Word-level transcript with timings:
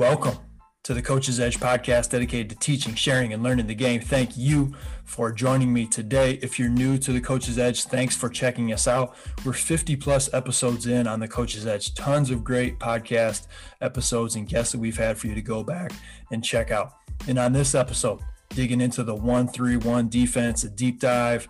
Welcome 0.00 0.38
to 0.84 0.94
the 0.94 1.02
Coach's 1.02 1.38
Edge 1.40 1.60
podcast 1.60 2.08
dedicated 2.08 2.48
to 2.48 2.56
teaching, 2.56 2.94
sharing, 2.94 3.34
and 3.34 3.42
learning 3.42 3.66
the 3.66 3.74
game. 3.74 4.00
Thank 4.00 4.34
you 4.34 4.74
for 5.04 5.30
joining 5.30 5.70
me 5.74 5.86
today. 5.86 6.38
If 6.40 6.58
you're 6.58 6.70
new 6.70 6.96
to 6.96 7.12
the 7.12 7.20
Coach's 7.20 7.58
Edge, 7.58 7.84
thanks 7.84 8.16
for 8.16 8.30
checking 8.30 8.72
us 8.72 8.88
out. 8.88 9.14
We're 9.44 9.52
50 9.52 9.96
plus 9.96 10.32
episodes 10.32 10.86
in 10.86 11.06
on 11.06 11.20
the 11.20 11.28
Coach's 11.28 11.66
Edge, 11.66 11.94
tons 11.94 12.30
of 12.30 12.42
great 12.42 12.78
podcast 12.78 13.46
episodes 13.82 14.36
and 14.36 14.48
guests 14.48 14.72
that 14.72 14.78
we've 14.78 14.96
had 14.96 15.18
for 15.18 15.26
you 15.26 15.34
to 15.34 15.42
go 15.42 15.62
back 15.62 15.92
and 16.32 16.42
check 16.42 16.70
out. 16.70 16.94
And 17.28 17.38
on 17.38 17.52
this 17.52 17.74
episode, 17.74 18.20
digging 18.48 18.80
into 18.80 19.04
the 19.04 19.14
131 19.14 20.08
defense, 20.08 20.64
a 20.64 20.70
deep 20.70 20.98
dive, 20.98 21.46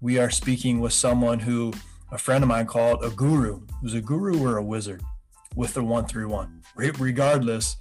we 0.00 0.18
are 0.18 0.30
speaking 0.30 0.80
with 0.80 0.94
someone 0.94 1.38
who 1.38 1.74
a 2.12 2.16
friend 2.16 2.42
of 2.42 2.48
mine 2.48 2.64
called 2.64 3.04
a 3.04 3.10
guru, 3.10 3.60
who's 3.82 3.92
a 3.92 4.00
guru 4.00 4.42
or 4.42 4.56
a 4.56 4.64
wizard 4.64 5.02
with 5.54 5.74
the 5.74 5.82
131. 5.82 6.62
Regardless, 6.76 7.76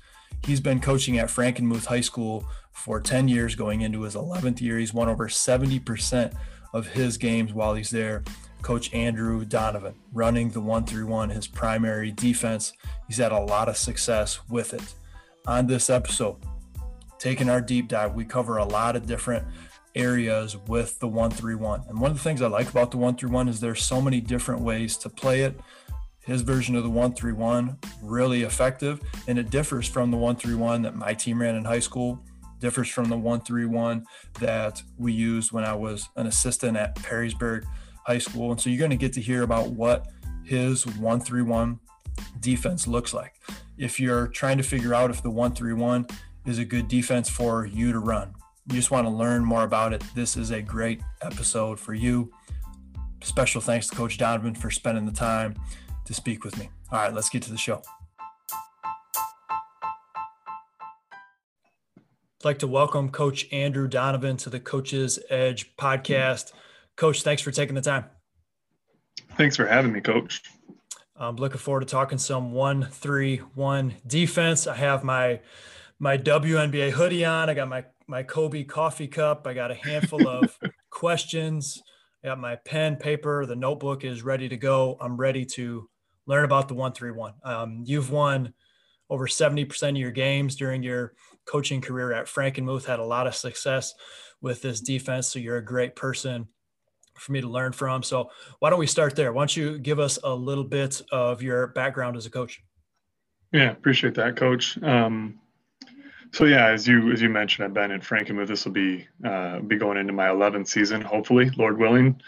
He's 0.46 0.60
been 0.60 0.80
coaching 0.80 1.20
at 1.20 1.30
Frankenmuth 1.30 1.86
High 1.86 2.02
School 2.02 2.46
for 2.72 3.00
10 3.00 3.28
years, 3.28 3.56
going 3.56 3.82
into 3.82 4.02
his 4.02 4.16
11th 4.16 4.62
year. 4.62 4.78
He's 4.78 4.94
won 4.94 5.10
over 5.10 5.28
70% 5.28 6.34
of 6.74 6.88
his 6.88 7.18
games 7.18 7.54
while 7.54 7.74
he's 7.74 7.90
there. 7.90 8.24
Coach 8.62 8.94
Andrew 8.94 9.46
Donovan 9.46 9.96
running 10.12 10.50
the 10.50 10.62
one 10.62 10.86
through 10.86 11.08
one, 11.08 11.30
his 11.30 11.48
primary 11.48 12.12
defense. 12.12 12.74
He's 13.08 13.18
had 13.18 13.32
a 13.32 13.40
lot 13.40 13.70
of 13.70 13.78
success 13.78 14.40
with 14.50 14.74
it. 14.74 14.94
On 15.48 15.68
this 15.68 15.90
episode, 15.90 16.38
taking 17.18 17.50
our 17.50 17.62
deep 17.62 17.88
dive, 17.88 18.16
we 18.16 18.26
cover 18.26 18.58
a 18.58 18.66
lot 18.66 18.96
of 18.96 19.06
different 19.06 19.46
areas 19.96 20.58
with 20.68 21.00
the 21.00 21.08
one 21.08 21.32
through 21.32 21.58
one. 21.58 21.84
And 21.88 22.00
one 22.00 22.12
of 22.12 22.18
the 22.18 22.24
things 22.24 22.42
I 22.42 22.48
like 22.48 22.70
about 22.70 22.92
the 22.92 22.98
one 22.98 23.16
through 23.16 23.30
one 23.30 23.48
is 23.48 23.60
there's 23.60 23.82
so 23.82 24.02
many 24.02 24.22
different 24.22 24.62
ways 24.62 24.98
to 24.98 25.10
play 25.10 25.42
it 25.42 25.60
his 26.30 26.42
version 26.42 26.76
of 26.76 26.84
the 26.84 26.90
131 26.90 27.78
really 28.02 28.44
effective 28.44 29.02
and 29.28 29.38
it 29.38 29.50
differs 29.50 29.88
from 29.88 30.12
the 30.12 30.18
131 30.18 30.82
that 30.82 30.96
my 30.96 31.14
team 31.14 31.42
ran 31.42 31.56
in 31.56 31.66
high 31.66 31.80
school 31.80 32.24
differs 32.60 32.90
from 32.90 33.06
the 33.06 33.18
131 33.18 34.06
that 34.40 34.82
we 34.98 35.12
used 35.12 35.52
when 35.52 35.64
i 35.64 35.74
was 35.74 36.10
an 36.16 36.28
assistant 36.28 36.78
at 36.78 36.96
perrysburg 36.96 37.66
high 38.10 38.18
school. 38.18 38.52
And 38.52 38.60
so 38.60 38.72
you're 38.72 38.80
going 38.80 38.90
to 38.90 38.98
get 38.98 39.14
to 39.14 39.22
hear 39.22 39.44
about 39.44 39.70
what 39.70 40.08
his 40.44 40.86
131 40.86 41.80
defense 42.40 42.88
looks 42.88 43.14
like. 43.14 43.36
If 43.78 44.00
you're 44.00 44.28
trying 44.28 44.58
to 44.58 44.64
figure 44.64 44.96
out 44.96 45.12
if 45.12 45.22
the 45.22 45.30
131 45.30 46.08
is 46.48 46.58
a 46.58 46.66
good 46.66 46.88
defense 46.88 47.30
for 47.30 47.66
you 47.66 47.92
to 47.92 48.00
run 48.00 48.34
you 48.68 48.76
just 48.76 48.92
want 48.92 49.06
to 49.06 49.12
learn 49.12 49.44
more 49.44 49.64
about 49.64 49.94
it 49.94 50.04
this 50.16 50.38
is 50.38 50.52
a 50.52 50.62
great 50.62 51.02
episode 51.22 51.80
for 51.80 51.94
you. 51.94 52.32
Special 53.22 53.62
thanks 53.62 53.88
to 53.88 53.96
coach 53.96 54.18
donovan 54.18 54.56
for 54.56 54.72
spending 54.72 55.06
the 55.06 55.12
time 55.12 55.54
to 56.10 56.14
speak 56.16 56.44
with 56.44 56.58
me. 56.58 56.68
All 56.92 56.98
right, 56.98 57.14
let's 57.14 57.30
get 57.30 57.44
to 57.44 57.52
the 57.52 57.58
show. 57.58 57.84
I'd 62.42 62.46
like 62.46 62.58
to 62.60 62.68
welcome 62.68 63.10
Coach 63.10 63.46
Andrew 63.52 63.88
Donovan 63.88 64.36
to 64.38 64.50
the 64.50 64.60
Coach's 64.60 65.20
Edge 65.30 65.76
podcast. 65.78 66.52
Coach, 66.96 67.22
thanks 67.22 67.44
for 67.44 67.52
taking 67.52 67.76
the 67.76 67.82
time. 67.82 68.06
Thanks 69.38 69.56
for 69.56 69.68
having 69.68 69.92
me, 69.92 70.02
Coach. 70.02 70.42
I'm 71.16 71.36
looking 71.36 71.60
forward 71.60 71.82
to 71.82 71.86
talking 71.86 72.18
some 72.18 72.54
one 72.54 72.88
three 72.90 73.38
one 73.54 73.94
defense. 74.08 74.66
I 74.66 74.76
have 74.78 75.04
my 75.04 75.42
my 76.00 76.18
WNBA 76.18 76.90
hoodie 76.90 77.24
on. 77.24 77.52
I 77.52 77.54
got 77.54 77.68
my 77.68 77.86
my 78.08 78.24
Kobe 78.24 78.64
coffee 78.64 79.08
cup. 79.08 79.46
I 79.46 79.54
got 79.54 79.70
a 79.70 79.76
handful 79.76 80.28
of 80.28 80.58
questions. 80.90 81.84
I 82.24 82.30
got 82.30 82.40
my 82.40 82.56
pen, 82.56 82.96
paper. 82.96 83.46
The 83.46 83.56
notebook 83.56 84.04
is 84.04 84.24
ready 84.24 84.50
to 84.50 84.58
go. 84.58 84.98
I'm 85.00 85.16
ready 85.16 85.46
to 85.46 85.88
learn 86.30 86.46
about 86.46 86.68
the 86.68 86.76
131. 86.76 87.34
Um, 87.44 87.84
you've 87.86 88.12
won 88.12 88.54
over 89.10 89.26
70% 89.26 89.90
of 89.90 89.98
your 89.98 90.12
games 90.12 90.56
during 90.56 90.84
your 90.84 91.14
coaching 91.46 91.82
career 91.82 92.14
at 92.14 92.28
Frankenmuth, 92.28 92.86
had 92.86 93.00
a 93.00 93.04
lot 93.04 93.26
of 93.26 93.34
success 93.34 93.96
with 94.40 94.62
this 94.62 94.80
defense. 94.80 95.28
So 95.28 95.40
you're 95.40 95.58
a 95.58 95.66
great 95.66 95.96
person 95.96 96.48
for 97.18 97.32
me 97.32 97.42
to 97.42 97.50
learn 97.50 97.72
from. 97.72 98.04
So 98.04 98.30
why 98.60 98.70
don't 98.70 98.78
we 98.78 98.86
start 98.86 99.16
there? 99.16 99.34
Why 99.34 99.42
don't 99.42 99.58
you 99.58 99.80
give 99.80 100.00
us 100.00 100.20
a 100.24 100.34
little 100.34 100.64
bit 100.64 101.02
of 101.12 101.42
your 101.42 101.68
background 101.70 102.16
as 102.16 102.28
a 102.28 102.30
coach? 102.30 102.62
Yeah, 103.52 103.72
appreciate 103.72 104.14
that, 104.14 104.36
coach. 104.36 104.82
Um, 104.84 105.40
so 106.32 106.46
yeah, 106.46 106.68
as 106.68 106.88
you 106.88 107.12
as 107.12 107.24
you 107.24 107.30
mentioned, 107.30 107.66
I've 107.66 107.74
been 107.74 107.90
at 107.90 108.02
Frankenmuth. 108.02 108.48
This 108.48 108.64
will 108.64 108.72
be 108.72 109.08
uh, 109.26 109.62
be 109.62 109.78
going 109.78 109.98
into 109.98 110.14
my 110.14 110.28
11th 110.28 110.68
season, 110.68 111.02
hopefully, 111.02 111.50
Lord 111.58 111.80
willing, 111.80 112.22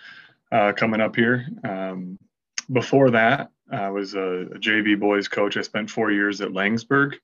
uh, 0.51 0.73
coming 0.75 1.00
up 1.00 1.16
here. 1.16 1.47
Um, 1.63 2.17
before 2.72 3.11
that, 3.11 3.51
I 3.72 3.90
was 3.90 4.16
a, 4.16 4.42
a, 4.42 4.59
JV 4.59 5.00
boys 5.00 5.28
coach. 5.28 5.58
I 5.58 5.62
spent 5.62 5.90
four 5.90 6.12
years 6.12 6.42
at 6.42 6.50
Laingsburg, 6.50 7.16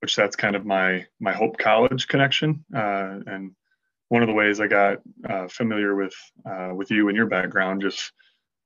which 0.00 0.14
that's 0.16 0.36
kind 0.36 0.54
of 0.54 0.66
my 0.66 1.06
my 1.20 1.32
Hope 1.32 1.58
College 1.58 2.06
connection. 2.08 2.64
Uh, 2.74 3.20
and 3.26 3.52
one 4.08 4.22
of 4.22 4.28
the 4.28 4.34
ways 4.34 4.60
I 4.60 4.66
got 4.66 4.98
uh, 5.28 5.48
familiar 5.48 5.94
with 5.94 6.14
uh, 6.44 6.70
with 6.74 6.90
you 6.90 7.08
and 7.08 7.16
your 7.16 7.26
background, 7.26 7.82
just 7.82 8.12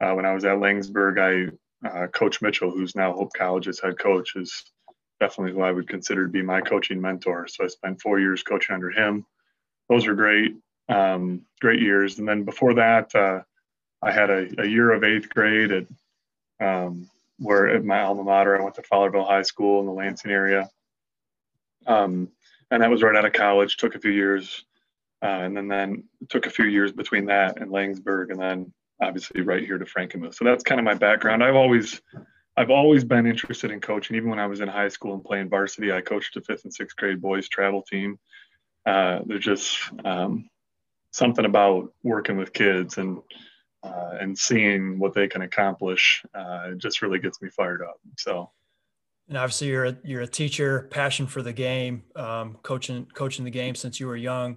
uh, 0.01 0.13
when 0.13 0.27
I 0.27 0.35
was 0.35 0.45
at 0.45 0.59
Laingsburg, 0.59 1.19
I 1.19 1.89
uh, 1.89 2.07
Coach 2.09 2.43
Mitchell, 2.43 2.71
who's 2.71 2.97
now 2.97 3.13
Hope 3.13 3.33
College's 3.35 3.81
head 3.81 3.99
coach, 3.99 4.35
is 4.37 4.65
definitely 5.21 5.53
who 5.53 5.63
I 5.63 5.71
would 5.71 5.89
consider 5.89 6.27
to 6.27 6.33
be 6.33 6.43
my 6.43 6.61
coaching 6.61 7.01
mentor. 7.01 7.47
So 7.49 7.65
I 7.65 7.69
spent 7.69 8.01
four 8.01 8.19
years 8.19 8.43
coaching 8.43 8.75
under 8.75 8.91
him. 8.91 9.25
Those 9.89 10.07
were 10.07 10.15
great, 10.15 10.57
um, 10.89 11.43
great 11.61 11.81
years. 11.81 12.19
And 12.19 12.27
then 12.27 12.45
before 12.45 12.75
that, 12.75 13.15
uh, 13.15 13.43
I 14.03 14.11
had 14.11 14.31
a, 14.31 14.49
a 14.59 14.67
year 14.67 14.93
of 14.93 15.05
eighth 15.05 15.29
grade 15.29 15.73
at 15.73 15.87
um, 16.61 17.09
where 17.39 17.69
at 17.69 17.85
my 17.85 18.03
alma 18.03 18.23
mater, 18.23 18.59
I 18.59 18.63
went 18.63 18.77
to 18.77 18.83
Fowlerville 18.83 19.27
High 19.27 19.43
School 19.43 19.81
in 19.81 19.87
the 19.87 19.93
Lansing 19.93 20.31
area. 20.31 20.69
Um, 21.87 22.29
and 22.71 22.83
that 22.83 22.91
was 22.91 23.03
right 23.03 23.17
out 23.17 23.25
of 23.25 23.33
college, 23.33 23.77
took 23.77 23.95
a 23.95 24.01
few 24.01 24.13
years. 24.13 24.65
Uh, 25.23 25.41
and 25.43 25.57
then, 25.57 25.69
then 25.69 26.05
took 26.29 26.45
a 26.45 26.51
few 26.51 26.67
years 26.67 26.93
between 26.93 27.25
that 27.27 27.59
and 27.59 27.71
Laingsburg, 27.71 28.31
and 28.31 28.39
then 28.39 28.71
obviously 29.01 29.41
right 29.41 29.65
here 29.65 29.79
to 29.79 29.85
Frankenmuth. 29.87 30.35
So 30.35 30.45
that's 30.45 30.63
kind 30.63 30.79
of 30.79 30.85
my 30.85 30.93
background. 30.93 31.43
I've 31.43 31.57
always, 31.57 32.03
I've 32.59 32.71
always 32.71 33.05
been 33.05 33.27
interested 33.27 33.71
in 33.71 33.81
coaching. 33.81 34.17
Even 34.17 34.29
when 34.29 34.39
I 34.39 34.47
was 34.47 34.61
in 34.61 34.69
high 34.69 34.89
school 34.89 35.15
and 35.15 35.25
playing 35.25 35.49
varsity, 35.49 35.93
I 35.93 36.03
coached 36.03 36.37
a 36.37 36.43
fifth 36.43 36.65
and 36.65 36.75
sixth 36.75 36.97
grade 36.97 37.23
boys 37.23 37.49
travel 37.49 37.83
team. 37.83 38.19
Uh, 38.85 39.21
there's 39.25 39.45
just 39.45 39.79
um, 40.05 40.51
something 41.11 41.47
about 41.47 41.93
working 42.03 42.37
with 42.37 42.53
kids 42.53 42.99
and 42.99 43.19
uh, 43.85 44.17
and 44.21 44.37
seeing 44.37 44.99
what 44.99 45.15
they 45.15 45.29
can 45.29 45.43
accomplish 45.43 46.25
uh, 46.35 46.71
just 46.73 47.03
really 47.03 47.19
gets 47.19 47.43
me 47.43 47.51
fired 47.51 47.83
up. 47.83 47.97
So, 48.17 48.51
and 49.29 49.39
obviously 49.39 49.69
you're 49.69 49.87
a, 49.87 49.97
you're 50.05 50.23
a 50.23 50.27
teacher, 50.27 50.89
passion 50.91 51.27
for 51.27 51.43
the 51.43 51.53
game, 51.53 52.05
um, 52.17 52.59
coaching 52.63 53.07
coaching 53.15 53.45
the 53.45 53.51
game 53.51 53.75
since 53.75 54.01
you 54.01 54.07
were 54.07 54.17
young. 54.17 54.57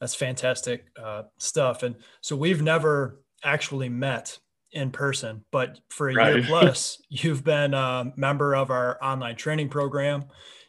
That's 0.00 0.14
fantastic 0.14 0.86
uh, 1.02 1.22
stuff. 1.38 1.82
And 1.82 1.96
so 2.20 2.36
we've 2.36 2.62
never 2.62 3.22
actually 3.42 3.88
met 3.88 4.38
in 4.72 4.90
person, 4.90 5.44
but 5.50 5.78
for 5.88 6.10
a 6.10 6.14
right. 6.14 6.34
year 6.36 6.44
plus, 6.46 7.00
you've 7.08 7.44
been 7.44 7.72
a 7.72 8.12
member 8.16 8.54
of 8.54 8.70
our 8.70 9.02
online 9.02 9.36
training 9.36 9.68
program. 9.68 10.24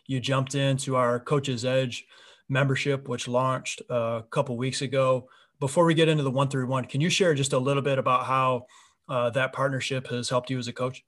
You 0.05 0.19
jumped 0.19 0.55
into 0.55 0.95
our 0.95 1.19
Coach's 1.19 1.65
Edge 1.65 2.05
membership, 2.47 3.09
which 3.09 3.27
launched 3.27 3.81
a 3.89 4.23
couple 4.29 4.55
weeks 4.55 4.81
ago 4.81 5.27
before 5.59 5.85
we 5.85 5.93
get 5.93 6.07
into 6.07 6.23
the 6.23 6.31
one 6.31 6.49
through 6.49 6.67
one, 6.67 6.85
can 6.85 7.01
you 7.01 7.09
share 7.09 7.33
just 7.33 7.53
a 7.53 7.57
little 7.57 7.83
bit 7.83 7.97
about 7.97 8.25
how 8.25 8.65
uh, 9.09 9.29
that 9.31 9.53
partnership 9.53 10.07
has 10.07 10.29
helped 10.29 10.49
you 10.49 10.57
as 10.57 10.67
a 10.67 10.73
coach? 10.73 11.03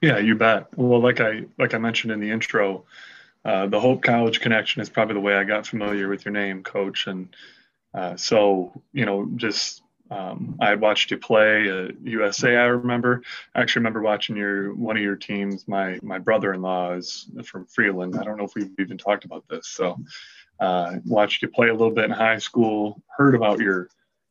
Yeah, 0.00 0.18
you 0.18 0.34
bet. 0.36 0.68
Well, 0.76 1.00
like 1.00 1.20
I 1.20 1.44
like 1.58 1.74
I 1.74 1.78
mentioned 1.78 2.12
in 2.12 2.20
the 2.20 2.30
intro, 2.30 2.84
uh, 3.44 3.66
the 3.66 3.80
Hope 3.80 4.02
College 4.02 4.40
connection 4.40 4.80
is 4.80 4.88
probably 4.88 5.14
the 5.14 5.20
way 5.20 5.34
I 5.34 5.44
got 5.44 5.66
familiar 5.66 6.08
with 6.08 6.24
your 6.24 6.32
name, 6.32 6.62
Coach. 6.62 7.06
And 7.06 7.34
uh, 7.94 8.16
so, 8.16 8.82
you 8.92 9.06
know, 9.06 9.28
just 9.36 9.82
um, 10.10 10.56
I 10.60 10.70
had 10.70 10.80
watched 10.80 11.10
you 11.10 11.18
play 11.18 11.68
at 11.68 12.00
USA. 12.02 12.56
I 12.56 12.64
remember. 12.64 13.22
I 13.54 13.60
actually 13.60 13.80
remember 13.80 14.02
watching 14.02 14.36
your 14.36 14.74
one 14.74 14.96
of 14.96 15.02
your 15.02 15.16
teams. 15.16 15.66
My 15.66 15.98
my 16.02 16.18
brother-in-law 16.18 16.94
is 16.94 17.28
from 17.44 17.66
Freeland. 17.66 18.16
I 18.18 18.24
don't 18.24 18.36
know 18.36 18.44
if 18.44 18.54
we've 18.54 18.70
even 18.78 18.98
talked 18.98 19.24
about 19.24 19.44
this. 19.48 19.66
So 19.68 19.98
uh, 20.60 20.96
watched 21.04 21.42
you 21.42 21.48
play 21.48 21.68
a 21.68 21.72
little 21.72 21.90
bit 21.90 22.04
in 22.04 22.10
high 22.10 22.38
school, 22.38 23.02
heard 23.16 23.34
about 23.34 23.60
your 23.60 23.88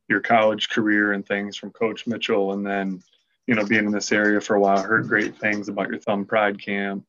your 0.09 0.21
college 0.21 0.69
career 0.69 1.11
and 1.11 1.25
things 1.25 1.57
from 1.57 1.71
Coach 1.71 2.07
Mitchell, 2.07 2.53
and 2.53 2.65
then 2.65 3.01
you 3.45 3.55
know 3.55 3.65
being 3.65 3.85
in 3.85 3.91
this 3.91 4.11
area 4.11 4.41
for 4.41 4.55
a 4.55 4.59
while, 4.59 4.81
heard 4.81 5.07
great 5.07 5.37
things 5.37 5.69
about 5.69 5.89
your 5.89 5.99
Thumb 5.99 6.25
Pride 6.25 6.61
camp, 6.61 7.05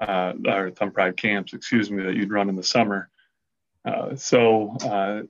uh, 0.00 0.32
or 0.46 0.70
Thumb 0.70 0.92
Pride 0.92 1.16
camps, 1.16 1.52
excuse 1.52 1.90
me, 1.90 2.02
that 2.04 2.14
you'd 2.14 2.32
run 2.32 2.48
in 2.48 2.56
the 2.56 2.62
summer. 2.62 3.08
Uh, 3.84 4.14
so, 4.14 4.76
uh, 4.84 5.22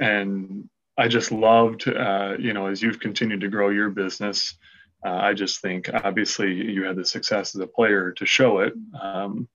and 0.00 0.68
I 0.96 1.08
just 1.08 1.32
loved, 1.32 1.88
uh, 1.88 2.36
you 2.38 2.52
know, 2.52 2.66
as 2.66 2.82
you've 2.82 3.00
continued 3.00 3.40
to 3.40 3.48
grow 3.48 3.70
your 3.70 3.90
business. 3.90 4.56
Uh, 5.04 5.16
I 5.16 5.34
just 5.34 5.60
think 5.60 5.90
obviously 5.92 6.54
you 6.54 6.84
had 6.84 6.96
the 6.96 7.04
success 7.04 7.54
as 7.54 7.60
a 7.60 7.66
player 7.66 8.12
to 8.12 8.26
show 8.26 8.60
it. 8.60 8.72
Um, 9.00 9.48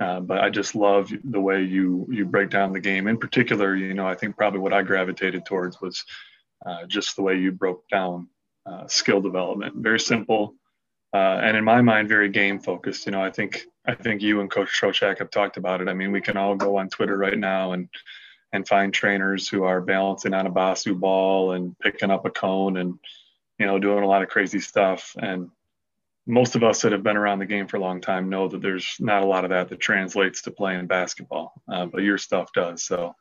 uh, 0.00 0.20
but 0.20 0.38
I 0.38 0.50
just 0.50 0.74
love 0.74 1.10
the 1.22 1.40
way 1.40 1.62
you 1.62 2.06
you 2.10 2.24
break 2.24 2.50
down 2.50 2.72
the 2.72 2.80
game. 2.80 3.06
In 3.06 3.18
particular, 3.18 3.76
you 3.76 3.94
know, 3.94 4.06
I 4.06 4.14
think 4.14 4.36
probably 4.36 4.60
what 4.60 4.72
I 4.72 4.82
gravitated 4.82 5.44
towards 5.44 5.80
was 5.80 6.04
uh, 6.66 6.86
just 6.86 7.14
the 7.14 7.22
way 7.22 7.36
you 7.36 7.52
broke 7.52 7.88
down 7.88 8.28
uh, 8.66 8.88
skill 8.88 9.20
development. 9.20 9.76
Very 9.76 10.00
simple, 10.00 10.54
uh, 11.12 11.38
and 11.42 11.56
in 11.56 11.64
my 11.64 11.80
mind, 11.80 12.08
very 12.08 12.28
game 12.28 12.58
focused. 12.58 13.06
You 13.06 13.12
know, 13.12 13.22
I 13.22 13.30
think 13.30 13.66
I 13.86 13.94
think 13.94 14.20
you 14.20 14.40
and 14.40 14.50
Coach 14.50 14.68
Trochak 14.68 15.18
have 15.18 15.30
talked 15.30 15.58
about 15.58 15.80
it. 15.80 15.88
I 15.88 15.94
mean, 15.94 16.10
we 16.10 16.20
can 16.20 16.36
all 16.36 16.56
go 16.56 16.76
on 16.78 16.88
Twitter 16.88 17.16
right 17.16 17.38
now 17.38 17.72
and 17.72 17.88
and 18.52 18.66
find 18.66 18.92
trainers 18.92 19.48
who 19.48 19.64
are 19.64 19.80
balancing 19.80 20.34
on 20.34 20.46
a 20.46 20.50
Bosu 20.50 20.98
ball 20.98 21.52
and 21.52 21.78
picking 21.80 22.10
up 22.10 22.24
a 22.24 22.30
cone 22.30 22.78
and 22.78 22.98
you 23.60 23.66
know 23.66 23.78
doing 23.78 24.02
a 24.02 24.08
lot 24.08 24.22
of 24.22 24.28
crazy 24.28 24.60
stuff. 24.60 25.14
And 25.20 25.50
most 26.26 26.56
of 26.56 26.64
us 26.64 26.82
that 26.82 26.92
have 26.92 27.02
been 27.02 27.16
around 27.16 27.38
the 27.38 27.46
game 27.46 27.66
for 27.66 27.76
a 27.76 27.80
long 27.80 28.00
time 28.00 28.28
know 28.28 28.48
that 28.48 28.62
there's 28.62 28.96
not 28.98 29.22
a 29.22 29.26
lot 29.26 29.44
of 29.44 29.50
that 29.50 29.68
that 29.68 29.80
translates 29.80 30.42
to 30.42 30.50
playing 30.50 30.86
basketball, 30.86 31.52
uh, 31.70 31.86
but 31.86 32.02
your 32.02 32.18
stuff 32.18 32.50
does. 32.54 32.84
So 32.84 33.14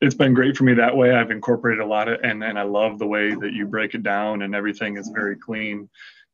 it's 0.00 0.14
been 0.14 0.34
great 0.34 0.56
for 0.56 0.64
me 0.64 0.74
that 0.74 0.96
way. 0.96 1.14
I've 1.14 1.30
incorporated 1.30 1.82
a 1.82 1.86
lot 1.86 2.08
of, 2.08 2.20
and 2.22 2.42
and 2.42 2.58
I 2.58 2.62
love 2.62 2.98
the 2.98 3.06
way 3.06 3.34
that 3.34 3.52
you 3.52 3.66
break 3.66 3.94
it 3.94 4.02
down 4.02 4.42
and 4.42 4.54
everything 4.54 4.96
is 4.96 5.10
very 5.14 5.36
clean 5.36 5.88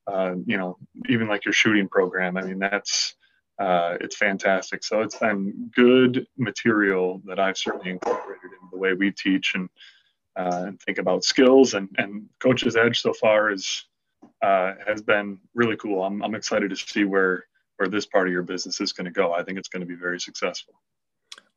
uh, 0.06 0.34
you 0.46 0.56
know, 0.56 0.78
even 1.08 1.28
like 1.28 1.44
your 1.44 1.52
shooting 1.52 1.88
program. 1.88 2.36
I 2.36 2.42
mean, 2.42 2.58
that's 2.58 3.14
uh, 3.58 3.96
it's 4.00 4.16
fantastic. 4.16 4.82
So 4.82 5.02
it's 5.02 5.18
been 5.18 5.70
good 5.74 6.26
material 6.36 7.22
that 7.26 7.38
I've 7.38 7.56
certainly 7.56 7.90
incorporated 7.90 8.50
in 8.60 8.68
the 8.70 8.78
way 8.78 8.94
we 8.94 9.12
teach 9.12 9.54
and 9.54 9.68
uh, 10.36 10.64
and 10.66 10.80
think 10.80 10.98
about 10.98 11.24
skills. 11.24 11.74
And 11.74 11.88
and 11.98 12.26
Coach's 12.40 12.76
Edge 12.76 13.00
so 13.00 13.12
far 13.12 13.50
is 13.50 13.84
uh, 14.42 14.74
has 14.86 15.02
been 15.02 15.38
really 15.54 15.76
cool. 15.76 16.04
I'm 16.04 16.22
I'm 16.22 16.34
excited 16.34 16.70
to 16.70 16.76
see 16.76 17.04
where 17.04 17.46
where 17.76 17.88
this 17.88 18.06
part 18.06 18.26
of 18.26 18.32
your 18.32 18.42
business 18.42 18.80
is 18.80 18.92
going 18.92 19.06
to 19.06 19.10
go. 19.10 19.32
I 19.32 19.42
think 19.42 19.58
it's 19.58 19.68
going 19.68 19.80
to 19.80 19.86
be 19.86 19.94
very 19.94 20.20
successful. 20.20 20.74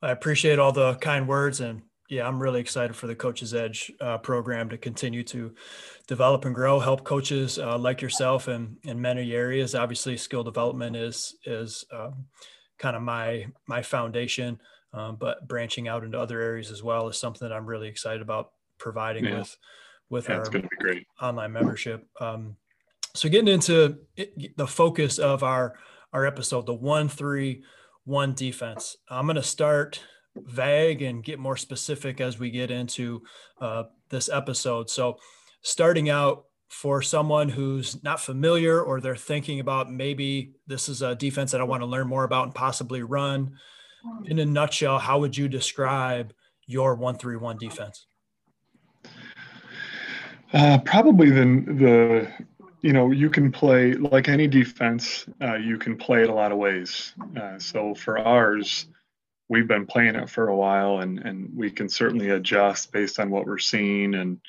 I 0.02 0.12
appreciate 0.12 0.60
all 0.60 0.72
the 0.72 0.96
kind 0.96 1.28
words 1.28 1.60
and 1.60 1.82
yeah, 2.08 2.28
I'm 2.28 2.40
really 2.40 2.62
excited 2.62 2.96
for 2.96 3.08
the 3.08 3.16
Coach's 3.16 3.54
Edge 3.54 3.92
uh, 4.00 4.20
program 4.20 4.70
to 4.70 4.78
continue 4.78 5.24
to 5.24 5.56
develop 6.08 6.46
and 6.46 6.54
grow, 6.54 6.80
help 6.80 7.04
coaches 7.04 7.58
uh, 7.58 7.78
like 7.80 8.02
yourself 8.02 8.48
in, 8.48 8.78
in 8.84 9.02
many 9.02 9.34
areas. 9.34 9.74
Obviously, 9.74 10.16
skill 10.16 10.44
development 10.44 10.96
is 10.96 11.36
is 11.46 11.84
um, 11.92 12.26
kind 12.78 12.96
of 12.96 13.02
my 13.02 13.48
my 13.68 13.82
foundation, 13.82 14.60
um, 14.94 15.18
but 15.20 15.48
branching 15.48 15.88
out 15.88 16.04
into 16.04 16.20
other 16.20 16.40
areas 16.40 16.70
as 16.70 16.84
well 16.84 17.10
is 17.10 17.20
something 17.20 17.48
that 17.48 17.56
I'm 17.56 17.66
really 17.66 17.88
excited 17.88 18.22
about 18.22 18.52
providing 18.78 19.26
yeah. 19.26 19.40
with 19.40 19.58
with 20.12 20.30
yeah, 20.30 20.36
our 20.36 21.28
online 21.28 21.54
membership. 21.54 22.08
Um, 22.22 22.56
so, 23.16 23.30
getting 23.30 23.54
into 23.54 23.98
it, 24.16 24.58
the 24.58 24.68
focus 24.68 25.18
of 25.18 25.44
our 25.44 25.76
our 26.14 26.26
episode, 26.26 26.66
the 26.66 26.74
one 26.74 27.10
three 27.10 27.64
one 28.06 28.34
defense. 28.34 28.98
I'm 29.10 29.26
going 29.26 29.36
to 29.36 29.44
start 29.44 30.02
vague 30.36 31.02
and 31.02 31.24
get 31.24 31.40
more 31.40 31.58
specific 31.58 32.22
as 32.22 32.38
we 32.38 32.52
get 32.52 32.70
into 32.72 33.24
uh, 33.60 33.84
this 34.10 34.30
episode. 34.30 34.90
So, 34.90 35.18
starting 35.62 36.10
out 36.10 36.46
for 36.70 37.02
someone 37.02 37.50
who's 37.50 38.04
not 38.04 38.20
familiar 38.20 38.82
or 38.82 39.00
they're 39.00 39.16
thinking 39.16 39.60
about 39.60 39.92
maybe 39.92 40.52
this 40.68 40.90
is 40.90 41.02
a 41.02 41.16
defense 41.16 41.52
that 41.52 41.62
I 41.62 41.64
want 41.64 41.82
to 41.82 41.88
learn 41.88 42.08
more 42.08 42.24
about 42.24 42.46
and 42.46 42.56
possibly 42.56 43.02
run, 43.02 43.56
in 44.26 44.40
a 44.40 44.46
nutshell, 44.46 45.00
how 45.00 45.20
would 45.20 45.36
you 45.38 45.48
describe 45.48 46.34
your 46.68 46.96
131 46.96 47.58
defense? 47.58 48.08
Uh, 50.54 50.78
probably 50.80 51.30
the, 51.30 51.44
the, 51.44 52.32
you 52.86 52.94
know, 52.94 53.10
you 53.10 53.32
can 53.32 53.52
play 53.52 53.96
like 53.96 54.30
any 54.30 54.46
defense, 54.46 55.26
uh, 55.42 55.56
you 55.56 55.80
can 55.80 55.98
play 55.98 56.22
it 56.22 56.30
a 56.30 56.34
lot 56.34 56.52
of 56.52 56.60
ways. 56.60 57.16
Uh, 57.36 57.58
so 57.58 57.96
for 57.96 58.20
ours, 58.20 58.86
we've 59.50 59.68
been 59.68 59.88
playing 59.88 60.14
it 60.14 60.30
for 60.30 60.50
a 60.50 60.56
while 60.56 61.00
and, 61.00 61.18
and 61.18 61.50
we 61.56 61.72
can 61.72 61.90
certainly 61.90 62.30
adjust 62.30 62.92
based 62.92 63.20
on 63.20 63.32
what 63.32 63.48
we're 63.48 63.58
seeing 63.58 64.14
and 64.14 64.40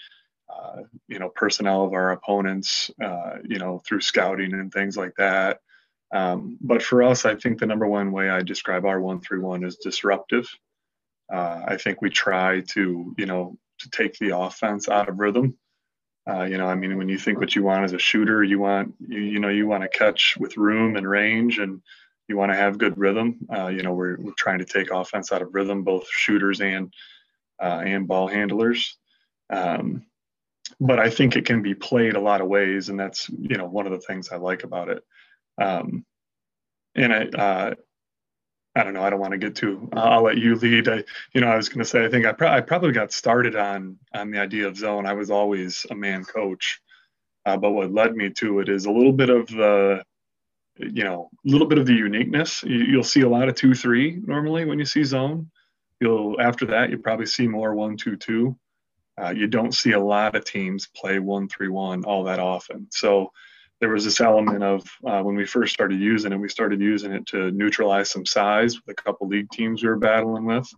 uh, 0.55 0.83
you 1.09 1.19
know 1.19 1.31
personnel 1.31 1.83
of 1.85 1.95
our 1.95 2.13
opponents 2.13 2.91
uh, 3.03 3.37
you 3.43 3.59
know 3.59 3.81
through 3.87 4.03
scouting 4.03 4.53
and 4.53 4.71
things 4.71 4.99
like 4.99 5.15
that. 5.17 5.61
Um, 6.13 6.59
but 6.61 6.83
for 6.83 7.03
us 7.03 7.25
i 7.25 7.35
think 7.35 7.59
the 7.59 7.67
number 7.67 7.87
one 7.87 8.13
way 8.13 8.29
i 8.29 8.43
describe 8.43 8.85
our 8.85 9.01
131 9.01 9.65
is 9.65 9.77
disruptive. 9.77 10.47
Uh, 11.33 11.63
i 11.67 11.77
think 11.79 12.03
we 12.03 12.11
try 12.11 12.61
to 12.75 13.15
you 13.17 13.27
know 13.27 13.57
to 13.79 13.91
take 13.91 14.19
the 14.19 14.37
offense 14.39 14.91
out 14.91 15.09
of 15.09 15.19
rhythm 15.19 15.57
uh, 16.29 16.43
you 16.43 16.59
know 16.59 16.67
i 16.67 16.75
mean 16.75 16.97
when 16.97 17.09
you 17.09 17.19
think 17.19 17.39
what 17.39 17.55
you 17.55 17.63
want 17.63 17.85
as 17.85 17.93
a 17.93 17.99
shooter 17.99 18.43
you 18.43 18.59
want 18.59 18.95
you, 19.07 19.21
you 19.21 19.39
know 19.39 19.49
you 19.49 19.67
want 19.67 19.83
to 19.83 19.99
catch 19.99 20.37
with 20.39 20.57
room 20.57 20.97
and 20.97 21.09
range 21.09 21.59
and 21.59 21.81
you 22.29 22.37
want 22.37 22.53
to 22.53 22.57
have 22.57 22.79
good 22.79 22.99
rhythm. 22.99 23.39
Uh, 23.55 23.69
you 23.69 23.83
know, 23.83 23.93
we're, 23.93 24.17
we're 24.19 24.33
trying 24.33 24.59
to 24.59 24.65
take 24.65 24.91
offense 24.91 25.33
out 25.33 25.43
of 25.43 25.55
rhythm, 25.55 25.83
both 25.85 26.09
shooters 26.11 26.61
and 26.61 26.93
uh, 27.63 27.83
and 27.85 28.09
ball 28.09 28.27
handlers. 28.27 28.97
Um, 29.51 30.05
but 30.81 30.99
I 30.99 31.11
think 31.11 31.37
it 31.37 31.47
can 31.47 31.63
be 31.63 31.75
played 31.75 32.17
a 32.17 32.21
lot 32.21 32.41
of 32.41 32.49
ways, 32.49 32.89
and 32.89 32.99
that's 32.99 33.29
you 33.31 33.57
know 33.57 33.67
one 33.67 33.87
of 33.87 33.93
the 33.93 34.01
things 34.01 34.31
I 34.31 34.37
like 34.37 34.65
about 34.65 34.89
it. 34.89 35.03
Um, 35.59 36.05
and 36.95 37.13
I, 37.13 37.25
uh, 37.27 37.75
I 38.77 38.85
don't 38.85 38.93
know. 38.93 39.03
I 39.03 39.11
don't 39.11 39.21
want 39.21 39.33
to 39.33 39.39
get 39.39 39.57
too. 39.57 39.89
I'll 39.95 40.23
let 40.23 40.37
you 40.37 40.55
lead. 40.57 40.89
I, 40.89 41.03
you 41.33 41.41
know, 41.41 41.49
I 41.49 41.57
was 41.57 41.69
going 41.71 41.79
to 41.79 41.85
say. 41.85 42.05
I 42.05 42.11
think 42.11 42.27
I, 42.27 42.33
pro- 42.33 42.51
I 42.51 42.61
probably 42.61 42.93
got 42.93 43.13
started 43.13 43.57
on 43.57 43.99
on 44.15 44.31
the 44.31 44.39
idea 44.39 44.69
of 44.69 44.77
zone. 44.77 45.07
I 45.07 45.15
was 45.15 45.31
always 45.31 45.87
a 45.91 45.95
man 45.95 46.25
coach, 46.25 46.81
uh, 47.47 47.57
but 47.57 47.71
what 47.73 47.93
led 47.93 48.15
me 48.15 48.31
to 48.31 48.61
it 48.61 48.69
is 48.69 48.85
a 48.85 48.93
little 48.93 49.13
bit 49.13 49.31
of 49.31 49.49
the 49.49 50.05
you 50.79 51.05
know, 51.05 51.31
a 51.47 51.51
little 51.51 51.67
bit 51.67 51.79
of 51.79 51.87
the 51.87 51.95
uniqueness. 51.95 52.63
You, 52.63 52.97
will 52.97 53.05
see 53.05 53.23
a 53.23 53.29
lot 53.29 53.49
of 53.49 53.55
two 53.55 53.75
three 53.75 54.21
normally 54.25 54.65
when 54.65 54.79
you 54.79 54.85
see 54.85 55.05
zone. 55.05 55.51
You'll 56.01 56.41
after 56.41 56.67
that 56.67 56.91
you 56.91 56.99
probably 56.99 57.27
see 57.27 57.49
more 57.49 57.75
one 57.75 57.97
two 57.97 58.17
two. 58.17 58.59
Uh, 59.21 59.31
you 59.31 59.47
don't 59.47 59.75
see 59.75 59.93
a 59.93 60.01
lot 60.01 60.37
of 60.37 60.45
teams 60.45 60.87
play 60.95 61.19
one 61.19 61.49
three 61.49 61.69
one 61.69 62.05
all 62.05 62.25
that 62.25 62.39
often. 62.39 62.89
So 62.91 63.33
there 63.81 63.91
was 63.91 64.05
this 64.05 64.21
element 64.21 64.63
of 64.63 64.83
uh, 65.07 65.23
when 65.23 65.37
we 65.37 65.45
first 65.45 65.75
started 65.75 66.01
using 66.01 66.33
it, 66.33 66.37
we 66.37 66.49
started 66.49 66.81
using 66.81 67.13
it 67.13 67.27
to 67.27 67.51
neutralize 67.51 68.11
some 68.11 68.25
size 68.25 68.77
with 68.77 68.99
a 68.99 69.03
couple 69.03 69.29
league 69.29 69.51
teams 69.51 69.83
we 69.83 69.89
were 69.89 69.97
battling 69.97 70.47
with, 70.47 70.69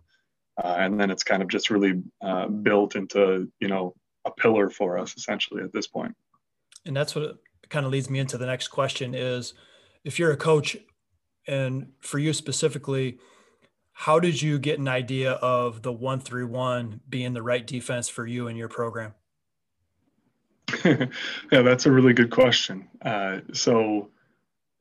uh, 0.61 0.75
and 0.79 0.99
then 0.99 1.09
it's 1.09 1.23
kind 1.23 1.41
of 1.41 1.47
just 1.47 1.69
really 1.69 2.01
uh, 2.21 2.47
built 2.47 2.95
into 2.95 3.49
you 3.59 3.67
know 3.67 3.93
a 4.25 4.31
pillar 4.31 4.69
for 4.69 4.97
us 4.97 5.15
essentially 5.15 5.63
at 5.63 5.71
this 5.71 5.87
point. 5.87 6.13
And 6.85 6.95
that's 6.95 7.15
what 7.15 7.37
kind 7.69 7.85
of 7.85 7.91
leads 7.91 8.09
me 8.09 8.19
into 8.19 8.37
the 8.37 8.45
next 8.45 8.69
question 8.69 9.13
is 9.13 9.53
if 10.03 10.19
you're 10.19 10.31
a 10.31 10.37
coach 10.37 10.75
and 11.47 11.91
for 11.99 12.19
you 12.19 12.33
specifically, 12.33 13.19
how 13.93 14.19
did 14.19 14.41
you 14.41 14.59
get 14.59 14.79
an 14.79 14.87
idea 14.87 15.33
of 15.33 15.81
the 15.81 15.91
one 15.91 16.19
three 16.19 16.43
one 16.43 17.01
being 17.07 17.33
the 17.33 17.41
right 17.41 17.65
defense 17.65 18.09
for 18.09 18.25
you 18.25 18.47
and 18.47 18.57
your 18.57 18.69
program? 18.69 19.13
yeah, 20.85 21.61
that's 21.61 21.85
a 21.85 21.91
really 21.91 22.13
good 22.13 22.31
question. 22.31 22.87
Uh, 23.01 23.39
so, 23.53 24.09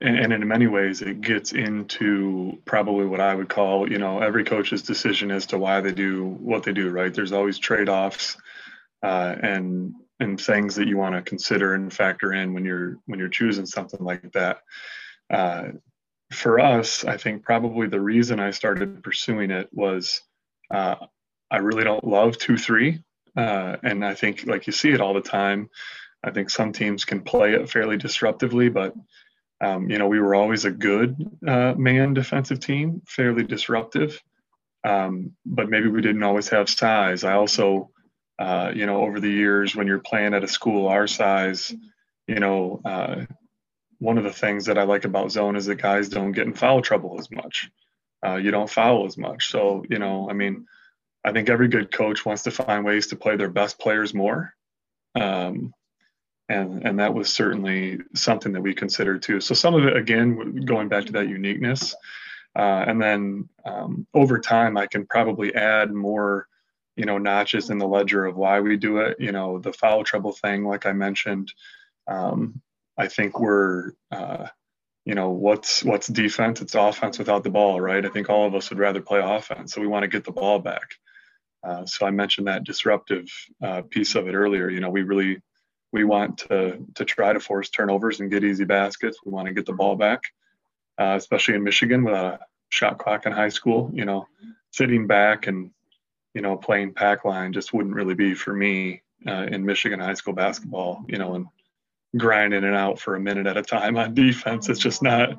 and, 0.00 0.16
and, 0.16 0.32
in 0.32 0.46
many 0.46 0.66
ways, 0.66 1.02
it 1.02 1.20
gets 1.20 1.52
into 1.52 2.58
probably 2.64 3.06
what 3.06 3.20
I 3.20 3.34
would 3.34 3.48
call, 3.48 3.90
you 3.90 3.98
know, 3.98 4.20
every 4.20 4.44
coach's 4.44 4.82
decision 4.82 5.30
as 5.30 5.46
to 5.46 5.58
why 5.58 5.80
they 5.80 5.92
do 5.92 6.24
what 6.24 6.62
they 6.62 6.72
do. 6.72 6.90
Right? 6.90 7.12
There's 7.12 7.32
always 7.32 7.58
trade 7.58 7.88
offs, 7.88 8.36
uh, 9.02 9.34
and 9.42 9.94
and 10.20 10.40
things 10.40 10.74
that 10.76 10.88
you 10.88 10.96
want 10.96 11.14
to 11.14 11.22
consider 11.22 11.74
and 11.74 11.92
factor 11.92 12.32
in 12.32 12.54
when 12.54 12.64
you're 12.64 12.98
when 13.06 13.18
you're 13.18 13.28
choosing 13.28 13.66
something 13.66 14.00
like 14.00 14.32
that 14.32 14.62
uh, 15.30 15.68
for 16.32 16.60
us, 16.60 17.04
I 17.04 17.16
think 17.16 17.42
probably 17.42 17.88
the 17.88 18.00
reason 18.00 18.40
I 18.40 18.50
started 18.50 19.02
pursuing 19.02 19.50
it 19.50 19.68
was 19.72 20.20
uh, 20.70 20.96
I 21.50 21.58
really 21.58 21.84
don't 21.84 22.04
love 22.04 22.36
2 22.38 22.56
3. 22.56 23.02
Uh, 23.36 23.76
and 23.82 24.04
I 24.04 24.14
think, 24.14 24.46
like 24.46 24.66
you 24.66 24.72
see 24.72 24.90
it 24.90 25.00
all 25.00 25.14
the 25.14 25.20
time, 25.20 25.70
I 26.22 26.30
think 26.30 26.50
some 26.50 26.72
teams 26.72 27.04
can 27.04 27.20
play 27.20 27.54
it 27.54 27.70
fairly 27.70 27.96
disruptively, 27.96 28.72
but 28.72 28.94
um, 29.60 29.90
you 29.90 29.98
know, 29.98 30.06
we 30.06 30.20
were 30.20 30.34
always 30.34 30.64
a 30.64 30.70
good 30.70 31.16
uh, 31.46 31.74
man 31.74 32.14
defensive 32.14 32.60
team, 32.60 33.02
fairly 33.06 33.42
disruptive, 33.42 34.22
um, 34.84 35.34
but 35.44 35.68
maybe 35.68 35.88
we 35.88 36.00
didn't 36.00 36.22
always 36.22 36.48
have 36.48 36.68
size. 36.68 37.24
I 37.24 37.32
also, 37.34 37.90
uh, 38.38 38.72
you 38.74 38.86
know, 38.86 39.02
over 39.02 39.18
the 39.18 39.30
years, 39.30 39.74
when 39.74 39.86
you're 39.86 39.98
playing 39.98 40.34
at 40.34 40.44
a 40.44 40.48
school 40.48 40.86
our 40.86 41.08
size, 41.08 41.74
you 42.28 42.38
know, 42.38 42.80
uh, 42.84 43.24
one 43.98 44.18
of 44.18 44.24
the 44.24 44.32
things 44.32 44.66
that 44.66 44.78
I 44.78 44.84
like 44.84 45.04
about 45.04 45.32
zone 45.32 45.56
is 45.56 45.66
that 45.66 45.76
guys 45.76 46.08
don't 46.08 46.32
get 46.32 46.46
in 46.46 46.54
foul 46.54 46.82
trouble 46.82 47.16
as 47.18 47.30
much. 47.30 47.68
Uh, 48.24 48.36
you 48.36 48.52
don't 48.52 48.70
foul 48.70 49.06
as 49.06 49.18
much. 49.18 49.50
So, 49.50 49.84
you 49.90 49.98
know, 49.98 50.30
I 50.30 50.34
mean, 50.34 50.66
I 51.28 51.32
think 51.32 51.50
every 51.50 51.68
good 51.68 51.92
coach 51.92 52.24
wants 52.24 52.42
to 52.44 52.50
find 52.50 52.84
ways 52.84 53.08
to 53.08 53.16
play 53.16 53.36
their 53.36 53.50
best 53.50 53.78
players 53.78 54.14
more. 54.14 54.54
Um, 55.14 55.74
and, 56.48 56.86
and 56.86 56.98
that 57.00 57.12
was 57.12 57.30
certainly 57.30 57.98
something 58.14 58.52
that 58.52 58.62
we 58.62 58.72
considered 58.72 59.22
too. 59.22 59.40
So 59.40 59.54
some 59.54 59.74
of 59.74 59.84
it, 59.84 59.94
again, 59.94 60.64
going 60.64 60.88
back 60.88 61.04
to 61.04 61.12
that 61.12 61.28
uniqueness. 61.28 61.94
Uh, 62.56 62.84
and 62.86 63.00
then 63.00 63.48
um, 63.66 64.06
over 64.14 64.38
time, 64.38 64.78
I 64.78 64.86
can 64.86 65.06
probably 65.06 65.54
add 65.54 65.92
more, 65.92 66.48
you 66.96 67.04
know, 67.04 67.18
notches 67.18 67.68
in 67.68 67.76
the 67.76 67.86
ledger 67.86 68.24
of 68.24 68.36
why 68.36 68.60
we 68.60 68.78
do 68.78 68.98
it. 68.98 69.20
You 69.20 69.32
know, 69.32 69.58
the 69.58 69.74
foul 69.74 70.04
trouble 70.04 70.32
thing, 70.32 70.64
like 70.64 70.86
I 70.86 70.92
mentioned, 70.92 71.52
um, 72.06 72.62
I 72.96 73.08
think 73.08 73.38
we're, 73.38 73.92
uh, 74.10 74.46
you 75.04 75.14
know, 75.14 75.30
what's 75.30 75.84
what's 75.84 76.06
defense? 76.06 76.62
It's 76.62 76.74
offense 76.74 77.18
without 77.18 77.44
the 77.44 77.50
ball, 77.50 77.80
right? 77.80 78.04
I 78.04 78.08
think 78.08 78.30
all 78.30 78.46
of 78.46 78.54
us 78.54 78.70
would 78.70 78.78
rather 78.78 79.00
play 79.00 79.20
offense, 79.22 79.72
so 79.72 79.80
we 79.80 79.86
want 79.86 80.02
to 80.02 80.08
get 80.08 80.24
the 80.24 80.32
ball 80.32 80.58
back. 80.58 80.96
Uh, 81.68 81.84
so 81.84 82.06
I 82.06 82.10
mentioned 82.10 82.46
that 82.46 82.64
disruptive 82.64 83.28
uh, 83.62 83.82
piece 83.82 84.14
of 84.14 84.26
it 84.26 84.34
earlier. 84.34 84.70
You 84.70 84.80
know, 84.80 84.88
we 84.88 85.02
really 85.02 85.42
we 85.92 86.04
want 86.04 86.38
to 86.38 86.78
to 86.94 87.04
try 87.04 87.32
to 87.32 87.40
force 87.40 87.68
turnovers 87.68 88.20
and 88.20 88.30
get 88.30 88.42
easy 88.44 88.64
baskets. 88.64 89.18
We 89.24 89.32
want 89.32 89.48
to 89.48 89.54
get 89.54 89.66
the 89.66 89.74
ball 89.74 89.94
back, 89.94 90.22
uh, 90.98 91.14
especially 91.16 91.54
in 91.56 91.64
Michigan 91.64 92.04
with 92.04 92.14
a 92.14 92.38
shot 92.70 92.98
clock 92.98 93.26
in 93.26 93.32
high 93.32 93.50
school. 93.50 93.90
You 93.92 94.06
know, 94.06 94.26
sitting 94.70 95.06
back 95.06 95.46
and 95.46 95.70
you 96.32 96.40
know 96.40 96.56
playing 96.56 96.94
pack 96.94 97.26
line 97.26 97.52
just 97.52 97.74
wouldn't 97.74 97.94
really 97.94 98.14
be 98.14 98.32
for 98.32 98.54
me 98.54 99.02
uh, 99.26 99.46
in 99.50 99.66
Michigan 99.66 100.00
high 100.00 100.14
school 100.14 100.34
basketball. 100.34 101.04
You 101.06 101.18
know, 101.18 101.34
and 101.34 101.46
grinding 102.16 102.64
it 102.64 102.74
out 102.74 102.98
for 102.98 103.14
a 103.14 103.20
minute 103.20 103.46
at 103.46 103.58
a 103.58 103.62
time 103.62 103.98
on 103.98 104.14
defense. 104.14 104.70
It's 104.70 104.80
just 104.80 105.02
not 105.02 105.36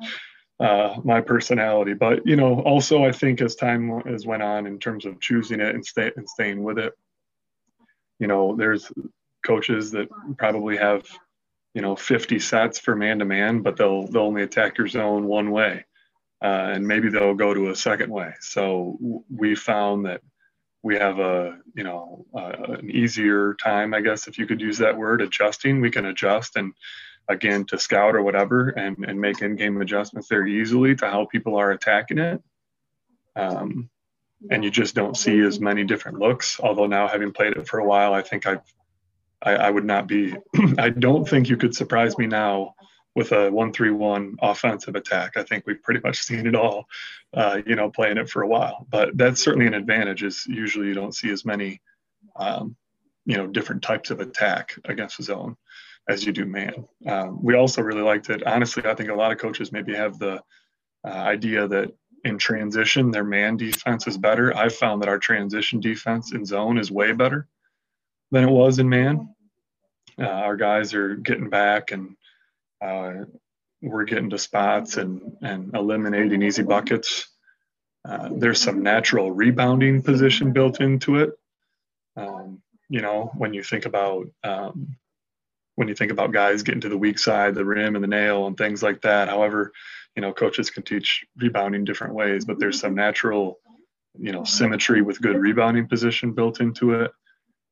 uh, 0.60 0.96
my 1.02 1.20
personality. 1.20 1.94
But 1.94 2.26
you 2.26 2.36
know, 2.36 2.60
also 2.60 3.04
I 3.04 3.12
think 3.12 3.40
as 3.40 3.56
time 3.56 4.00
has 4.06 4.26
went 4.26 4.42
on 4.42 4.66
in 4.66 4.78
terms 4.78 5.06
of 5.06 5.20
choosing 5.20 5.60
it 5.60 5.74
and 5.74 5.84
stay 5.84 6.12
and 6.16 6.28
staying 6.28 6.62
with 6.62 6.78
it, 6.78 6.92
you 8.18 8.26
know, 8.26 8.54
there's 8.54 8.92
coaches 9.44 9.90
that 9.92 10.08
probably 10.36 10.76
have 10.76 11.06
you 11.74 11.80
know 11.82 11.96
50 11.96 12.38
sets 12.38 12.78
for 12.78 12.94
man 12.94 13.20
to 13.20 13.24
man, 13.24 13.62
but 13.62 13.76
they'll 13.76 14.06
they'll 14.06 14.22
only 14.22 14.42
attack 14.42 14.76
your 14.76 14.88
zone 14.88 15.26
one 15.26 15.50
way, 15.50 15.84
uh, 16.42 16.72
and 16.74 16.86
maybe 16.86 17.08
they'll 17.08 17.34
go 17.34 17.54
to 17.54 17.70
a 17.70 17.76
second 17.76 18.10
way. 18.10 18.34
So 18.40 19.22
we 19.34 19.54
found 19.54 20.06
that 20.06 20.20
we 20.82 20.96
have 20.96 21.18
a 21.18 21.58
you 21.74 21.84
know 21.84 22.26
uh, 22.34 22.74
an 22.78 22.90
easier 22.90 23.54
time 23.54 23.92
i 23.92 24.00
guess 24.00 24.26
if 24.26 24.38
you 24.38 24.46
could 24.46 24.60
use 24.60 24.78
that 24.78 24.96
word 24.96 25.20
adjusting 25.20 25.80
we 25.80 25.90
can 25.90 26.06
adjust 26.06 26.56
and 26.56 26.72
again 27.30 27.64
to 27.64 27.78
scout 27.78 28.14
or 28.14 28.22
whatever 28.22 28.70
and, 28.70 29.04
and 29.06 29.20
make 29.20 29.40
in-game 29.40 29.80
adjustments 29.80 30.28
very 30.28 30.60
easily 30.60 30.94
to 30.94 31.06
how 31.06 31.24
people 31.24 31.56
are 31.56 31.70
attacking 31.70 32.18
it 32.18 32.42
um, 33.36 33.88
and 34.50 34.64
you 34.64 34.70
just 34.70 34.94
don't 34.94 35.16
see 35.16 35.38
as 35.40 35.60
many 35.60 35.84
different 35.84 36.18
looks 36.18 36.58
although 36.60 36.86
now 36.86 37.06
having 37.06 37.32
played 37.32 37.52
it 37.52 37.68
for 37.68 37.78
a 37.78 37.86
while 37.86 38.12
i 38.12 38.22
think 38.22 38.46
i've 38.46 38.62
I, 39.42 39.54
I 39.54 39.70
would 39.70 39.84
not 39.84 40.06
be 40.06 40.34
i 40.78 40.90
don't 40.90 41.26
think 41.26 41.48
you 41.48 41.56
could 41.56 41.74
surprise 41.74 42.18
me 42.18 42.26
now 42.26 42.74
with 43.14 43.32
a 43.32 43.50
one-three-one 43.50 44.36
offensive 44.40 44.94
attack. 44.94 45.36
I 45.36 45.42
think 45.42 45.66
we've 45.66 45.82
pretty 45.82 46.00
much 46.02 46.18
seen 46.22 46.46
it 46.46 46.54
all, 46.54 46.86
uh, 47.34 47.60
you 47.66 47.74
know, 47.74 47.90
playing 47.90 48.18
it 48.18 48.30
for 48.30 48.42
a 48.42 48.46
while. 48.46 48.86
But 48.88 49.16
that's 49.16 49.42
certainly 49.42 49.66
an 49.66 49.74
advantage. 49.74 50.22
Is 50.22 50.46
usually 50.46 50.86
you 50.86 50.94
don't 50.94 51.14
see 51.14 51.30
as 51.30 51.44
many, 51.44 51.80
um, 52.36 52.76
you 53.26 53.36
know, 53.36 53.46
different 53.46 53.82
types 53.82 54.10
of 54.10 54.20
attack 54.20 54.76
against 54.84 55.16
the 55.16 55.24
zone 55.24 55.56
as 56.10 56.26
you 56.26 56.32
do 56.32 56.44
man. 56.44 56.86
Um, 57.06 57.42
we 57.42 57.54
also 57.54 57.82
really 57.82 58.02
liked 58.02 58.30
it. 58.30 58.46
Honestly, 58.46 58.84
I 58.84 58.94
think 58.94 59.10
a 59.10 59.14
lot 59.14 59.32
of 59.32 59.38
coaches 59.38 59.72
maybe 59.72 59.94
have 59.94 60.18
the 60.18 60.42
uh, 61.04 61.08
idea 61.08 61.68
that 61.68 61.92
in 62.24 62.36
transition 62.36 63.10
their 63.10 63.24
man 63.24 63.56
defense 63.56 64.06
is 64.06 64.18
better. 64.18 64.54
I've 64.56 64.74
found 64.74 65.00
that 65.00 65.08
our 65.08 65.18
transition 65.18 65.80
defense 65.80 66.32
in 66.32 66.44
zone 66.44 66.78
is 66.78 66.90
way 66.90 67.12
better 67.12 67.48
than 68.30 68.44
it 68.44 68.50
was 68.50 68.78
in 68.78 68.88
man. 68.88 69.34
Uh, 70.18 70.24
our 70.24 70.56
guys 70.56 70.92
are 70.92 71.14
getting 71.16 71.48
back 71.48 71.92
and 71.92 72.16
uh, 72.82 73.24
we're 73.80 74.04
getting 74.04 74.30
to 74.30 74.38
spots 74.38 74.96
and, 74.96 75.36
and 75.40 75.74
eliminating 75.74 76.42
easy 76.42 76.62
buckets. 76.62 77.28
Uh, 78.06 78.28
there's 78.32 78.60
some 78.60 78.82
natural 78.82 79.30
rebounding 79.30 80.02
position 80.02 80.52
built 80.52 80.80
into 80.80 81.16
it. 81.16 81.30
Um, 82.16 82.60
you 82.88 83.00
know, 83.00 83.30
when 83.36 83.54
you 83.54 83.62
think 83.62 83.86
about 83.86 84.26
um, 84.42 84.96
when 85.80 85.88
you 85.88 85.94
think 85.94 86.12
about 86.12 86.30
guys 86.30 86.62
getting 86.62 86.82
to 86.82 86.90
the 86.90 86.98
weak 86.98 87.18
side, 87.18 87.54
the 87.54 87.64
rim 87.64 87.94
and 87.94 88.04
the 88.04 88.08
nail 88.08 88.46
and 88.46 88.54
things 88.54 88.82
like 88.82 89.00
that. 89.00 89.30
However, 89.30 89.72
you 90.14 90.20
know, 90.20 90.30
coaches 90.30 90.68
can 90.68 90.82
teach 90.82 91.24
rebounding 91.38 91.86
different 91.86 92.12
ways, 92.12 92.44
but 92.44 92.58
there's 92.58 92.78
some 92.78 92.94
natural, 92.94 93.58
you 94.18 94.30
know, 94.30 94.44
symmetry 94.44 95.00
with 95.00 95.22
good 95.22 95.36
rebounding 95.36 95.88
position 95.88 96.34
built 96.34 96.60
into 96.60 96.92
it. 96.92 97.12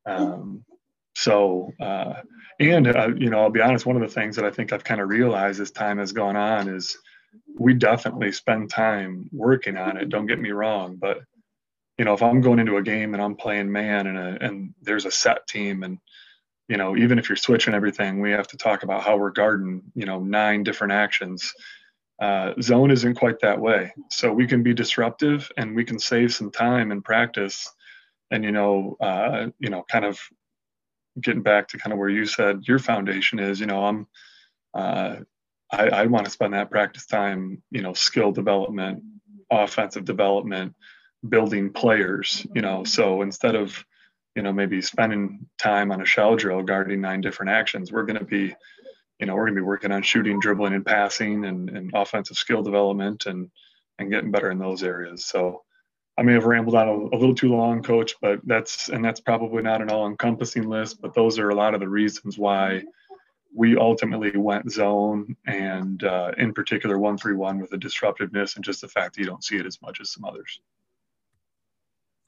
Um, 0.07 0.65
so, 1.17 1.71
uh, 1.79 2.15
and 2.59 2.87
uh, 2.87 3.11
you 3.15 3.29
know, 3.29 3.41
I'll 3.41 3.51
be 3.51 3.61
honest. 3.61 3.85
One 3.85 3.97
of 3.97 4.01
the 4.01 4.09
things 4.09 4.37
that 4.37 4.47
I 4.47 4.51
think 4.53 4.73
I've 4.73 4.85
kind 4.85 5.03
of 5.03 5.11
realized 5.11 5.61
as 5.61 5.71
time 5.71 5.99
has 5.99 6.13
gone 6.13 6.35
on 6.35 6.67
is 6.67 6.97
we 7.59 7.75
definitely 7.75 8.33
spend 8.33 8.71
time 8.71 9.29
working 9.33 9.77
on 9.77 9.99
it. 9.99 10.09
Don't 10.09 10.27
get 10.27 10.41
me 10.41 10.53
wrong, 10.53 10.97
but 10.97 11.19
you 11.99 12.07
know, 12.07 12.15
if 12.15 12.23
I'm 12.23 12.41
going 12.41 12.59
into 12.59 12.79
a 12.79 12.83
game 12.83 13.13
and 13.13 13.23
I'm 13.23 13.35
playing 13.35 13.71
man 13.71 14.07
and 14.07 14.17
a, 14.17 14.39
and 14.41 14.73
there's 14.81 15.05
a 15.05 15.11
set 15.11 15.47
team 15.47 15.83
and 15.83 15.99
you 16.69 16.77
know, 16.77 16.97
even 16.97 17.19
if 17.19 17.29
you're 17.29 17.37
switching 17.37 17.75
everything, 17.75 18.21
we 18.21 18.31
have 18.31 18.49
to 18.49 18.57
talk 18.57 18.83
about 18.83 19.03
how 19.03 19.17
we're 19.17 19.31
guarding, 19.31 19.83
you 19.95 20.05
know, 20.05 20.21
nine 20.21 20.63
different 20.63 20.93
actions. 20.93 21.53
Uh, 22.21 22.53
zone 22.61 22.91
isn't 22.91 23.15
quite 23.15 23.41
that 23.41 23.61
way. 23.61 23.93
So 24.11 24.33
we 24.33 24.47
can 24.47 24.63
be 24.63 24.75
disruptive 24.75 25.51
and 25.57 25.75
we 25.75 25.85
can 25.85 25.99
save 25.99 26.35
some 26.35 26.51
time 26.51 26.93
in 26.93 27.01
practice 27.01 27.69
and, 28.31 28.45
you 28.45 28.53
know, 28.53 28.97
uh, 29.01 29.47
you 29.59 29.71
know, 29.71 29.85
kind 29.91 30.05
of 30.05 30.21
getting 31.21 31.43
back 31.43 31.69
to 31.69 31.79
kind 31.79 31.93
of 31.93 31.99
where 31.99 32.09
you 32.09 32.27
said 32.27 32.63
your 32.69 32.79
foundation 32.79 33.39
is, 33.39 33.61
you 33.61 33.67
know, 33.67 33.85
I'm, 33.85 34.07
uh, 34.75 35.17
I, 35.71 35.89
I 35.89 36.07
want 36.07 36.27
to 36.27 36.31
spend 36.31 36.53
that 36.55 36.71
practice 36.71 37.07
time, 37.07 37.63
you 37.71 37.83
know, 37.83 37.95
skill 37.95 38.33
development, 38.33 39.03
offensive 39.51 40.05
development, 40.05 40.75
building 41.27 41.73
players, 41.73 42.47
you 42.55 42.63
know. 42.63 42.85
So 42.85 43.23
instead 43.23 43.55
of, 43.55 43.85
you 44.39 44.43
know, 44.43 44.53
maybe 44.53 44.81
spending 44.81 45.45
time 45.59 45.91
on 45.91 46.01
a 46.01 46.05
shell 46.05 46.37
drill 46.37 46.63
guarding 46.63 47.01
nine 47.01 47.21
different 47.21 47.51
actions, 47.51 47.91
we're 47.91 48.05
going 48.05 48.21
to 48.21 48.25
be, 48.25 48.55
you 49.19 49.27
know, 49.27 49.35
we're 49.35 49.47
going 49.47 49.57
to 49.57 49.63
be 49.63 49.67
working 49.67 49.91
on 49.91 50.01
shooting, 50.01 50.39
dribbling, 50.39 50.75
and 50.75 50.87
passing, 50.87 51.45
and, 51.45 51.69
and 51.71 51.91
offensive 51.93 52.37
skill 52.37 52.63
development, 52.63 53.27
and 53.27 53.51
and 53.99 54.13
getting 54.13 54.31
better 54.31 54.53
in 54.53 54.61
those 54.61 54.85
areas. 54.85 55.25
So 55.25 55.65
I 56.17 56.23
may 56.23 56.35
have 56.35 56.45
rambled 56.45 56.77
on 56.77 56.87
a, 56.87 56.93
a, 56.93 57.19
little 57.19 57.35
too 57.35 57.53
long, 57.53 57.83
coach, 57.83 58.15
but 58.23 58.39
that's 58.45 58.91
and 58.91 59.05
that's 59.05 59.19
probably 59.19 59.61
not 59.61 59.83
an 59.83 59.91
all-encompassing 59.91 60.69
list, 60.69 61.03
but 61.03 61.15
those 61.15 61.41
are 61.41 61.49
a 61.49 61.57
lot 61.57 61.75
of 61.75 61.81
the 61.81 61.89
reasons 61.89 62.39
why 62.39 62.85
we 63.53 63.77
ultimately 63.77 64.31
went 64.37 64.71
zone 64.71 65.35
and 65.49 66.05
uh, 66.05 66.31
in 66.39 66.55
particular 66.55 66.97
one 66.97 67.19
three 67.19 67.35
one 67.35 67.59
with 67.59 67.71
the 67.71 67.77
disruptiveness 67.77 68.55
and 68.55 68.65
just 68.65 68.83
the 68.83 68.87
fact 68.87 69.17
that 69.17 69.21
you 69.21 69.27
don't 69.27 69.43
see 69.43 69.57
it 69.57 69.67
as 69.67 69.83
much 69.83 70.01
as 70.01 70.13
some 70.13 70.25
others. 70.25 70.61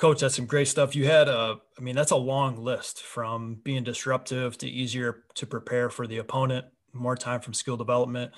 Coach, 0.00 0.20
that's 0.20 0.36
some 0.36 0.46
great 0.46 0.66
stuff. 0.66 0.96
You 0.96 1.04
had 1.04 1.28
a, 1.28 1.56
I 1.78 1.82
mean, 1.82 1.94
that's 1.94 2.10
a 2.10 2.16
long 2.16 2.56
list 2.56 3.02
from 3.02 3.56
being 3.62 3.84
disruptive 3.84 4.56
to 4.58 4.66
easier 4.66 5.24
to 5.34 5.46
prepare 5.46 5.90
for 5.90 6.06
the 6.06 6.18
opponent, 6.18 6.64
more 6.94 7.16
time 7.16 7.40
from 7.40 7.52
skill 7.52 7.76
development. 7.76 8.32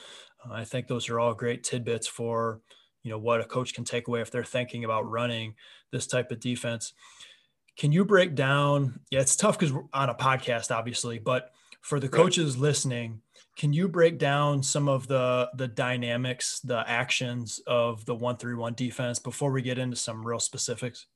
Uh, 0.44 0.54
I 0.54 0.64
think 0.64 0.88
those 0.88 1.08
are 1.08 1.20
all 1.20 1.34
great 1.34 1.62
tidbits 1.62 2.08
for 2.08 2.60
you 3.02 3.10
know 3.10 3.18
what 3.18 3.40
a 3.40 3.44
coach 3.44 3.74
can 3.74 3.84
take 3.84 4.08
away 4.08 4.20
if 4.20 4.30
they're 4.30 4.44
thinking 4.44 4.84
about 4.84 5.08
running 5.10 5.54
this 5.90 6.06
type 6.06 6.30
of 6.30 6.40
defense 6.40 6.92
can 7.76 7.92
you 7.92 8.04
break 8.04 8.34
down 8.34 9.00
yeah 9.10 9.20
it's 9.20 9.36
tough 9.36 9.58
because 9.58 9.72
we're 9.72 9.82
on 9.92 10.08
a 10.08 10.14
podcast 10.14 10.70
obviously 10.70 11.18
but 11.18 11.50
for 11.80 11.98
the 11.98 12.08
coaches 12.08 12.54
right. 12.54 12.62
listening 12.62 13.20
can 13.56 13.72
you 13.72 13.88
break 13.88 14.18
down 14.18 14.62
some 14.62 14.88
of 14.88 15.06
the 15.08 15.50
the 15.56 15.68
dynamics 15.68 16.60
the 16.60 16.88
actions 16.88 17.60
of 17.66 18.04
the 18.04 18.14
131 18.14 18.74
defense 18.74 19.18
before 19.18 19.50
we 19.50 19.62
get 19.62 19.78
into 19.78 19.96
some 19.96 20.26
real 20.26 20.40
specifics 20.40 21.06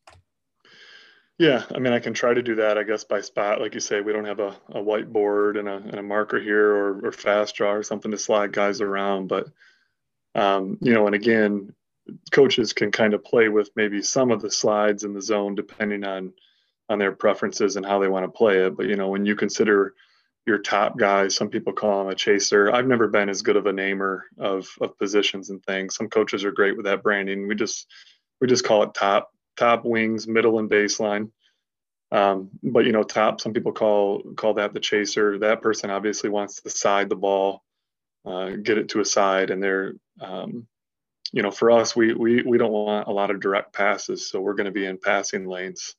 yeah 1.38 1.64
i 1.75 1.78
mean 1.78 1.93
i 1.93 1.99
can 1.99 2.14
try 2.14 2.33
to 2.33 2.43
do 2.43 2.55
that 2.55 2.78
i 2.78 2.83
guess 2.83 3.05
by 3.05 3.21
spot 3.21 3.61
like 3.61 3.75
you 3.75 3.81
say 3.81 4.00
we 4.00 4.12
don't 4.12 4.25
have 4.25 4.40
a, 4.40 4.57
a 4.71 4.83
whiteboard 4.83 5.59
and 5.59 5.69
a, 5.69 5.76
and 5.76 5.97
a 5.97 6.02
marker 6.02 6.40
here 6.40 6.71
or, 6.71 7.07
or 7.07 7.12
fast 7.12 7.55
draw 7.55 7.73
or 7.73 7.83
something 7.83 8.11
to 8.11 8.19
slide 8.19 8.52
guys 8.52 8.81
around 8.81 9.28
but 9.28 9.49
um, 10.37 10.76
you 10.83 10.93
know, 10.93 11.07
and 11.07 11.14
again, 11.14 11.75
coaches 12.31 12.73
can 12.73 12.93
kind 12.93 13.14
of 13.14 13.25
play 13.25 13.49
with 13.49 13.71
maybe 13.75 14.02
some 14.02 14.31
of 14.31 14.43
the 14.43 14.50
slides 14.50 15.02
in 15.02 15.14
the 15.14 15.23
zone 15.23 15.55
depending 15.55 16.05
on 16.05 16.33
on 16.88 17.00
their 17.00 17.12
preferences 17.12 17.75
and 17.75 17.85
how 17.85 17.99
they 17.99 18.07
want 18.07 18.25
to 18.25 18.38
play 18.38 18.64
it. 18.64 18.76
But 18.76 18.87
you 18.87 18.97
know, 18.97 19.09
when 19.09 19.26
you 19.26 19.35
consider 19.35 19.95
your 20.47 20.59
top 20.59 20.97
guys, 20.97 21.35
some 21.35 21.49
people 21.49 21.73
call 21.73 22.02
him 22.02 22.09
a 22.09 22.14
chaser. 22.14 22.71
I've 22.71 22.87
never 22.87 23.09
been 23.09 23.28
as 23.28 23.43
good 23.43 23.57
of 23.57 23.66
a 23.66 23.73
namer 23.73 24.26
of 24.38 24.69
of 24.81 24.99
positions 24.99 25.49
and 25.49 25.64
things. 25.64 25.97
Some 25.97 26.09
coaches 26.09 26.45
are 26.45 26.52
great 26.52 26.76
with 26.76 26.85
that 26.85 27.02
branding. 27.02 27.49
We 27.49 27.55
just 27.55 27.87
we 28.40 28.47
just 28.47 28.64
call 28.64 28.83
it 28.83 28.93
top 28.95 29.33
top 29.57 29.85
wings, 29.85 30.27
middle 30.27 30.59
and 30.59 30.71
baseline. 30.71 31.31
Um, 32.13 32.51
but 32.63 32.85
you 32.85 32.93
know, 32.93 33.03
top. 33.03 33.41
Some 33.41 33.53
people 33.53 33.73
call 33.73 34.23
call 34.37 34.55
that 34.55 34.73
the 34.73 34.81
chaser. 34.81 35.39
That 35.39 35.63
person 35.63 35.91
obviously 35.91 36.31
wants 36.31 36.63
to 36.63 36.71
side 36.71 37.09
the 37.09 37.17
ball, 37.17 37.63
uh, 38.25 38.51
get 38.51 38.79
it 38.79 38.91
to 38.91 39.01
a 39.01 39.05
side, 39.05 39.51
and 39.51 39.63
they're 39.63 39.95
um, 40.21 40.67
you 41.33 41.43
know, 41.43 41.51
for 41.51 41.71
us, 41.71 41.97
we 41.97 42.15
we 42.15 42.43
we 42.43 42.59
don't 42.59 42.73
want 42.73 43.09
a 43.09 43.13
lot 43.13 43.31
of 43.31 43.41
direct 43.41 43.73
passes, 43.73 44.29
so 44.29 44.41
we're 44.41 44.55
going 44.55 44.67
to 44.67 44.71
be 44.71 44.87
in 44.87 44.99
passing 44.99 45.47
lanes. 45.47 45.95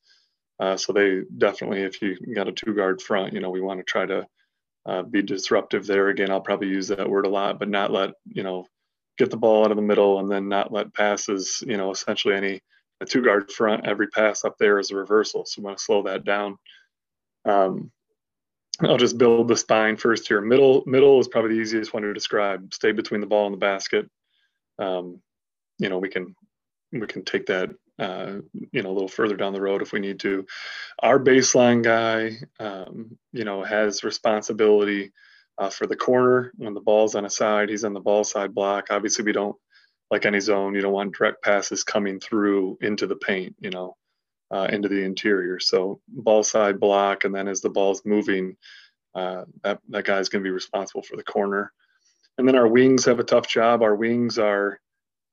Uh, 0.60 0.76
so 0.76 0.92
they 0.94 1.22
definitely, 1.38 1.82
if 1.82 2.02
you 2.02 2.18
got 2.34 2.48
a 2.48 2.52
two 2.52 2.74
guard 2.74 3.02
front, 3.02 3.34
you 3.34 3.40
know, 3.40 3.50
we 3.50 3.62
want 3.62 3.80
to 3.80 3.84
try 3.84 4.06
to 4.06 4.26
uh, 4.86 5.04
be 5.04 5.22
disruptive 5.22 5.86
there. 5.86 6.08
Again, 6.08 6.32
I'll 6.32 6.42
probably 6.42 6.70
use 6.70 6.88
that 6.88 7.10
word 7.10 7.26
a 7.26 7.30
lot, 7.30 7.60
but 7.60 7.70
not 7.70 7.92
let 7.92 8.12
you 8.26 8.44
know 8.44 8.66
get 9.18 9.30
the 9.30 9.38
ball 9.38 9.66
out 9.66 9.72
of 9.72 9.78
the 9.78 9.84
middle 9.84 10.20
and 10.20 10.32
then 10.32 10.48
not 10.48 10.72
let 10.72 10.94
passes. 10.94 11.64
You 11.68 11.78
know, 11.78 11.92
essentially 11.92 12.36
any 12.36 12.62
a 13.02 13.06
two 13.06 13.22
guard 13.22 13.52
front, 13.52 13.88
every 13.88 14.08
pass 14.08 14.46
up 14.46 14.58
there 14.58 14.80
is 14.80 14.92
a 14.92 14.96
reversal. 14.96 15.46
So 15.46 15.60
I'm 15.60 15.64
going 15.64 15.76
to 15.76 15.82
slow 15.82 16.04
that 16.04 16.24
down. 16.24 16.58
Um, 17.46 17.92
I'll 18.82 18.98
just 18.98 19.18
build 19.18 19.48
the 19.48 19.56
spine 19.56 19.98
first 19.98 20.28
here. 20.28 20.42
Middle 20.42 20.84
middle 20.86 21.20
is 21.20 21.28
probably 21.28 21.56
the 21.56 21.62
easiest 21.62 21.94
one 21.94 22.04
to 22.04 22.14
describe. 22.14 22.74
Stay 22.74 22.92
between 22.92 23.22
the 23.22 23.28
ball 23.28 23.46
and 23.48 23.54
the 23.54 23.60
basket. 23.60 24.10
Um, 24.80 25.22
you 25.80 25.90
know, 25.90 25.98
we 25.98 26.10
can 26.10 26.36
we 26.92 27.08
can 27.08 27.24
take 27.24 27.48
that 27.48 27.72
uh, 28.00 28.34
you 28.72 28.84
know, 28.84 28.92
a 28.92 28.94
little 28.94 29.08
further 29.08 29.36
down 29.36 29.54
the 29.54 29.62
road 29.62 29.82
if 29.82 29.92
we 29.92 30.00
need 30.00 30.20
to. 30.20 30.46
Our 31.00 31.20
baseline 31.20 31.84
guy, 31.84 32.38
um, 32.60 33.18
you 33.34 33.44
know, 33.44 33.64
has 33.64 34.04
responsibility 34.04 35.12
uh, 35.58 35.70
for 35.70 35.88
the 35.88 35.96
corner 35.96 36.52
when 36.58 36.76
the 36.76 36.80
ball's 36.80 37.16
on 37.16 37.26
a 37.26 37.30
side. 37.30 37.70
He's 37.70 37.84
on 37.84 37.94
the 37.94 38.00
ball 38.00 38.24
side 38.24 38.54
block. 38.54 38.88
Obviously, 38.92 39.26
we 39.26 39.32
don't 39.32 39.56
like 40.10 40.26
any 40.26 40.40
zone. 40.40 40.76
You 40.76 40.82
don't 40.82 40.94
want 40.94 41.16
direct 41.16 41.44
passes 41.44 41.84
coming 41.84 42.20
through 42.20 42.78
into 42.82 43.08
the 43.08 43.16
paint. 43.16 43.56
You 43.60 43.70
know, 43.70 43.96
uh, 44.52 44.68
into 44.72 44.88
the 44.88 45.04
interior. 45.04 45.60
So 45.60 46.00
ball 46.08 46.44
side 46.44 46.80
block, 46.80 47.24
and 47.24 47.34
then 47.34 47.48
as 47.48 47.62
the 47.62 47.70
ball's 47.70 48.04
moving, 48.06 48.56
uh, 49.16 49.46
that 49.64 49.80
that 49.90 50.06
guy's 50.06 50.30
going 50.30 50.44
to 50.44 50.48
be 50.48 50.54
responsible 50.54 51.04
for 51.04 51.18
the 51.18 51.24
corner. 51.24 51.72
And 52.38 52.48
then 52.48 52.56
our 52.56 52.68
wings 52.68 53.06
have 53.06 53.20
a 53.20 53.24
tough 53.24 53.48
job. 53.48 53.82
Our 53.82 53.96
wings 53.96 54.38
are 54.40 54.80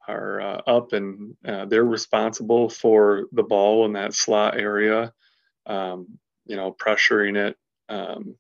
are 0.07 0.41
uh, 0.41 0.61
up 0.67 0.93
and 0.93 1.35
uh, 1.47 1.65
they're 1.65 1.85
responsible 1.85 2.69
for 2.69 3.25
the 3.33 3.43
ball 3.43 3.87
in 3.87 3.95
that 3.95 4.13
slot 4.13 4.59
area, 4.59 5.13
um, 5.67 6.19
you 6.45 6.57
know, 6.57 6.73
pressuring 6.79 7.37
it. 7.37 7.57
Um, 7.89 8.37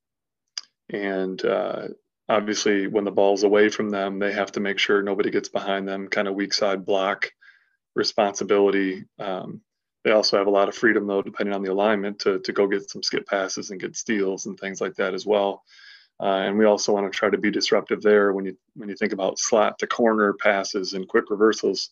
and 0.90 1.42
uh, 1.42 1.88
obviously, 2.28 2.86
when 2.86 3.04
the 3.04 3.10
ball's 3.10 3.44
away 3.44 3.68
from 3.68 3.90
them, 3.90 4.18
they 4.18 4.32
have 4.32 4.52
to 4.52 4.60
make 4.60 4.78
sure 4.78 5.02
nobody 5.02 5.30
gets 5.30 5.48
behind 5.48 5.86
them, 5.88 6.08
kind 6.08 6.28
of 6.28 6.34
weak 6.34 6.54
side 6.54 6.84
block 6.84 7.30
responsibility. 7.94 9.04
Um, 9.18 9.60
they 10.04 10.10
also 10.10 10.36
have 10.36 10.46
a 10.46 10.50
lot 10.50 10.68
of 10.68 10.74
freedom, 10.74 11.06
though, 11.06 11.22
depending 11.22 11.54
on 11.54 11.62
the 11.62 11.72
alignment, 11.72 12.20
to, 12.20 12.38
to 12.40 12.52
go 12.52 12.66
get 12.66 12.90
some 12.90 13.02
skip 13.02 13.26
passes 13.26 13.70
and 13.70 13.80
get 13.80 13.96
steals 13.96 14.46
and 14.46 14.58
things 14.58 14.80
like 14.80 14.94
that 14.96 15.14
as 15.14 15.24
well. 15.24 15.62
Uh, 16.20 16.42
and 16.46 16.58
we 16.58 16.64
also 16.64 16.92
want 16.92 17.10
to 17.10 17.16
try 17.16 17.28
to 17.28 17.38
be 17.38 17.50
disruptive 17.50 18.00
there 18.00 18.32
when 18.32 18.44
you 18.44 18.56
when 18.74 18.88
you 18.88 18.94
think 18.94 19.12
about 19.12 19.38
slot 19.38 19.78
to 19.78 19.86
corner 19.86 20.32
passes 20.34 20.92
and 20.92 21.08
quick 21.08 21.28
reversals. 21.28 21.90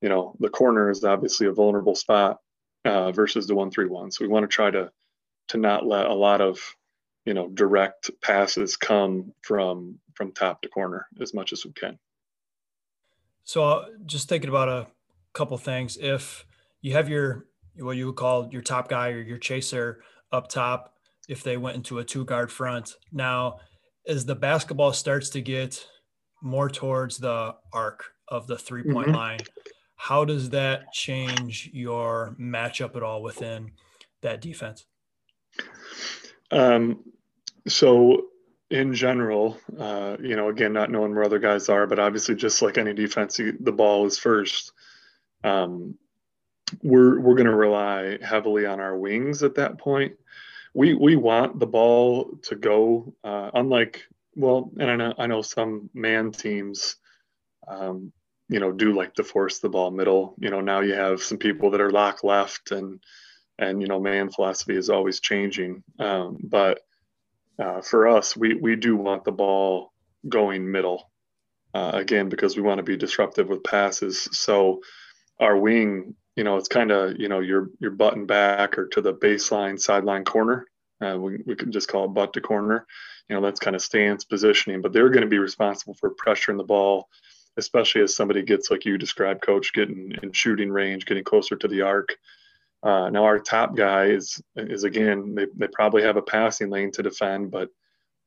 You 0.00 0.08
know, 0.08 0.34
the 0.40 0.48
corner 0.48 0.90
is 0.90 1.04
obviously 1.04 1.46
a 1.46 1.52
vulnerable 1.52 1.94
spot 1.94 2.38
uh, 2.86 3.12
versus 3.12 3.46
the 3.46 3.54
one 3.54 3.70
three 3.70 3.86
one. 3.86 4.10
So 4.10 4.24
we 4.24 4.30
want 4.30 4.44
to 4.44 4.54
try 4.54 4.70
to 4.70 4.90
to 5.48 5.58
not 5.58 5.84
let 5.84 6.06
a 6.06 6.14
lot 6.14 6.40
of 6.40 6.58
you 7.24 7.34
know 7.34 7.48
direct 7.48 8.10
passes 8.22 8.76
come 8.76 9.32
from 9.42 9.98
from 10.14 10.32
top 10.32 10.62
to 10.62 10.68
corner 10.68 11.06
as 11.20 11.34
much 11.34 11.52
as 11.52 11.64
we 11.64 11.72
can. 11.72 11.98
So 13.44 13.64
uh, 13.64 13.86
just 14.06 14.28
thinking 14.28 14.48
about 14.48 14.68
a 14.68 14.86
couple 15.32 15.56
things. 15.58 15.96
If 15.96 16.46
you 16.80 16.92
have 16.92 17.08
your 17.08 17.46
what 17.76 17.96
you 17.96 18.06
would 18.06 18.16
call 18.16 18.48
your 18.50 18.62
top 18.62 18.88
guy 18.88 19.10
or 19.10 19.20
your 19.20 19.38
chaser 19.38 20.02
up 20.32 20.48
top, 20.48 20.94
if 21.28 21.42
they 21.42 21.56
went 21.56 21.76
into 21.76 21.98
a 21.98 22.04
two 22.04 22.24
guard 22.24 22.50
front. 22.50 22.96
Now, 23.12 23.60
as 24.06 24.26
the 24.26 24.34
basketball 24.34 24.92
starts 24.92 25.30
to 25.30 25.40
get 25.40 25.86
more 26.42 26.68
towards 26.68 27.18
the 27.18 27.54
arc 27.72 28.04
of 28.28 28.46
the 28.46 28.58
three 28.58 28.82
point 28.82 29.08
mm-hmm. 29.08 29.16
line, 29.16 29.40
how 29.96 30.24
does 30.24 30.50
that 30.50 30.92
change 30.92 31.70
your 31.72 32.34
matchup 32.40 32.96
at 32.96 33.02
all 33.02 33.22
within 33.22 33.72
that 34.22 34.40
defense? 34.40 34.86
Um, 36.50 37.04
so, 37.68 38.26
in 38.70 38.94
general, 38.94 39.58
uh, 39.78 40.16
you 40.20 40.36
know, 40.36 40.48
again, 40.48 40.72
not 40.72 40.90
knowing 40.90 41.14
where 41.14 41.24
other 41.24 41.38
guys 41.38 41.68
are, 41.68 41.86
but 41.86 41.98
obviously, 41.98 42.34
just 42.34 42.62
like 42.62 42.78
any 42.78 42.94
defense, 42.94 43.36
the 43.36 43.72
ball 43.72 44.06
is 44.06 44.18
first. 44.18 44.72
Um, 45.42 45.96
we're 46.82 47.20
we're 47.20 47.34
going 47.34 47.46
to 47.46 47.54
rely 47.54 48.18
heavily 48.22 48.66
on 48.66 48.80
our 48.80 48.96
wings 48.96 49.42
at 49.42 49.56
that 49.56 49.78
point 49.78 50.12
we 50.74 50.94
we 50.94 51.16
want 51.16 51.58
the 51.58 51.66
ball 51.66 52.38
to 52.44 52.56
go. 52.56 53.14
Uh, 53.24 53.50
unlike 53.54 54.06
well, 54.36 54.70
and 54.78 54.90
I 54.90 54.96
know 54.96 55.14
I 55.18 55.26
know 55.26 55.42
some 55.42 55.90
man 55.94 56.32
teams, 56.32 56.96
um, 57.66 58.12
you 58.48 58.60
know, 58.60 58.72
do 58.72 58.94
like 58.94 59.14
to 59.14 59.24
force 59.24 59.58
the 59.58 59.68
ball 59.68 59.90
middle. 59.90 60.34
You 60.38 60.50
know, 60.50 60.60
now 60.60 60.80
you 60.80 60.94
have 60.94 61.22
some 61.22 61.38
people 61.38 61.70
that 61.70 61.80
are 61.80 61.90
lock 61.90 62.22
left, 62.22 62.70
and 62.70 63.00
and 63.60 63.80
you 63.80 63.88
know, 63.88 64.00
man 64.00 64.30
philosophy 64.30 64.76
is 64.76 64.90
always 64.90 65.20
changing. 65.20 65.82
Um, 65.98 66.38
but 66.42 66.80
uh, 67.58 67.80
for 67.82 68.08
us, 68.08 68.36
we 68.36 68.54
we 68.54 68.76
do 68.76 68.96
want 68.96 69.24
the 69.24 69.32
ball 69.32 69.92
going 70.28 70.70
middle. 70.70 71.10
Uh, 71.72 71.92
again, 71.94 72.28
because 72.28 72.56
we 72.56 72.62
want 72.62 72.78
to 72.78 72.82
be 72.82 72.96
disruptive 72.96 73.48
with 73.48 73.62
passes. 73.62 74.28
So 74.32 74.80
our 75.38 75.56
wing 75.56 76.16
you 76.36 76.44
know, 76.44 76.56
it's 76.56 76.68
kind 76.68 76.90
of, 76.90 77.18
you 77.18 77.28
know, 77.28 77.40
your 77.40 77.68
your 77.80 77.90
button 77.90 78.26
back 78.26 78.78
or 78.78 78.86
to 78.86 79.00
the 79.00 79.12
baseline 79.12 79.78
sideline 79.78 80.24
corner. 80.24 80.66
Uh, 80.98 81.18
we, 81.18 81.42
we 81.44 81.54
could 81.54 81.70
just 81.70 81.88
call 81.88 82.04
it 82.06 82.14
butt 82.14 82.32
to 82.32 82.40
corner. 82.40 82.86
You 83.28 83.36
know, 83.36 83.42
that's 83.42 83.60
kind 83.60 83.76
of 83.76 83.82
stance 83.82 84.24
positioning, 84.24 84.80
but 84.80 84.92
they're 84.92 85.10
going 85.10 85.22
to 85.22 85.28
be 85.28 85.38
responsible 85.38 85.94
for 85.94 86.14
pressuring 86.14 86.56
the 86.56 86.64
ball, 86.64 87.08
especially 87.56 88.00
as 88.00 88.14
somebody 88.16 88.42
gets, 88.42 88.70
like 88.70 88.84
you 88.84 88.98
described, 88.98 89.42
coach, 89.42 89.72
getting 89.72 90.12
in 90.22 90.32
shooting 90.32 90.70
range, 90.70 91.06
getting 91.06 91.24
closer 91.24 91.56
to 91.56 91.68
the 91.68 91.82
arc. 91.82 92.16
Uh, 92.82 93.10
now 93.10 93.24
our 93.24 93.38
top 93.38 93.76
guy 93.76 94.06
is, 94.06 94.40
is 94.56 94.84
again, 94.84 95.34
they, 95.34 95.46
they 95.56 95.68
probably 95.68 96.02
have 96.02 96.16
a 96.16 96.22
passing 96.22 96.70
lane 96.70 96.90
to 96.92 97.02
defend, 97.02 97.50
but 97.50 97.68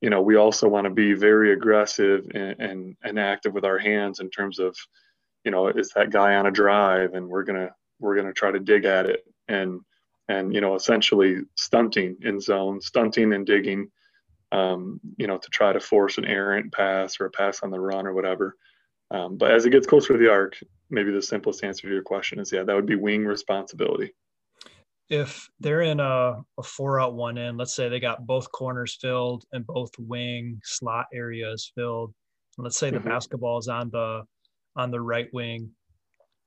you 0.02 0.10
know, 0.10 0.22
we 0.22 0.36
also 0.36 0.68
want 0.68 0.86
to 0.86 0.92
be 0.92 1.13
very 1.13 1.54
aggressive 1.54 2.28
and, 2.36 2.60
and, 2.60 2.98
and 3.04 3.18
active 3.18 3.54
with 3.54 3.66
our 3.66 3.80
hands 3.80 4.20
in 4.20 4.30
terms 4.30 4.60
of, 4.60 4.76
you 5.44 5.52
know, 5.52 5.68
is 5.68 5.92
that 5.96 6.12
guy 6.12 6.36
on 6.36 6.46
a 6.46 6.52
drive 6.52 7.13
and 7.13 7.28
we're 7.28 7.44
to, 7.46 7.74
we're 8.00 8.22
to 8.22 8.34
try 8.34 8.52
to 8.52 8.60
dig 8.60 8.86
at 8.86 9.06
it 9.06 9.26
and 9.48 9.82
and 10.28 10.54
you 10.54 10.62
know 10.62 10.76
essentially 10.76 11.42
stunting 11.56 12.18
in 12.22 12.39
zone 12.39 12.82
stunting 12.82 13.34
and 13.34 13.46
digging 13.46 13.89
um, 14.52 15.00
you 15.18 15.28
know 15.28 15.38
to 15.38 15.50
try 15.50 15.74
to 15.74 15.80
force 15.80 16.18
an 16.18 16.26
errant 16.26 16.72
pass 16.72 17.20
or 17.20 17.26
a 17.26 17.32
pass 17.32 17.63
on 17.63 17.72
the 17.72 17.80
run 17.80 18.06
or 18.06 18.13
whatever. 18.13 18.56
Um, 19.12 19.38
but 19.38 19.52
as 19.52 19.66
it 19.66 19.72
gets 19.72 19.88
closer 19.88 20.13
to 20.13 20.20
the 20.20 20.32
arc 20.32 20.58
maybe 20.89 21.12
the 21.12 21.22
simplest 21.22 21.63
answer 21.63 21.88
to 21.88 21.94
your 21.94 22.04
question 22.04 22.39
is 22.39 22.52
yeah 22.52 22.63
that 22.63 22.76
would 22.76 22.86
be 22.86 22.96
wing 22.96 23.26
responsibility 23.26 24.13
if 25.13 25.49
they're 25.60 25.82
in 25.82 25.99
a, 25.99 26.36
a 26.58 26.63
four 26.63 26.99
out 26.99 27.13
one 27.13 27.38
in 27.38 27.58
let's 27.58 27.76
say 27.76 27.88
they 27.88 27.99
got 27.99 28.26
both 28.26 28.52
corners 28.52 28.97
filled 28.99 29.43
and 29.52 29.65
both 29.67 29.91
wing 29.99 30.60
slot 30.63 31.06
areas 31.13 31.71
filled 31.76 32.13
let's 32.58 32.78
say 32.78 32.89
the 32.89 32.97
mm-hmm. 32.97 33.10
basketball 33.10 33.58
is 33.58 33.67
on 33.67 33.89
the 33.91 34.23
on 34.76 34.91
the 34.91 34.99
right 34.99 35.28
wing 35.34 35.69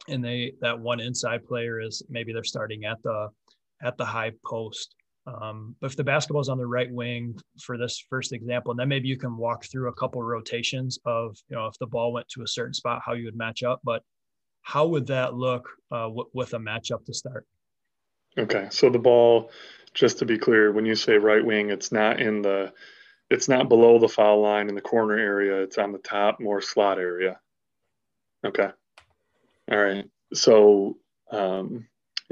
and 0.09 0.25
they 0.25 0.53
that 0.61 0.79
one 0.79 1.01
inside 1.01 1.45
player 1.45 1.81
is 1.81 2.03
maybe 2.09 2.33
they're 2.33 2.45
starting 2.45 2.85
at 2.85 3.03
the 3.03 3.29
at 3.83 3.97
the 3.97 4.05
high 4.05 4.33
post. 4.45 4.95
Um, 5.27 5.75
but 5.81 5.91
if 5.91 5.97
the 5.97 6.05
basketball 6.05 6.41
is 6.41 6.49
on 6.49 6.59
the 6.59 6.67
right 6.67 6.91
wing 6.91 7.37
for 7.61 7.77
this 7.77 8.03
first 8.09 8.33
example, 8.33 8.71
and 8.71 8.79
then 8.79 8.89
maybe 8.89 9.09
you 9.09 9.19
can 9.19 9.37
walk 9.37 9.65
through 9.65 9.89
a 9.89 9.95
couple 9.95 10.21
of 10.21 10.27
rotations 10.27 10.99
of 11.05 11.37
you 11.49 11.57
know 11.57 11.67
if 11.67 11.79
the 11.79 11.87
ball 11.87 12.13
went 12.13 12.29
to 12.29 12.43
a 12.43 12.47
certain 12.47 12.75
spot, 12.75 13.03
how 13.05 13.13
you 13.15 13.25
would 13.25 13.37
match 13.37 13.63
up. 13.63 13.81
But 13.83 14.03
how 14.63 14.87
would 14.87 15.07
that 15.09 15.35
look 15.35 15.69
uh, 15.91 16.09
w- 16.09 16.31
with 16.33 16.55
a 16.55 16.59
matchup 16.59 17.05
to 17.07 17.15
start? 17.15 17.45
Okay, 18.39 18.69
so 18.71 18.91
the 18.91 18.99
ball, 18.99 19.51
just 19.95 20.19
to 20.19 20.27
be 20.27 20.39
clear, 20.39 20.71
when 20.73 20.85
you 20.85 20.95
say 20.95 21.17
right 21.17 21.45
wing, 21.45 21.71
it's 21.71 21.91
not 21.91 22.21
in 22.21 22.43
the, 22.43 22.73
it's 23.31 23.49
not 23.49 23.69
below 23.69 23.99
the 23.99 24.09
foul 24.09 24.43
line 24.43 24.69
in 24.69 24.75
the 24.75 24.81
corner 24.81 25.19
area. 25.19 25.63
It's 25.63 25.79
on 25.79 25.93
the 25.93 25.99
top, 25.99 26.39
more 26.39 26.61
slot 26.61 26.99
area. 26.99 27.41
Okay. 28.45 28.69
All 29.71 29.79
right. 29.79 30.09
So, 30.33 30.99
um, 31.33 31.89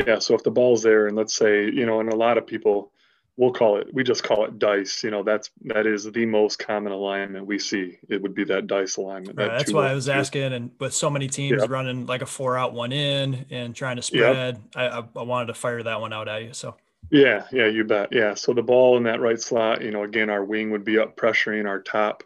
yeah. 0.07 0.19
So 0.19 0.35
if 0.35 0.43
the 0.43 0.51
ball's 0.51 0.83
there, 0.83 1.07
and 1.07 1.17
let's 1.17 1.35
say, 1.35 1.65
you 1.65 1.87
know, 1.87 2.01
and 2.01 2.13
a 2.13 2.17
lot 2.17 2.39
of 2.39 2.47
people, 2.47 2.93
we'll 3.37 3.53
call 3.53 3.79
it, 3.79 3.93
we 3.93 4.05
just 4.05 4.23
call 4.23 4.45
it 4.45 4.59
dice. 4.59 5.03
You 5.03 5.11
know, 5.11 5.23
that's 5.23 5.51
that 5.65 5.87
is 5.87 6.05
the 6.05 6.27
most 6.27 6.59
common 6.59 6.93
alignment 6.93 7.47
we 7.47 7.59
see. 7.59 7.99
It 8.09 8.23
would 8.23 8.35
be 8.35 8.45
that 8.45 8.67
dice 8.67 8.97
alignment. 8.97 9.37
That 9.37 9.51
that's 9.59 9.73
why 9.73 9.91
I 9.91 9.95
was 9.95 10.07
two. 10.07 10.13
asking. 10.13 10.53
And 10.53 10.71
with 10.79 10.95
so 10.95 11.11
many 11.11 11.29
teams 11.29 11.67
running 11.69 12.07
like 12.07 12.23
a 12.23 12.27
four 12.27 12.57
out, 12.57 12.73
one 12.73 12.93
in, 12.93 13.47
and 13.51 13.75
trying 13.75 13.97
to 13.97 14.03
spread, 14.03 14.61
I, 14.75 15.05
I 15.17 15.23
wanted 15.23 15.47
to 15.47 15.55
fire 15.55 15.83
that 15.83 16.01
one 16.01 16.13
out 16.13 16.29
at 16.29 16.43
you. 16.43 16.53
So. 16.53 16.77
Yeah, 17.11 17.45
yeah, 17.53 17.67
you 17.67 17.85
bet. 17.85 18.09
Yeah. 18.13 18.33
So 18.33 18.55
the 18.55 18.63
ball 18.63 18.97
in 18.97 19.03
that 19.03 19.21
right 19.21 19.39
slot, 19.39 19.83
you 19.83 19.91
know, 19.91 20.05
again, 20.05 20.31
our 20.31 20.43
wing 20.43 20.71
would 20.71 20.85
be 20.85 20.99
up 20.99 21.17
pressuring 21.17 21.69
our 21.69 21.81
top, 21.81 22.25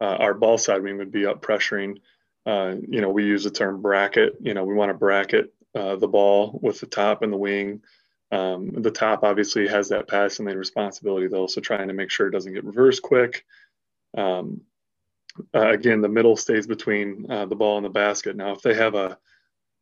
uh, 0.00 0.16
our 0.16 0.32
ball 0.32 0.56
side 0.56 0.82
wing 0.82 0.96
would 0.96 1.12
be 1.12 1.26
up 1.26 1.42
pressuring 1.42 1.98
uh, 2.46 2.76
you 2.88 3.00
know, 3.00 3.10
we 3.10 3.24
use 3.24 3.44
the 3.44 3.50
term 3.50 3.82
bracket. 3.82 4.36
You 4.40 4.54
know, 4.54 4.64
we 4.64 4.74
want 4.74 4.90
to 4.90 4.94
bracket 4.94 5.52
uh, 5.74 5.96
the 5.96 6.08
ball 6.08 6.58
with 6.62 6.80
the 6.80 6.86
top 6.86 7.22
and 7.22 7.32
the 7.32 7.36
wing. 7.36 7.82
Um, 8.32 8.70
the 8.82 8.90
top 8.90 9.22
obviously 9.22 9.68
has 9.68 9.88
that 9.90 10.08
passing 10.08 10.46
lane 10.46 10.56
responsibility, 10.56 11.28
though, 11.28 11.46
so 11.46 11.60
trying 11.60 11.88
to 11.88 11.94
make 11.94 12.10
sure 12.10 12.26
it 12.26 12.32
doesn't 12.32 12.54
get 12.54 12.64
reversed 12.64 13.02
quick. 13.02 13.44
Um, 14.16 14.62
uh, 15.54 15.70
again, 15.70 16.00
the 16.00 16.08
middle 16.08 16.36
stays 16.36 16.66
between 16.66 17.30
uh, 17.30 17.46
the 17.46 17.56
ball 17.56 17.76
and 17.76 17.84
the 17.84 17.90
basket. 17.90 18.36
Now, 18.36 18.52
if 18.52 18.62
they 18.62 18.74
have 18.74 18.94
a 18.94 19.18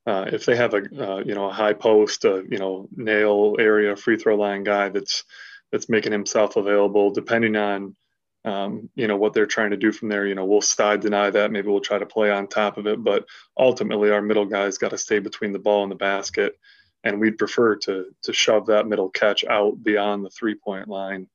uh, 0.07 0.26
if 0.33 0.44
they 0.44 0.54
have 0.57 0.74
a 0.74 0.78
uh, 0.78 1.22
you 1.24 1.35
know 1.35 1.46
a 1.46 1.52
high 1.52 1.72
post, 1.72 2.24
you 2.24 2.59
know 2.59 2.88
nail 2.94 3.57
area 3.59 3.96
free 3.96 4.16
throw 4.16 4.37
line 4.37 4.64
guy 4.64 4.88
that's 4.90 5.24
that's 5.72 5.88
making 5.88 6.12
himself 6.12 6.57
available, 6.57 7.11
depending 7.11 7.57
on 7.57 7.96
um, 8.44 8.90
you 8.94 9.09
know 9.09 9.16
what 9.16 9.33
they're 9.33 9.46
trying 9.46 9.70
to 9.70 9.76
do 9.76 9.92
from 9.92 10.09
there. 10.09 10.26
You 10.26 10.35
know, 10.35 10.44
we'll 10.44 10.61
side 10.61 11.00
deny 11.00 11.30
that. 11.30 11.50
Maybe 11.50 11.68
we'll 11.68 11.80
try 11.80 11.98
to 11.98 12.07
play 12.07 12.30
on 12.30 12.46
top 12.46 12.76
of 12.76 12.87
it, 12.87 13.02
but 13.02 13.24
ultimately 13.59 14.11
our 14.11 14.20
middle 14.20 14.44
guy's 14.44 14.78
got 14.78 14.90
to 14.90 14.98
stay 14.98 15.20
between 15.20 15.52
the 15.52 15.59
ball 15.59 15.83
and 15.83 15.90
the 15.90 15.96
basket, 15.96 16.59
and 17.05 17.21
we'd 17.21 17.38
prefer 17.38 17.77
to 17.77 18.07
to 18.23 18.33
shove 18.33 18.67
that 18.67 18.88
middle 18.88 19.11
catch 19.11 19.45
out 19.45 19.83
beyond 19.83 20.25
the 20.25 20.31
three 20.31 20.55
point 20.55 20.88
line, 20.88 21.29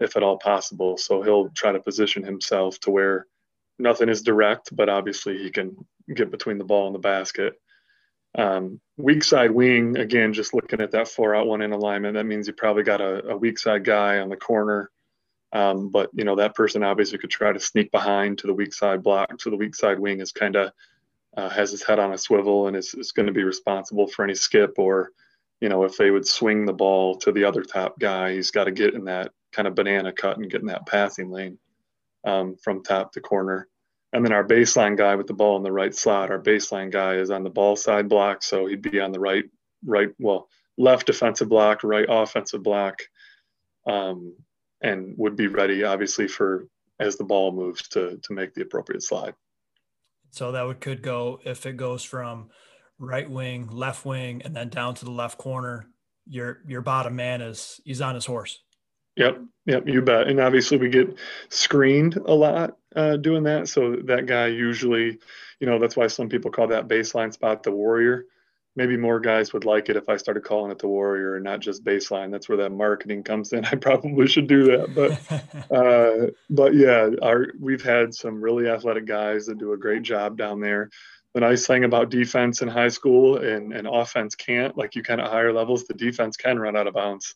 if 0.00 0.16
at 0.16 0.22
all 0.22 0.38
possible. 0.38 0.98
So 0.98 1.22
he'll 1.22 1.48
try 1.50 1.72
to 1.72 1.80
position 1.80 2.22
himself 2.24 2.78
to 2.80 2.90
where 2.90 3.26
nothing 3.78 4.08
is 4.08 4.22
direct, 4.22 4.74
but 4.74 4.88
obviously 4.88 5.38
he 5.38 5.50
can 5.50 5.76
get 6.12 6.30
between 6.30 6.58
the 6.58 6.64
ball 6.64 6.86
and 6.86 6.94
the 6.94 7.00
basket. 7.00 7.54
Um, 8.36 8.80
weak 8.96 9.22
side 9.22 9.52
wing, 9.52 9.96
again, 9.96 10.32
just 10.32 10.54
looking 10.54 10.80
at 10.80 10.90
that 10.90 11.06
four 11.06 11.36
out 11.36 11.46
one 11.46 11.62
in 11.62 11.72
alignment, 11.72 12.14
that 12.14 12.26
means 12.26 12.48
you 12.48 12.52
probably 12.52 12.82
got 12.82 13.00
a, 13.00 13.28
a 13.28 13.36
weak 13.36 13.58
side 13.60 13.84
guy 13.84 14.18
on 14.18 14.28
the 14.28 14.36
corner. 14.36 14.90
Um, 15.52 15.90
but 15.90 16.10
you 16.12 16.24
know 16.24 16.34
that 16.34 16.56
person 16.56 16.82
obviously 16.82 17.18
could 17.18 17.30
try 17.30 17.52
to 17.52 17.60
sneak 17.60 17.92
behind 17.92 18.38
to 18.38 18.48
the 18.48 18.54
weak 18.54 18.74
side 18.74 19.04
block. 19.04 19.40
So 19.40 19.50
the 19.50 19.56
weak 19.56 19.76
side 19.76 20.00
wing 20.00 20.20
is 20.20 20.32
kind 20.32 20.56
of 20.56 20.72
uh, 21.36 21.48
has 21.48 21.70
his 21.70 21.82
head 21.82 21.98
on 21.98 22.12
a 22.12 22.18
swivel 22.18 22.68
and 22.68 22.76
is, 22.76 22.94
is 22.94 23.12
going 23.12 23.26
to 23.26 23.32
be 23.32 23.44
responsible 23.44 24.06
for 24.06 24.24
any 24.24 24.34
skip 24.34 24.78
or 24.78 25.10
you 25.60 25.68
know 25.68 25.84
if 25.84 25.96
they 25.96 26.10
would 26.10 26.26
swing 26.26 26.64
the 26.64 26.72
ball 26.72 27.16
to 27.16 27.32
the 27.32 27.44
other 27.44 27.62
top 27.62 27.98
guy, 27.98 28.32
he's 28.34 28.50
got 28.50 28.64
to 28.64 28.72
get 28.72 28.94
in 28.94 29.04
that 29.04 29.32
kind 29.52 29.68
of 29.68 29.74
banana 29.74 30.12
cut 30.12 30.36
and 30.36 30.50
get 30.50 30.60
in 30.60 30.66
that 30.66 30.86
passing 30.86 31.30
lane 31.30 31.58
um, 32.24 32.56
from 32.56 32.82
top 32.82 33.12
to 33.12 33.20
corner. 33.20 33.68
And 34.12 34.24
then 34.24 34.32
our 34.32 34.46
baseline 34.46 34.96
guy 34.96 35.16
with 35.16 35.26
the 35.26 35.34
ball 35.34 35.56
in 35.56 35.62
the 35.62 35.72
right 35.72 35.94
slot, 35.94 36.30
our 36.30 36.40
baseline 36.40 36.90
guy 36.90 37.16
is 37.16 37.30
on 37.30 37.42
the 37.42 37.50
ball 37.50 37.74
side 37.74 38.08
block, 38.08 38.42
so 38.42 38.66
he'd 38.66 38.82
be 38.82 39.00
on 39.00 39.10
the 39.10 39.18
right, 39.18 39.44
right, 39.84 40.10
well, 40.20 40.48
left 40.78 41.06
defensive 41.06 41.48
block, 41.48 41.82
right 41.82 42.06
offensive 42.08 42.62
block, 42.62 43.02
um, 43.88 44.36
and 44.82 45.14
would 45.18 45.34
be 45.34 45.48
ready, 45.48 45.82
obviously, 45.82 46.28
for 46.28 46.68
as 47.00 47.16
the 47.16 47.24
ball 47.24 47.50
moves 47.50 47.88
to 47.88 48.18
to 48.22 48.32
make 48.32 48.54
the 48.54 48.62
appropriate 48.62 49.02
slide. 49.02 49.34
So 50.34 50.50
that 50.50 50.66
would 50.66 50.80
could 50.80 51.00
go 51.00 51.38
if 51.44 51.64
it 51.64 51.76
goes 51.76 52.02
from 52.02 52.50
right 52.98 53.30
wing, 53.30 53.68
left 53.70 54.04
wing, 54.04 54.42
and 54.44 54.54
then 54.54 54.68
down 54.68 54.96
to 54.96 55.04
the 55.04 55.12
left 55.12 55.38
corner. 55.38 55.86
Your 56.26 56.58
your 56.66 56.80
bottom 56.80 57.14
man 57.14 57.40
is 57.40 57.80
he's 57.84 58.00
on 58.00 58.16
his 58.16 58.26
horse. 58.26 58.60
Yep, 59.16 59.42
yep, 59.66 59.86
you 59.86 60.02
bet. 60.02 60.26
And 60.26 60.40
obviously, 60.40 60.76
we 60.76 60.88
get 60.88 61.16
screened 61.50 62.16
a 62.16 62.34
lot 62.34 62.76
uh, 62.96 63.16
doing 63.16 63.44
that. 63.44 63.68
So 63.68 63.94
that 64.06 64.26
guy 64.26 64.48
usually, 64.48 65.18
you 65.60 65.66
know, 65.68 65.78
that's 65.78 65.96
why 65.96 66.08
some 66.08 66.28
people 66.28 66.50
call 66.50 66.66
that 66.68 66.88
baseline 66.88 67.32
spot 67.32 67.62
the 67.62 67.70
warrior. 67.70 68.24
Maybe 68.76 68.96
more 68.96 69.20
guys 69.20 69.52
would 69.52 69.64
like 69.64 69.88
it 69.88 69.96
if 69.96 70.08
I 70.08 70.16
started 70.16 70.42
calling 70.42 70.72
it 70.72 70.78
the 70.78 70.88
warrior 70.88 71.36
and 71.36 71.44
not 71.44 71.60
just 71.60 71.84
baseline. 71.84 72.32
That's 72.32 72.48
where 72.48 72.58
that 72.58 72.70
marketing 72.70 73.22
comes 73.22 73.52
in. 73.52 73.64
I 73.72 73.76
probably 73.76 74.26
should 74.26 74.48
do 74.48 74.64
that, 74.64 74.94
but 74.94 75.70
uh, 75.70 76.30
but 76.50 76.74
yeah, 76.74 77.10
our 77.22 77.46
we've 77.60 77.84
had 77.84 78.14
some 78.14 78.40
really 78.40 78.68
athletic 78.68 79.06
guys 79.06 79.46
that 79.46 79.58
do 79.58 79.72
a 79.72 79.78
great 79.78 80.02
job 80.02 80.36
down 80.36 80.60
there. 80.60 80.90
The 81.34 81.40
nice 81.40 81.66
thing 81.66 81.82
about 81.82 82.10
defense 82.10 82.62
in 82.62 82.68
high 82.68 82.88
school 82.88 83.38
and, 83.38 83.72
and 83.72 83.88
offense 83.90 84.36
can't, 84.36 84.76
like 84.76 84.94
you 84.94 85.02
kind 85.02 85.20
of 85.20 85.30
higher 85.30 85.52
levels, 85.52 85.84
the 85.84 85.94
defense 85.94 86.36
can 86.36 86.60
run 86.60 86.76
out 86.76 86.86
of 86.86 86.94
bounds 86.94 87.34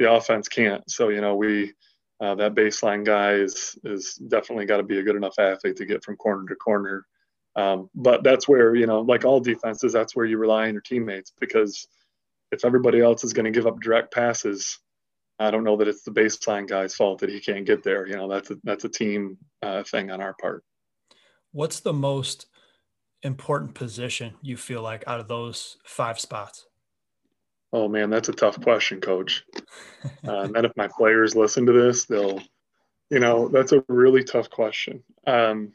the 0.00 0.10
offense 0.10 0.48
can't. 0.48 0.90
So 0.90 1.10
you 1.10 1.20
know 1.20 1.36
we 1.36 1.74
uh, 2.20 2.34
that 2.36 2.54
baseline 2.54 3.04
guy 3.04 3.34
is 3.34 3.78
is 3.84 4.14
definitely 4.14 4.64
got 4.64 4.78
to 4.78 4.82
be 4.82 4.98
a 4.98 5.02
good 5.02 5.14
enough 5.14 5.38
athlete 5.38 5.76
to 5.76 5.86
get 5.86 6.02
from 6.02 6.16
corner 6.16 6.48
to 6.48 6.56
corner. 6.56 7.06
Um, 7.56 7.90
but 7.94 8.22
that's 8.22 8.48
where 8.48 8.74
you 8.74 8.86
know, 8.86 9.00
like 9.00 9.24
all 9.24 9.40
defenses, 9.40 9.92
that's 9.92 10.14
where 10.14 10.26
you 10.26 10.38
rely 10.38 10.68
on 10.68 10.72
your 10.72 10.82
teammates 10.82 11.32
because 11.40 11.88
if 12.52 12.64
everybody 12.64 13.00
else 13.00 13.24
is 13.24 13.32
going 13.32 13.44
to 13.44 13.50
give 13.50 13.66
up 13.66 13.80
direct 13.80 14.12
passes, 14.12 14.78
I 15.38 15.50
don't 15.50 15.64
know 15.64 15.76
that 15.76 15.88
it's 15.88 16.02
the 16.02 16.10
baseline 16.10 16.68
guy's 16.68 16.94
fault 16.94 17.20
that 17.20 17.30
he 17.30 17.40
can't 17.40 17.64
get 17.64 17.82
there. 17.82 18.06
You 18.06 18.16
know, 18.16 18.28
that's 18.28 18.50
a, 18.50 18.56
that's 18.62 18.84
a 18.84 18.88
team 18.88 19.38
uh, 19.62 19.82
thing 19.84 20.10
on 20.10 20.20
our 20.20 20.34
part. 20.34 20.64
What's 21.52 21.80
the 21.80 21.92
most 21.92 22.46
important 23.22 23.74
position 23.74 24.34
you 24.42 24.56
feel 24.56 24.82
like 24.82 25.04
out 25.06 25.20
of 25.20 25.28
those 25.28 25.78
five 25.84 26.20
spots? 26.20 26.66
Oh 27.72 27.88
man, 27.88 28.10
that's 28.10 28.28
a 28.28 28.32
tough 28.32 28.60
question, 28.60 29.00
Coach. 29.00 29.44
Uh, 30.26 30.48
and 30.54 30.64
if 30.64 30.72
my 30.76 30.88
players 30.88 31.36
listen 31.36 31.66
to 31.66 31.72
this, 31.72 32.06
they'll, 32.06 32.40
you 33.10 33.20
know, 33.20 33.48
that's 33.48 33.72
a 33.72 33.84
really 33.88 34.24
tough 34.24 34.48
question. 34.48 35.02
Um, 35.26 35.72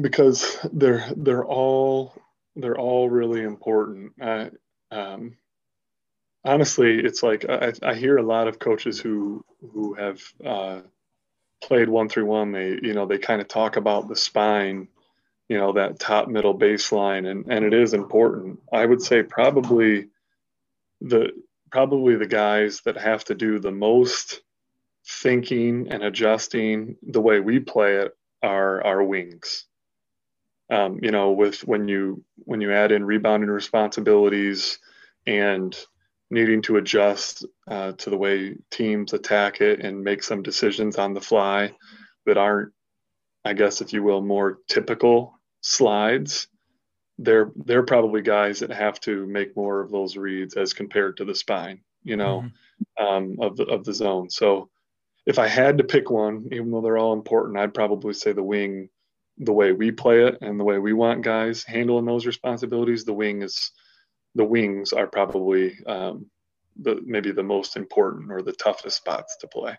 because 0.00 0.58
they're 0.72 1.06
they're 1.16 1.44
all 1.44 2.14
they're 2.56 2.78
all 2.78 3.08
really 3.08 3.42
important. 3.42 4.12
I, 4.20 4.50
um, 4.90 5.36
honestly, 6.44 6.98
it's 6.98 7.22
like 7.22 7.48
I, 7.48 7.72
I 7.82 7.94
hear 7.94 8.16
a 8.16 8.22
lot 8.22 8.48
of 8.48 8.58
coaches 8.58 9.00
who 9.00 9.44
who 9.72 9.94
have 9.94 10.20
uh, 10.44 10.80
played 11.62 11.88
one 11.88 12.08
through 12.08 12.26
one. 12.26 12.52
They 12.52 12.78
you 12.82 12.94
know 12.94 13.06
they 13.06 13.18
kind 13.18 13.40
of 13.40 13.48
talk 13.48 13.76
about 13.76 14.08
the 14.08 14.16
spine 14.16 14.88
you 15.48 15.56
know 15.56 15.72
that 15.72 15.98
top 15.98 16.28
middle 16.28 16.56
baseline 16.56 17.28
and 17.28 17.46
and 17.50 17.64
it 17.64 17.74
is 17.74 17.94
important 17.94 18.60
i 18.72 18.84
would 18.84 19.02
say 19.02 19.22
probably 19.22 20.08
the 21.00 21.30
probably 21.70 22.16
the 22.16 22.26
guys 22.26 22.80
that 22.82 22.96
have 22.96 23.24
to 23.24 23.34
do 23.34 23.58
the 23.58 23.70
most 23.70 24.42
thinking 25.06 25.88
and 25.90 26.02
adjusting 26.02 26.96
the 27.02 27.20
way 27.20 27.40
we 27.40 27.58
play 27.58 27.96
it 27.96 28.16
are 28.42 28.84
our 28.84 29.02
wings 29.02 29.66
um, 30.70 30.98
you 31.02 31.10
know 31.10 31.32
with 31.32 31.60
when 31.66 31.88
you 31.88 32.22
when 32.38 32.60
you 32.60 32.72
add 32.72 32.92
in 32.92 33.04
rebounding 33.04 33.50
responsibilities 33.50 34.78
and 35.26 35.76
needing 36.30 36.60
to 36.60 36.76
adjust 36.76 37.46
uh, 37.70 37.92
to 37.92 38.10
the 38.10 38.16
way 38.16 38.54
teams 38.70 39.12
attack 39.12 39.60
it 39.60 39.80
and 39.80 40.04
make 40.04 40.22
some 40.22 40.42
decisions 40.42 40.96
on 40.96 41.14
the 41.14 41.20
fly 41.20 41.72
that 42.26 42.36
aren't 42.36 42.72
i 43.44 43.52
guess 43.52 43.80
if 43.80 43.92
you 43.92 44.02
will 44.02 44.20
more 44.20 44.58
typical 44.68 45.38
slides, 45.60 46.48
they're 47.18 47.50
they're 47.56 47.82
probably 47.82 48.22
guys 48.22 48.60
that 48.60 48.70
have 48.70 49.00
to 49.00 49.26
make 49.26 49.56
more 49.56 49.80
of 49.80 49.90
those 49.90 50.16
reads 50.16 50.54
as 50.54 50.72
compared 50.72 51.16
to 51.16 51.24
the 51.24 51.34
spine, 51.34 51.80
you 52.04 52.16
know, 52.16 52.44
mm-hmm. 53.00 53.04
um, 53.04 53.36
of 53.40 53.56
the 53.56 53.64
of 53.64 53.84
the 53.84 53.92
zone. 53.92 54.30
So 54.30 54.70
if 55.26 55.38
I 55.38 55.48
had 55.48 55.78
to 55.78 55.84
pick 55.84 56.10
one, 56.10 56.48
even 56.52 56.70
though 56.70 56.80
they're 56.80 56.98
all 56.98 57.12
important, 57.12 57.58
I'd 57.58 57.74
probably 57.74 58.14
say 58.14 58.32
the 58.32 58.42
wing, 58.42 58.88
the 59.38 59.52
way 59.52 59.72
we 59.72 59.90
play 59.90 60.24
it 60.24 60.38
and 60.42 60.58
the 60.58 60.64
way 60.64 60.78
we 60.78 60.92
want 60.92 61.22
guys 61.22 61.62
handling 61.64 62.04
those 62.04 62.26
responsibilities. 62.26 63.04
The 63.04 63.12
wing 63.12 63.42
is 63.42 63.70
the 64.34 64.44
wings 64.44 64.92
are 64.92 65.06
probably 65.06 65.78
um, 65.86 66.26
the 66.76 67.00
maybe 67.04 67.32
the 67.32 67.42
most 67.42 67.76
important 67.76 68.30
or 68.30 68.42
the 68.42 68.52
toughest 68.52 68.96
spots 68.96 69.36
to 69.40 69.48
play. 69.48 69.76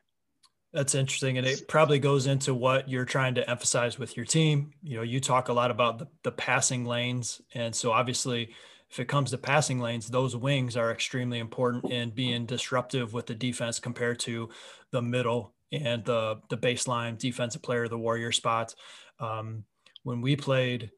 That's 0.72 0.94
interesting. 0.94 1.38
And 1.38 1.48
it 1.48 1.68
probably 1.68 1.98
goes 1.98 2.28
into 2.28 2.54
what 2.54 2.88
you're 2.88 3.06
trying 3.06 3.36
to 3.36 3.50
emphasize 3.50 3.98
with 3.98 4.16
your 4.16 4.26
team. 4.26 4.72
You 4.84 4.98
know, 4.98 5.04
you 5.04 5.20
talk 5.20 5.50
a 5.50 5.54
lot 5.54 5.72
about 5.72 5.98
the, 5.98 6.08
the 6.24 6.32
passing 6.32 6.86
lanes. 6.86 7.42
And 7.56 7.76
so 7.76 7.92
obviously, 7.92 8.54
if 8.92 9.00
it 9.00 9.08
comes 9.08 9.32
to 9.32 9.40
passing 9.40 9.80
lanes, 9.80 10.08
those 10.08 10.36
wings 10.36 10.78
are 10.78 10.92
extremely 10.92 11.40
important 11.40 11.92
in 11.92 12.12
being 12.12 12.46
disruptive 12.46 13.14
with 13.14 13.26
the 13.26 13.34
defense 13.34 13.80
compared 13.80 14.20
to 14.22 14.50
the 14.92 15.02
middle 15.02 15.56
and 15.72 16.04
the 16.06 16.40
the 16.50 16.58
baseline 16.58 17.18
defensive 17.18 17.62
player, 17.62 17.88
the 17.88 17.98
warrior 17.98 18.32
spot. 18.32 18.74
Um, 19.20 19.66
when 20.04 20.22
we 20.22 20.36
played, 20.36 20.92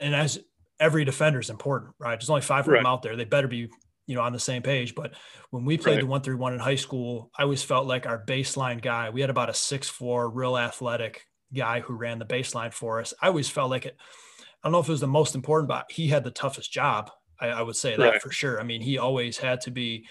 and 0.00 0.14
as 0.14 0.38
every 0.78 1.04
defender 1.04 1.40
is 1.40 1.50
important, 1.50 1.94
right? 1.98 2.18
There's 2.18 2.30
only 2.30 2.42
five 2.42 2.64
of 2.64 2.68
right. 2.68 2.78
them 2.78 2.86
out 2.86 3.02
there. 3.02 3.16
They 3.16 3.24
better 3.24 3.48
be 3.48 3.68
you 4.10 4.16
know 4.16 4.22
on 4.22 4.32
the 4.32 4.40
same 4.40 4.60
page 4.60 4.96
but 4.96 5.12
when 5.50 5.64
we 5.64 5.78
played 5.78 5.94
right. 5.94 6.00
the 6.00 6.06
one 6.06 6.20
through 6.20 6.36
one 6.36 6.52
in 6.52 6.58
high 6.58 6.74
school 6.74 7.30
i 7.38 7.44
always 7.44 7.62
felt 7.62 7.86
like 7.86 8.06
our 8.06 8.24
baseline 8.26 8.82
guy 8.82 9.08
we 9.08 9.20
had 9.20 9.30
about 9.30 9.48
a 9.48 9.54
six 9.54 9.88
four 9.88 10.28
real 10.28 10.58
athletic 10.58 11.26
guy 11.54 11.78
who 11.78 11.94
ran 11.94 12.18
the 12.18 12.24
baseline 12.24 12.72
for 12.72 13.00
us 13.00 13.14
i 13.22 13.28
always 13.28 13.48
felt 13.48 13.70
like 13.70 13.86
it 13.86 13.96
i 14.40 14.42
don't 14.64 14.72
know 14.72 14.80
if 14.80 14.88
it 14.88 14.90
was 14.90 15.00
the 15.00 15.06
most 15.06 15.36
important 15.36 15.68
but 15.68 15.86
he 15.92 16.08
had 16.08 16.24
the 16.24 16.30
toughest 16.32 16.72
job 16.72 17.08
i, 17.40 17.48
I 17.48 17.62
would 17.62 17.76
say 17.76 17.96
that 17.96 18.02
right. 18.02 18.20
for 18.20 18.32
sure 18.32 18.60
i 18.60 18.64
mean 18.64 18.80
he 18.80 18.98
always 18.98 19.38
had 19.38 19.60
to 19.62 19.70
be 19.70 20.06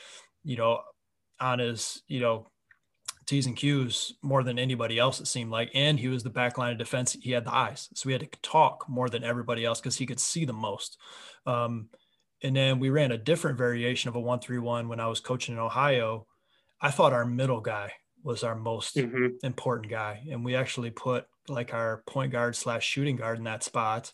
you 0.46 0.56
know 0.56 0.80
on 1.42 1.60
his 1.60 2.02
you 2.08 2.22
know 2.22 2.48
T's 3.30 3.46
and 3.46 3.56
Q's 3.56 4.14
more 4.22 4.44
than 4.44 4.58
anybody 4.58 4.98
else, 4.98 5.20
it 5.20 5.28
seemed 5.28 5.52
like. 5.52 5.70
And 5.74 6.00
he 6.00 6.08
was 6.08 6.24
the 6.24 6.30
back 6.30 6.58
line 6.58 6.72
of 6.72 6.78
defense. 6.78 7.16
He 7.22 7.32
had 7.32 7.46
the 7.46 7.54
eyes. 7.54 7.90
So 7.94 8.08
we 8.08 8.14
had 8.14 8.22
to 8.22 8.40
talk 8.42 8.86
more 8.90 9.10
than 9.10 9.24
everybody 9.24 9.64
else 9.64 9.80
because 9.80 9.96
he 9.96 10.06
could 10.06 10.20
see 10.20 10.46
the 10.46 10.54
most. 10.54 10.98
Um, 11.46 11.90
and 12.42 12.56
then 12.56 12.80
we 12.80 12.90
ran 12.90 13.12
a 13.12 13.18
different 13.18 13.58
variation 13.58 14.10
of 14.10 14.16
a 14.16 14.20
one 14.20 14.40
three 14.40 14.60
one 14.60 14.88
when 14.88 15.00
I 15.00 15.08
was 15.08 15.20
coaching 15.20 15.56
in 15.56 15.60
Ohio. 15.62 16.26
I 16.82 16.92
thought 16.92 17.14
our 17.14 17.26
middle 17.26 17.62
guy 17.62 17.92
was 18.24 18.44
our 18.44 18.56
most 18.56 18.96
mm-hmm. 18.96 19.28
important 19.44 19.90
guy, 19.90 20.24
and 20.32 20.44
we 20.44 20.56
actually 20.56 20.92
put 20.92 21.26
like 21.48 21.74
our 21.74 22.04
point 22.08 22.32
guard 22.32 22.56
slash 22.56 22.86
shooting 22.86 23.16
guard 23.16 23.38
in 23.38 23.44
that 23.46 23.64
spot, 23.64 24.14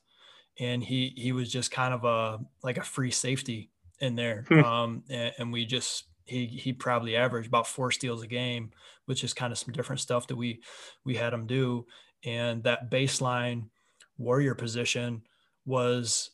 and 0.60 0.84
he 0.84 1.14
he 1.16 1.32
was 1.32 1.52
just 1.52 1.72
kind 1.72 1.94
of 1.94 2.04
a 2.04 2.40
like 2.64 2.78
a 2.78 2.84
free 2.84 3.12
safety 3.12 3.72
in 4.00 4.16
there, 4.16 4.46
hmm. 4.48 4.64
um, 4.64 5.04
and, 5.10 5.34
and 5.38 5.54
we 5.54 5.66
just 5.66 6.06
he 6.26 6.46
he 6.46 6.74
probably 6.74 7.16
averaged 7.16 7.48
about 7.48 7.68
four 7.68 7.92
steals 7.92 8.24
a 8.24 8.28
game, 8.28 8.72
which 9.06 9.24
is 9.24 9.34
kind 9.34 9.52
of 9.52 9.60
some 9.60 9.74
different 9.74 10.02
stuff 10.02 10.28
that 10.28 10.36
we 10.36 10.62
we 11.04 11.16
had 11.16 11.34
him 11.34 11.48
do, 11.48 11.86
and 12.24 12.64
that 12.64 12.92
baseline 12.92 13.70
warrior 14.18 14.56
position 14.56 15.22
was 15.66 16.32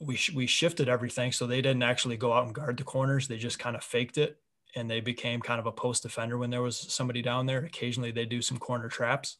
we 0.00 0.16
sh- 0.16 0.34
we 0.34 0.46
shifted 0.46 0.88
everything 0.88 1.32
so 1.32 1.46
they 1.46 1.60
didn't 1.60 1.82
actually 1.82 2.16
go 2.16 2.32
out 2.32 2.46
and 2.46 2.54
guard 2.54 2.76
the 2.76 2.84
corners 2.84 3.26
they 3.26 3.36
just 3.36 3.58
kind 3.58 3.74
of 3.74 3.82
faked 3.82 4.16
it 4.16 4.38
and 4.76 4.88
they 4.90 5.00
became 5.00 5.40
kind 5.40 5.60
of 5.60 5.66
a 5.66 5.72
post 5.72 6.02
defender 6.02 6.38
when 6.38 6.50
there 6.50 6.62
was 6.62 6.78
somebody 6.78 7.22
down 7.22 7.46
there. 7.46 7.64
Occasionally 7.64 8.10
they 8.10 8.24
do 8.24 8.42
some 8.42 8.58
corner 8.58 8.88
traps. 8.88 9.38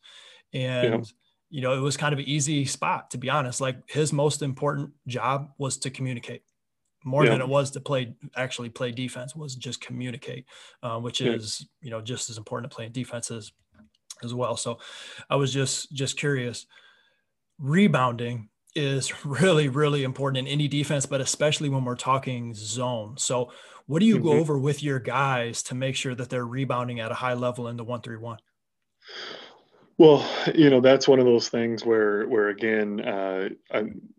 And 0.52 1.04
yeah. 1.04 1.10
you 1.50 1.62
know 1.62 1.74
it 1.74 1.80
was 1.80 1.96
kind 1.96 2.12
of 2.12 2.18
an 2.18 2.26
easy 2.26 2.64
spot 2.64 3.10
to 3.12 3.18
be 3.18 3.30
honest. 3.30 3.60
Like 3.60 3.76
his 3.88 4.12
most 4.12 4.42
important 4.42 4.90
job 5.06 5.50
was 5.58 5.76
to 5.78 5.90
communicate 5.90 6.42
more 7.04 7.24
yeah. 7.24 7.30
than 7.30 7.40
it 7.40 7.48
was 7.48 7.70
to 7.70 7.80
play 7.80 8.14
actually 8.36 8.68
play 8.68 8.90
defense 8.90 9.34
was 9.34 9.54
just 9.54 9.80
communicate 9.80 10.44
uh, 10.82 10.98
which 10.98 11.20
yeah. 11.20 11.32
is 11.32 11.66
you 11.80 11.90
know 11.90 12.00
just 12.00 12.30
as 12.30 12.38
important 12.38 12.70
to 12.70 12.74
play 12.74 12.88
defenses 12.88 13.52
as 14.24 14.34
well 14.34 14.56
so 14.56 14.78
i 15.30 15.36
was 15.36 15.52
just 15.52 15.92
just 15.92 16.16
curious 16.16 16.66
rebounding 17.58 18.48
is 18.74 19.12
really, 19.24 19.68
really 19.68 20.04
important 20.04 20.46
in 20.46 20.52
any 20.52 20.68
defense, 20.68 21.06
but 21.06 21.20
especially 21.20 21.68
when 21.68 21.84
we're 21.84 21.96
talking 21.96 22.54
zone. 22.54 23.16
So, 23.18 23.52
what 23.86 24.00
do 24.00 24.06
you 24.06 24.16
mm-hmm. 24.16 24.24
go 24.24 24.32
over 24.32 24.58
with 24.58 24.82
your 24.82 24.98
guys 24.98 25.62
to 25.64 25.74
make 25.74 25.96
sure 25.96 26.14
that 26.14 26.28
they're 26.28 26.46
rebounding 26.46 27.00
at 27.00 27.10
a 27.10 27.14
high 27.14 27.34
level 27.34 27.68
in 27.68 27.76
the 27.76 27.84
one 27.84 28.02
three 28.02 28.18
one? 28.18 28.38
Well, 29.98 30.24
you 30.54 30.70
know 30.70 30.80
that's 30.80 31.08
one 31.08 31.18
of 31.18 31.24
those 31.24 31.48
things 31.48 31.84
where, 31.84 32.26
where 32.28 32.48
again, 32.50 33.00
uh, 33.00 33.48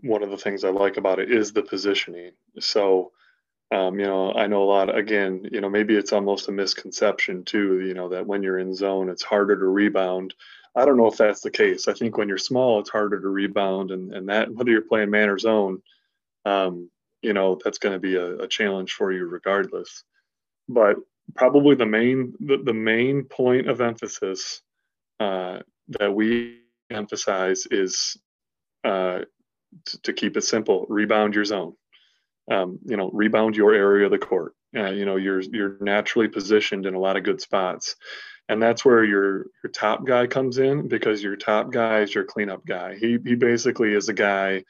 one 0.02 0.24
of 0.24 0.30
the 0.30 0.38
things 0.38 0.66
I 0.66 0.70
like 0.70 0.98
about 0.98 1.20
it 1.20 1.32
is 1.32 1.54
the 1.54 1.64
positioning. 1.64 2.32
So, 2.60 3.14
um, 3.72 3.98
you 3.98 4.06
know, 4.06 4.34
I 4.34 4.48
know 4.48 4.64
a 4.64 4.66
lot. 4.66 4.94
Again, 4.94 5.48
you 5.50 5.62
know, 5.62 5.70
maybe 5.70 5.96
it's 5.96 6.12
almost 6.12 6.50
a 6.50 6.52
misconception 6.52 7.46
too. 7.46 7.80
You 7.80 7.94
know 7.94 8.10
that 8.10 8.28
when 8.28 8.44
you're 8.44 8.60
in 8.60 8.76
zone, 8.76 9.10
it's 9.10 9.24
harder 9.24 9.58
to 9.58 9.66
rebound. 9.66 10.34
I 10.76 10.84
don't 10.84 10.98
know 10.98 11.08
if 11.08 11.16
that's 11.16 11.42
the 11.42 11.50
case. 11.50 11.88
I 11.88 11.94
think 11.94 12.18
when 12.18 12.28
you're 12.28 12.38
small, 12.38 12.82
it's 12.82 12.90
harder 12.90 13.22
to 13.22 13.28
rebound, 13.30 13.92
and 13.92 14.14
and 14.14 14.28
that 14.28 14.54
whether 14.54 14.72
you're 14.72 14.82
playing 14.82 15.12
man 15.12 15.30
or 15.30 15.40
zone, 15.40 15.82
um, 16.44 16.90
you 17.22 17.32
know, 17.32 17.58
that's 17.64 17.80
going 17.80 17.94
to 17.94 18.00
be 18.00 18.16
a, 18.18 18.40
a, 18.40 18.48
challenge 18.50 18.94
for 18.94 19.14
you 19.14 19.26
regardless. 19.28 20.04
But 20.68 20.98
probably 21.36 21.76
the 21.76 21.86
main 21.86 22.34
the, 22.42 22.58
the 22.58 22.74
main 22.74 23.24
point 23.24 23.70
of 23.70 23.80
emphasis 23.80 24.62
uh, 25.20 25.60
that 25.90 26.14
we 26.14 26.62
emphasize 26.90 27.68
is 27.70 28.18
uh, 28.84 29.20
to, 29.86 30.02
to 30.04 30.14
keep 30.14 30.38
it 30.38 30.44
simple: 30.44 30.86
rebound 30.90 31.36
your 31.36 31.46
zone 31.46 31.76
um, 32.50 32.80
you 32.86 32.98
know, 32.98 33.10
rebound 33.14 33.56
your 33.56 33.74
area 33.74 34.06
of 34.06 34.12
the 34.12 34.18
court. 34.18 34.54
Uh, 34.76 34.92
you 34.92 35.06
know, 35.06 35.16
you're 35.16 35.42
you're 35.42 35.78
naturally 35.82 36.28
positioned 36.28 36.86
in 36.86 36.94
a 36.94 37.00
lot 37.00 37.18
of 37.18 37.24
good 37.24 37.42
spots, 37.42 37.96
and 38.48 38.62
that's 38.62 38.84
where 38.84 39.04
your 39.04 39.46
your 39.64 39.72
top 39.74 40.06
guy 40.06 40.28
comes 40.28 40.58
in 40.58 40.88
because 40.88 41.24
your 41.24 41.36
top 41.36 41.72
guy 41.72 42.00
is 42.00 42.14
your 42.14 42.24
cleanup 42.24 42.66
guy. 42.66 42.96
He 42.96 43.18
he 43.24 43.36
basically 43.36 43.94
is 43.94 44.10
a 44.10 44.14
guy, 44.14 44.64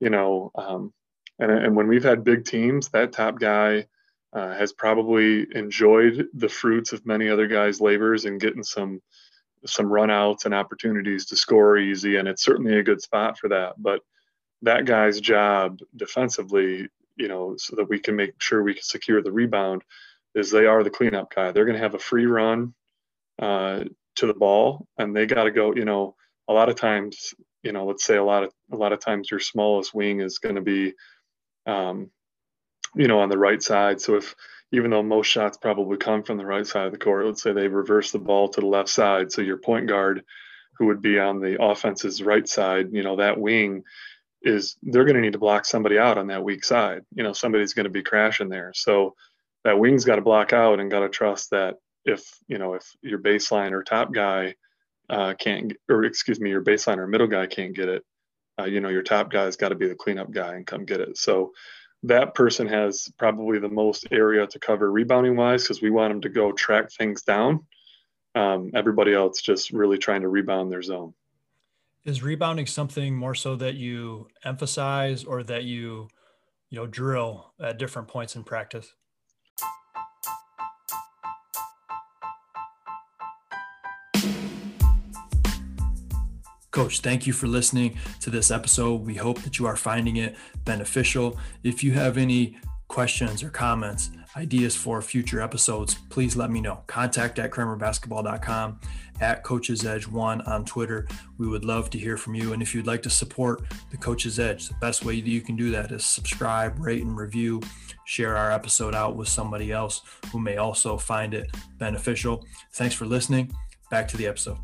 you 0.00 0.10
know, 0.10 0.50
um, 0.54 0.92
and 1.38 1.50
and 1.50 1.76
when 1.76 1.88
we've 1.88 2.04
had 2.04 2.24
big 2.24 2.44
teams, 2.44 2.88
that 2.90 3.12
top 3.12 3.38
guy. 3.38 3.86
Uh, 4.32 4.52
has 4.52 4.72
probably 4.72 5.46
enjoyed 5.54 6.26
the 6.34 6.48
fruits 6.48 6.92
of 6.92 7.06
many 7.06 7.28
other 7.28 7.46
guys' 7.46 7.80
labors 7.80 8.24
and 8.24 8.40
getting 8.40 8.64
some 8.64 9.00
some 9.66 9.86
runouts 9.86 10.44
and 10.44 10.54
opportunities 10.54 11.26
to 11.26 11.36
score 11.36 11.76
easy, 11.78 12.16
and 12.16 12.28
it's 12.28 12.44
certainly 12.44 12.78
a 12.78 12.82
good 12.82 13.00
spot 13.00 13.38
for 13.38 13.48
that. 13.48 13.74
But 13.78 14.00
that 14.62 14.84
guy's 14.86 15.20
job 15.20 15.80
defensively 15.96 16.88
you 17.16 17.28
know, 17.28 17.54
so 17.56 17.76
that 17.76 17.88
we 17.88 17.98
can 17.98 18.16
make 18.16 18.40
sure 18.40 18.62
we 18.62 18.74
can 18.74 18.82
secure 18.82 19.22
the 19.22 19.32
rebound, 19.32 19.82
is 20.34 20.50
they 20.50 20.66
are 20.66 20.82
the 20.82 20.90
cleanup 20.90 21.32
guy. 21.34 21.52
They're 21.52 21.64
going 21.64 21.76
to 21.76 21.82
have 21.82 21.94
a 21.94 21.98
free 21.98 22.26
run 22.26 22.74
uh, 23.40 23.84
to 24.16 24.26
the 24.26 24.34
ball, 24.34 24.86
and 24.98 25.14
they 25.14 25.26
got 25.26 25.44
to 25.44 25.50
go. 25.50 25.74
You 25.74 25.84
know, 25.84 26.16
a 26.48 26.52
lot 26.52 26.68
of 26.68 26.76
times, 26.76 27.34
you 27.62 27.72
know, 27.72 27.86
let's 27.86 28.04
say 28.04 28.16
a 28.16 28.24
lot 28.24 28.44
of 28.44 28.52
a 28.72 28.76
lot 28.76 28.92
of 28.92 29.00
times 29.00 29.30
your 29.30 29.40
smallest 29.40 29.94
wing 29.94 30.20
is 30.20 30.38
going 30.38 30.56
to 30.56 30.60
be, 30.60 30.94
um, 31.66 32.10
you 32.94 33.06
know, 33.06 33.20
on 33.20 33.28
the 33.28 33.38
right 33.38 33.62
side. 33.62 34.00
So 34.00 34.16
if 34.16 34.34
even 34.74 34.90
though 34.90 35.02
most 35.02 35.28
shots 35.28 35.56
probably 35.56 35.96
come 35.96 36.22
from 36.22 36.36
the 36.36 36.44
right 36.46 36.66
side 36.66 36.86
of 36.86 36.92
the 36.92 36.98
court, 36.98 37.24
let's 37.24 37.42
say 37.42 37.52
they 37.52 37.68
reverse 37.68 38.10
the 38.10 38.18
ball 38.18 38.48
to 38.48 38.60
the 38.60 38.66
left 38.66 38.88
side, 38.88 39.30
so 39.30 39.40
your 39.40 39.58
point 39.58 39.88
guard, 39.88 40.24
who 40.78 40.86
would 40.86 41.00
be 41.00 41.18
on 41.18 41.40
the 41.40 41.62
offense's 41.62 42.22
right 42.22 42.48
side, 42.48 42.88
you 42.92 43.04
know, 43.04 43.16
that 43.16 43.38
wing 43.38 43.84
is 44.42 44.76
they're 44.82 45.04
going 45.04 45.14
to 45.14 45.20
need 45.20 45.32
to 45.34 45.38
block 45.38 45.64
somebody 45.64 45.96
out 45.98 46.18
on 46.18 46.26
that 46.26 46.42
weak 46.42 46.64
side. 46.64 47.02
You 47.14 47.22
know, 47.22 47.32
somebody's 47.32 47.72
going 47.72 47.84
to 47.84 47.90
be 47.90 48.02
crashing 48.02 48.48
there. 48.48 48.72
So 48.74 49.14
that 49.62 49.78
wing's 49.78 50.04
got 50.04 50.16
to 50.16 50.22
block 50.22 50.52
out 50.52 50.80
and 50.80 50.90
got 50.90 51.00
to 51.00 51.08
trust 51.08 51.50
that 51.50 51.76
if 52.04 52.28
you 52.48 52.58
know 52.58 52.74
if 52.74 52.84
your 53.00 53.20
baseline 53.20 53.70
or 53.70 53.82
top 53.82 54.12
guy 54.12 54.56
uh, 55.08 55.34
can't, 55.34 55.72
or 55.88 56.04
excuse 56.04 56.40
me, 56.40 56.50
your 56.50 56.64
baseline 56.64 56.98
or 56.98 57.06
middle 57.06 57.28
guy 57.28 57.46
can't 57.46 57.76
get 57.76 57.88
it, 57.88 58.02
uh, 58.60 58.64
you 58.64 58.80
know, 58.80 58.88
your 58.88 59.02
top 59.02 59.30
guy's 59.30 59.56
got 59.56 59.68
to 59.68 59.74
be 59.74 59.86
the 59.86 59.94
cleanup 59.94 60.30
guy 60.30 60.54
and 60.54 60.66
come 60.66 60.84
get 60.84 61.00
it. 61.00 61.16
So 61.16 61.52
that 62.04 62.34
person 62.34 62.66
has 62.66 63.10
probably 63.18 63.58
the 63.58 63.68
most 63.68 64.06
area 64.10 64.46
to 64.46 64.58
cover 64.58 64.90
rebounding 64.90 65.36
wise 65.36 65.62
because 65.62 65.82
we 65.82 65.90
want 65.90 66.12
them 66.12 66.20
to 66.20 66.28
go 66.28 66.52
track 66.52 66.90
things 66.90 67.22
down. 67.22 67.66
Um, 68.34 68.70
everybody 68.74 69.14
else 69.14 69.40
just 69.40 69.70
really 69.70 69.98
trying 69.98 70.22
to 70.22 70.28
rebound 70.28 70.70
their 70.70 70.82
zone 70.82 71.14
is 72.04 72.22
rebounding 72.22 72.66
something 72.66 73.16
more 73.16 73.34
so 73.34 73.56
that 73.56 73.74
you 73.74 74.28
emphasize 74.44 75.24
or 75.24 75.42
that 75.42 75.64
you 75.64 76.08
you 76.70 76.78
know 76.78 76.86
drill 76.86 77.52
at 77.60 77.78
different 77.78 78.08
points 78.08 78.36
in 78.36 78.44
practice 78.44 78.94
Coach, 86.74 87.02
thank 87.02 87.24
you 87.24 87.32
for 87.32 87.46
listening 87.46 87.96
to 88.18 88.30
this 88.30 88.50
episode. 88.50 89.06
We 89.06 89.14
hope 89.14 89.40
that 89.42 89.60
you 89.60 89.66
are 89.66 89.76
finding 89.76 90.16
it 90.16 90.34
beneficial. 90.64 91.38
If 91.62 91.84
you 91.84 91.92
have 91.92 92.18
any 92.18 92.58
questions 92.88 93.44
or 93.44 93.50
comments, 93.50 94.10
ideas 94.36 94.74
for 94.74 95.00
future 95.00 95.40
episodes, 95.40 95.94
please 96.10 96.34
let 96.34 96.50
me 96.50 96.60
know. 96.60 96.82
Contact 96.88 97.38
at 97.38 97.52
kramerbasketball.com 97.52 98.80
at 99.20 99.44
Coach's 99.44 99.86
Edge 99.86 100.08
One 100.08 100.40
on 100.40 100.64
Twitter. 100.64 101.06
We 101.38 101.46
would 101.46 101.64
love 101.64 101.90
to 101.90 101.98
hear 101.98 102.16
from 102.16 102.34
you. 102.34 102.54
And 102.54 102.60
if 102.60 102.74
you'd 102.74 102.88
like 102.88 103.02
to 103.02 103.10
support 103.10 103.62
the 103.92 103.96
Coach's 103.96 104.40
Edge, 104.40 104.66
the 104.66 104.74
best 104.80 105.04
way 105.04 105.20
that 105.20 105.30
you 105.30 105.42
can 105.42 105.54
do 105.54 105.70
that 105.70 105.92
is 105.92 106.04
subscribe, 106.04 106.80
rate, 106.80 107.04
and 107.04 107.16
review. 107.16 107.62
Share 108.04 108.36
our 108.36 108.50
episode 108.50 108.96
out 108.96 109.14
with 109.14 109.28
somebody 109.28 109.70
else 109.70 110.00
who 110.32 110.40
may 110.40 110.56
also 110.56 110.98
find 110.98 111.34
it 111.34 111.46
beneficial. 111.78 112.44
Thanks 112.72 112.96
for 112.96 113.06
listening. 113.06 113.54
Back 113.92 114.08
to 114.08 114.16
the 114.16 114.26
episode. 114.26 114.58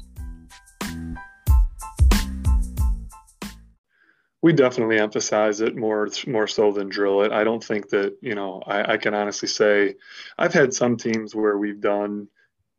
We 4.42 4.52
definitely 4.52 4.98
emphasize 4.98 5.60
it 5.60 5.76
more 5.76 6.08
more 6.26 6.46
so 6.46 6.72
than 6.72 6.88
drill 6.88 7.22
it. 7.22 7.32
I 7.32 7.44
don't 7.44 7.62
think 7.62 7.88
that 7.90 8.16
you 8.20 8.34
know 8.34 8.62
I, 8.66 8.94
I 8.94 8.96
can 8.96 9.14
honestly 9.14 9.48
say 9.48 9.96
I've 10.38 10.54
had 10.54 10.72
some 10.74 10.96
teams 10.96 11.34
where 11.34 11.58
we've 11.58 11.80
done 11.80 12.28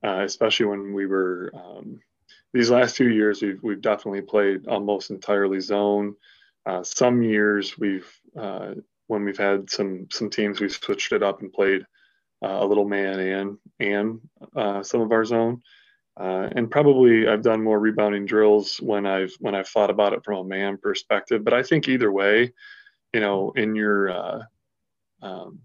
uh, 0.03 0.21
especially 0.23 0.65
when 0.65 0.93
we 0.93 1.05
were 1.05 1.51
um, 1.53 1.99
these 2.53 2.69
last 2.69 2.97
few 2.97 3.07
years. 3.09 3.41
We've 3.41 3.61
we've 3.61 3.81
definitely 3.81 4.21
played 4.21 4.67
almost 4.67 5.11
entirely 5.11 5.59
zone. 5.59 6.15
Uh, 6.65 6.83
some 6.83 7.21
years 7.21 7.77
we've 7.77 8.09
uh, 8.37 8.75
when 9.07 9.23
we've 9.23 9.37
had 9.37 9.69
some 9.69 10.07
some 10.11 10.29
teams 10.29 10.59
we've 10.59 10.71
switched 10.71 11.11
it 11.11 11.23
up 11.23 11.41
and 11.41 11.53
played 11.53 11.85
uh, 12.43 12.59
a 12.61 12.65
little 12.65 12.87
man 12.87 13.19
and 13.19 13.57
and 13.79 14.19
uh, 14.55 14.83
some 14.83 15.01
of 15.01 15.11
our 15.11 15.25
zone. 15.25 15.61
Uh, 16.19 16.49
and 16.55 16.69
probably 16.69 17.27
I've 17.27 17.41
done 17.41 17.63
more 17.63 17.79
rebounding 17.79 18.25
drills 18.25 18.77
when 18.77 19.05
I've 19.05 19.33
when 19.39 19.55
I've 19.55 19.69
thought 19.69 19.89
about 19.89 20.13
it 20.13 20.23
from 20.23 20.39
a 20.39 20.43
man 20.43 20.77
perspective. 20.77 21.43
But 21.43 21.53
I 21.53 21.63
think 21.63 21.87
either 21.87 22.11
way, 22.11 22.51
you 23.13 23.19
know, 23.21 23.51
in 23.55 23.75
your 23.75 24.45
um, 25.21 25.59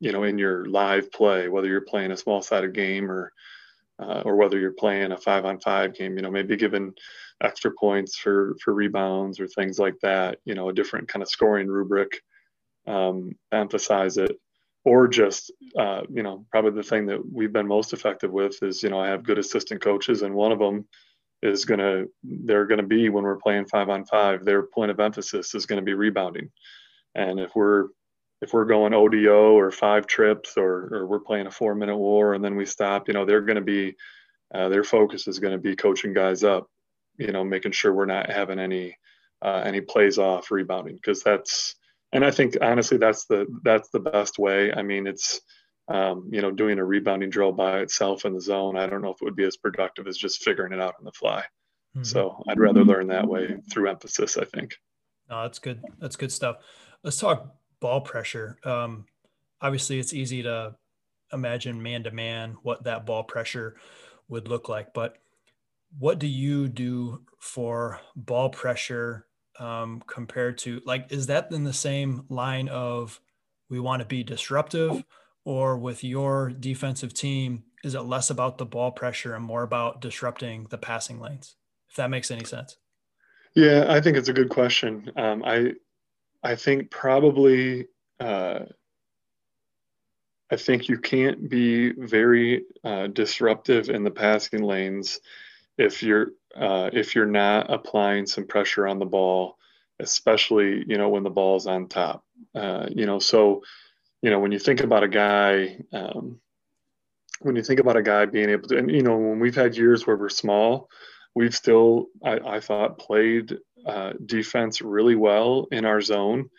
you 0.00 0.12
know 0.12 0.24
in 0.24 0.38
your 0.38 0.66
live 0.66 1.12
play, 1.12 1.48
whether 1.48 1.68
you're 1.68 1.82
playing 1.82 2.10
a 2.10 2.16
small 2.16 2.42
sided 2.42 2.74
game 2.74 3.10
or 3.10 3.32
uh, 3.98 4.22
or 4.24 4.36
whether 4.36 4.58
you're 4.58 4.72
playing 4.72 5.12
a 5.12 5.16
five 5.16 5.44
on 5.44 5.60
five 5.60 5.94
game, 5.94 6.16
you 6.16 6.22
know, 6.22 6.30
maybe 6.30 6.56
given 6.56 6.92
extra 7.42 7.70
points 7.70 8.16
for 8.16 8.56
for 8.62 8.74
rebounds 8.74 9.38
or 9.40 9.46
things 9.46 9.78
like 9.78 9.98
that, 10.02 10.38
you 10.44 10.54
know, 10.54 10.68
a 10.68 10.74
different 10.74 11.08
kind 11.08 11.22
of 11.22 11.28
scoring 11.28 11.68
rubric, 11.68 12.10
um, 12.86 13.32
emphasize 13.52 14.16
it, 14.16 14.38
or 14.84 15.08
just 15.08 15.52
uh, 15.76 16.02
you 16.12 16.22
know, 16.22 16.44
probably 16.50 16.72
the 16.72 16.82
thing 16.82 17.06
that 17.06 17.20
we've 17.32 17.52
been 17.52 17.68
most 17.68 17.92
effective 17.92 18.32
with 18.32 18.62
is 18.62 18.82
you 18.82 18.90
know 18.90 19.00
I 19.00 19.08
have 19.08 19.24
good 19.24 19.38
assistant 19.38 19.80
coaches, 19.80 20.22
and 20.22 20.34
one 20.34 20.52
of 20.52 20.58
them 20.58 20.86
is 21.42 21.64
gonna 21.64 22.04
they're 22.22 22.66
gonna 22.66 22.82
be 22.82 23.08
when 23.08 23.24
we're 23.24 23.36
playing 23.36 23.66
five 23.66 23.88
on 23.88 24.04
five, 24.04 24.44
their 24.44 24.62
point 24.62 24.90
of 24.90 25.00
emphasis 25.00 25.54
is 25.54 25.66
gonna 25.66 25.82
be 25.82 25.94
rebounding, 25.94 26.50
and 27.14 27.40
if 27.40 27.54
we're 27.54 27.88
if 28.42 28.52
we're 28.52 28.64
going 28.64 28.92
ODO 28.92 29.56
or 29.56 29.70
five 29.70 30.06
trips 30.06 30.54
or, 30.56 30.88
or 30.92 31.06
we're 31.06 31.20
playing 31.20 31.46
a 31.46 31.50
four 31.50 31.76
minute 31.76 31.96
war 31.96 32.34
and 32.34 32.44
then 32.44 32.56
we 32.56 32.66
stop, 32.66 33.06
you 33.06 33.14
know, 33.14 33.24
they're 33.24 33.40
going 33.40 33.56
to 33.56 33.62
be, 33.62 33.94
uh, 34.52 34.68
their 34.68 34.82
focus 34.82 35.28
is 35.28 35.38
going 35.38 35.52
to 35.52 35.60
be 35.60 35.76
coaching 35.76 36.12
guys 36.12 36.42
up, 36.42 36.66
you 37.18 37.30
know, 37.30 37.44
making 37.44 37.70
sure 37.70 37.94
we're 37.94 38.04
not 38.04 38.28
having 38.28 38.58
any, 38.58 38.98
uh, 39.42 39.62
any 39.64 39.80
plays 39.80 40.18
off 40.18 40.50
rebounding 40.50 40.96
because 40.96 41.22
that's, 41.22 41.76
and 42.12 42.24
I 42.24 42.30
think 42.30 42.56
honestly, 42.60 42.98
that's 42.98 43.26
the, 43.26 43.46
that's 43.62 43.90
the 43.90 44.00
best 44.00 44.38
way. 44.38 44.72
I 44.72 44.82
mean, 44.82 45.06
it's, 45.06 45.40
um, 45.88 46.28
you 46.30 46.40
know, 46.40 46.50
doing 46.50 46.78
a 46.78 46.84
rebounding 46.84 47.30
drill 47.30 47.52
by 47.52 47.80
itself 47.80 48.24
in 48.24 48.34
the 48.34 48.40
zone. 48.40 48.76
I 48.76 48.86
don't 48.86 49.02
know 49.02 49.10
if 49.10 49.20
it 49.20 49.24
would 49.24 49.36
be 49.36 49.44
as 49.44 49.56
productive 49.56 50.06
as 50.06 50.16
just 50.16 50.42
figuring 50.42 50.72
it 50.72 50.80
out 50.80 50.94
on 50.98 51.04
the 51.04 51.12
fly. 51.12 51.44
Mm-hmm. 51.96 52.04
So 52.04 52.42
I'd 52.48 52.60
rather 52.60 52.84
learn 52.84 53.08
that 53.08 53.26
way 53.26 53.56
through 53.70 53.90
emphasis, 53.90 54.38
I 54.38 54.44
think. 54.44 54.74
No, 55.28 55.42
that's 55.42 55.58
good. 55.58 55.82
That's 55.98 56.16
good 56.16 56.32
stuff. 56.32 56.56
Let's 57.02 57.18
talk 57.18 57.54
ball 57.80 58.00
pressure. 58.00 58.58
Um, 58.64 59.06
obviously, 59.60 59.98
it's 59.98 60.14
easy 60.14 60.42
to 60.44 60.76
imagine 61.32 61.82
man 61.82 62.04
to 62.04 62.10
man 62.10 62.56
what 62.62 62.84
that 62.84 63.06
ball 63.06 63.24
pressure 63.24 63.76
would 64.28 64.48
look 64.48 64.68
like, 64.68 64.94
but 64.94 65.16
what 65.98 66.18
do 66.18 66.26
you 66.26 66.68
do 66.68 67.22
for 67.38 68.00
ball 68.16 68.48
pressure 68.48 69.26
um, 69.62 70.02
compared 70.06 70.58
to 70.58 70.82
like 70.84 71.06
is 71.10 71.26
that 71.28 71.52
in 71.52 71.64
the 71.64 71.72
same 71.72 72.24
line 72.28 72.68
of 72.68 73.20
we 73.70 73.80
want 73.80 74.00
to 74.00 74.06
be 74.06 74.22
disruptive? 74.22 75.04
Or 75.44 75.76
with 75.76 76.04
your 76.04 76.50
defensive 76.50 77.14
team 77.14 77.64
is 77.82 77.94
it 77.94 78.02
less 78.02 78.30
about 78.30 78.58
the 78.58 78.66
ball 78.66 78.92
pressure 78.92 79.34
and 79.34 79.44
more 79.44 79.62
about 79.62 80.00
disrupting 80.00 80.66
the 80.70 80.78
passing 80.78 81.18
lanes? 81.20 81.56
If 81.88 81.96
that 81.96 82.10
makes 82.10 82.30
any 82.30 82.44
sense. 82.44 82.76
Yeah, 83.54 83.86
I 83.88 84.00
think 84.00 84.16
it's 84.16 84.28
a 84.28 84.32
good 84.32 84.48
question. 84.48 85.10
Um, 85.16 85.42
I 85.44 85.74
I 86.42 86.54
think 86.56 86.90
probably 86.90 87.86
uh, 88.20 88.60
I 90.50 90.56
think 90.56 90.88
you 90.88 90.98
can't 90.98 91.48
be 91.48 91.92
very 91.92 92.64
uh, 92.84 93.08
disruptive 93.08 93.88
in 93.88 94.04
the 94.04 94.10
passing 94.10 94.62
lanes 94.62 95.20
if 95.78 96.02
you're 96.02 96.32
uh, 96.56 96.90
if 96.92 97.14
you're 97.14 97.26
not 97.26 97.72
applying 97.72 98.26
some 98.26 98.46
pressure 98.46 98.86
on 98.86 98.98
the 98.98 99.06
ball, 99.06 99.56
especially 100.00 100.84
you 100.86 100.98
know 100.98 101.08
when 101.08 101.22
the 101.22 101.30
ball's 101.30 101.66
on 101.66 101.88
top. 101.88 102.24
Uh, 102.54 102.86
you 102.90 103.06
know, 103.06 103.18
so 103.18 103.62
you 104.20 104.30
know 104.30 104.40
when 104.40 104.52
you 104.52 104.58
think 104.58 104.80
about 104.80 105.02
a 105.02 105.08
guy, 105.08 105.78
um, 105.92 106.40
when 107.40 107.56
you 107.56 107.62
think 107.62 107.80
about 107.80 107.96
a 107.96 108.02
guy 108.02 108.26
being 108.26 108.50
able 108.50 108.68
to, 108.68 108.78
and 108.78 108.90
you 108.90 109.02
know 109.02 109.16
when 109.16 109.38
we've 109.38 109.54
had 109.54 109.76
years 109.76 110.06
where 110.06 110.16
we're 110.16 110.28
small, 110.28 110.88
we've 111.34 111.54
still 111.54 112.06
I, 112.24 112.38
I 112.56 112.60
thought 112.60 112.98
played 112.98 113.56
uh, 113.86 114.12
defense 114.26 114.80
really 114.82 115.16
well 115.16 115.68
in 115.72 115.84
our 115.84 116.00
zone. 116.00 116.50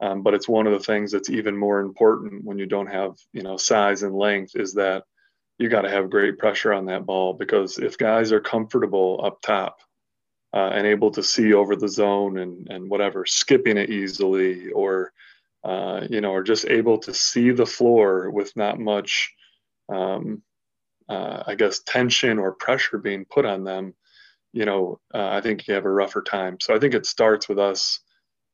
Um, 0.00 0.22
but 0.22 0.34
it's 0.34 0.48
one 0.48 0.66
of 0.66 0.72
the 0.72 0.84
things 0.84 1.12
that's 1.12 1.30
even 1.30 1.56
more 1.56 1.78
important 1.78 2.44
when 2.44 2.58
you 2.58 2.66
don't 2.66 2.88
have 2.88 3.14
you 3.32 3.42
know 3.42 3.56
size 3.56 4.02
and 4.02 4.14
length 4.14 4.52
is 4.56 4.74
that 4.74 5.04
you 5.58 5.68
got 5.68 5.82
to 5.82 5.90
have 5.90 6.10
great 6.10 6.38
pressure 6.38 6.72
on 6.72 6.86
that 6.86 7.06
ball 7.06 7.32
because 7.32 7.78
if 7.78 7.96
guys 7.96 8.32
are 8.32 8.40
comfortable 8.40 9.20
up 9.24 9.40
top 9.40 9.78
uh, 10.52 10.70
and 10.72 10.86
able 10.86 11.10
to 11.12 11.22
see 11.22 11.52
over 11.52 11.76
the 11.76 11.88
zone 11.88 12.38
and, 12.38 12.68
and 12.70 12.90
whatever, 12.90 13.24
skipping 13.24 13.76
it 13.76 13.90
easily 13.90 14.70
or, 14.72 15.12
uh, 15.62 16.00
you 16.10 16.20
know, 16.20 16.32
or 16.32 16.42
just 16.42 16.66
able 16.66 16.98
to 16.98 17.14
see 17.14 17.50
the 17.50 17.66
floor 17.66 18.30
with 18.30 18.54
not 18.56 18.78
much, 18.80 19.32
um, 19.88 20.42
uh, 21.08 21.44
I 21.46 21.54
guess, 21.54 21.80
tension 21.80 22.38
or 22.38 22.52
pressure 22.52 22.98
being 22.98 23.24
put 23.24 23.44
on 23.44 23.64
them, 23.64 23.94
you 24.52 24.64
know, 24.64 25.00
uh, 25.12 25.28
I 25.28 25.40
think 25.40 25.68
you 25.68 25.74
have 25.74 25.84
a 25.84 25.90
rougher 25.90 26.22
time. 26.22 26.58
So 26.60 26.74
I 26.74 26.78
think 26.78 26.94
it 26.94 27.06
starts 27.06 27.48
with 27.48 27.58
us, 27.58 28.00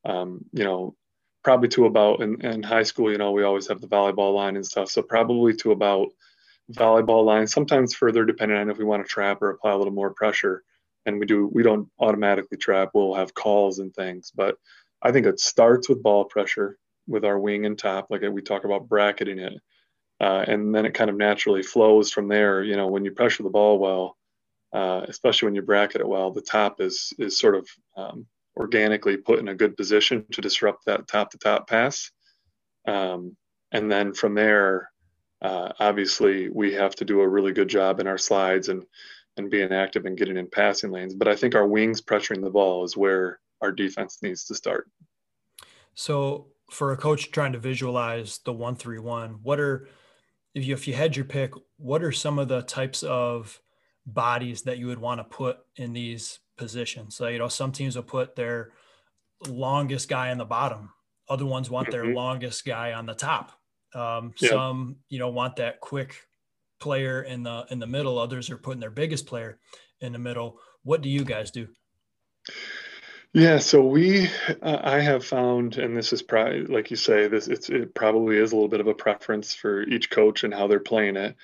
um, 0.05 0.45
you 0.53 0.63
know, 0.63 0.95
probably 1.43 1.69
to 1.69 1.85
about 1.85 2.21
in, 2.21 2.45
in 2.45 2.61
high 2.61 2.83
school, 2.83 3.11
you 3.11 3.17
know, 3.17 3.31
we 3.31 3.43
always 3.43 3.67
have 3.67 3.81
the 3.81 3.87
volleyball 3.87 4.35
line 4.35 4.55
and 4.55 4.65
stuff. 4.65 4.89
So 4.89 5.01
probably 5.01 5.55
to 5.55 5.71
about– 5.71 6.09
volleyball 6.73 7.25
line, 7.25 7.47
sometimes 7.47 7.93
further 7.93 8.25
depending 8.25 8.57
on 8.57 8.69
if 8.69 8.77
we 8.77 8.85
want 8.85 9.05
to 9.05 9.09
trap 9.09 9.41
or 9.41 9.49
apply 9.49 9.71
a 9.71 9.77
little 9.77 9.93
more 9.93 10.13
pressure. 10.13 10.63
And 11.05 11.19
we 11.19 11.25
do 11.25 11.49
we 11.51 11.63
don't 11.63 11.89
automatically 11.99 12.57
trap, 12.57 12.91
we'll 12.93 13.15
have 13.15 13.33
calls 13.33 13.79
and 13.79 13.93
things. 13.93 14.31
But 14.33 14.57
I 15.01 15.11
think 15.11 15.25
it 15.25 15.39
starts 15.39 15.89
with 15.89 16.03
ball 16.03 16.25
pressure 16.25 16.77
with 17.07 17.25
our 17.25 17.39
wing 17.39 17.65
and 17.65 17.77
top, 17.77 18.07
like 18.09 18.21
we 18.21 18.41
talk 18.41 18.63
about 18.63 18.87
bracketing 18.87 19.39
it. 19.39 19.53
Uh, 20.19 20.45
and 20.47 20.73
then 20.73 20.85
it 20.85 20.93
kind 20.93 21.09
of 21.09 21.15
naturally 21.15 21.63
flows 21.63 22.11
from 22.11 22.27
there. 22.27 22.63
You 22.63 22.75
know, 22.75 22.87
when 22.87 23.03
you 23.03 23.11
pressure 23.11 23.41
the 23.41 23.49
ball 23.49 23.79
well, 23.79 24.17
uh, 24.71 25.01
especially 25.07 25.47
when 25.47 25.55
you 25.55 25.63
bracket 25.63 26.01
it 26.01 26.07
well, 26.07 26.31
the 26.31 26.41
top 26.41 26.79
is 26.79 27.11
is 27.17 27.39
sort 27.39 27.55
of 27.55 27.67
um, 27.97 28.27
organically 28.55 29.17
put 29.17 29.39
in 29.39 29.47
a 29.47 29.55
good 29.55 29.75
position 29.75 30.25
to 30.31 30.41
disrupt 30.41 30.85
that 30.85 31.07
top 31.07 31.31
to 31.31 31.37
top 31.37 31.67
pass. 31.67 32.11
Um, 32.87 33.35
and 33.71 33.91
then 33.91 34.13
from 34.13 34.35
there, 34.35 34.91
uh, 35.41 35.71
obviously 35.79 36.49
we 36.49 36.73
have 36.73 36.95
to 36.95 37.05
do 37.05 37.21
a 37.21 37.27
really 37.27 37.53
good 37.53 37.67
job 37.67 37.99
in 37.99 38.07
our 38.07 38.17
slides 38.17 38.69
and 38.69 38.85
and 39.37 39.49
being 39.49 39.71
active 39.71 40.05
and 40.05 40.17
getting 40.17 40.37
in 40.37 40.47
passing 40.47 40.91
lanes. 40.91 41.15
But 41.15 41.29
I 41.29 41.35
think 41.35 41.55
our 41.55 41.67
wings 41.67 42.01
pressuring 42.01 42.43
the 42.43 42.49
ball 42.49 42.83
is 42.83 42.97
where 42.97 43.39
our 43.61 43.71
defense 43.71 44.19
needs 44.21 44.43
to 44.45 44.55
start. 44.55 44.89
So 45.93 46.47
for 46.69 46.91
a 46.91 46.97
coach 46.97 47.31
trying 47.31 47.53
to 47.53 47.59
visualize 47.59 48.39
the 48.45 48.53
one 48.53 48.75
three 48.75 48.99
one, 48.99 49.39
what 49.41 49.59
are 49.59 49.87
if 50.53 50.65
you 50.65 50.73
if 50.73 50.87
you 50.87 50.93
had 50.93 51.15
your 51.15 51.25
pick, 51.25 51.53
what 51.77 52.03
are 52.03 52.11
some 52.11 52.39
of 52.39 52.47
the 52.47 52.61
types 52.63 53.03
of 53.03 53.61
bodies 54.05 54.63
that 54.63 54.77
you 54.77 54.87
would 54.87 54.99
want 54.99 55.19
to 55.19 55.23
put 55.23 55.59
in 55.75 55.93
these 55.93 56.39
positions? 56.57 57.15
So 57.15 57.27
you 57.27 57.39
know, 57.39 57.47
some 57.47 57.71
teams 57.71 57.95
will 57.95 58.03
put 58.03 58.35
their 58.35 58.71
longest 59.47 60.09
guy 60.09 60.31
on 60.31 60.37
the 60.37 60.45
bottom. 60.45 60.91
Other 61.29 61.45
ones 61.45 61.69
want 61.69 61.89
their 61.89 62.03
mm-hmm. 62.03 62.15
longest 62.15 62.65
guy 62.65 62.93
on 62.93 63.05
the 63.05 63.13
top. 63.13 63.53
Um, 63.93 64.33
yeah. 64.39 64.49
Some, 64.49 64.97
you 65.09 65.19
know, 65.19 65.29
want 65.29 65.57
that 65.57 65.79
quick 65.79 66.15
player 66.79 67.21
in 67.21 67.43
the 67.43 67.65
in 67.69 67.79
the 67.79 67.87
middle. 67.87 68.17
Others 68.17 68.49
are 68.49 68.57
putting 68.57 68.79
their 68.79 68.91
biggest 68.91 69.25
player 69.25 69.59
in 69.99 70.13
the 70.13 70.19
middle. 70.19 70.59
What 70.83 71.01
do 71.01 71.09
you 71.09 71.23
guys 71.23 71.51
do? 71.51 71.67
Yeah, 73.33 73.59
so 73.59 73.81
we, 73.81 74.27
uh, 74.61 74.79
I 74.83 74.99
have 74.99 75.23
found, 75.23 75.77
and 75.77 75.95
this 75.95 76.11
is 76.11 76.21
probably 76.21 76.65
like 76.65 76.91
you 76.91 76.97
say, 76.97 77.29
this 77.29 77.47
it's 77.47 77.69
it 77.69 77.95
probably 77.95 78.37
is 78.37 78.51
a 78.51 78.55
little 78.55 78.67
bit 78.67 78.81
of 78.81 78.87
a 78.87 78.93
preference 78.93 79.53
for 79.53 79.83
each 79.83 80.09
coach 80.09 80.43
and 80.43 80.53
how 80.53 80.67
they're 80.67 80.81
playing 80.81 81.15
it. 81.15 81.37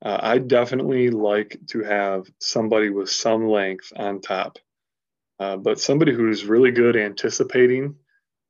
Uh, 0.00 0.18
I 0.20 0.38
definitely 0.38 1.10
like 1.10 1.58
to 1.68 1.82
have 1.82 2.26
somebody 2.38 2.90
with 2.90 3.10
some 3.10 3.48
length 3.48 3.92
on 3.96 4.20
top, 4.20 4.58
uh, 5.40 5.56
but 5.56 5.80
somebody 5.80 6.12
who's 6.12 6.44
really 6.44 6.70
good 6.70 6.96
anticipating 6.96 7.96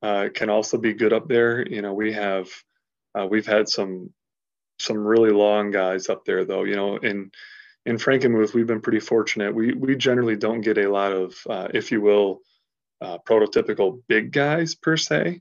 uh, 0.03 0.29
can 0.35 0.51
also 0.51 0.77
be 0.77 0.93
good 0.93 1.15
up 1.15 1.29
there. 1.29 1.67
You 1.67 1.81
know, 1.81 1.95
we 1.95 2.12
have 2.12 2.49
uh, 3.18 3.27
we've 3.27 3.46
had 3.46 3.68
some 3.68 4.12
some 4.79 4.98
really 4.98 5.31
long 5.31 5.70
guys 5.70 6.09
up 6.09 6.25
there 6.25 6.44
though. 6.44 6.64
You 6.64 6.77
know, 6.77 6.96
in 6.96 7.31
in 7.85 7.96
Frankenmuth, 7.96 8.55
we've 8.55 8.66
been 8.66 8.81
pretty 8.81 9.01
fortunate. 9.01 9.55
We 9.55 9.72
we 9.72 9.96
generally 9.96 10.37
don't 10.37 10.61
get 10.61 10.79
a 10.79 10.90
lot 10.90 11.12
of, 11.12 11.35
uh, 11.48 11.68
if 11.75 11.90
you 11.90 12.01
will, 12.01 12.40
uh, 13.01 13.18
prototypical 13.27 14.03
big 14.09 14.33
guys 14.33 14.75
per 14.75 14.96
se, 14.96 15.40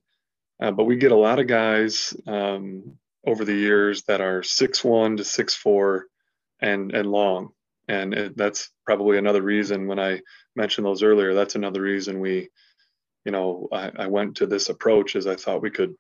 uh, 0.61 0.71
but 0.71 0.85
we 0.85 0.95
get 0.95 1.11
a 1.11 1.15
lot 1.15 1.39
of 1.39 1.47
guys 1.47 2.15
um, 2.27 2.97
over 3.25 3.45
the 3.45 3.53
years 3.53 4.03
that 4.03 4.21
are 4.21 4.43
six 4.43 4.83
one 4.83 5.17
to 5.17 5.23
six 5.23 5.53
four, 5.53 6.07
and 6.59 6.93
and 6.93 7.09
long. 7.11 7.49
And 7.87 8.13
it, 8.13 8.37
that's 8.37 8.69
probably 8.85 9.17
another 9.17 9.41
reason 9.41 9.87
when 9.87 9.99
I 9.99 10.21
mentioned 10.55 10.85
those 10.85 11.03
earlier. 11.03 11.33
That's 11.33 11.55
another 11.55 11.81
reason 11.81 12.19
we, 12.19 12.49
you 13.25 13.31
know, 13.31 13.67
I, 13.71 13.91
I 13.97 14.07
went 14.07 14.37
to 14.37 14.45
this 14.45 14.69
approach 14.69 15.15
is 15.15 15.27
I 15.27 15.35
thought 15.35 15.61
we 15.61 15.71
could 15.71 15.95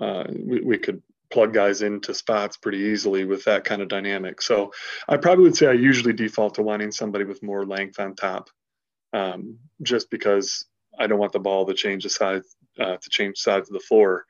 uh, 0.00 0.24
we, 0.28 0.60
we 0.60 0.78
could 0.78 1.02
plug 1.30 1.52
guys 1.52 1.82
into 1.82 2.14
spots 2.14 2.56
pretty 2.56 2.78
easily 2.78 3.24
with 3.24 3.44
that 3.44 3.64
kind 3.64 3.82
of 3.82 3.88
dynamic. 3.88 4.40
So 4.40 4.72
I 5.08 5.16
probably 5.16 5.44
would 5.44 5.56
say 5.56 5.66
I 5.66 5.72
usually 5.72 6.12
default 6.12 6.54
to 6.54 6.62
wanting 6.62 6.92
somebody 6.92 7.24
with 7.24 7.42
more 7.42 7.66
length 7.66 8.00
on 8.00 8.14
top, 8.14 8.48
um, 9.12 9.58
just 9.82 10.10
because 10.10 10.64
I 10.98 11.06
don't 11.06 11.18
want 11.18 11.32
the 11.32 11.38
ball 11.38 11.66
to 11.66 11.74
change 11.74 12.04
the 12.04 12.10
size 12.10 12.56
uh, 12.78 12.96
to 12.96 13.10
change 13.10 13.38
sides 13.38 13.68
of 13.68 13.74
the 13.74 13.80
floor 13.80 14.24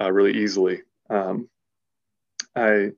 uh, 0.00 0.10
really 0.10 0.38
easily. 0.38 0.82
Um, 1.08 1.48
I 2.56 2.92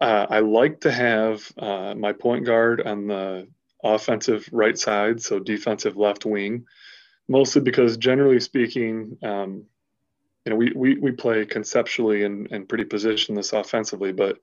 uh, 0.00 0.26
I 0.28 0.40
like 0.40 0.80
to 0.80 0.92
have 0.92 1.50
uh, 1.58 1.94
my 1.94 2.12
point 2.12 2.44
guard 2.44 2.82
on 2.82 3.06
the 3.06 3.48
offensive 3.82 4.46
right 4.52 4.78
side, 4.78 5.22
so 5.22 5.38
defensive 5.38 5.96
left 5.96 6.26
wing, 6.26 6.66
mostly 7.28 7.62
because 7.62 7.96
generally 7.96 8.40
speaking. 8.40 9.16
Um, 9.22 9.64
you 10.46 10.50
know, 10.50 10.56
we, 10.56 10.72
we, 10.76 10.94
we 10.98 11.10
play 11.10 11.44
conceptually 11.44 12.22
and, 12.22 12.50
and 12.52 12.68
pretty 12.68 12.84
positionless 12.84 13.52
offensively, 13.52 14.12
but 14.12 14.38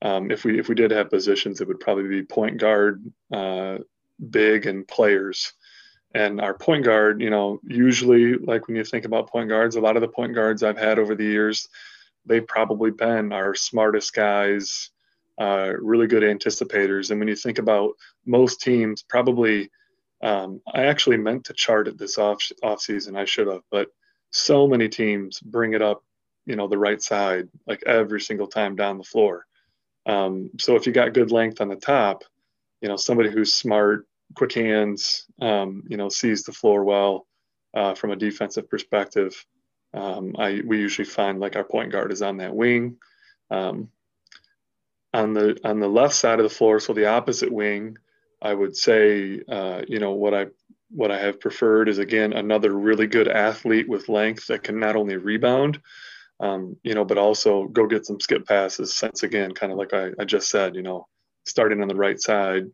um, 0.00 0.30
if 0.30 0.44
we 0.44 0.58
if 0.58 0.68
we 0.68 0.74
did 0.74 0.90
have 0.90 1.10
positions, 1.10 1.60
it 1.60 1.68
would 1.68 1.78
probably 1.78 2.08
be 2.08 2.22
point 2.22 2.58
guard, 2.58 3.04
uh, 3.32 3.78
big, 4.30 4.66
and 4.66 4.88
players. 4.88 5.52
And 6.14 6.40
our 6.40 6.54
point 6.54 6.84
guard, 6.84 7.20
you 7.20 7.30
know, 7.30 7.60
usually 7.64 8.34
like 8.34 8.66
when 8.66 8.76
you 8.76 8.84
think 8.84 9.04
about 9.04 9.30
point 9.30 9.48
guards, 9.48 9.76
a 9.76 9.80
lot 9.80 9.96
of 9.96 10.02
the 10.02 10.08
point 10.08 10.34
guards 10.34 10.62
I've 10.62 10.78
had 10.78 10.98
over 10.98 11.14
the 11.14 11.24
years, 11.24 11.68
they've 12.26 12.46
probably 12.46 12.90
been 12.90 13.32
our 13.32 13.54
smartest 13.54 14.12
guys, 14.12 14.90
uh, 15.38 15.72
really 15.80 16.06
good 16.06 16.22
anticipators. 16.22 17.10
And 17.10 17.20
when 17.20 17.28
you 17.28 17.36
think 17.36 17.58
about 17.58 17.92
most 18.26 18.60
teams, 18.60 19.02
probably 19.02 19.70
um, 20.22 20.60
I 20.74 20.84
actually 20.84 21.18
meant 21.18 21.44
to 21.44 21.52
chart 21.52 21.88
it 21.88 21.98
this 21.98 22.16
off 22.16 22.42
off 22.62 22.80
season. 22.80 23.16
I 23.16 23.26
should 23.26 23.46
have, 23.46 23.62
but 23.70 23.88
so 24.32 24.66
many 24.66 24.88
teams 24.88 25.40
bring 25.40 25.74
it 25.74 25.82
up, 25.82 26.02
you 26.46 26.56
know, 26.56 26.66
the 26.66 26.78
right 26.78 27.00
side 27.00 27.48
like 27.66 27.82
every 27.86 28.20
single 28.20 28.46
time 28.46 28.74
down 28.74 28.98
the 28.98 29.04
floor. 29.04 29.46
Um, 30.06 30.50
so 30.58 30.74
if 30.74 30.86
you 30.86 30.92
got 30.92 31.14
good 31.14 31.30
length 31.30 31.60
on 31.60 31.68
the 31.68 31.76
top, 31.76 32.24
you 32.80 32.88
know, 32.88 32.96
somebody 32.96 33.30
who's 33.30 33.54
smart, 33.54 34.06
quick 34.34 34.52
hands, 34.54 35.26
um, 35.40 35.84
you 35.86 35.96
know, 35.96 36.08
sees 36.08 36.42
the 36.42 36.52
floor 36.52 36.82
well 36.82 37.26
uh, 37.74 37.94
from 37.94 38.10
a 38.10 38.16
defensive 38.16 38.68
perspective. 38.68 39.44
Um, 39.94 40.34
I 40.38 40.62
we 40.64 40.78
usually 40.78 41.04
find 41.04 41.38
like 41.38 41.54
our 41.54 41.64
point 41.64 41.92
guard 41.92 42.10
is 42.10 42.22
on 42.22 42.38
that 42.38 42.54
wing. 42.54 42.96
Um, 43.50 43.90
on 45.14 45.34
the 45.34 45.58
on 45.64 45.78
the 45.78 45.88
left 45.88 46.14
side 46.14 46.38
of 46.40 46.44
the 46.44 46.54
floor, 46.54 46.80
so 46.80 46.94
the 46.94 47.06
opposite 47.06 47.52
wing, 47.52 47.98
I 48.40 48.54
would 48.54 48.74
say, 48.74 49.42
uh, 49.46 49.82
you 49.86 49.98
know, 49.98 50.12
what 50.12 50.32
I 50.32 50.46
what 50.92 51.10
I 51.10 51.18
have 51.18 51.40
preferred 51.40 51.88
is 51.88 51.98
again 51.98 52.32
another 52.32 52.72
really 52.72 53.06
good 53.06 53.28
athlete 53.28 53.88
with 53.88 54.08
length 54.08 54.46
that 54.48 54.62
can 54.62 54.78
not 54.78 54.96
only 54.96 55.16
rebound, 55.16 55.80
um, 56.40 56.76
you 56.82 56.94
know, 56.94 57.04
but 57.04 57.18
also 57.18 57.66
go 57.68 57.86
get 57.86 58.06
some 58.06 58.20
skip 58.20 58.46
passes. 58.46 58.94
Since 58.94 59.22
again, 59.22 59.52
kind 59.52 59.72
of 59.72 59.78
like 59.78 59.94
I, 59.94 60.10
I, 60.18 60.24
just 60.24 60.48
said, 60.48 60.74
you 60.74 60.82
know, 60.82 61.06
starting 61.46 61.80
on 61.80 61.88
the 61.88 61.94
right 61.94 62.20
side, 62.20 62.64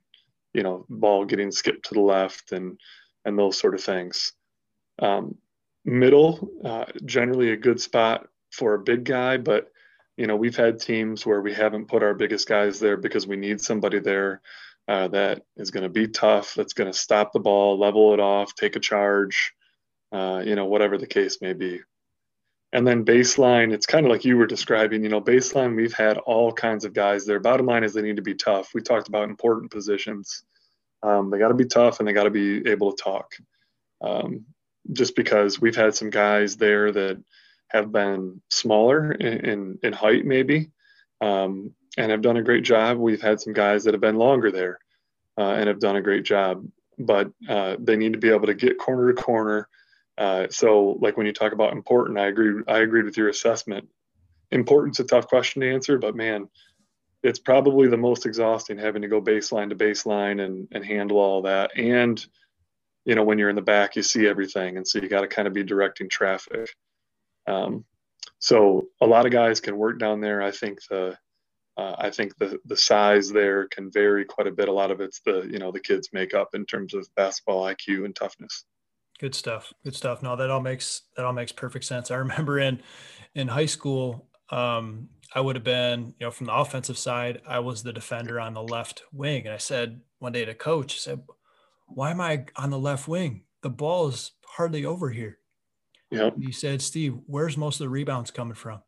you 0.52 0.62
know, 0.62 0.84
ball 0.88 1.24
getting 1.24 1.52
skipped 1.52 1.86
to 1.86 1.94
the 1.94 2.00
left 2.00 2.52
and 2.52 2.78
and 3.24 3.38
those 3.38 3.58
sort 3.58 3.74
of 3.74 3.82
things. 3.82 4.32
Um, 4.98 5.36
middle, 5.84 6.48
uh, 6.64 6.86
generally 7.04 7.52
a 7.52 7.56
good 7.56 7.80
spot 7.80 8.26
for 8.50 8.74
a 8.74 8.80
big 8.80 9.04
guy, 9.04 9.36
but 9.36 9.70
you 10.16 10.26
know, 10.26 10.34
we've 10.34 10.56
had 10.56 10.80
teams 10.80 11.24
where 11.24 11.40
we 11.40 11.54
haven't 11.54 11.86
put 11.86 12.02
our 12.02 12.14
biggest 12.14 12.48
guys 12.48 12.80
there 12.80 12.96
because 12.96 13.28
we 13.28 13.36
need 13.36 13.60
somebody 13.60 14.00
there 14.00 14.42
uh, 14.88 15.08
that 15.08 15.42
is 15.56 15.70
going 15.70 15.82
to 15.82 15.90
be 15.90 16.08
tough, 16.08 16.54
that's 16.54 16.72
going 16.72 16.90
to 16.90 16.98
stop 16.98 17.32
the 17.32 17.40
ball, 17.40 17.78
level 17.78 18.14
it 18.14 18.20
off, 18.20 18.54
take 18.54 18.74
a 18.74 18.80
charge, 18.80 19.52
uh, 20.12 20.42
you 20.44 20.54
know, 20.54 20.64
whatever 20.64 20.96
the 20.96 21.06
case 21.06 21.42
may 21.42 21.52
be. 21.52 21.80
And 22.72 22.86
then 22.86 23.04
baseline, 23.04 23.72
it's 23.72 23.86
kind 23.86 24.06
of 24.06 24.12
like 24.12 24.24
you 24.24 24.36
were 24.36 24.46
describing, 24.46 25.02
you 25.02 25.08
know, 25.08 25.20
baseline, 25.20 25.76
we've 25.76 25.94
had 25.94 26.18
all 26.18 26.52
kinds 26.52 26.84
of 26.84 26.94
guys 26.94 27.26
there. 27.26 27.40
Bottom 27.40 27.66
line 27.66 27.84
is 27.84 27.92
they 27.92 28.02
need 28.02 28.16
to 28.16 28.22
be 28.22 28.34
tough. 28.34 28.74
We 28.74 28.80
talked 28.80 29.08
about 29.08 29.28
important 29.28 29.70
positions. 29.70 30.42
Um, 31.02 31.30
they 31.30 31.38
got 31.38 31.48
to 31.48 31.54
be 31.54 31.66
tough 31.66 31.98
and 31.98 32.08
they 32.08 32.12
got 32.12 32.24
to 32.24 32.30
be 32.30 32.66
able 32.68 32.92
to 32.92 33.02
talk. 33.02 33.32
Um, 34.00 34.44
just 34.92 35.16
because 35.16 35.60
we've 35.60 35.76
had 35.76 35.94
some 35.94 36.10
guys 36.10 36.56
there 36.56 36.92
that 36.92 37.22
have 37.68 37.92
been 37.92 38.40
smaller 38.50 39.12
in, 39.12 39.44
in, 39.44 39.78
in 39.82 39.92
height, 39.92 40.24
maybe, 40.24 40.70
um, 41.20 41.74
and 41.98 42.12
have 42.12 42.22
done 42.22 42.36
a 42.36 42.42
great 42.42 42.62
job. 42.62 42.96
We've 42.96 43.20
had 43.20 43.40
some 43.40 43.52
guys 43.52 43.82
that 43.84 43.92
have 43.92 44.00
been 44.00 44.16
longer 44.16 44.52
there 44.52 44.78
uh, 45.36 45.54
and 45.54 45.66
have 45.66 45.80
done 45.80 45.96
a 45.96 46.00
great 46.00 46.24
job, 46.24 46.64
but 46.96 47.30
uh, 47.48 47.76
they 47.80 47.96
need 47.96 48.12
to 48.12 48.20
be 48.20 48.30
able 48.30 48.46
to 48.46 48.54
get 48.54 48.78
corner 48.78 49.12
to 49.12 49.20
corner. 49.20 49.68
Uh, 50.16 50.46
so, 50.48 50.96
like 51.00 51.16
when 51.16 51.26
you 51.26 51.32
talk 51.32 51.52
about 51.52 51.72
important, 51.72 52.18
I 52.18 52.28
agree. 52.28 52.62
I 52.68 52.78
agreed 52.78 53.04
with 53.04 53.16
your 53.16 53.28
assessment. 53.28 53.88
Important's 54.52 55.00
a 55.00 55.04
tough 55.04 55.26
question 55.26 55.60
to 55.60 55.70
answer, 55.70 55.98
but 55.98 56.14
man, 56.14 56.48
it's 57.24 57.40
probably 57.40 57.88
the 57.88 57.96
most 57.96 58.26
exhausting 58.26 58.78
having 58.78 59.02
to 59.02 59.08
go 59.08 59.20
baseline 59.20 59.68
to 59.68 59.76
baseline 59.76 60.44
and 60.44 60.68
and 60.70 60.84
handle 60.84 61.18
all 61.18 61.42
that. 61.42 61.76
And 61.76 62.24
you 63.04 63.16
know, 63.16 63.24
when 63.24 63.38
you're 63.38 63.50
in 63.50 63.56
the 63.56 63.62
back, 63.62 63.96
you 63.96 64.02
see 64.02 64.28
everything, 64.28 64.76
and 64.76 64.86
so 64.86 65.00
you 65.00 65.08
got 65.08 65.22
to 65.22 65.28
kind 65.28 65.48
of 65.48 65.54
be 65.54 65.64
directing 65.64 66.08
traffic. 66.08 66.68
Um, 67.48 67.84
so 68.38 68.86
a 69.00 69.06
lot 69.06 69.26
of 69.26 69.32
guys 69.32 69.60
can 69.60 69.76
work 69.76 69.98
down 69.98 70.20
there. 70.20 70.40
I 70.42 70.52
think 70.52 70.78
the 70.88 71.18
uh, 71.78 71.94
I 71.96 72.10
think 72.10 72.36
the 72.38 72.58
the 72.64 72.76
size 72.76 73.30
there 73.30 73.68
can 73.68 73.90
vary 73.90 74.24
quite 74.24 74.48
a 74.48 74.52
bit. 74.52 74.68
A 74.68 74.72
lot 74.72 74.90
of 74.90 75.00
it's 75.00 75.20
the 75.20 75.48
you 75.50 75.60
know 75.60 75.70
the 75.70 75.80
kids 75.80 76.10
make 76.12 76.34
up 76.34 76.54
in 76.54 76.66
terms 76.66 76.92
of 76.92 77.08
basketball 77.14 77.64
IQ 77.64 78.04
and 78.04 78.14
toughness. 78.14 78.64
Good 79.20 79.34
stuff. 79.34 79.72
Good 79.84 79.94
stuff. 79.94 80.20
No, 80.20 80.34
that 80.34 80.50
all 80.50 80.60
makes 80.60 81.02
that 81.16 81.24
all 81.24 81.32
makes 81.32 81.52
perfect 81.52 81.84
sense. 81.84 82.10
I 82.10 82.16
remember 82.16 82.58
in 82.58 82.82
in 83.36 83.46
high 83.46 83.66
school, 83.66 84.28
um, 84.50 85.08
I 85.32 85.40
would 85.40 85.54
have 85.54 85.64
been 85.64 86.14
you 86.18 86.26
know 86.26 86.32
from 86.32 86.46
the 86.46 86.54
offensive 86.54 86.98
side, 86.98 87.42
I 87.46 87.60
was 87.60 87.84
the 87.84 87.92
defender 87.92 88.40
on 88.40 88.54
the 88.54 88.62
left 88.62 89.04
wing, 89.12 89.46
and 89.46 89.54
I 89.54 89.58
said 89.58 90.00
one 90.18 90.32
day 90.32 90.44
to 90.44 90.54
coach, 90.54 90.94
I 90.94 90.98
said, 90.98 91.22
"Why 91.86 92.10
am 92.10 92.20
I 92.20 92.46
on 92.56 92.70
the 92.70 92.78
left 92.78 93.06
wing? 93.06 93.44
The 93.62 93.70
ball 93.70 94.08
is 94.08 94.32
hardly 94.44 94.84
over 94.84 95.10
here." 95.10 95.38
Yeah. 96.10 96.30
He 96.40 96.50
said, 96.50 96.82
"Steve, 96.82 97.18
where's 97.26 97.56
most 97.56 97.76
of 97.76 97.84
the 97.84 97.90
rebounds 97.90 98.32
coming 98.32 98.54
from?" 98.54 98.82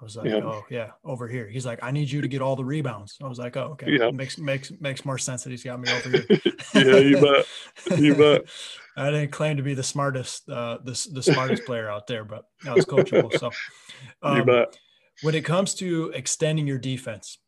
I 0.00 0.04
was 0.04 0.16
like, 0.16 0.26
yep. 0.26 0.44
oh 0.44 0.64
yeah, 0.70 0.90
over 1.04 1.26
here. 1.26 1.48
He's 1.48 1.66
like, 1.66 1.80
I 1.82 1.90
need 1.90 2.08
you 2.08 2.20
to 2.20 2.28
get 2.28 2.40
all 2.40 2.54
the 2.54 2.64
rebounds. 2.64 3.16
I 3.22 3.26
was 3.26 3.38
like, 3.38 3.56
oh 3.56 3.72
okay, 3.72 3.98
yep. 3.98 4.14
makes 4.14 4.38
makes 4.38 4.70
makes 4.80 5.04
more 5.04 5.18
sense 5.18 5.42
that 5.42 5.50
he's 5.50 5.64
got 5.64 5.80
me 5.80 5.90
over 5.90 6.10
here. 6.10 6.26
yeah, 6.74 6.96
you 6.98 7.20
bet, 7.20 7.98
you 7.98 8.14
bet. 8.14 8.42
I 8.96 9.10
didn't 9.10 9.32
claim 9.32 9.56
to 9.56 9.62
be 9.62 9.74
the 9.74 9.82
smartest, 9.82 10.48
uh, 10.48 10.78
the 10.84 11.08
the 11.12 11.22
smartest 11.22 11.64
player 11.64 11.90
out 11.90 12.06
there, 12.06 12.24
but 12.24 12.44
I 12.64 12.74
was 12.74 12.84
coachable. 12.84 13.36
So, 13.38 13.50
um, 14.22 14.36
you 14.36 14.44
bet. 14.44 14.78
When 15.22 15.34
it 15.34 15.44
comes 15.44 15.74
to 15.76 16.12
extending 16.14 16.68
your 16.68 16.78
defense, 16.78 17.38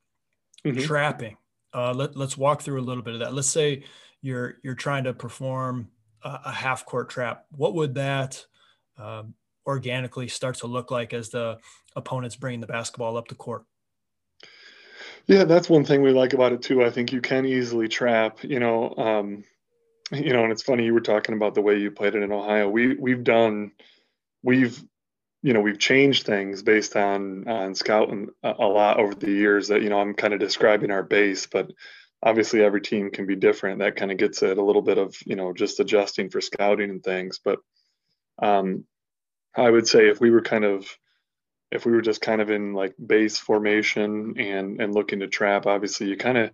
mm-hmm. 0.67 0.81
trapping, 0.81 1.37
uh, 1.73 1.93
let 1.93 2.17
let's 2.17 2.37
walk 2.37 2.63
through 2.63 2.81
a 2.81 2.83
little 2.83 3.05
bit 3.05 3.15
of 3.15 3.21
that. 3.21 3.33
Let's 3.33 3.49
say 3.49 3.85
you're 4.23 4.55
you're 4.65 4.75
trying 4.75 5.05
to 5.05 5.15
perform 5.15 5.89
a, 6.25 6.41
a 6.47 6.53
half 6.53 6.85
court 6.85 7.11
trap. 7.11 7.45
What 7.53 7.75
would 7.75 7.95
that 7.95 8.45
um, 8.99 9.35
organically 9.71 10.29
start 10.29 10.57
to 10.57 10.67
look 10.67 10.91
like 10.91 11.15
as 11.15 11.31
the 11.31 11.59
opponents 11.97 12.37
bringing 12.37 12.61
the 12.61 12.67
basketball 12.67 13.17
up 13.17 13.29
the 13.29 13.35
court. 13.35 13.65
Yeah, 15.27 15.45
that's 15.45 15.71
one 15.71 15.85
thing 15.85 16.03
we 16.03 16.11
like 16.11 16.33
about 16.33 16.53
it 16.53 16.63
too. 16.63 16.85
I 16.85 16.91
think 16.91 17.13
you 17.13 17.21
can 17.21 17.47
easily 17.47 17.89
trap, 17.89 18.43
you 18.43 18.59
know, 18.59 18.95
um, 18.97 19.45
you 20.13 20.33
know, 20.33 20.43
and 20.43 20.53
it's 20.53 20.63
funny 20.63 20.85
you 20.85 20.95
were 20.95 21.01
talking 21.01 21.35
about 21.35 21.55
the 21.55 21.63
way 21.63 21.79
you 21.79 21.91
played 21.91 22.15
it 22.15 22.23
in 22.23 22.33
Ohio. 22.33 22.69
We 22.69 22.95
we've 22.95 23.23
done, 23.23 23.73
we've, 24.43 24.83
you 25.43 25.53
know, 25.53 25.61
we've 25.61 25.79
changed 25.79 26.27
things 26.27 26.63
based 26.63 26.97
on 26.97 27.47
on 27.47 27.75
scouting 27.75 28.31
a 28.43 28.67
lot 28.67 28.99
over 28.99 29.15
the 29.15 29.31
years. 29.31 29.69
That 29.69 29.83
you 29.83 29.89
know, 29.89 30.01
I'm 30.01 30.15
kind 30.15 30.35
of 30.35 30.41
describing 30.41 30.91
our 30.91 31.05
base, 31.05 31.47
but 31.47 31.71
obviously 32.23 32.63
every 32.63 32.81
team 32.81 33.11
can 33.11 33.27
be 33.27 33.37
different. 33.37 33.79
That 33.79 33.97
kind 33.97 34.11
of 34.11 34.19
gets 34.19 34.43
at 34.43 34.59
a 34.59 34.65
little 34.65 34.83
bit 34.83 34.99
of 34.99 35.15
you 35.25 35.37
know 35.37 35.53
just 35.53 35.81
adjusting 35.81 36.31
for 36.31 36.41
scouting 36.41 36.91
and 36.91 37.05
things. 37.05 37.39
But 37.45 37.61
um, 38.43 38.85
I 39.55 39.71
would 39.71 39.89
say 39.89 40.09
if 40.09 40.21
we 40.21 40.31
were 40.31 40.43
kind 40.43 40.65
of 40.65 40.87
if 41.71 41.87
we 41.87 41.93
were 41.93 42.03
just 42.03 42.21
kind 42.21 42.41
of 42.41 42.51
in 42.51 42.73
like 42.73 42.95
base 43.05 43.39
formation 43.39 44.39
and 44.39 44.81
and 44.81 44.95
looking 44.95 45.21
to 45.21 45.29
trap, 45.29 45.67
obviously 45.67 46.09
you 46.09 46.17
kind 46.17 46.39
of 46.39 46.51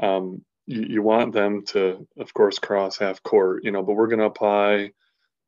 um, 0.00 0.44
you, 0.66 0.82
you, 0.88 1.02
want 1.02 1.32
them 1.32 1.64
to, 1.66 2.06
of 2.18 2.32
course, 2.32 2.58
cross 2.58 2.96
half 2.98 3.22
court, 3.22 3.64
you 3.64 3.70
know. 3.72 3.82
But 3.82 3.94
we're 3.94 4.08
going 4.08 4.20
to 4.20 4.24
apply 4.24 4.92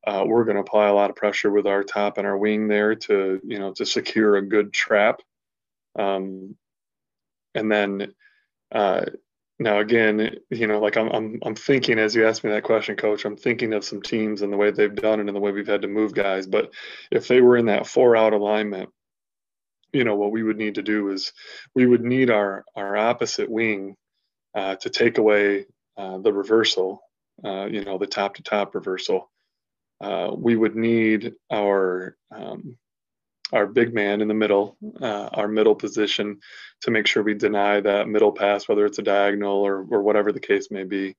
uh, 0.06 0.24
we're 0.26 0.44
going 0.44 0.56
to 0.56 0.60
apply 0.60 0.88
a 0.88 0.94
lot 0.94 1.10
of 1.10 1.16
pressure 1.16 1.50
with 1.50 1.66
our 1.66 1.82
top 1.82 2.18
and 2.18 2.26
our 2.26 2.36
wing 2.36 2.68
there 2.68 2.94
to 2.94 3.40
you 3.42 3.58
know 3.58 3.72
to 3.72 3.86
secure 3.86 4.36
a 4.36 4.46
good 4.46 4.72
trap, 4.72 5.20
um, 5.98 6.56
and 7.54 7.70
then 7.70 8.12
uh, 8.72 9.04
now 9.58 9.78
again, 9.78 10.36
you 10.50 10.66
know, 10.66 10.80
like 10.80 10.96
I'm, 10.96 11.08
I'm, 11.10 11.38
I'm 11.44 11.54
thinking 11.54 11.98
as 11.98 12.14
you 12.14 12.26
asked 12.26 12.42
me 12.42 12.50
that 12.50 12.64
question, 12.64 12.96
coach, 12.96 13.24
I'm 13.24 13.36
thinking 13.36 13.72
of 13.72 13.84
some 13.84 14.02
teams 14.02 14.42
and 14.42 14.52
the 14.52 14.56
way 14.56 14.70
they've 14.70 14.94
done 14.94 15.20
it 15.20 15.26
and 15.26 15.36
the 15.36 15.40
way 15.40 15.52
we've 15.52 15.66
had 15.66 15.82
to 15.82 15.88
move 15.88 16.12
guys. 16.12 16.46
But 16.46 16.72
if 17.10 17.28
they 17.28 17.40
were 17.40 17.56
in 17.56 17.66
that 17.66 17.86
four 17.86 18.16
out 18.16 18.32
alignment, 18.32 18.90
you 19.92 20.02
know, 20.02 20.16
what 20.16 20.32
we 20.32 20.42
would 20.42 20.56
need 20.56 20.74
to 20.74 20.82
do 20.82 21.10
is 21.10 21.32
we 21.74 21.86
would 21.86 22.02
need 22.02 22.30
our, 22.30 22.64
our 22.74 22.96
opposite 22.96 23.48
wing 23.48 23.94
uh, 24.56 24.74
to 24.76 24.90
take 24.90 25.18
away 25.18 25.66
uh, 25.96 26.18
the 26.18 26.32
reversal, 26.32 27.00
uh, 27.44 27.66
you 27.66 27.84
know, 27.84 27.98
the 27.98 28.06
top 28.06 28.34
to 28.34 28.42
top 28.42 28.74
reversal. 28.74 29.30
Uh, 30.00 30.32
we 30.36 30.56
would 30.56 30.74
need 30.74 31.32
our, 31.52 32.16
um, 32.34 32.76
our 33.52 33.66
big 33.66 33.94
man 33.94 34.20
in 34.20 34.28
the 34.28 34.34
middle, 34.34 34.76
uh, 35.00 35.28
our 35.32 35.48
middle 35.48 35.74
position, 35.74 36.40
to 36.80 36.90
make 36.90 37.06
sure 37.06 37.22
we 37.22 37.34
deny 37.34 37.80
that 37.80 38.08
middle 38.08 38.32
pass, 38.32 38.68
whether 38.68 38.86
it's 38.86 38.98
a 38.98 39.02
diagonal 39.02 39.58
or, 39.58 39.86
or 39.90 40.02
whatever 40.02 40.32
the 40.32 40.40
case 40.40 40.70
may 40.70 40.84
be. 40.84 41.16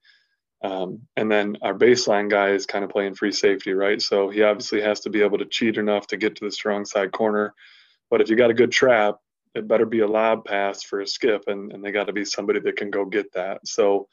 Um, 0.63 1.01
and 1.15 1.31
then 1.31 1.57
our 1.61 1.73
baseline 1.73 2.29
guy 2.29 2.49
is 2.49 2.65
kind 2.65 2.83
of 2.83 2.89
playing 2.89 3.15
free 3.15 3.31
safety, 3.31 3.73
right? 3.73 4.01
So 4.01 4.29
he 4.29 4.41
obviously 4.41 4.81
has 4.81 5.01
to 5.01 5.09
be 5.09 5.21
able 5.21 5.37
to 5.37 5.45
cheat 5.45 5.77
enough 5.77 6.07
to 6.07 6.17
get 6.17 6.35
to 6.37 6.45
the 6.45 6.51
strong 6.51 6.85
side 6.85 7.11
corner. 7.11 7.53
But 8.09 8.21
if 8.21 8.29
you 8.29 8.35
got 8.35 8.49
a 8.49 8.55
good 8.55 8.71
trap, 8.71 9.17
it 9.53 9.67
better 9.67 9.85
be 9.85 9.99
a 9.99 10.07
lob 10.07 10.45
pass 10.45 10.83
for 10.83 11.01
a 11.01 11.07
skip, 11.07 11.43
and, 11.47 11.71
and 11.71 11.83
they 11.83 11.91
got 11.91 12.07
to 12.07 12.13
be 12.13 12.25
somebody 12.25 12.59
that 12.59 12.75
can 12.75 12.89
go 12.89 13.05
get 13.05 13.31
that. 13.33 13.65
So, 13.65 14.07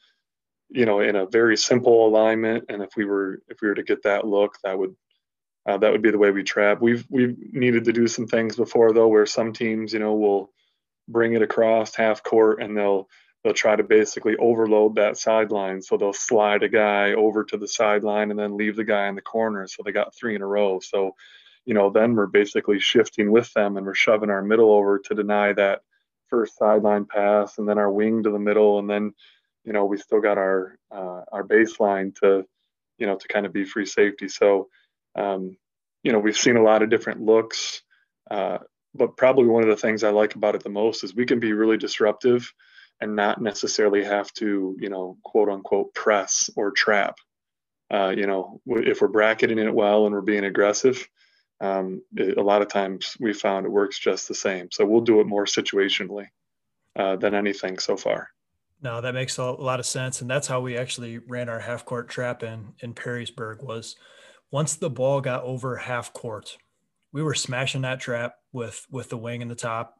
you 0.69 0.85
know, 0.85 1.01
in 1.01 1.15
a 1.15 1.25
very 1.25 1.57
simple 1.57 2.07
alignment, 2.07 2.65
and 2.69 2.81
if 2.81 2.95
we 2.95 3.05
were 3.05 3.41
if 3.49 3.61
we 3.61 3.67
were 3.67 3.75
to 3.75 3.83
get 3.83 4.03
that 4.03 4.25
look, 4.25 4.57
that 4.63 4.77
would 4.77 4.95
uh, 5.65 5.77
that 5.77 5.91
would 5.91 6.01
be 6.01 6.11
the 6.11 6.17
way 6.17 6.31
we 6.31 6.43
trap. 6.43 6.81
We've 6.81 7.05
we've 7.09 7.37
needed 7.53 7.85
to 7.85 7.93
do 7.93 8.07
some 8.07 8.27
things 8.27 8.55
before 8.55 8.91
though, 8.91 9.07
where 9.07 9.25
some 9.25 9.53
teams, 9.53 9.93
you 9.93 9.99
know, 9.99 10.13
will 10.13 10.51
bring 11.07 11.33
it 11.33 11.41
across 11.41 11.95
half 11.95 12.23
court 12.23 12.61
and 12.61 12.77
they'll 12.77 13.07
they'll 13.43 13.53
try 13.53 13.75
to 13.75 13.83
basically 13.83 14.35
overload 14.37 14.95
that 14.95 15.17
sideline. 15.17 15.81
So 15.81 15.97
they'll 15.97 16.13
slide 16.13 16.63
a 16.63 16.69
guy 16.69 17.13
over 17.13 17.43
to 17.45 17.57
the 17.57 17.67
sideline 17.67 18.31
and 18.31 18.39
then 18.39 18.57
leave 18.57 18.75
the 18.75 18.83
guy 18.85 19.07
in 19.07 19.15
the 19.15 19.21
corner. 19.21 19.67
So 19.67 19.83
they 19.83 19.91
got 19.91 20.15
three 20.15 20.35
in 20.35 20.41
a 20.41 20.47
row. 20.47 20.79
So, 20.79 21.15
you 21.65 21.73
know, 21.73 21.89
then 21.89 22.15
we're 22.15 22.27
basically 22.27 22.79
shifting 22.79 23.31
with 23.31 23.51
them 23.53 23.75
and 23.77 23.85
we're 23.85 23.95
shoving 23.95 24.29
our 24.29 24.41
middle 24.41 24.71
over 24.71 24.99
to 24.99 25.15
deny 25.15 25.53
that 25.53 25.81
first 26.27 26.57
sideline 26.57 27.05
pass 27.05 27.57
and 27.57 27.67
then 27.67 27.77
our 27.77 27.91
wing 27.91 28.23
to 28.23 28.31
the 28.31 28.39
middle 28.39 28.79
and 28.79 28.89
then, 28.89 29.13
you 29.65 29.73
know, 29.73 29.85
we 29.85 29.97
still 29.97 30.21
got 30.21 30.37
our 30.37 30.77
uh, 30.91 31.23
our 31.31 31.43
baseline 31.43 32.15
to, 32.19 32.45
you 32.97 33.07
know, 33.07 33.17
to 33.17 33.27
kind 33.27 33.45
of 33.45 33.53
be 33.53 33.65
free 33.65 33.85
safety. 33.85 34.27
So 34.27 34.69
um, 35.15 35.57
you 36.03 36.11
know, 36.11 36.19
we've 36.19 36.37
seen 36.37 36.57
a 36.57 36.63
lot 36.63 36.83
of 36.83 36.89
different 36.89 37.21
looks, 37.21 37.81
uh, 38.29 38.59
but 38.93 39.17
probably 39.17 39.45
one 39.45 39.63
of 39.63 39.69
the 39.69 39.75
things 39.75 40.03
I 40.03 40.09
like 40.09 40.35
about 40.35 40.55
it 40.55 40.63
the 40.63 40.69
most 40.69 41.03
is 41.03 41.15
we 41.15 41.25
can 41.25 41.39
be 41.39 41.53
really 41.53 41.77
disruptive 41.77 42.53
and 43.01 43.15
not 43.15 43.41
necessarily 43.41 44.03
have 44.03 44.31
to, 44.33 44.75
you 44.79 44.89
know, 44.89 45.17
quote 45.23 45.49
unquote 45.49 45.93
press 45.93 46.49
or 46.55 46.71
trap. 46.71 47.17
Uh, 47.91 48.13
you 48.15 48.27
know, 48.27 48.61
if 48.65 49.01
we're 49.01 49.07
bracketing 49.07 49.59
it 49.59 49.73
well 49.73 50.05
and 50.05 50.15
we're 50.15 50.21
being 50.21 50.45
aggressive, 50.45 51.07
um, 51.61 52.01
it, 52.15 52.37
a 52.37 52.41
lot 52.41 52.61
of 52.61 52.67
times 52.67 53.15
we 53.19 53.33
found 53.33 53.65
it 53.65 53.71
works 53.71 53.99
just 53.99 54.27
the 54.27 54.35
same. 54.35 54.69
So 54.71 54.85
we'll 54.85 55.01
do 55.01 55.21
it 55.21 55.27
more 55.27 55.45
situationally 55.45 56.27
uh, 56.95 57.15
than 57.15 57.33
anything 57.35 57.79
so 57.79 57.97
far. 57.97 58.29
No, 58.81 58.99
that 58.99 59.13
makes 59.13 59.37
a 59.37 59.43
lot 59.43 59.79
of 59.79 59.85
sense, 59.85 60.19
and 60.19 60.29
that's 60.29 60.47
how 60.47 60.59
we 60.59 60.77
actually 60.77 61.17
ran 61.17 61.47
our 61.47 61.59
half 61.59 61.85
court 61.85 62.09
trap 62.09 62.43
in 62.43 62.73
in 62.79 62.93
Perrysburg. 62.93 63.63
Was 63.63 63.95
once 64.53 64.75
the 64.75 64.89
ball 64.89 65.19
got 65.19 65.43
over 65.43 65.75
half 65.77 66.13
court, 66.13 66.57
we 67.11 67.23
were 67.23 67.33
smashing 67.33 67.81
that 67.81 67.99
trap 67.99 68.35
with 68.51 68.85
with 68.91 69.09
the 69.09 69.17
wing 69.17 69.41
in 69.41 69.47
the 69.47 69.55
top. 69.55 69.99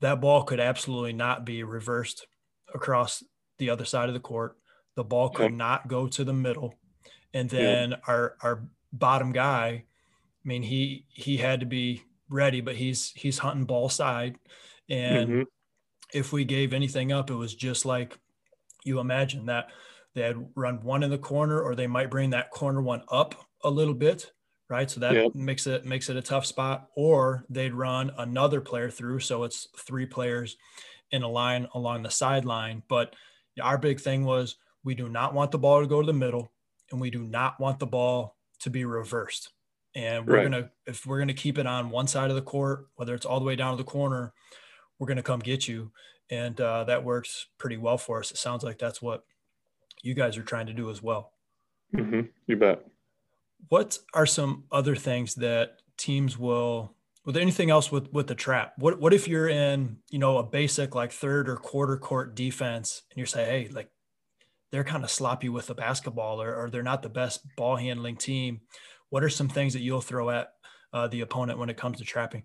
That 0.00 0.18
ball 0.18 0.44
could 0.44 0.60
absolutely 0.60 1.12
not 1.12 1.44
be 1.44 1.62
reversed 1.62 2.26
across 2.74 3.22
the 3.58 3.68
other 3.68 3.84
side 3.84 4.08
of 4.08 4.14
the 4.14 4.20
court. 4.20 4.56
The 4.96 5.04
ball 5.04 5.28
could 5.28 5.52
not 5.52 5.88
go 5.88 6.08
to 6.08 6.24
the 6.24 6.32
middle. 6.32 6.74
And 7.34 7.50
then 7.50 7.94
our 8.06 8.36
our 8.42 8.62
bottom 8.94 9.30
guy, 9.30 9.84
I 9.84 9.84
mean, 10.42 10.62
he 10.62 11.04
he 11.10 11.36
had 11.36 11.60
to 11.60 11.66
be 11.66 12.02
ready, 12.30 12.62
but 12.62 12.76
he's 12.76 13.12
he's 13.14 13.36
hunting 13.36 13.66
ball 13.66 13.90
side. 13.90 14.36
And 14.88 15.28
mm-hmm. 15.28 15.42
if 16.14 16.32
we 16.32 16.46
gave 16.46 16.72
anything 16.72 17.12
up, 17.12 17.30
it 17.30 17.34
was 17.34 17.54
just 17.54 17.84
like 17.84 18.18
you 18.84 19.00
imagine 19.00 19.46
that 19.46 19.66
they 20.14 20.22
had 20.22 20.48
run 20.54 20.82
one 20.82 21.02
in 21.02 21.10
the 21.10 21.18
corner 21.18 21.60
or 21.60 21.74
they 21.74 21.86
might 21.86 22.10
bring 22.10 22.30
that 22.30 22.50
corner 22.50 22.80
one 22.80 23.02
up 23.10 23.34
a 23.64 23.70
little 23.70 23.94
bit 23.94 24.32
right? 24.72 24.90
So 24.90 25.00
that 25.00 25.34
makes 25.34 25.66
it 25.66 25.84
makes 25.84 26.08
it 26.08 26.16
a 26.16 26.22
tough 26.22 26.46
spot. 26.46 26.88
Or 26.96 27.44
they'd 27.50 27.74
run 27.74 28.10
another 28.16 28.60
player 28.60 28.90
through. 28.90 29.20
So 29.20 29.44
it's 29.44 29.68
three 29.78 30.06
players 30.06 30.56
in 31.10 31.22
a 31.22 31.28
line 31.28 31.68
along 31.74 32.02
the 32.02 32.10
sideline. 32.10 32.82
But 32.88 33.14
our 33.60 33.76
big 33.76 34.00
thing 34.00 34.24
was 34.24 34.56
we 34.82 34.94
do 34.94 35.10
not 35.10 35.34
want 35.34 35.50
the 35.50 35.58
ball 35.58 35.82
to 35.82 35.86
go 35.86 36.00
to 36.00 36.06
the 36.06 36.14
middle 36.14 36.50
and 36.90 37.00
we 37.00 37.10
do 37.10 37.22
not 37.22 37.60
want 37.60 37.78
the 37.80 37.86
ball 37.86 38.36
to 38.60 38.70
be 38.70 38.86
reversed. 38.86 39.50
And 39.94 40.26
we're 40.26 40.36
right. 40.36 40.50
gonna 40.50 40.70
if 40.86 41.04
we're 41.04 41.18
gonna 41.18 41.34
keep 41.34 41.58
it 41.58 41.66
on 41.66 41.90
one 41.90 42.06
side 42.06 42.30
of 42.30 42.36
the 42.36 42.42
court 42.42 42.86
whether 42.94 43.14
it's 43.14 43.26
all 43.26 43.40
the 43.40 43.44
way 43.44 43.56
down 43.56 43.76
to 43.76 43.76
the 43.76 43.88
corner 43.88 44.32
we're 44.98 45.06
gonna 45.06 45.22
come 45.22 45.40
get 45.40 45.68
you. 45.68 45.92
And 46.30 46.58
uh, 46.58 46.84
that 46.84 47.04
works 47.04 47.48
pretty 47.58 47.76
well 47.76 47.98
for 47.98 48.20
us. 48.20 48.30
It 48.30 48.38
sounds 48.38 48.64
like 48.64 48.78
that's 48.78 49.02
what 49.02 49.24
you 50.02 50.14
guys 50.14 50.38
are 50.38 50.42
trying 50.42 50.66
to 50.68 50.72
do 50.72 50.90
as 50.90 51.02
well. 51.02 51.32
Mm-hmm. 51.94 52.22
you 52.46 52.56
bet 52.56 52.86
what 53.68 53.98
are 54.14 54.26
some 54.26 54.64
other 54.70 54.96
things 54.96 55.34
that 55.36 55.80
teams 55.96 56.38
will 56.38 56.94
with 57.24 57.36
anything 57.36 57.70
else 57.70 57.92
with 57.92 58.12
with 58.12 58.26
the 58.26 58.34
trap 58.34 58.72
what 58.78 59.00
what 59.00 59.14
if 59.14 59.28
you're 59.28 59.48
in 59.48 59.96
you 60.10 60.18
know 60.18 60.38
a 60.38 60.42
basic 60.42 60.94
like 60.94 61.12
third 61.12 61.48
or 61.48 61.56
quarter 61.56 61.96
court 61.96 62.34
defense 62.34 63.02
and 63.10 63.18
you're 63.18 63.26
saying 63.26 63.48
hey 63.48 63.72
like 63.72 63.88
they're 64.70 64.84
kind 64.84 65.04
of 65.04 65.10
sloppy 65.10 65.50
with 65.50 65.66
the 65.66 65.74
basketball 65.74 66.40
or, 66.40 66.54
or 66.54 66.70
they're 66.70 66.82
not 66.82 67.02
the 67.02 67.08
best 67.08 67.40
ball 67.56 67.76
handling 67.76 68.16
team 68.16 68.60
what 69.12 69.22
are 69.22 69.28
some 69.28 69.50
things 69.50 69.74
that 69.74 69.82
you'll 69.82 70.00
throw 70.00 70.30
at 70.30 70.48
uh, 70.94 71.06
the 71.08 71.20
opponent 71.20 71.58
when 71.58 71.68
it 71.68 71.76
comes 71.76 71.98
to 71.98 72.04
trapping? 72.04 72.44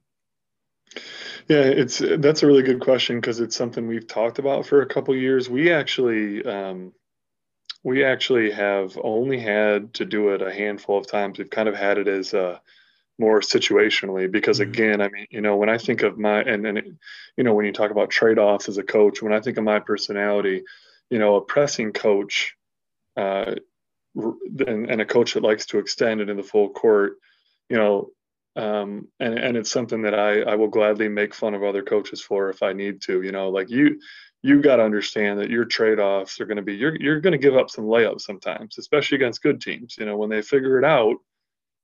Yeah 1.47 1.63
it's 1.63 2.01
that's 2.19 2.43
a 2.43 2.47
really 2.47 2.61
good 2.61 2.81
question 2.81 3.21
because 3.21 3.39
it's 3.39 3.55
something 3.55 3.87
we've 3.87 4.07
talked 4.07 4.37
about 4.37 4.65
for 4.65 4.81
a 4.81 4.85
couple 4.85 5.15
years. 5.15 5.49
We 5.49 5.71
actually 5.71 6.45
um, 6.45 6.93
we 7.83 8.03
actually 8.03 8.51
have 8.51 8.97
only 9.03 9.39
had 9.39 9.93
to 9.95 10.05
do 10.05 10.29
it 10.29 10.41
a 10.41 10.53
handful 10.53 10.97
of 10.97 11.07
times 11.07 11.37
we've 11.37 11.49
kind 11.49 11.69
of 11.69 11.75
had 11.75 11.97
it 11.97 12.07
as 12.07 12.33
a 12.33 12.61
more 13.19 13.41
situationally 13.41 14.31
because 14.31 14.59
mm-hmm. 14.59 14.71
again 14.71 15.01
i 15.01 15.09
mean 15.09 15.27
you 15.29 15.41
know 15.41 15.55
when 15.55 15.69
i 15.69 15.77
think 15.77 16.03
of 16.03 16.17
my 16.17 16.41
and, 16.41 16.65
and 16.65 16.77
it, 16.77 16.85
you 17.35 17.43
know 17.43 17.53
when 17.53 17.65
you 17.65 17.73
talk 17.73 17.91
about 17.91 18.09
trade-offs 18.09 18.69
as 18.69 18.77
a 18.77 18.83
coach 18.83 19.21
when 19.21 19.33
i 19.33 19.39
think 19.39 19.57
of 19.57 19.63
my 19.63 19.79
personality 19.79 20.63
you 21.09 21.19
know 21.19 21.35
a 21.35 21.41
pressing 21.41 21.91
coach 21.91 22.55
uh, 23.15 23.55
and, 24.15 24.89
and 24.91 25.01
a 25.01 25.05
coach 25.05 25.33
that 25.33 25.43
likes 25.43 25.65
to 25.65 25.79
extend 25.79 26.21
it 26.21 26.29
in 26.29 26.37
the 26.37 26.43
full 26.43 26.69
court 26.69 27.17
you 27.69 27.77
know 27.77 28.09
um, 28.57 29.07
and 29.19 29.37
and 29.37 29.55
it's 29.55 29.69
something 29.69 30.01
that 30.01 30.15
I 30.15 30.41
I 30.41 30.55
will 30.55 30.67
gladly 30.67 31.07
make 31.07 31.35
fun 31.35 31.53
of 31.53 31.63
other 31.63 31.83
coaches 31.83 32.21
for 32.21 32.49
if 32.49 32.63
I 32.63 32.73
need 32.73 33.01
to. 33.03 33.21
You 33.21 33.31
know, 33.31 33.49
like 33.49 33.69
you 33.69 33.99
you 34.43 34.61
got 34.61 34.77
to 34.77 34.83
understand 34.83 35.39
that 35.39 35.49
your 35.49 35.65
trade 35.65 35.99
offs 35.99 36.39
are 36.39 36.45
going 36.45 36.57
to 36.57 36.63
be 36.63 36.75
you're 36.75 36.95
you're 37.01 37.19
going 37.19 37.31
to 37.31 37.37
give 37.37 37.55
up 37.55 37.69
some 37.69 37.85
layups 37.85 38.21
sometimes, 38.21 38.77
especially 38.77 39.15
against 39.15 39.41
good 39.41 39.61
teams. 39.61 39.95
You 39.97 40.05
know, 40.05 40.17
when 40.17 40.29
they 40.29 40.41
figure 40.41 40.77
it 40.77 40.85
out, 40.85 41.17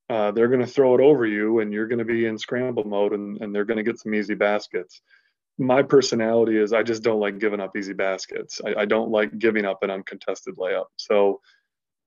uh, 0.10 0.32
they're 0.32 0.48
going 0.48 0.60
to 0.60 0.68
throw 0.68 0.96
it 0.96 1.02
over 1.02 1.26
you 1.26 1.60
and 1.60 1.74
you're 1.74 1.88
going 1.88 2.00
to 2.00 2.06
be 2.06 2.26
in 2.26 2.38
scramble 2.38 2.84
mode 2.84 3.14
and, 3.14 3.42
and 3.42 3.54
they're 3.54 3.66
going 3.66 3.78
to 3.78 3.84
get 3.84 4.00
some 4.00 4.14
easy 4.14 4.36
baskets. 4.36 5.02
My 5.58 5.84
personality 5.84 6.58
is 6.58 6.74
I 6.74 6.84
just 6.84 7.04
don't 7.04 7.20
like 7.20 7.40
giving 7.40 7.60
up 7.60 7.76
easy 7.78 7.94
baskets. 7.94 8.60
I, 8.66 8.82
I 8.82 8.86
don't 8.86 9.12
like 9.12 9.38
giving 9.38 9.66
up 9.66 9.84
an 9.84 9.92
uncontested 9.92 10.56
layup. 10.58 10.88
So 10.98 11.40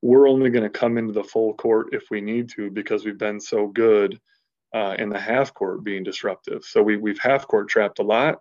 we're 0.02 0.28
only 0.28 0.50
going 0.50 0.62
to 0.64 0.70
come 0.70 0.98
into 0.98 1.12
the 1.12 1.24
full 1.24 1.54
court 1.54 1.88
if 1.92 2.04
we 2.10 2.20
need 2.20 2.48
to 2.50 2.70
because 2.70 3.04
we've 3.04 3.18
been 3.18 3.40
so 3.40 3.68
good 3.68 4.20
uh, 4.74 4.94
in 4.98 5.08
the 5.08 5.18
half 5.18 5.54
court 5.54 5.84
being 5.84 6.02
disruptive. 6.02 6.64
So 6.64 6.82
we, 6.82 6.96
we've 6.96 7.18
half 7.18 7.46
court 7.48 7.68
trapped 7.68 7.98
a 7.98 8.02
lot. 8.02 8.38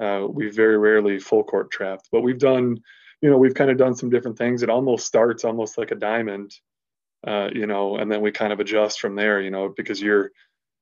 Uh, 0.00 0.26
we 0.28 0.50
very 0.50 0.78
rarely 0.78 1.18
full 1.18 1.44
court 1.44 1.70
trapped, 1.70 2.08
but 2.10 2.22
we've 2.22 2.38
done, 2.38 2.76
you 3.20 3.30
know, 3.30 3.38
we've 3.38 3.54
kind 3.54 3.70
of 3.70 3.76
done 3.76 3.94
some 3.94 4.10
different 4.10 4.38
things. 4.38 4.62
It 4.62 4.70
almost 4.70 5.06
starts 5.06 5.44
almost 5.44 5.78
like 5.78 5.90
a 5.90 5.96
diamond 5.96 6.52
uh, 7.26 7.48
you 7.52 7.66
know, 7.66 7.96
and 7.96 8.10
then 8.10 8.20
we 8.20 8.32
kind 8.32 8.52
of 8.52 8.60
adjust 8.60 9.00
from 9.00 9.14
there, 9.14 9.40
you 9.40 9.50
know, 9.50 9.72
because 9.76 10.00
your 10.00 10.32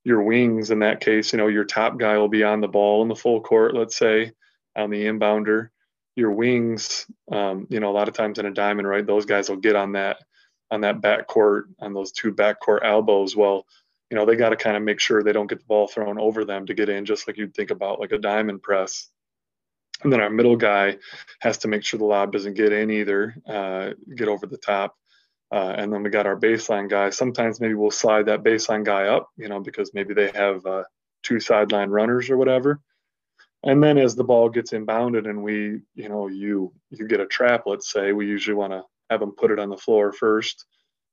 your 0.05 0.23
wings 0.23 0.71
in 0.71 0.79
that 0.79 1.01
case, 1.01 1.33
you 1.33 1.37
know, 1.37 1.49
your 1.49 1.65
top 1.65 1.99
guy 1.99 2.17
will 2.17 2.29
be 2.29 2.43
on 2.43 2.61
the 2.61 2.69
ball 2.69 3.03
in 3.03 3.09
the 3.09 3.15
full 3.15 3.41
court, 3.43 3.75
let's 3.75 3.97
say, 3.97 4.33
on 4.75 4.89
the 4.89 5.05
inbounder. 5.05 5.69
Your 6.17 6.31
wings, 6.31 7.07
um, 7.31 7.67
you 7.69 7.81
know, 7.81 7.91
a 7.91 7.93
lot 7.93 8.09
of 8.09 8.15
times 8.15 8.39
in 8.39 8.47
a 8.47 8.51
diamond, 8.51 8.89
right, 8.89 9.07
those 9.07 9.27
guys 9.27 9.51
will 9.51 9.57
get 9.57 9.77
on 9.77 9.93
that 9.93 10.19
on 10.71 10.81
that 10.83 11.01
back 11.01 11.27
court 11.27 11.67
on 11.81 11.93
those 11.93 12.13
two 12.13 12.33
back 12.33 12.61
court 12.61 12.83
elbows. 12.85 13.37
Well, 13.37 13.67
you 14.11 14.17
know, 14.17 14.27
they 14.27 14.37
got 14.37 14.51
to 14.51 14.57
kind 14.57 14.77
of 14.77 14.83
make 14.83 15.01
sure 15.01 15.23
they 15.23 15.33
don't 15.33 15.47
get 15.47 15.61
the 15.61 15.67
ball 15.67 15.87
thrown 15.87 16.19
over 16.19 16.45
them 16.45 16.67
to 16.67 16.75
get 16.75 16.89
in, 16.89 17.05
just 17.05 17.27
like 17.27 17.37
you'd 17.37 17.55
think 17.55 17.71
about 17.71 18.01
like 18.01 18.13
a 18.13 18.19
diamond 18.19 18.63
press. 18.63 19.09
And 20.03 20.13
then 20.13 20.21
our 20.21 20.31
middle 20.31 20.57
guy 20.57 20.97
has 21.41 21.59
to 21.59 21.69
make 21.69 21.85
sure 21.85 21.99
the 21.99 22.05
lob 22.05 22.33
doesn't 22.33 22.55
get 22.55 22.73
in 22.73 22.91
either, 22.91 23.37
uh, 23.47 23.91
get 24.17 24.29
over 24.29 24.47
the 24.47 24.57
top. 24.57 24.97
Uh, 25.53 25.75
and 25.77 25.93
then 25.93 26.03
we 26.03 26.11
got 26.11 26.27
our 26.27 26.39
baseline 26.39 26.89
guy. 26.89 27.11
Sometimes 27.11 27.61
maybe 27.61 27.75
we'll 27.75 27.91
slide 27.91 28.27
that 28.27 28.43
baseline 28.43 28.85
guy 28.85 29.07
up, 29.07 29.29
you 29.37 29.49
know, 29.49 29.61
because 29.61 29.93
maybe 29.95 30.15
they 30.15 30.31
have 30.31 30.65
uh, 30.65 30.85
two 31.23 31.41
sideline 31.41 31.91
runners 31.91 32.31
or 32.31 32.37
whatever. 32.37 32.81
And 33.63 33.83
then 33.83 33.99
as 33.99 34.15
the 34.15 34.25
ball 34.25 34.49
gets 34.49 34.71
inbounded 34.71 35.29
and 35.29 35.43
we, 35.43 35.81
you 35.95 36.09
know, 36.09 36.29
you 36.29 36.73
you 36.91 37.07
get 37.07 37.21
a 37.21 37.27
trap, 37.27 37.65
let's 37.67 37.91
say, 37.93 38.13
we 38.13 38.27
usually 38.27 38.55
want 38.55 38.73
to 38.73 38.83
have 39.11 39.21
them 39.21 39.33
put 39.33 39.51
it 39.51 39.59
on 39.59 39.69
the 39.69 39.77
floor 39.77 40.13
first, 40.13 40.65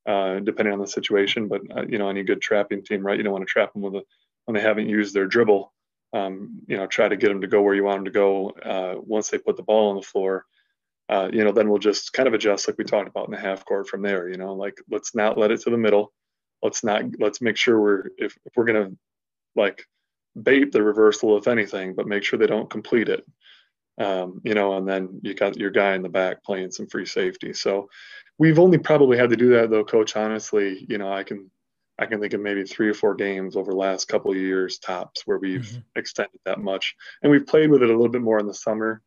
uh, 0.08 0.40
depending 0.40 0.74
on 0.74 0.80
the 0.80 0.88
situation. 0.88 1.48
But 1.48 1.62
uh, 1.76 1.86
you 1.88 1.98
know, 2.00 2.10
any 2.10 2.24
good 2.24 2.42
trapping 2.42 2.84
team, 2.84 3.06
right? 3.06 3.18
You 3.18 3.24
don't 3.24 3.34
want 3.34 3.48
to 3.48 3.52
trap 3.52 3.74
them 3.74 3.84
with 3.84 3.96
a 3.96 4.04
when 4.46 4.56
they 4.56 4.62
haven't 4.62 4.90
used 4.90 5.14
their 5.14 5.28
dribble. 5.28 5.74
Um, 6.14 6.62
you 6.68 6.78
know, 6.78 6.88
try 6.88 7.10
to 7.10 7.18
get 7.18 7.28
them 7.28 7.42
to 7.42 7.48
go 7.48 7.62
where 7.62 7.76
you 7.76 7.84
want 7.84 7.98
them 7.98 8.06
to 8.06 8.12
go 8.12 8.50
uh, 8.52 8.96
once 8.98 9.30
they 9.30 9.38
put 9.38 9.58
the 9.58 9.64
ball 9.64 9.90
on 9.90 9.98
the 9.98 10.02
floor 10.02 10.46
uh, 11.10 11.30
you 11.32 11.44
know, 11.44 11.52
then 11.52 11.70
we'll 11.70 11.80
just 11.80 12.12
kind 12.14 12.28
of 12.28 12.34
adjust 12.34 12.68
like 12.68 12.78
we 12.78 12.84
talked 12.84 13.08
about 13.08 13.28
in 13.28 13.32
the 13.32 13.40
half 13.40 13.66
court 13.66 13.88
from 13.88 14.02
there. 14.02 14.28
You 14.30 14.38
know, 14.38 14.54
like 14.54 14.78
let's 14.90 15.16
not 15.16 15.38
let 15.38 15.52
it 15.52 15.62
to 15.62 15.70
the 15.70 15.78
middle. 15.78 16.12
Let's 16.62 16.84
not 16.84 17.04
let's 17.20 17.42
make 17.42 17.56
sure 17.56 17.80
we're 17.80 18.08
if, 18.18 18.38
if 18.46 18.54
we're 18.56 18.66
gonna 18.66 18.92
like 19.56 19.86
bait 20.42 20.72
the 20.72 20.84
reversal 20.84 21.38
if 21.38 21.48
anything, 21.48 21.96
but 21.96 22.08
make 22.08 22.24
sure 22.24 22.38
they 22.38 22.48
don't 22.48 22.70
complete 22.70 23.10
it. 23.10 23.26
Um, 24.00 24.42
you 24.44 24.54
know, 24.54 24.76
and 24.78 24.88
then 24.88 25.22
you 25.24 25.34
got 25.34 25.58
your 25.58 25.72
guy 25.72 25.96
in 25.96 26.02
the 26.02 26.10
back 26.10 26.44
playing 26.44 26.72
some 26.72 26.88
free 26.88 27.06
safety. 27.06 27.54
So 27.54 27.90
we've 28.38 28.60
only 28.60 28.78
probably 28.78 29.18
had 29.18 29.30
to 29.30 29.38
do 29.38 29.50
that 29.50 29.70
though, 29.70 29.84
coach. 29.84 30.16
Honestly, 30.16 30.86
you 30.90 30.98
know, 30.98 31.12
I 31.12 31.24
can 31.24 31.50
I 32.00 32.06
can 32.06 32.20
think 32.20 32.34
of 32.34 32.42
maybe 32.42 32.64
three 32.64 32.90
or 32.90 32.94
four 32.94 33.16
games 33.16 33.56
over 33.56 33.72
the 33.72 33.78
last 33.78 34.08
couple 34.08 34.32
of 34.32 34.38
years 34.38 34.78
tops 34.78 35.24
where 35.26 35.40
we've 35.40 35.62
mm-hmm. 35.62 35.80
extended 35.96 36.40
that 36.46 36.60
much, 36.60 36.96
and 37.22 37.32
we've 37.32 37.48
played 37.48 37.72
with 37.72 37.84
it 37.84 37.90
a 37.90 37.94
little 37.94 38.10
bit 38.10 38.22
more 38.22 38.40
in 38.40 38.48
the 38.48 38.54
summer 38.54 39.02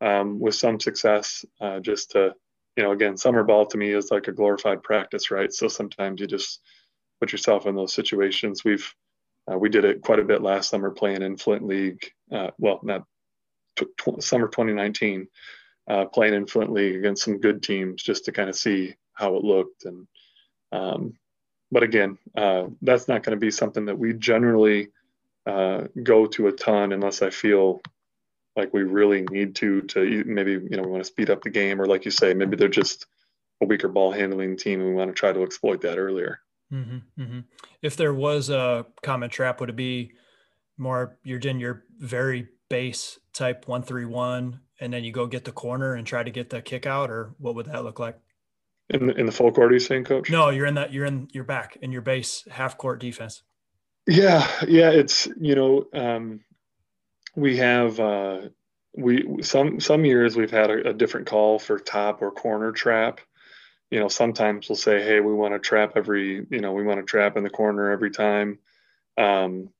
um, 0.00 0.38
with 0.40 0.54
some 0.54 0.80
success 0.80 1.44
uh, 1.60 1.80
just 1.80 2.12
to 2.12 2.34
you 2.76 2.82
know 2.82 2.92
again 2.92 3.16
summer 3.16 3.44
ball 3.44 3.66
to 3.66 3.78
me 3.78 3.92
is 3.92 4.10
like 4.10 4.28
a 4.28 4.32
glorified 4.32 4.82
practice 4.82 5.30
right 5.30 5.52
so 5.52 5.68
sometimes 5.68 6.20
you 6.20 6.26
just 6.26 6.60
put 7.20 7.32
yourself 7.32 7.66
in 7.66 7.74
those 7.74 7.92
situations 7.92 8.64
we've 8.64 8.94
uh, 9.50 9.58
we 9.58 9.68
did 9.68 9.84
it 9.84 10.02
quite 10.02 10.18
a 10.18 10.24
bit 10.24 10.42
last 10.42 10.70
summer 10.70 10.90
playing 10.90 11.22
in 11.22 11.36
flint 11.36 11.66
league 11.66 12.02
uh, 12.32 12.50
well 12.58 12.80
not 12.82 13.04
t- 13.76 13.86
t- 14.02 14.20
summer 14.20 14.48
2019 14.48 15.26
uh, 15.90 16.04
playing 16.04 16.34
in 16.34 16.46
flint 16.46 16.72
league 16.72 16.94
against 16.94 17.24
some 17.24 17.40
good 17.40 17.62
teams 17.62 18.00
just 18.00 18.24
to 18.24 18.32
kind 18.32 18.48
of 18.48 18.54
see 18.54 18.94
how 19.12 19.34
it 19.34 19.42
looked 19.42 19.84
and 19.86 20.06
um, 20.70 21.14
but 21.72 21.82
again 21.82 22.16
uh, 22.36 22.66
that's 22.80 23.08
not 23.08 23.24
going 23.24 23.36
to 23.36 23.40
be 23.40 23.50
something 23.50 23.86
that 23.86 23.98
we 23.98 24.12
generally 24.12 24.88
uh, 25.46 25.82
go 26.02 26.26
to 26.26 26.46
a 26.46 26.52
ton 26.52 26.92
unless 26.92 27.22
i 27.22 27.30
feel 27.30 27.80
like 28.56 28.72
we 28.72 28.82
really 28.82 29.22
need 29.30 29.56
to 29.56 29.80
to 29.82 30.22
maybe 30.26 30.52
you 30.52 30.76
know 30.76 30.82
we 30.82 30.90
want 30.90 31.02
to 31.02 31.08
speed 31.08 31.28
up 31.28 31.42
the 31.42 31.50
game 31.50 31.80
or 31.80 31.86
like 31.86 32.04
you 32.04 32.10
say 32.12 32.32
maybe 32.34 32.56
they're 32.56 32.68
just 32.68 33.06
a 33.60 33.66
weaker 33.66 33.88
ball 33.88 34.12
handling 34.12 34.56
team 34.56 34.80
and 34.80 34.88
we 34.88 34.94
want 34.94 35.08
to 35.10 35.14
try 35.14 35.32
to 35.32 35.42
exploit 35.42 35.80
that 35.80 35.98
earlier 35.98 36.38
mm-hmm, 36.72 36.98
mm-hmm. 37.20 37.40
if 37.82 37.96
there 37.96 38.14
was 38.14 38.48
a 38.48 38.86
common 39.02 39.28
trap 39.28 39.58
would 39.58 39.70
it 39.70 39.76
be 39.76 40.12
more 40.78 41.18
you're 41.24 41.40
in 41.40 41.58
your 41.58 41.82
very 41.98 42.48
base 42.70 43.18
type 43.34 43.68
131 43.68 44.60
and 44.80 44.92
then 44.92 45.04
you 45.04 45.12
go 45.12 45.26
get 45.26 45.44
the 45.44 45.52
corner 45.52 45.94
and 45.94 46.06
try 46.06 46.22
to 46.22 46.30
get 46.30 46.48
the 46.48 46.62
kick 46.62 46.86
out 46.86 47.10
or 47.10 47.34
what 47.38 47.54
would 47.54 47.66
that 47.66 47.84
look 47.84 47.98
like 47.98 48.18
in 48.88 49.08
the, 49.08 49.14
in 49.16 49.26
the 49.26 49.32
full 49.32 49.52
court 49.52 49.70
are 49.70 49.74
you 49.74 49.80
saying 49.80 50.04
coach 50.04 50.30
no 50.30 50.48
you're 50.48 50.66
in 50.66 50.74
that 50.74 50.92
you're 50.92 51.04
in 51.04 51.28
your 51.32 51.44
back 51.44 51.76
in 51.82 51.92
your 51.92 52.00
base 52.00 52.44
half 52.50 52.78
court 52.78 52.98
defense 52.98 53.42
yeah 54.06 54.48
yeah 54.66 54.90
it's 54.90 55.28
you 55.38 55.54
know 55.54 55.84
um 55.92 56.40
we 57.34 57.56
have 57.56 58.00
uh, 58.00 58.40
we 58.96 59.42
some 59.42 59.80
some 59.80 60.04
years 60.04 60.36
we've 60.36 60.50
had 60.50 60.70
a, 60.70 60.90
a, 60.90 60.92
different 60.92 61.26
call 61.26 61.58
for 61.58 61.78
top 61.78 62.22
or 62.22 62.30
corner 62.30 62.72
trap. 62.72 63.20
You 63.90 64.00
know, 64.00 64.08
sometimes 64.08 64.68
we'll 64.68 64.76
say, 64.76 65.02
"Hey, 65.02 65.20
we 65.20 65.32
want 65.32 65.54
to 65.54 65.58
trap 65.58 65.92
every 65.96 66.46
you 66.50 66.60
know 66.60 66.72
we 66.72 66.84
want 66.84 67.00
to 67.00 67.06
trap 67.06 67.36
in 67.36 67.44
the 67.44 67.50
corner 67.50 67.90
every 67.90 68.10
time." 68.10 68.58
Um, 69.16 69.70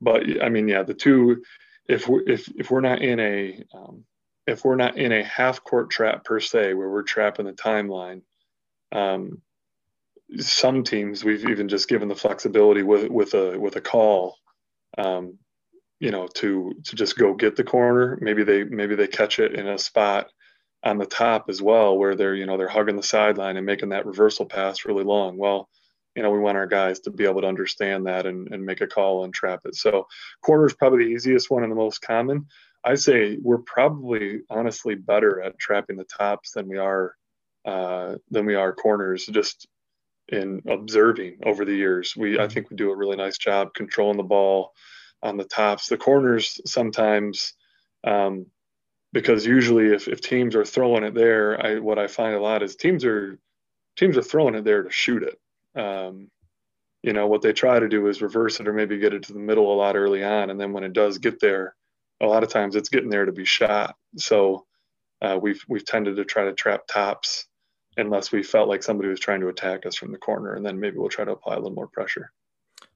but 0.00 0.42
I 0.42 0.48
mean, 0.48 0.68
yeah, 0.68 0.82
the 0.82 0.94
two 0.94 1.42
if 1.88 2.08
we're 2.08 2.22
if 2.28 2.48
if 2.56 2.70
we're 2.70 2.80
not 2.80 3.02
in 3.02 3.20
a 3.20 3.64
um, 3.74 4.04
if 4.46 4.64
we're 4.64 4.76
not 4.76 4.98
in 4.98 5.12
a 5.12 5.24
half 5.24 5.62
court 5.64 5.90
trap 5.90 6.24
per 6.24 6.40
se 6.40 6.74
where 6.74 6.90
we're 6.90 7.02
trapping 7.02 7.46
the 7.46 7.52
timeline. 7.52 8.22
Um, 8.92 9.42
some 10.38 10.84
teams 10.84 11.22
we've 11.22 11.48
even 11.48 11.68
just 11.68 11.88
given 11.88 12.08
the 12.08 12.14
flexibility 12.14 12.82
with 12.82 13.10
with 13.10 13.34
a 13.34 13.58
with 13.58 13.76
a 13.76 13.80
call 13.80 14.38
um, 14.96 15.38
you 16.00 16.10
know 16.10 16.26
to 16.34 16.72
to 16.84 16.96
just 16.96 17.18
go 17.18 17.34
get 17.34 17.56
the 17.56 17.64
corner 17.64 18.18
maybe 18.20 18.42
they 18.42 18.64
maybe 18.64 18.94
they 18.94 19.06
catch 19.06 19.38
it 19.38 19.54
in 19.54 19.68
a 19.68 19.78
spot 19.78 20.30
on 20.84 20.98
the 20.98 21.06
top 21.06 21.46
as 21.48 21.62
well, 21.62 21.96
where 21.96 22.14
they're 22.14 22.34
you 22.34 22.46
know 22.46 22.56
they're 22.56 22.68
hugging 22.68 22.96
the 22.96 23.02
sideline 23.02 23.56
and 23.56 23.66
making 23.66 23.88
that 23.88 24.06
reversal 24.06 24.46
pass 24.46 24.84
really 24.84 25.02
long. 25.02 25.36
Well, 25.36 25.68
you 26.14 26.22
know 26.22 26.30
we 26.30 26.38
want 26.38 26.56
our 26.56 26.66
guys 26.66 27.00
to 27.00 27.10
be 27.10 27.24
able 27.24 27.40
to 27.40 27.48
understand 27.48 28.06
that 28.06 28.26
and, 28.26 28.52
and 28.52 28.64
make 28.64 28.80
a 28.80 28.86
call 28.86 29.24
and 29.24 29.34
trap 29.34 29.60
it. 29.64 29.74
So 29.74 30.06
corner 30.42 30.66
is 30.66 30.74
probably 30.74 31.04
the 31.04 31.10
easiest 31.10 31.50
one 31.50 31.62
and 31.62 31.72
the 31.72 31.76
most 31.76 32.00
common. 32.00 32.46
I 32.84 32.94
say 32.96 33.38
we're 33.40 33.58
probably 33.58 34.42
honestly 34.50 34.94
better 34.94 35.40
at 35.40 35.58
trapping 35.58 35.96
the 35.96 36.04
tops 36.04 36.52
than 36.52 36.68
we 36.68 36.78
are 36.78 37.14
uh, 37.64 38.16
than 38.30 38.46
we 38.46 38.54
are 38.54 38.74
corners. 38.74 39.26
Just 39.26 39.66
in 40.28 40.62
observing 40.68 41.38
over 41.44 41.64
the 41.64 41.74
years, 41.74 42.14
we 42.16 42.34
I 42.34 42.42
mm-hmm. 42.42 42.52
think 42.52 42.70
we 42.70 42.76
do 42.76 42.90
a 42.90 42.96
really 42.96 43.16
nice 43.16 43.38
job 43.38 43.74
controlling 43.74 44.16
the 44.16 44.22
ball 44.22 44.72
on 45.22 45.36
the 45.36 45.44
tops. 45.44 45.88
The 45.88 45.96
corners 45.96 46.60
sometimes 46.66 47.54
um, 48.04 48.46
because 49.14 49.46
usually 49.46 49.94
if, 49.94 50.08
if 50.08 50.20
teams 50.20 50.56
are 50.56 50.64
throwing 50.64 51.04
it 51.04 51.14
there, 51.14 51.64
I 51.64 51.78
what 51.78 51.98
I 51.98 52.08
find 52.08 52.34
a 52.34 52.40
lot 52.40 52.62
is 52.62 52.76
teams 52.76 53.04
are 53.04 53.38
teams 53.96 54.18
are 54.18 54.22
throwing 54.22 54.56
it 54.56 54.64
there 54.64 54.82
to 54.82 54.90
shoot 54.90 55.22
it. 55.22 55.38
Um, 55.74 56.30
you 57.02 57.12
know 57.12 57.26
what 57.26 57.42
they 57.42 57.52
try 57.52 57.78
to 57.78 57.88
do 57.88 58.06
is 58.06 58.22
reverse 58.22 58.60
it 58.60 58.68
or 58.68 58.72
maybe 58.72 58.98
get 58.98 59.12
it 59.12 59.24
to 59.24 59.32
the 59.32 59.38
middle 59.38 59.72
a 59.72 59.76
lot 59.76 59.96
early 59.96 60.24
on, 60.24 60.50
and 60.50 60.60
then 60.60 60.72
when 60.72 60.84
it 60.84 60.92
does 60.92 61.18
get 61.18 61.40
there, 61.40 61.74
a 62.20 62.26
lot 62.26 62.42
of 62.42 62.48
times 62.48 62.76
it's 62.76 62.88
getting 62.88 63.10
there 63.10 63.26
to 63.26 63.32
be 63.32 63.44
shot. 63.44 63.96
So 64.16 64.64
uh, 65.20 65.38
we've 65.40 65.62
we've 65.68 65.84
tended 65.84 66.16
to 66.16 66.24
try 66.24 66.44
to 66.44 66.54
trap 66.54 66.86
tops 66.86 67.46
unless 67.96 68.32
we 68.32 68.42
felt 68.42 68.68
like 68.68 68.82
somebody 68.82 69.08
was 69.08 69.20
trying 69.20 69.40
to 69.40 69.48
attack 69.48 69.86
us 69.86 69.96
from 69.96 70.12
the 70.12 70.18
corner, 70.18 70.54
and 70.54 70.64
then 70.64 70.80
maybe 70.80 70.96
we'll 70.96 71.08
try 71.08 71.24
to 71.24 71.32
apply 71.32 71.54
a 71.54 71.58
little 71.58 71.74
more 71.74 71.88
pressure. 71.88 72.32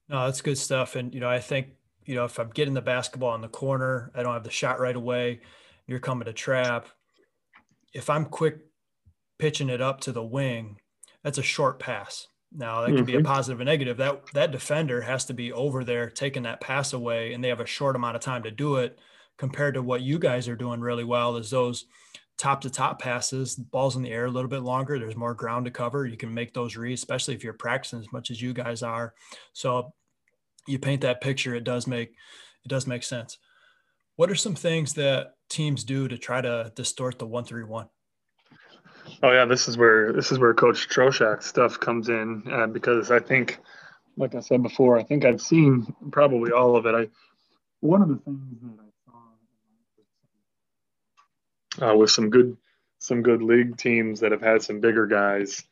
No, 0.09 0.24
that's 0.24 0.41
good 0.41 0.59
stuff, 0.59 0.97
and 0.97 1.12
you 1.12 1.20
know 1.20 1.29
I 1.29 1.41
think 1.41 1.68
you 2.07 2.14
know 2.14 2.24
if 2.24 2.39
I'm 2.39 2.51
getting 2.51 2.74
the 2.74 2.81
basketball 2.81 3.35
in 3.35 3.43
the 3.43 3.49
corner, 3.49 4.11
I 4.14 4.22
don't 4.22 4.33
have 4.33 4.45
the 4.45 4.51
shot 4.51 4.81
right 4.81 4.97
away 4.97 5.41
you're 5.89 5.99
coming 5.99 6.26
to 6.26 6.33
trap. 6.33 6.87
If 7.93 8.09
I'm 8.09 8.26
quick 8.26 8.59
pitching 9.39 9.70
it 9.70 9.81
up 9.81 10.01
to 10.03 10.12
the 10.12 10.22
wing, 10.22 10.79
that's 11.24 11.39
a 11.39 11.43
short 11.43 11.81
pass. 11.81 12.29
Now 12.53 12.80
that 12.80 12.96
could 12.96 13.07
be 13.07 13.14
a 13.14 13.18
mm-hmm. 13.18 13.26
positive 13.26 13.61
and 13.61 13.66
negative. 13.66 13.99
That 13.99 14.22
that 14.32 14.53
defender 14.53 15.03
has 15.03 15.26
to 15.26 15.34
be 15.34 15.53
over 15.53 15.84
there 15.84 16.09
taking 16.09 16.44
that 16.44 16.61
pass 16.61 16.92
away, 16.92 17.32
and 17.32 17.44
they 17.44 17.49
have 17.49 17.61
a 17.61 17.66
short 17.66 17.96
amount 17.96 18.16
of 18.16 18.22
time 18.22 18.42
to 18.44 18.51
do 18.51 18.76
it. 18.76 18.99
Compared 19.36 19.74
to 19.74 19.82
what 19.82 20.01
you 20.01 20.18
guys 20.18 20.49
are 20.49 20.57
doing 20.57 20.80
really 20.80 21.05
well, 21.05 21.36
is 21.36 21.51
those 21.51 21.86
top 22.38 22.61
to 22.62 22.70
top 22.70 23.01
passes, 23.01 23.55
balls 23.55 23.96
in 23.96 24.03
the 24.03 24.11
air 24.11 24.24
a 24.24 24.30
little 24.30 24.49
bit 24.49 24.62
longer. 24.62 24.99
There's 24.99 25.14
more 25.14 25.34
ground 25.34 25.66
to 25.66 25.70
cover. 25.70 26.07
You 26.07 26.16
can 26.16 26.32
make 26.32 26.55
those 26.55 26.76
reads, 26.76 27.03
especially 27.03 27.34
if 27.34 27.44
you're 27.44 27.53
practicing 27.53 28.01
as 28.01 28.12
much 28.12 28.30
as 28.30 28.40
you 28.40 28.53
guys 28.53 28.82
are. 28.82 29.14
So 29.53 29.92
you 30.66 30.78
paint 30.78 31.03
that 31.03 31.20
picture, 31.20 31.55
it 31.55 31.64
does 31.64 31.86
make 31.86 32.11
it 32.64 32.68
does 32.68 32.86
make 32.86 33.03
sense. 33.03 33.38
What 34.16 34.30
are 34.30 34.34
some 34.34 34.55
things 34.55 34.94
that 34.94 35.34
teams 35.49 35.84
do 35.84 36.09
to 36.09 36.18
try 36.18 36.40
to 36.40 36.72
distort 36.74 37.18
the 37.18 37.26
one 37.26 37.44
three 37.44 37.64
one? 37.64 37.88
Oh 39.22 39.32
yeah, 39.32 39.44
this 39.44 39.68
is 39.68 39.76
where 39.76 40.12
this 40.12 40.32
is 40.32 40.38
where 40.38 40.54
Coach 40.54 40.88
Troshak 40.88 41.42
stuff 41.42 41.80
comes 41.80 42.09
in 42.09 42.44
uh, 42.50 42.66
because 42.66 43.11
I 43.11 43.20
think, 43.20 43.59
like 44.16 44.34
I 44.34 44.40
said 44.40 44.62
before, 44.62 44.98
I 44.98 45.02
think 45.02 45.24
I've 45.24 45.40
seen 45.40 45.94
probably 46.11 46.52
all 46.52 46.76
of 46.76 46.86
it. 46.86 46.94
I 46.94 47.09
one 47.80 48.02
of 48.02 48.09
the 48.09 48.16
things 48.16 48.61
that 48.62 48.84
I 51.80 51.80
saw 51.80 51.92
uh, 51.92 51.96
with 51.96 52.11
some 52.11 52.30
good 52.30 52.56
some 52.98 53.22
good 53.22 53.42
league 53.42 53.76
teams 53.76 54.20
that 54.20 54.32
have 54.32 54.42
had 54.42 54.62
some 54.62 54.80
bigger 54.80 55.06
guys. 55.06 55.64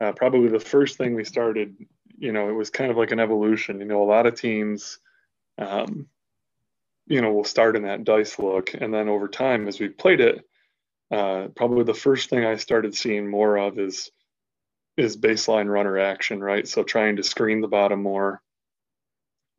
Uh, 0.00 0.12
probably 0.12 0.48
the 0.48 0.60
first 0.60 0.98
thing 0.98 1.14
we 1.14 1.24
started, 1.24 1.74
you 2.18 2.32
know, 2.32 2.50
it 2.50 2.52
was 2.52 2.68
kind 2.68 2.90
of 2.90 2.98
like 2.98 3.12
an 3.12 3.20
evolution. 3.20 3.80
You 3.80 3.86
know, 3.86 4.02
a 4.02 4.04
lot 4.04 4.26
of 4.26 4.38
teams 4.38 4.98
um, 5.58 6.08
you 7.06 7.20
know, 7.20 7.32
we'll 7.32 7.44
start 7.44 7.76
in 7.76 7.82
that 7.82 8.04
dice 8.04 8.38
look. 8.38 8.74
And 8.74 8.92
then 8.92 9.08
over 9.08 9.28
time, 9.28 9.68
as 9.68 9.78
we 9.78 9.88
played 9.88 10.20
it, 10.20 10.44
uh, 11.10 11.48
probably 11.54 11.84
the 11.84 11.94
first 11.94 12.30
thing 12.30 12.44
I 12.44 12.56
started 12.56 12.94
seeing 12.94 13.28
more 13.28 13.56
of 13.56 13.78
is 13.78 14.10
is 14.96 15.16
baseline 15.16 15.68
runner 15.68 15.98
action, 15.98 16.40
right? 16.40 16.66
So 16.66 16.82
trying 16.82 17.16
to 17.16 17.22
screen 17.22 17.60
the 17.60 17.68
bottom 17.68 18.02
more 18.02 18.42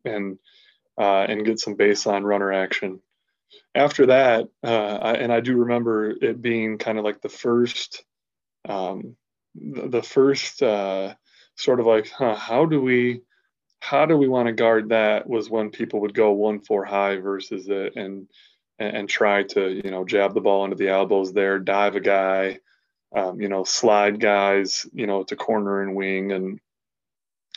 and 0.04 0.38
uh, 0.98 1.26
and 1.28 1.44
get 1.44 1.60
some 1.60 1.76
baseline 1.76 2.24
runner 2.24 2.52
action. 2.52 3.00
After 3.74 4.06
that, 4.06 4.48
uh, 4.64 4.98
I, 5.00 5.12
and 5.14 5.32
I 5.32 5.40
do 5.40 5.56
remember 5.56 6.10
it 6.10 6.42
being 6.42 6.76
kind 6.76 6.98
of 6.98 7.04
like 7.04 7.22
the 7.22 7.28
first, 7.28 8.04
um, 8.68 9.16
the, 9.54 10.02
first 10.02 10.62
uh, 10.62 11.14
sort 11.54 11.80
of 11.80 11.86
like, 11.86 12.10
huh, 12.10 12.34
how 12.34 12.66
do 12.66 12.80
we 12.80 13.22
how 13.80 14.06
do 14.06 14.16
we 14.16 14.28
want 14.28 14.48
to 14.48 14.52
guard 14.52 14.88
that 14.88 15.28
was 15.28 15.48
when 15.48 15.70
people 15.70 16.00
would 16.00 16.12
go 16.12 16.32
one 16.32 16.60
four 16.60 16.84
high 16.84 17.16
versus 17.16 17.68
it 17.68 17.94
and 17.94 18.26
and 18.78 19.08
try 19.08 19.42
to 19.42 19.80
you 19.84 19.90
know 19.90 20.04
jab 20.04 20.34
the 20.34 20.40
ball 20.40 20.64
into 20.64 20.76
the 20.76 20.88
elbows 20.88 21.32
there 21.32 21.58
dive 21.58 21.96
a 21.96 22.00
guy 22.00 22.58
um, 23.14 23.40
you 23.40 23.48
know 23.48 23.64
slide 23.64 24.20
guys 24.20 24.86
you 24.92 25.06
know 25.06 25.22
to 25.24 25.36
corner 25.36 25.82
and 25.82 25.94
wing. 25.94 26.32
And 26.32 26.60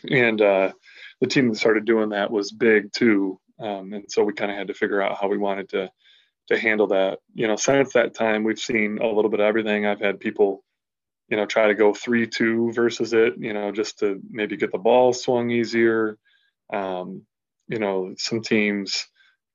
and 0.09 0.41
uh, 0.41 0.72
the 1.19 1.28
team 1.28 1.49
that 1.49 1.57
started 1.57 1.86
doing 1.86 2.09
that 2.09 2.32
was 2.32 2.51
big 2.51 2.91
too. 2.91 3.39
Um, 3.59 3.93
and 3.93 4.05
so 4.09 4.24
we 4.24 4.34
kind 4.34 4.49
of 4.49 4.57
had 4.57 4.67
to 4.67 4.74
figure 4.74 5.01
out 5.01 5.19
how 5.19 5.28
we 5.28 5.38
wanted 5.38 5.69
to 5.69 5.91
to 6.47 6.59
handle 6.59 6.88
that. 6.88 7.19
You 7.34 7.47
know 7.47 7.55
since 7.55 7.93
that 7.93 8.15
time 8.15 8.43
we've 8.43 8.59
seen 8.59 8.99
a 8.99 9.07
little 9.07 9.30
bit 9.30 9.39
of 9.39 9.45
everything. 9.45 9.86
I've 9.86 10.01
had 10.01 10.19
people 10.19 10.63
you 11.30 11.38
know, 11.38 11.45
try 11.45 11.67
to 11.67 11.74
go 11.74 11.93
three 11.93 12.28
two 12.28 12.74
versus 12.74 13.13
it, 13.13 13.36
you 13.38 13.53
know, 13.53 13.72
just 13.72 13.99
to 13.99 14.22
maybe 14.30 14.57
get 14.57 14.69
the 14.74 14.78
ball 14.78 15.13
swung 15.13 15.49
easier. 15.49 16.17
Um, 16.74 17.26
you 17.69 17.80
know, 17.80 18.13
some 18.17 18.41
teams 18.41 19.07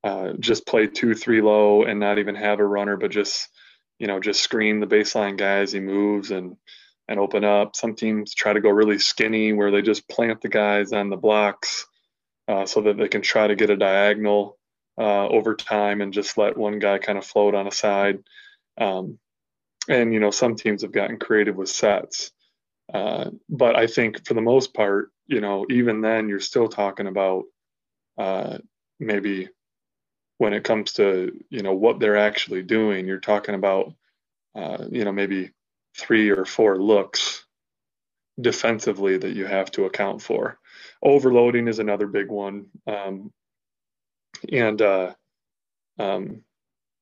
uh, 0.06 0.32
just 0.38 0.66
play 0.66 0.86
two 0.86 1.14
three 1.14 1.40
low 1.40 1.82
and 1.82 1.98
not 1.98 2.18
even 2.18 2.34
have 2.34 2.60
a 2.60 2.64
runner, 2.64 2.96
but 2.96 3.10
just 3.10 3.48
you 3.98 4.06
know 4.06 4.20
just 4.20 4.42
screen 4.42 4.80
the 4.80 4.86
baseline 4.86 5.36
guy 5.36 5.58
as 5.58 5.72
he 5.72 5.80
moves 5.80 6.30
and 6.30 6.56
and 7.08 7.20
open 7.20 7.44
up. 7.44 7.76
Some 7.76 7.94
teams 7.94 8.34
try 8.34 8.52
to 8.52 8.60
go 8.60 8.70
really 8.70 8.98
skinny 8.98 9.52
where 9.52 9.70
they 9.70 9.82
just 9.82 10.08
plant 10.08 10.40
the 10.40 10.48
guys 10.48 10.92
on 10.92 11.10
the 11.10 11.16
blocks 11.16 11.86
uh, 12.48 12.66
so 12.66 12.82
that 12.82 12.96
they 12.96 13.08
can 13.08 13.22
try 13.22 13.46
to 13.46 13.56
get 13.56 13.70
a 13.70 13.76
diagonal 13.76 14.58
uh, 14.98 15.26
over 15.28 15.54
time 15.54 16.00
and 16.00 16.12
just 16.12 16.38
let 16.38 16.56
one 16.56 16.78
guy 16.78 16.98
kind 16.98 17.18
of 17.18 17.24
float 17.24 17.54
on 17.54 17.66
a 17.66 17.72
side. 17.72 18.18
Um, 18.78 19.18
and 19.88 20.12
you 20.12 20.20
know 20.20 20.30
some 20.30 20.56
teams 20.56 20.82
have 20.82 20.92
gotten 20.92 21.18
creative 21.18 21.56
with 21.56 21.68
sets 21.68 22.32
uh, 22.92 23.30
but 23.48 23.76
i 23.76 23.86
think 23.86 24.26
for 24.26 24.34
the 24.34 24.40
most 24.40 24.74
part 24.74 25.10
you 25.26 25.40
know 25.40 25.66
even 25.70 26.00
then 26.00 26.28
you're 26.28 26.40
still 26.40 26.68
talking 26.68 27.06
about 27.06 27.44
uh, 28.18 28.58
maybe 28.98 29.48
when 30.38 30.52
it 30.52 30.64
comes 30.64 30.94
to 30.94 31.32
you 31.50 31.62
know 31.62 31.74
what 31.74 32.00
they're 32.00 32.16
actually 32.16 32.62
doing 32.62 33.06
you're 33.06 33.18
talking 33.20 33.54
about 33.54 33.92
uh, 34.54 34.84
you 34.90 35.04
know 35.04 35.12
maybe 35.12 35.52
three 35.96 36.30
or 36.30 36.44
four 36.44 36.76
looks 36.78 37.44
defensively 38.40 39.16
that 39.16 39.34
you 39.34 39.46
have 39.46 39.70
to 39.70 39.84
account 39.84 40.20
for 40.20 40.58
overloading 41.02 41.68
is 41.68 41.78
another 41.78 42.06
big 42.06 42.28
one 42.28 42.66
um, 42.86 43.32
and 44.52 44.82
uh, 44.82 45.14
um, 45.98 46.42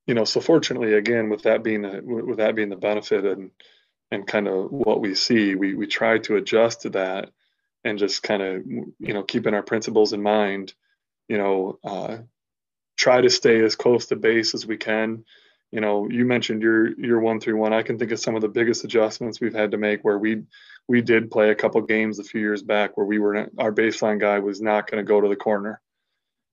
you 0.06 0.14
know, 0.14 0.24
so 0.24 0.40
fortunately, 0.40 0.94
again, 0.94 1.30
with 1.30 1.42
that 1.42 1.62
being 1.62 1.82
the, 1.82 2.00
with 2.02 2.38
that 2.38 2.54
being 2.54 2.68
the 2.68 2.76
benefit 2.76 3.24
and 3.24 3.50
and 4.10 4.26
kind 4.26 4.46
of 4.46 4.70
what 4.70 5.00
we 5.00 5.14
see, 5.14 5.54
we 5.54 5.74
we 5.74 5.86
try 5.86 6.18
to 6.18 6.36
adjust 6.36 6.82
to 6.82 6.90
that 6.90 7.30
and 7.84 7.98
just 7.98 8.22
kind 8.22 8.42
of 8.42 8.66
you 8.66 9.14
know 9.14 9.22
keeping 9.22 9.54
our 9.54 9.62
principles 9.62 10.12
in 10.12 10.22
mind. 10.22 10.74
You 11.28 11.38
know, 11.38 11.78
uh, 11.82 12.18
try 12.96 13.20
to 13.20 13.30
stay 13.30 13.62
as 13.62 13.76
close 13.76 14.06
to 14.06 14.16
base 14.16 14.54
as 14.54 14.66
we 14.66 14.76
can. 14.76 15.24
You 15.70 15.80
know, 15.80 16.08
you 16.08 16.24
mentioned 16.24 16.62
your 16.62 16.98
your 16.98 17.20
one 17.20 17.40
three 17.40 17.54
one. 17.54 17.72
I 17.72 17.82
can 17.82 17.98
think 17.98 18.12
of 18.12 18.20
some 18.20 18.36
of 18.36 18.42
the 18.42 18.48
biggest 18.48 18.84
adjustments 18.84 19.40
we've 19.40 19.54
had 19.54 19.72
to 19.72 19.78
make 19.78 20.02
where 20.02 20.18
we 20.18 20.42
we 20.86 21.00
did 21.00 21.30
play 21.30 21.50
a 21.50 21.54
couple 21.54 21.80
games 21.82 22.18
a 22.18 22.24
few 22.24 22.40
years 22.40 22.62
back 22.62 22.96
where 22.96 23.06
we 23.06 23.18
were 23.18 23.48
our 23.58 23.72
baseline 23.72 24.20
guy 24.20 24.38
was 24.38 24.60
not 24.60 24.90
going 24.90 25.04
to 25.04 25.08
go 25.08 25.20
to 25.20 25.28
the 25.28 25.36
corner 25.36 25.80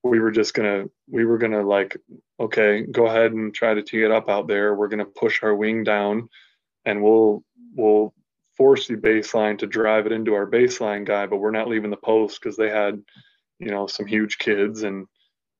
we 0.03 0.19
were 0.19 0.31
just 0.31 0.53
gonna 0.53 0.85
we 1.09 1.25
were 1.25 1.37
gonna 1.37 1.61
like 1.61 1.97
okay 2.39 2.83
go 2.83 3.05
ahead 3.05 3.33
and 3.33 3.53
try 3.53 3.73
to 3.73 3.83
tee 3.83 4.03
it 4.03 4.11
up 4.11 4.29
out 4.29 4.47
there 4.47 4.73
we're 4.75 4.87
gonna 4.87 5.05
push 5.05 5.43
our 5.43 5.55
wing 5.55 5.83
down 5.83 6.27
and 6.85 7.01
we'll 7.01 7.43
we'll 7.75 8.13
force 8.57 8.87
the 8.87 8.95
baseline 8.95 9.57
to 9.57 9.67
drive 9.67 10.05
it 10.05 10.11
into 10.11 10.33
our 10.33 10.49
baseline 10.49 11.05
guy 11.05 11.25
but 11.25 11.37
we're 11.37 11.51
not 11.51 11.67
leaving 11.67 11.91
the 11.91 11.97
post 11.97 12.39
because 12.41 12.57
they 12.57 12.69
had 12.69 13.01
you 13.59 13.69
know 13.69 13.85
some 13.87 14.05
huge 14.05 14.37
kids 14.37 14.83
and 14.83 15.07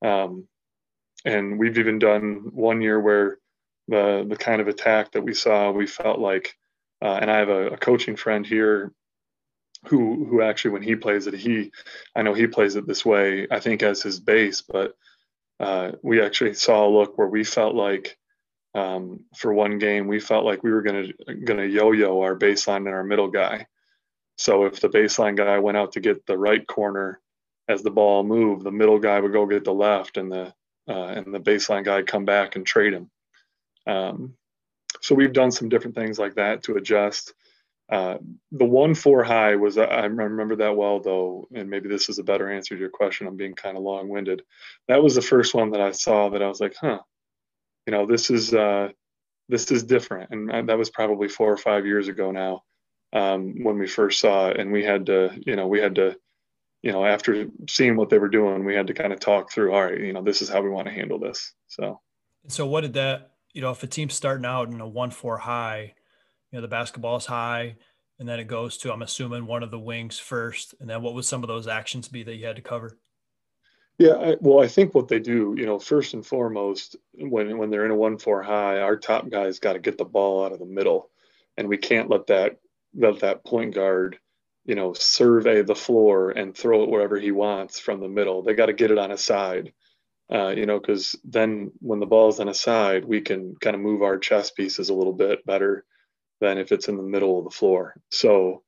um 0.04 0.48
and 1.26 1.60
we've 1.60 1.78
even 1.78 2.00
done 2.00 2.52
one 2.54 2.82
year 2.82 3.00
where 3.00 3.38
the 3.88 4.26
the 4.28 4.38
kind 4.38 4.62
of 4.62 4.68
attack 4.68 5.12
that 5.12 5.24
we 5.24 5.34
saw 5.34 5.72
we 5.72 5.88
felt 5.88 6.20
like 6.20 6.56
uh, 7.02 7.18
and 7.22 7.30
i 7.30 7.38
have 7.38 7.50
a, 7.50 7.70
a 7.70 7.78
coaching 7.78 8.16
friend 8.16 8.46
here 8.46 8.94
who 9.88 10.26
who 10.26 10.42
actually 10.42 10.72
when 10.72 10.84
he 10.84 10.96
plays 10.96 11.28
it 11.28 11.34
he 11.34 11.72
I 12.16 12.22
know 12.22 12.34
he 12.34 12.48
plays 12.48 12.76
it 12.76 12.86
this 12.86 13.06
way 13.06 13.48
I 13.50 13.60
think 13.60 13.82
as 13.84 14.02
his 14.02 14.20
base 14.20 14.62
but 14.62 14.96
uh, 15.60 15.92
we 16.02 16.22
actually 16.22 16.54
saw 16.54 16.88
a 16.88 16.90
look 16.90 17.18
where 17.18 17.28
we 17.28 17.44
felt 17.44 17.76
like 17.76 18.18
um, 18.74 19.22
for 19.36 19.54
one 19.54 19.80
game 19.80 20.08
we 20.08 20.20
felt 20.20 20.46
like 20.46 20.64
we 20.64 20.72
were 20.72 20.82
gonna 20.82 21.08
gonna 21.44 21.66
yo-yo 21.66 22.22
our 22.22 22.36
baseline 22.36 22.78
and 22.78 22.90
our 22.90 23.04
middle 23.04 23.28
guy. 23.28 23.68
So 24.38 24.66
if 24.66 24.80
the 24.80 24.90
baseline 24.90 25.36
guy 25.36 25.60
went 25.60 25.78
out 25.78 25.94
to 25.94 26.00
get 26.00 26.26
the 26.26 26.38
right 26.38 26.66
corner 26.66 27.20
as 27.68 27.84
the 27.84 27.92
ball 27.92 28.24
moved 28.24 28.64
the 28.64 28.72
middle 28.72 29.00
guy 29.00 29.20
would 29.20 29.34
go 29.34 29.46
get 29.46 29.64
the 29.64 29.74
left 29.74 30.18
and 30.18 30.32
the 30.32 30.54
uh, 30.88 31.08
and 31.08 31.34
the 31.34 31.40
baseline 31.40 31.84
guy 31.84 32.02
come 32.02 32.26
back 32.26 32.56
and 32.56 32.66
trade 32.66 32.94
him 32.94 33.10
um, 33.88 34.36
so 35.02 35.16
we've 35.16 35.34
done 35.34 35.52
some 35.52 35.70
different 35.70 35.96
things 35.96 36.20
like 36.20 36.36
that 36.36 36.64
to 36.64 36.76
adjust. 36.76 37.34
Uh, 37.92 38.18
the 38.52 38.66
one 38.66 38.96
four 38.96 39.24
high 39.24 39.56
was 39.56 39.78
I 39.78 40.06
remember 40.06 40.56
that 40.58 40.76
well 40.76 41.00
though, 41.00 41.48
and 41.54 41.70
maybe 41.70 41.90
this 41.90 42.08
is 42.08 42.20
a 42.20 42.24
better 42.24 42.50
answer 42.50 42.76
to 42.76 42.80
your 42.80 42.90
question. 42.90 43.28
I'm 43.28 43.36
being 43.36 43.54
kind 43.54 43.76
of 43.76 43.84
long 43.84 44.08
winded. 44.08 44.44
That 44.88 45.04
was 45.04 45.16
the 45.16 45.22
first 45.22 45.54
one 45.54 45.72
that 45.72 45.82
I 45.82 45.92
saw 45.92 46.30
that 46.30 46.42
I 46.42 46.48
was 46.48 46.62
like, 46.62 46.76
huh, 46.80 47.00
you 47.86 47.92
know, 47.92 48.06
this 48.06 48.30
is 48.30 48.54
uh, 48.54 48.90
this 49.50 49.72
is 49.72 49.84
different, 49.84 50.30
and 50.32 50.70
that 50.70 50.78
was 50.78 50.90
probably 50.90 51.28
four 51.28 51.52
or 51.52 51.58
five 51.58 51.86
years 51.86 52.08
ago 52.08 52.32
now 52.32 52.64
um, 53.12 53.64
when 53.64 53.78
we 53.78 53.88
first 53.88 54.20
saw 54.20 54.50
it, 54.50 54.60
and 54.60 54.72
we 54.72 54.86
had 54.86 55.08
to, 55.08 55.38
you 55.46 55.58
know, 55.58 55.68
we 55.68 55.82
had 55.82 55.96
to, 55.96 56.16
you 56.82 56.92
know, 56.92 57.06
after 57.06 57.48
seeing 57.70 57.96
what 57.96 58.10
they 58.10 58.18
were 58.18 58.30
doing, 58.30 58.66
we 58.66 58.76
had 58.76 58.88
to 58.88 58.94
kind 58.94 59.14
of 59.14 59.20
talk 59.20 59.52
through. 59.52 59.74
All 59.74 59.84
right, 59.84 60.00
you 60.00 60.14
know, 60.14 60.22
this 60.22 60.42
is 60.42 60.50
how 60.50 60.62
we 60.62 60.70
want 60.70 60.88
to 60.88 60.94
handle 60.94 61.20
this. 61.20 61.54
So, 61.68 62.00
so 62.48 62.66
what 62.66 62.82
did 62.82 62.94
that, 62.94 63.32
you 63.54 63.62
know, 63.62 63.72
if 63.72 63.84
a 63.84 63.88
team's 63.88 64.16
starting 64.16 64.46
out 64.46 64.70
in 64.70 64.82
a 64.82 64.88
one 64.88 65.12
four 65.12 65.38
high 65.38 65.94
you 66.52 66.58
know 66.58 66.62
the 66.62 66.68
basketball 66.68 67.16
is 67.16 67.26
high 67.26 67.76
and 68.20 68.28
then 68.28 68.40
it 68.40 68.48
goes 68.48 68.78
to 68.78 68.92
i'm 68.92 69.02
assuming 69.02 69.46
one 69.46 69.64
of 69.64 69.72
the 69.72 69.80
wings 69.80 70.20
first 70.20 70.76
and 70.80 70.90
then 70.90 71.02
what 71.02 71.14
would 71.14 71.26
some 71.26 71.44
of 71.44 71.48
those 71.48 71.68
actions 71.68 72.08
be 72.08 72.24
that 72.24 72.36
you 72.36 72.46
had 72.46 72.56
to 72.56 72.62
cover 72.62 72.98
yeah 73.98 74.14
I, 74.14 74.36
well 74.40 74.64
i 74.64 74.68
think 74.68 74.94
what 74.94 75.08
they 75.08 75.20
do 75.20 75.56
you 75.58 75.66
know 75.66 75.80
first 75.80 76.14
and 76.14 76.26
foremost 76.26 76.96
when 77.14 77.58
when 77.58 77.70
they're 77.70 77.86
in 77.86 77.92
a 77.92 77.96
one 77.96 78.18
four 78.18 78.44
high 78.44 78.80
our 78.80 78.98
top 78.98 79.30
guys 79.30 79.60
got 79.60 79.74
to 79.74 79.80
get 79.80 79.98
the 79.98 80.06
ball 80.06 80.46
out 80.46 80.52
of 80.52 80.60
the 80.60 80.66
middle 80.66 81.10
and 81.58 81.68
we 81.68 81.78
can't 81.78 82.10
let 82.10 82.28
that 82.28 82.58
let 82.96 83.20
that 83.20 83.46
point 83.46 83.74
guard 83.74 84.18
you 84.66 84.76
know 84.76 84.94
survey 84.94 85.62
the 85.62 85.76
floor 85.76 86.32
and 86.32 86.56
throw 86.56 86.84
it 86.84 86.90
wherever 86.90 87.18
he 87.18 87.32
wants 87.32 87.80
from 87.80 88.00
the 88.00 88.08
middle 88.08 88.44
they 88.44 88.54
got 88.54 88.68
to 88.68 88.74
get 88.74 88.92
it 88.92 88.98
on 88.98 89.12
a 89.12 89.18
side 89.18 89.74
uh, 90.32 90.50
you 90.50 90.66
know 90.66 90.80
because 90.80 91.16
then 91.24 91.72
when 91.80 92.00
the 92.00 92.06
ball's 92.06 92.40
on 92.40 92.48
a 92.48 92.54
side 92.54 93.06
we 93.06 93.22
can 93.22 93.56
kind 93.56 93.76
of 93.76 93.82
move 93.82 94.02
our 94.02 94.18
chess 94.18 94.52
pieces 94.52 94.90
a 94.90 94.94
little 94.94 95.14
bit 95.14 95.46
better 95.46 95.86
than 96.42 96.58
if 96.58 96.74
it's 96.74 96.90
in 96.90 96.98
the 96.98 97.04
middle 97.04 97.38
of 97.38 97.46
the 97.46 97.52
floor. 97.52 97.96
So, 98.10 98.64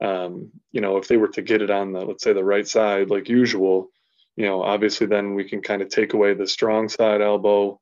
um, 0.00 0.52
you 0.70 0.80
know, 0.82 0.98
if 0.98 1.08
they 1.08 1.16
were 1.16 1.28
to 1.28 1.42
get 1.42 1.62
it 1.62 1.70
on 1.70 1.92
the, 1.92 2.00
let's 2.04 2.22
say 2.22 2.34
the 2.34 2.44
right 2.44 2.68
side, 2.68 3.10
like 3.10 3.28
usual, 3.28 3.90
you 4.36 4.44
know, 4.44 4.62
obviously 4.62 5.06
then 5.06 5.34
we 5.34 5.44
can 5.44 5.62
kind 5.62 5.82
of 5.82 5.88
take 5.88 6.12
away 6.12 6.34
the 6.34 6.46
strong 6.46 6.88
side 6.88 7.22
elbow. 7.22 7.80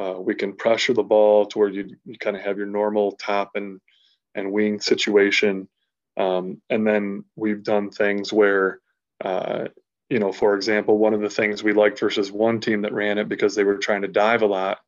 Uh, 0.00 0.14
we 0.20 0.34
can 0.34 0.54
pressure 0.54 0.94
the 0.94 1.02
ball 1.02 1.46
to 1.46 1.58
where 1.58 1.68
you, 1.68 1.96
you 2.04 2.16
kind 2.16 2.36
of 2.36 2.42
have 2.42 2.56
your 2.56 2.66
normal 2.66 3.12
top 3.12 3.50
and, 3.56 3.80
and 4.34 4.52
wing 4.52 4.80
situation. 4.80 5.68
Um, 6.16 6.62
and 6.70 6.86
then 6.86 7.24
we've 7.36 7.62
done 7.62 7.90
things 7.90 8.32
where, 8.32 8.80
uh, 9.24 9.66
you 10.08 10.18
know, 10.18 10.32
for 10.32 10.54
example, 10.54 10.98
one 10.98 11.14
of 11.14 11.20
the 11.20 11.30
things 11.30 11.62
we 11.62 11.72
liked 11.72 12.00
versus 12.00 12.32
one 12.32 12.60
team 12.60 12.82
that 12.82 12.92
ran 12.92 13.18
it 13.18 13.28
because 13.28 13.54
they 13.54 13.64
were 13.64 13.78
trying 13.78 14.02
to 14.02 14.08
dive 14.08 14.42
a 14.42 14.46
lot 14.46 14.78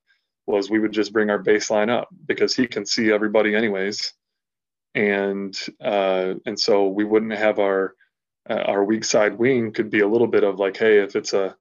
was 0.47 0.71
we 0.71 0.79
would 0.79 0.93
just 0.93 1.13
bring 1.13 1.29
our 1.29 1.43
baseline 1.43 1.91
up 1.91 2.09
because 2.27 2.55
he 2.55 2.67
can 2.67 2.87
see 2.87 3.13
everybody 3.13 3.55
anyways. 3.55 4.15
And 4.95 5.57
uh, 5.85 6.35
and 6.47 6.59
so 6.59 6.89
we 6.89 7.05
wouldn't 7.05 7.33
have 7.33 7.59
our 7.59 7.95
uh, 8.49 8.55
our 8.55 8.85
weak 8.85 9.05
side 9.05 9.39
wing 9.39 9.73
could 9.73 9.91
be 9.91 10.01
a 10.01 10.09
little 10.09 10.27
bit 10.27 10.45
of 10.45 10.59
like 10.59 10.77
hey 10.79 11.01
if 11.01 11.15
it's 11.15 11.35
a 11.35 11.55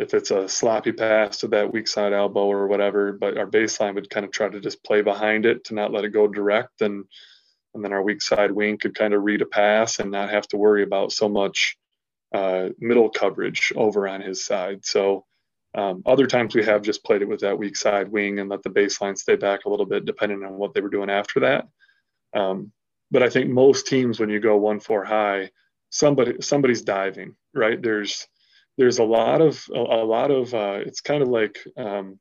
if 0.00 0.14
it's 0.14 0.32
a 0.32 0.48
sloppy 0.48 0.92
pass 0.92 1.38
to 1.38 1.48
that 1.48 1.72
weak 1.72 1.86
side 1.86 2.12
elbow 2.12 2.46
or 2.46 2.66
whatever 2.66 3.12
but 3.12 3.38
our 3.38 3.46
baseline 3.46 3.94
would 3.94 4.10
kind 4.10 4.26
of 4.26 4.32
try 4.32 4.48
to 4.48 4.58
just 4.60 4.82
play 4.82 5.02
behind 5.02 5.46
it 5.46 5.62
to 5.64 5.74
not 5.74 5.92
let 5.92 6.04
it 6.04 6.10
go 6.10 6.26
direct. 6.26 6.80
And 6.80 7.04
and 7.74 7.84
then 7.84 7.92
our 7.92 8.02
weak 8.02 8.22
side 8.22 8.50
wing 8.50 8.78
could 8.78 8.94
kind 8.94 9.14
of 9.14 9.22
read 9.22 9.42
a 9.42 9.46
pass 9.46 9.98
and 9.98 10.10
not 10.10 10.30
have 10.30 10.46
to 10.48 10.56
worry 10.56 10.82
about 10.82 11.12
so 11.12 11.28
much 11.28 11.76
uh, 12.34 12.68
middle 12.78 13.08
coverage 13.08 13.72
over 13.76 14.06
on 14.06 14.20
his 14.20 14.44
side 14.44 14.84
so 14.84 15.24
um, 15.74 16.02
other 16.04 16.26
times 16.26 16.54
we 16.54 16.64
have 16.64 16.82
just 16.82 17.04
played 17.04 17.22
it 17.22 17.28
with 17.28 17.40
that 17.40 17.58
weak 17.58 17.76
side 17.76 18.08
wing 18.08 18.40
and 18.40 18.48
let 18.48 18.62
the 18.62 18.70
baseline 18.70 19.16
stay 19.16 19.36
back 19.36 19.64
a 19.64 19.68
little 19.68 19.86
bit, 19.86 20.04
depending 20.04 20.42
on 20.44 20.54
what 20.54 20.74
they 20.74 20.80
were 20.80 20.88
doing 20.88 21.10
after 21.10 21.40
that. 21.40 21.68
Um, 22.34 22.72
but 23.10 23.22
I 23.22 23.28
think 23.28 23.50
most 23.50 23.86
teams, 23.86 24.18
when 24.18 24.30
you 24.30 24.40
go 24.40 24.56
one 24.56 24.80
four 24.80 25.04
high, 25.04 25.50
somebody 25.90 26.40
somebody's 26.40 26.82
diving, 26.82 27.36
right? 27.54 27.80
There's 27.80 28.26
there's 28.78 28.98
a 28.98 29.04
lot 29.04 29.40
of 29.40 29.64
a, 29.72 29.78
a 29.78 30.04
lot 30.04 30.30
of 30.30 30.52
uh, 30.54 30.80
it's 30.84 31.00
kind 31.00 31.22
of 31.22 31.28
like 31.28 31.58
um, 31.76 32.18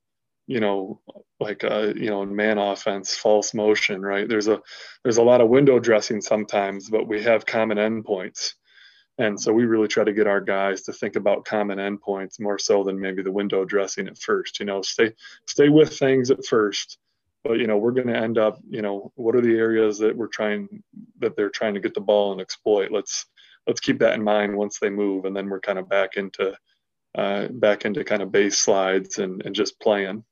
you 0.50 0.60
know 0.60 1.00
like 1.40 1.64
uh, 1.64 1.94
you 1.96 2.10
know 2.10 2.24
in 2.24 2.36
man 2.36 2.58
offense 2.58 3.16
false 3.16 3.54
motion, 3.54 4.02
right? 4.02 4.28
There's 4.28 4.48
a 4.48 4.60
there's 5.04 5.18
a 5.18 5.24
lot 5.24 5.42
of 5.42 5.50
window 5.50 5.80
dressing 5.80 6.22
sometimes, 6.22 6.90
but 6.90 7.08
we 7.08 7.22
have 7.24 7.46
common 7.46 7.78
endpoints. 7.78 8.56
And 9.20 9.40
so 9.40 9.54
we 9.54 9.66
really 9.66 9.90
try 9.90 10.06
to 10.06 10.14
get 10.14 10.28
our 10.28 10.42
guys 10.42 10.82
to 10.84 10.94
think 10.94 11.18
about 11.18 11.46
common 11.46 11.78
endpoints 11.78 12.40
more 12.40 12.58
so 12.58 12.84
than 12.84 13.00
maybe 13.00 13.22
the 13.22 13.32
window 13.32 13.64
dressing 13.64 14.08
at 14.08 14.18
first. 14.18 14.60
You 14.60 14.66
know, 14.66 14.82
stay 14.82 15.14
stay 15.46 15.70
with 15.70 15.98
things 15.98 16.32
at 16.32 16.44
first, 16.46 16.98
but 17.44 17.60
you 17.60 17.68
know 17.68 17.78
we're 17.78 17.92
going 17.92 18.08
to 18.08 18.18
end 18.18 18.40
up. 18.40 18.60
You 18.68 18.82
know, 18.82 19.12
what 19.16 19.36
are 19.36 19.42
the 19.42 19.58
areas 19.58 20.00
that 20.00 20.18
we're 20.18 20.28
trying 20.28 20.82
that 21.20 21.36
they're 21.36 21.52
trying 21.52 21.76
to 21.76 21.80
get 21.80 21.94
the 21.94 22.02
ball 22.02 22.32
and 22.32 22.42
exploit? 22.42 22.92
Let's 22.92 23.28
let's 23.68 23.82
keep 23.82 24.00
that 24.00 24.16
in 24.16 24.24
mind 24.24 24.58
once 24.58 24.80
they 24.80 24.90
move, 24.90 25.26
and 25.26 25.36
then 25.36 25.48
we're 25.48 25.62
kind 25.62 25.78
of 25.78 25.88
back 25.88 26.18
into 26.18 26.58
uh, 27.14 27.50
back 27.50 27.86
into 27.86 28.04
kind 28.04 28.24
of 28.24 28.32
base 28.32 28.58
slides 28.58 29.20
and 29.20 29.46
and 29.46 29.54
just 29.54 29.80
playing. 29.80 30.24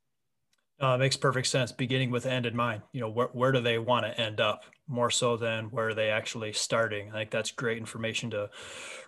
Uh, 0.81 0.93
it 0.93 0.99
makes 0.99 1.17
perfect 1.17 1.47
sense. 1.47 1.71
Beginning 1.71 2.11
with 2.11 2.25
end 2.25 2.45
in 2.45 2.55
mind. 2.55 2.83
You 2.91 3.01
know, 3.01 3.09
where 3.09 3.27
where 3.27 3.51
do 3.51 3.61
they 3.61 3.79
want 3.79 4.05
to 4.05 4.19
end 4.19 4.39
up? 4.39 4.63
more 4.87 5.09
so 5.11 5.37
than 5.37 5.65
where 5.65 5.89
are 5.89 5.93
they 5.93 6.09
actually 6.09 6.53
starting. 6.53 7.09
I 7.09 7.19
think 7.19 7.31
that's 7.31 7.51
great 7.51 7.77
information 7.77 8.29
to 8.31 8.49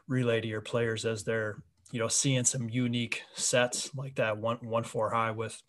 relay 0.07 0.41
to 0.41 0.47
your 0.47 0.61
players 0.61 1.05
as 1.05 1.23
they're 1.23 1.63
you 1.91 1.99
know 1.99 2.07
seeing 2.07 2.43
some 2.43 2.69
unique 2.69 3.23
sets 3.33 3.95
like 3.95 4.15
that 4.15 4.37
one 4.37 4.57
one 4.57 4.83
four 4.83 5.09
high 5.09 5.31
with 5.31 5.61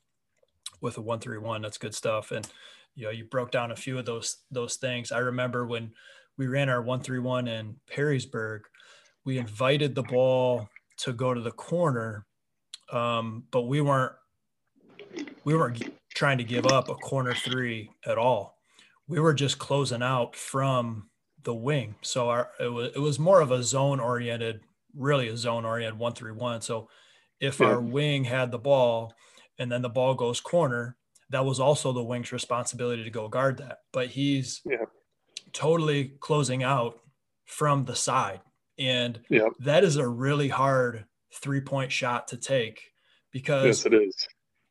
with 0.81 0.99
a 0.99 1.01
one 1.01 1.21
three 1.21 1.39
one. 1.39 1.63
That's 1.63 1.79
good 1.79 1.95
stuff. 1.95 2.33
And 2.33 2.47
you 2.95 3.05
know 3.05 3.11
you 3.11 3.25
broke 3.25 3.53
down 3.53 3.71
a 3.71 3.77
few 3.77 3.99
of 3.99 4.07
those 4.07 4.39
those 4.51 4.77
things. 4.77 5.13
I 5.13 5.19
remember 5.19 5.67
when 5.67 5.93
we 6.37 6.49
ran 6.49 6.69
our 6.69 6.83
one 6.83 7.01
three 7.01 7.21
one 7.21 7.47
in 7.47 7.77
Perrysburg, 7.91 8.61
we 9.25 9.39
invited 9.39 9.95
the 9.95 10.03
ball 10.03 10.69
to 10.99 11.13
go 11.13 11.33
to 11.33 11.41
the 11.41 11.53
corner, 11.53 12.27
um, 12.93 13.45
but 13.51 13.63
we 13.63 13.81
weren't 13.81 14.13
we 15.45 15.57
weren't 15.57 15.83
trying 16.15 16.39
to 16.39 16.45
give 16.45 16.67
up 16.67 16.89
a 16.89 16.95
corner 16.95 17.35
three 17.35 17.91
at 18.07 18.19
all 18.19 18.61
we 19.11 19.19
were 19.19 19.35
just 19.35 19.59
closing 19.59 20.03
out 20.03 20.37
from 20.37 21.09
the 21.43 21.55
wing. 21.55 21.97
So 22.01 22.31
our 22.31 22.51
it 22.61 22.73
was 22.73 22.93
it 22.95 23.01
was 23.01 23.19
more 23.19 23.41
of 23.41 23.51
a 23.51 23.63
zone 23.63 23.99
oriented, 23.99 24.61
really 24.95 25.29
a 25.29 25.37
zone 25.37 25.65
oriented 25.65 25.99
one 25.99 26.13
three 26.13 26.33
one. 26.33 26.63
So 26.63 26.89
if 27.41 27.59
yeah. 27.59 27.67
our 27.67 27.81
wing 27.81 28.25
had 28.25 28.53
the 28.53 28.59
ball 28.59 29.13
and 29.59 29.71
then 29.71 29.83
the 29.83 29.89
ball 29.89 30.15
goes 30.15 30.41
corner, 30.41 30.97
that 31.31 31.45
was 31.45 31.59
also 31.59 31.93
the 31.93 32.05
wing's 32.05 32.31
responsibility 32.31 33.03
to 33.03 33.11
go 33.11 33.27
guard 33.29 33.59
that. 33.59 33.79
But 33.93 34.09
he's 34.09 34.61
yeah. 34.65 34.85
totally 35.53 36.13
closing 36.21 36.63
out 36.63 37.01
from 37.47 37.87
the 37.87 37.97
side. 37.97 38.41
And 38.79 39.21
yeah. 39.29 39.49
that 39.59 39.83
is 39.83 39.97
a 39.97 40.07
really 40.07 40.49
hard 40.49 41.05
three 41.35 41.61
point 41.61 41.91
shot 41.91 42.29
to 42.29 42.37
take 42.37 42.81
because 43.33 43.65
yes, 43.65 43.87
it 43.87 43.95
is. 43.95 44.29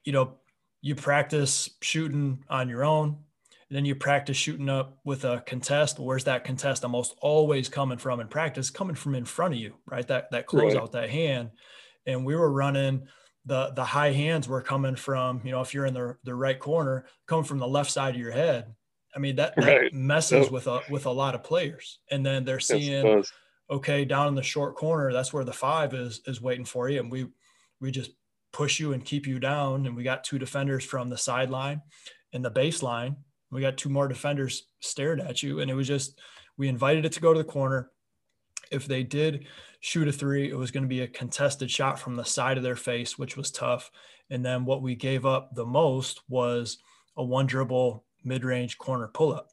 You 0.10 0.14
know, 0.14 0.38
you 0.82 0.96
practice 0.96 1.70
shooting 1.82 2.44
on 2.50 2.68
your 2.68 2.84
own 2.84 3.10
and 3.70 3.78
then 3.78 3.86
you 3.86 3.94
practice 3.94 4.38
shooting 4.38 4.70
up 4.70 4.98
with 5.04 5.24
a 5.24 5.44
contest. 5.46 6.00
Where's 6.00 6.24
that 6.24 6.44
contest 6.44 6.84
almost 6.84 7.16
always 7.22 7.70
coming 7.70 8.00
from 8.00 8.20
in 8.20 8.28
practice? 8.28 8.72
Coming 8.72 8.96
from 8.96 9.14
in 9.14 9.24
front 9.24 9.54
of 9.54 9.60
you, 9.60 9.76
right? 9.86 10.08
That 10.08 10.32
that 10.32 10.48
close 10.48 10.74
right. 10.74 10.82
out 10.82 10.94
that 10.94 11.12
hand. 11.12 11.52
And 12.08 12.26
we 12.26 12.36
were 12.36 12.52
running 12.52 13.08
the 13.46 13.72
the 13.76 13.86
high 13.86 14.14
hands 14.14 14.48
were 14.48 14.64
coming 14.64 14.96
from, 14.96 15.42
you 15.44 15.52
know, 15.52 15.62
if 15.62 15.76
you're 15.76 15.86
in 15.86 15.94
the, 15.94 16.18
the 16.24 16.34
right 16.34 16.60
corner, 16.60 17.06
coming 17.28 17.46
from 17.46 17.60
the 17.60 17.68
left 17.68 17.92
side 17.92 18.16
of 18.16 18.20
your 18.20 18.32
head. 18.32 18.74
I 19.16 19.20
mean, 19.20 19.36
that, 19.36 19.54
right. 19.58 19.94
messes 19.94 20.46
yep. 20.46 20.52
with 20.52 20.66
a 20.66 20.82
with 20.90 21.06
a 21.06 21.12
lot 21.12 21.36
of 21.36 21.44
players. 21.44 22.00
And 22.10 22.26
then 22.26 22.46
they're 22.46 22.60
seeing 22.60 23.24
okay, 23.70 24.06
down 24.06 24.30
in 24.30 24.34
the 24.34 24.42
short 24.42 24.76
corner, 24.76 25.14
that's 25.14 25.32
where 25.32 25.44
the 25.44 25.54
five 25.54 25.94
is 25.94 26.22
is 26.26 26.42
waiting 26.42 26.66
for 26.66 26.90
you. 26.90 27.00
And 27.00 27.12
we 27.12 27.28
we 27.80 27.92
just 27.92 28.10
push 28.52 28.80
you 28.80 28.94
and 28.94 29.06
keep 29.06 29.28
you 29.28 29.40
down. 29.40 29.86
And 29.86 29.96
we 29.96 30.04
got 30.04 30.24
two 30.24 30.40
defenders 30.40 30.84
from 30.84 31.10
the 31.10 31.18
sideline 31.18 31.82
and 32.34 32.44
the 32.44 32.52
baseline 32.52 33.16
we 33.52 33.62
got 33.62 33.78
two 33.78 33.90
more 33.90 34.08
defenders 34.08 34.68
stared 34.80 35.20
at 35.20 35.42
you, 35.42 35.60
and 35.60 35.72
it 35.72 35.74
was 35.74 35.88
just 35.88 36.20
we 36.58 36.68
invited 36.68 37.06
it 37.06 37.14
to 37.14 37.22
go 37.22 37.34
to 37.34 37.40
the 37.40 37.44
corner. 37.44 37.92
If 38.72 38.86
they 38.86 39.04
did 39.04 39.48
shoot 39.80 40.08
a 40.08 40.12
three, 40.12 40.50
it 40.50 40.58
was 40.58 40.72
going 40.72 40.84
to 40.84 40.90
be 40.90 41.02
a 41.02 41.08
contested 41.08 41.72
shot 41.72 42.00
from 42.00 42.16
the 42.16 42.26
side 42.26 42.58
of 42.58 42.64
their 42.64 42.76
face, 42.76 43.18
which 43.18 43.36
was 43.36 43.50
tough. 43.50 43.90
And 44.30 44.46
then 44.46 44.66
what 44.66 44.84
we 44.84 44.96
gave 44.96 45.26
up 45.26 45.56
the 45.56 45.66
most 45.66 46.22
was 46.30 46.78
a 47.18 47.24
one 47.24 47.48
dribble 47.48 48.04
mid 48.24 48.44
range 48.44 48.78
corner 48.78 49.08
pull 49.08 49.34
up, 49.34 49.50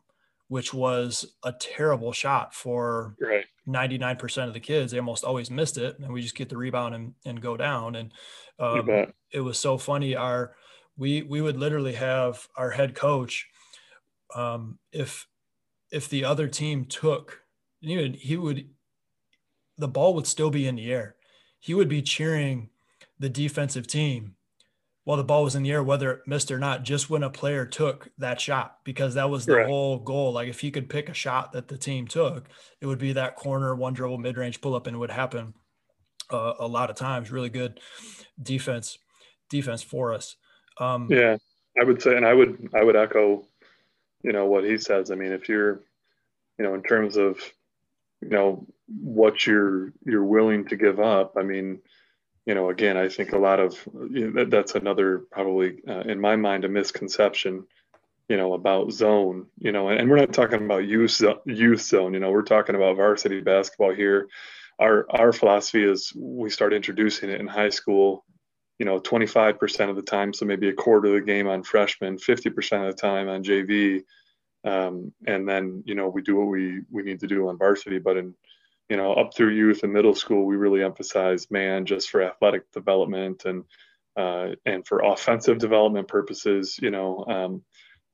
which 0.49 0.73
was 0.73 1.35
a 1.43 1.53
terrible 1.53 2.13
shot 2.13 2.55
for 2.55 3.17
right. 3.21 3.45
99% 3.67 4.47
of 4.47 4.55
the 4.55 4.61
kids. 4.61 4.93
They 4.93 4.99
almost 4.99 5.25
always 5.25 5.51
missed 5.51 5.77
it. 5.77 5.99
And 5.99 6.13
we 6.13 6.23
just 6.23 6.37
get 6.37 6.49
the 6.49 6.57
rebound 6.57 6.95
and, 6.95 7.15
and 7.25 7.41
go 7.41 7.57
down. 7.57 7.97
And 7.97 8.13
um, 8.59 8.89
it 9.33 9.41
was 9.41 9.59
so 9.59 9.77
funny. 9.77 10.15
Our, 10.15 10.55
we, 10.97 11.23
we 11.23 11.41
would 11.41 11.57
literally 11.57 11.95
have 11.95 12.47
our 12.57 12.71
head 12.71 12.95
coach 12.95 13.49
um, 14.35 14.79
if 14.93 15.27
if 15.93 16.09
the 16.09 16.25
other 16.25 16.49
team 16.49 16.85
took, 16.85 17.43
he 17.81 17.97
would, 17.97 18.17
he 18.17 18.37
would, 18.37 18.69
the 19.79 19.89
ball 19.89 20.15
would 20.15 20.27
still 20.27 20.51
be 20.51 20.67
in 20.67 20.77
the 20.77 20.93
air. 20.93 21.15
He 21.61 21.75
would 21.75 21.89
be 21.89 22.03
cheering 22.03 22.71
the 23.19 23.29
defensive 23.29 23.87
team 23.87 24.36
while 25.07 25.17
the 25.17 25.23
ball 25.23 25.45
was 25.45 25.55
in 25.55 25.63
the 25.63 25.71
air, 25.71 25.85
whether 25.85 26.11
it 26.11 26.23
missed 26.27 26.51
or 26.51 26.59
not, 26.59 26.83
just 26.83 27.09
when 27.09 27.23
a 27.23 27.31
player 27.31 27.65
took 27.65 28.09
that 28.19 28.41
shot, 28.41 28.79
because 28.83 29.15
that 29.15 29.31
was 29.31 29.47
the 29.47 29.65
whole 29.65 30.01
goal. 30.01 30.33
Like 30.33 30.49
if 30.49 30.59
he 30.59 30.73
could 30.73 30.91
pick 30.91 31.09
a 31.09 31.15
shot 31.15 31.53
that 31.53 31.69
the 31.69 31.79
team 31.79 32.09
took, 32.09 32.49
it 32.81 32.87
would 32.87 32.99
be 32.99 33.13
that 33.13 33.37
corner, 33.37 33.73
one 33.77 33.95
dribble, 33.95 34.19
mid 34.19 34.37
range 34.37 34.61
pull 34.61 34.75
up, 34.75 34.89
and 34.89 34.97
it 34.97 34.99
would 34.99 35.13
happen 35.13 35.55
uh, 36.29 36.55
a 36.59 36.67
lot 36.67 36.91
of 36.91 36.97
times. 36.97 37.31
Really 37.31 37.51
good 37.51 37.79
defense, 38.43 38.99
defense 39.49 39.81
for 39.81 40.13
us. 40.13 40.35
Um, 40.81 41.07
yeah, 41.09 41.37
I 41.81 41.85
would 41.85 42.03
say, 42.03 42.17
and 42.17 42.27
I 42.27 42.35
would, 42.35 42.71
I 42.75 42.83
would 42.83 42.97
echo, 42.97 43.47
you 44.25 44.33
know, 44.33 44.47
what 44.47 44.65
he 44.65 44.77
says. 44.77 45.13
I 45.13 45.15
mean, 45.15 45.31
if 45.31 45.49
you're, 45.49 45.83
you 46.59 46.65
know, 46.65 46.75
in 46.75 46.83
terms 46.83 47.17
of, 47.17 47.39
you 48.21 48.31
know, 48.31 48.67
what 48.89 49.47
you're 49.47 49.93
you're 50.05 50.25
willing 50.25 50.67
to 50.67 50.75
give 50.75 50.99
up. 50.99 51.35
I 51.39 51.45
mean, 51.45 51.79
you 52.47 52.55
know, 52.55 52.71
again, 52.71 52.97
I 52.97 53.09
think 53.09 53.33
a 53.33 53.39
lot 53.39 53.59
of 53.59 53.77
you 54.11 54.31
know, 54.31 54.45
that's 54.45 54.77
another 54.77 55.25
probably 55.31 55.81
uh, 55.87 56.03
in 56.03 56.21
my 56.21 56.37
mind 56.37 56.65
a 56.65 56.69
misconception, 56.69 57.67
you 58.29 58.37
know, 58.37 58.55
about 58.55 58.93
zone. 58.93 59.47
You 59.59 59.73
know, 59.73 59.89
and, 59.89 60.01
and 60.01 60.09
we're 60.09 60.17
not 60.17 60.33
talking 60.33 60.65
about 60.65 60.87
youth 60.87 61.21
youth 61.45 61.83
zone. 61.83 62.15
You 62.15 62.21
know, 62.21 62.31
we're 62.31 62.43
talking 62.43 62.77
about 62.77 62.97
varsity 62.97 63.41
basketball 63.41 63.93
here. 63.93 64.29
Our 64.79 65.07
our 65.11 65.33
philosophy 65.33 65.83
is 65.83 66.13
we 66.15 66.49
start 66.49 66.73
introducing 66.73 67.31
it 67.31 67.41
in 67.41 67.49
high 67.49 67.71
school. 67.71 68.25
You 68.79 68.85
know, 68.85 69.01
25% 69.01 69.89
of 69.89 69.97
the 69.97 70.03
time, 70.03 70.35
so 70.35 70.45
maybe 70.45 70.69
a 70.69 70.73
quarter 70.75 71.09
of 71.09 71.15
the 71.15 71.21
game 71.23 71.49
on 71.49 71.63
freshmen, 71.63 72.19
50% 72.19 72.87
of 72.87 72.95
the 72.95 73.01
time 73.01 73.27
on 73.27 73.43
JV, 73.43 74.03
um, 74.65 75.15
and 75.27 75.49
then 75.49 75.83
you 75.85 75.95
know 75.95 76.09
we 76.09 76.23
do 76.23 76.37
what 76.37 76.47
we 76.47 76.83
we 76.93 77.03
need 77.03 77.19
to 77.21 77.27
do 77.27 77.49
on 77.49 77.59
varsity. 77.59 77.99
But 77.99 78.19
in 78.19 78.35
you 78.89 78.97
know, 78.97 79.13
up 79.15 79.35
through 79.35 79.51
youth 79.51 79.83
and 79.83 79.93
middle 79.93 80.15
school, 80.15 80.45
we 80.45 80.57
really 80.57 80.83
emphasize 80.83 81.51
man 81.51 81.87
just 81.87 82.09
for 82.09 82.23
athletic 82.23 82.71
development 82.73 83.45
and 83.45 83.65
uh, 84.17 84.55
and 84.65 84.87
for 84.87 85.01
offensive 85.01 85.59
development 85.59 86.09
purposes. 86.09 86.79
You 86.81 86.91
know, 86.91 87.25
um, 87.27 87.63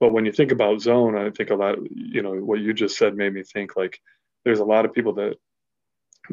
but 0.01 0.13
when 0.13 0.25
you 0.25 0.33
think 0.33 0.51
about 0.51 0.81
zone, 0.81 1.17
I 1.17 1.31
think 1.31 1.51
a 1.51 1.55
lot. 1.55 1.79
You 1.91 2.23
know, 2.23 2.35
what 2.35 2.61
you 2.61 2.73
just 2.73 2.97
said 2.97 3.15
made 3.15 3.35
me 3.35 3.43
think 3.43 3.77
like 3.77 4.01
there's 4.45 4.61
a 4.61 4.65
lot 4.65 4.85
of 4.85 4.93
people 4.93 5.15
that 5.15 5.37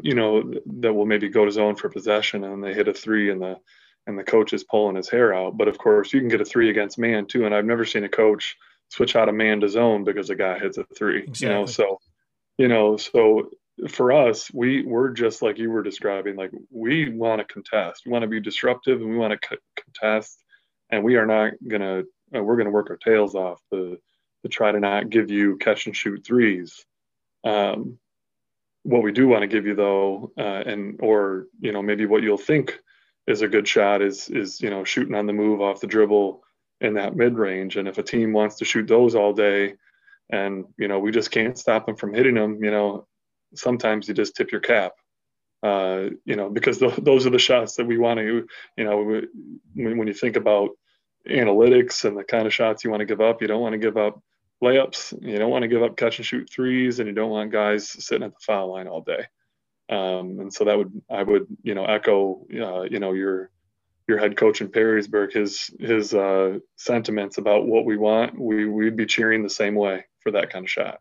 you 0.02 0.14
know 0.14 0.52
that 0.80 0.92
will 0.92 1.06
maybe 1.06 1.28
go 1.28 1.44
to 1.44 1.50
zone 1.50 1.76
for 1.76 1.88
possession 1.88 2.44
and 2.44 2.62
they 2.62 2.72
hit 2.72 2.88
a 2.88 2.94
three 2.94 3.30
and 3.30 3.42
the 3.42 3.56
and 4.06 4.18
the 4.18 4.24
coach 4.24 4.52
is 4.52 4.64
pulling 4.64 4.96
his 4.96 5.08
hair 5.08 5.34
out. 5.34 5.56
But 5.56 5.68
of 5.68 5.78
course, 5.78 6.12
you 6.12 6.20
can 6.20 6.28
get 6.28 6.40
a 6.40 6.44
three 6.44 6.70
against 6.70 6.98
man 6.98 7.26
too. 7.26 7.44
And 7.44 7.54
I've 7.54 7.64
never 7.64 7.84
seen 7.84 8.04
a 8.04 8.08
coach 8.08 8.56
switch 8.88 9.14
out 9.16 9.28
a 9.28 9.32
man 9.32 9.60
to 9.60 9.68
zone 9.68 10.04
because 10.04 10.30
a 10.30 10.34
guy 10.34 10.58
hits 10.58 10.78
a 10.78 10.84
three. 10.96 11.24
Exactly. 11.24 11.46
You 11.46 11.52
know, 11.52 11.66
so 11.66 12.00
you 12.58 12.68
know, 12.68 12.96
so 12.96 13.50
for 13.88 14.12
us, 14.12 14.50
we 14.52 14.82
we're 14.82 15.10
just 15.10 15.42
like 15.42 15.58
you 15.58 15.70
were 15.70 15.82
describing. 15.82 16.36
Like 16.36 16.50
we 16.70 17.10
want 17.10 17.40
to 17.40 17.52
contest, 17.52 18.02
we 18.04 18.12
want 18.12 18.22
to 18.22 18.28
be 18.28 18.40
disruptive, 18.40 19.00
and 19.00 19.10
we 19.10 19.16
want 19.16 19.40
to 19.40 19.58
contest, 19.76 20.42
and 20.90 21.04
we 21.04 21.16
are 21.16 21.26
not 21.26 21.52
gonna. 21.66 22.02
Uh, 22.34 22.42
we're 22.42 22.56
gonna 22.56 22.70
work 22.70 22.90
our 22.90 22.96
tails 22.96 23.34
off 23.34 23.60
to 23.72 23.98
to 24.42 24.48
try 24.48 24.72
to 24.72 24.80
not 24.80 25.10
give 25.10 25.30
you 25.30 25.56
catch 25.58 25.86
and 25.86 25.96
shoot 25.96 26.24
threes. 26.24 26.84
Um, 27.44 27.98
what 28.82 29.02
we 29.02 29.12
do 29.12 29.28
want 29.28 29.42
to 29.42 29.48
give 29.48 29.66
you 29.66 29.74
though, 29.74 30.32
uh, 30.38 30.62
and 30.66 30.98
or 31.02 31.46
you 31.60 31.72
know 31.72 31.82
maybe 31.82 32.06
what 32.06 32.22
you'll 32.22 32.38
think 32.38 32.78
is 33.26 33.42
a 33.42 33.48
good 33.48 33.66
shot 33.66 34.02
is 34.02 34.28
is 34.28 34.60
you 34.60 34.70
know 34.70 34.84
shooting 34.84 35.14
on 35.14 35.26
the 35.26 35.32
move 35.32 35.60
off 35.60 35.80
the 35.80 35.86
dribble 35.86 36.42
in 36.80 36.94
that 36.94 37.16
mid 37.16 37.36
range. 37.36 37.76
And 37.76 37.88
if 37.88 37.98
a 37.98 38.02
team 38.02 38.32
wants 38.32 38.56
to 38.56 38.64
shoot 38.64 38.86
those 38.86 39.14
all 39.14 39.32
day, 39.32 39.74
and 40.30 40.64
you 40.78 40.88
know 40.88 40.98
we 40.98 41.10
just 41.10 41.30
can't 41.30 41.58
stop 41.58 41.86
them 41.86 41.96
from 41.96 42.14
hitting 42.14 42.34
them, 42.34 42.62
you 42.62 42.70
know 42.70 43.06
sometimes 43.54 44.08
you 44.08 44.14
just 44.14 44.36
tip 44.36 44.52
your 44.52 44.60
cap. 44.60 44.92
Uh, 45.62 46.08
you 46.24 46.36
know, 46.36 46.48
because 46.48 46.78
the, 46.78 46.88
those 47.02 47.26
are 47.26 47.30
the 47.30 47.38
shots 47.38 47.74
that 47.76 47.86
we 47.86 47.98
want 47.98 48.18
to, 48.18 48.46
you 48.76 48.84
know, 48.84 49.02
when, 49.74 49.98
when 49.98 50.08
you 50.08 50.14
think 50.14 50.36
about 50.36 50.70
analytics 51.28 52.06
and 52.06 52.16
the 52.16 52.24
kind 52.24 52.46
of 52.46 52.54
shots 52.54 52.82
you 52.82 52.90
want 52.90 53.00
to 53.00 53.06
give 53.06 53.20
up, 53.20 53.42
you 53.42 53.48
don't 53.48 53.60
want 53.60 53.74
to 53.74 53.78
give 53.78 53.98
up 53.98 54.22
layups, 54.62 55.22
you 55.22 55.38
don't 55.38 55.50
want 55.50 55.62
to 55.62 55.68
give 55.68 55.82
up 55.82 55.96
catch 55.96 56.18
and 56.18 56.26
shoot 56.26 56.48
threes, 56.50 56.98
and 56.98 57.08
you 57.08 57.14
don't 57.14 57.30
want 57.30 57.52
guys 57.52 57.88
sitting 57.88 58.24
at 58.24 58.32
the 58.32 58.40
foul 58.40 58.72
line 58.72 58.86
all 58.86 59.02
day. 59.02 59.26
Um, 59.90 60.38
and 60.40 60.52
so 60.52 60.64
that 60.64 60.78
would, 60.78 61.02
I 61.10 61.22
would, 61.22 61.46
you 61.62 61.74
know, 61.74 61.84
echo, 61.84 62.46
uh, 62.54 62.82
you 62.82 63.00
know, 63.00 63.12
your 63.12 63.50
your 64.06 64.18
head 64.18 64.36
coach 64.36 64.60
in 64.60 64.68
Perrysburg, 64.68 65.32
his 65.32 65.70
his 65.78 66.14
uh, 66.14 66.58
sentiments 66.76 67.38
about 67.38 67.66
what 67.66 67.84
we 67.84 67.96
want. 67.96 68.38
We 68.38 68.66
we'd 68.66 68.96
be 68.96 69.06
cheering 69.06 69.42
the 69.42 69.50
same 69.50 69.74
way 69.74 70.04
for 70.20 70.32
that 70.32 70.50
kind 70.50 70.64
of 70.64 70.70
shot. 70.70 71.00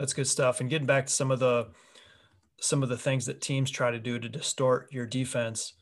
That's 0.00 0.14
good 0.14 0.26
stuff. 0.26 0.60
And 0.60 0.70
getting 0.70 0.86
back 0.86 1.06
to 1.06 1.12
some 1.12 1.30
of 1.30 1.40
the 1.40 1.68
some 2.58 2.82
of 2.82 2.88
the 2.88 2.96
things 2.96 3.26
that 3.26 3.42
teams 3.42 3.70
try 3.70 3.90
to 3.90 3.98
do 3.98 4.18
to 4.18 4.28
distort 4.30 4.88
your 4.90 5.06
defense, 5.06 5.74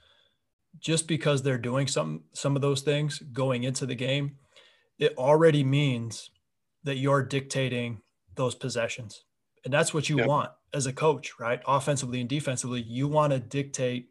just 0.81 1.07
because 1.07 1.43
they're 1.43 1.57
doing 1.57 1.87
some 1.87 2.25
some 2.33 2.57
of 2.57 2.61
those 2.61 2.83
things 2.83 3.21
going 3.33 3.63
into 3.63 3.87
the 3.87 3.95
game, 3.95 4.37
it 4.99 5.17
already 5.17 5.63
means 5.63 6.31
that 6.83 6.97
you're 6.97 7.23
dictating 7.23 8.03
those 8.35 8.57
possessions. 8.57 9.23
And 9.65 9.73
that's 9.73 9.95
what 9.95 10.09
you 10.09 10.19
yep. 10.19 10.27
want 10.27 10.51
as 10.75 10.87
a 10.87 10.93
coach, 10.93 11.39
right? 11.39 11.61
Offensively 11.65 12.21
and 12.21 12.29
defensively, 12.29 12.83
you 12.83 13.07
want 13.07 13.33
to 13.33 13.39
dictate 13.39 14.09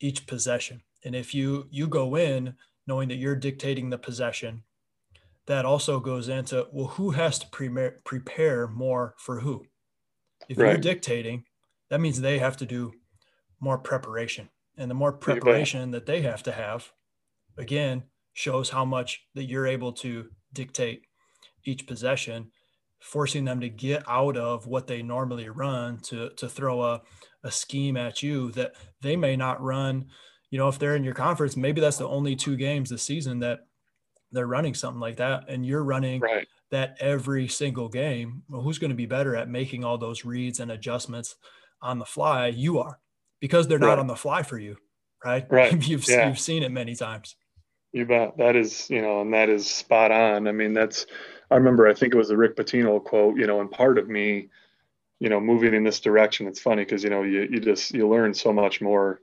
each 0.00 0.26
possession. 0.26 0.80
And 1.04 1.14
if 1.14 1.34
you 1.34 1.66
you 1.70 1.86
go 1.86 2.16
in 2.16 2.54
knowing 2.86 3.08
that 3.08 3.16
you're 3.16 3.36
dictating 3.36 3.90
the 3.90 3.98
possession 3.98 4.62
that 5.46 5.64
also 5.64 6.00
goes 6.00 6.28
into 6.28 6.66
well, 6.72 6.88
who 6.88 7.10
has 7.10 7.38
to 7.40 7.46
pre- 7.48 7.90
prepare 8.04 8.68
more 8.68 9.14
for 9.18 9.40
who? 9.40 9.64
If 10.48 10.58
right. 10.58 10.70
you're 10.70 10.78
dictating, 10.78 11.44
that 11.90 12.00
means 12.00 12.20
they 12.20 12.38
have 12.38 12.56
to 12.58 12.66
do 12.66 12.92
more 13.60 13.78
preparation. 13.78 14.48
And 14.76 14.90
the 14.90 14.94
more 14.94 15.12
preparation 15.12 15.90
that 15.90 16.06
they 16.06 16.22
have 16.22 16.42
to 16.44 16.52
have, 16.52 16.92
again, 17.58 18.04
shows 18.32 18.70
how 18.70 18.84
much 18.84 19.26
that 19.34 19.44
you're 19.44 19.66
able 19.66 19.92
to 19.92 20.30
dictate 20.52 21.02
each 21.64 21.86
possession, 21.86 22.50
forcing 23.00 23.44
them 23.44 23.60
to 23.60 23.68
get 23.68 24.02
out 24.08 24.36
of 24.36 24.66
what 24.66 24.86
they 24.86 25.02
normally 25.02 25.48
run 25.48 25.98
to, 25.98 26.30
to 26.30 26.48
throw 26.48 26.82
a, 26.82 27.02
a 27.44 27.50
scheme 27.50 27.96
at 27.96 28.22
you 28.22 28.50
that 28.52 28.74
they 29.02 29.16
may 29.16 29.36
not 29.36 29.62
run. 29.62 30.06
You 30.50 30.58
know, 30.58 30.68
if 30.68 30.78
they're 30.78 30.96
in 30.96 31.04
your 31.04 31.14
conference, 31.14 31.56
maybe 31.56 31.80
that's 31.80 31.98
the 31.98 32.08
only 32.08 32.36
two 32.36 32.56
games 32.56 32.90
this 32.90 33.02
season 33.02 33.40
that 33.40 33.60
they're 34.32 34.46
running 34.46 34.74
something 34.74 35.00
like 35.00 35.16
that 35.16 35.44
and 35.48 35.64
you're 35.64 35.84
running 35.84 36.20
right. 36.20 36.48
that 36.70 36.96
every 37.00 37.48
single 37.48 37.88
game 37.88 38.42
well, 38.48 38.62
who's 38.62 38.78
going 38.78 38.90
to 38.90 38.96
be 38.96 39.06
better 39.06 39.36
at 39.36 39.48
making 39.48 39.84
all 39.84 39.98
those 39.98 40.24
reads 40.24 40.60
and 40.60 40.72
adjustments 40.72 41.36
on 41.80 41.98
the 41.98 42.04
fly? 42.04 42.48
You 42.48 42.78
are 42.78 42.98
because 43.40 43.68
they're 43.68 43.78
not 43.78 43.98
on 43.98 44.06
the 44.06 44.16
fly 44.16 44.42
for 44.42 44.58
you 44.58 44.76
right? 45.24 45.46
Right. 45.50 45.72
You've, 45.86 46.08
yeah. 46.08 46.28
you've 46.28 46.38
seen 46.38 46.62
it 46.62 46.72
many 46.72 46.94
times. 46.94 47.36
You 47.92 48.06
bet. 48.06 48.36
That 48.38 48.56
is 48.56 48.88
you 48.90 49.02
know 49.02 49.20
and 49.20 49.32
that 49.34 49.48
is 49.48 49.68
spot 49.68 50.10
on. 50.10 50.48
I 50.48 50.52
mean 50.52 50.72
that's 50.72 51.06
i 51.52 51.56
remember 51.56 51.86
i 51.86 51.92
think 51.94 52.14
it 52.14 52.16
was 52.16 52.30
a 52.30 52.36
rick 52.36 52.56
pitino 52.56 53.02
quote 53.02 53.36
you 53.36 53.46
know 53.46 53.60
and 53.60 53.70
part 53.70 53.98
of 53.98 54.08
me 54.08 54.48
you 55.20 55.28
know 55.28 55.38
moving 55.38 55.74
in 55.74 55.84
this 55.84 56.00
direction 56.00 56.48
it's 56.48 56.60
funny 56.60 56.82
because 56.82 57.04
you 57.04 57.10
know 57.10 57.22
you, 57.22 57.46
you 57.50 57.60
just 57.60 57.92
you 57.92 58.08
learn 58.08 58.32
so 58.32 58.52
much 58.52 58.80
more 58.80 59.20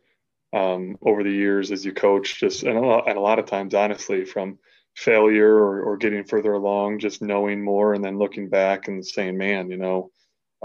um, 0.53 0.97
over 1.03 1.23
the 1.23 1.31
years 1.31 1.71
as 1.71 1.85
you 1.85 1.91
coach 1.91 2.39
just 2.39 2.63
and 2.63 2.77
a 2.77 2.81
lot, 2.81 3.07
and 3.07 3.17
a 3.17 3.21
lot 3.21 3.39
of 3.39 3.45
times 3.45 3.73
honestly 3.73 4.25
from 4.25 4.57
failure 4.95 5.55
or, 5.55 5.81
or 5.81 5.97
getting 5.97 6.23
further 6.23 6.53
along, 6.53 6.99
just 6.99 7.21
knowing 7.21 7.63
more 7.63 7.93
and 7.93 8.03
then 8.03 8.17
looking 8.17 8.49
back 8.49 8.87
and 8.87 9.05
saying, 9.05 9.37
man, 9.37 9.69
you 9.69 9.77
know, 9.77 10.11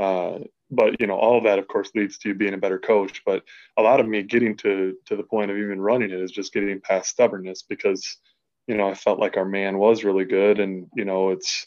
uh, 0.01 0.39
but 0.71 1.01
you 1.01 1.07
know, 1.07 1.17
all 1.17 1.39
of 1.39 1.45
that 1.45 1.59
of 1.59 1.69
course 1.69 1.91
leads 1.95 2.19
to 2.19 2.31
you 2.31 2.35
being 2.35 2.55
a 2.55 2.59
better 2.59 2.79
coach. 2.79 3.23
But 3.25 3.45
a 3.79 3.83
lot 3.83 4.01
of 4.01 4.09
me 4.09 4.23
getting 4.23 4.57
to 4.59 4.97
to 5.07 5.17
the 5.17 5.23
point 5.23 5.51
of 5.51 5.57
even 5.59 5.81
running 5.81 6.11
it 6.11 6.21
is 6.21 6.33
just 6.33 6.53
getting 6.53 6.81
past 6.81 7.11
stubbornness 7.11 7.63
because, 7.63 8.19
you 8.67 8.77
know, 8.77 8.89
I 8.89 8.95
felt 8.95 9.21
like 9.21 9.37
our 9.37 9.45
man 9.45 9.79
was 9.79 10.05
really 10.05 10.25
good 10.25 10.59
and, 10.59 10.87
you 10.97 11.05
know, 11.05 11.31
it's 11.31 11.67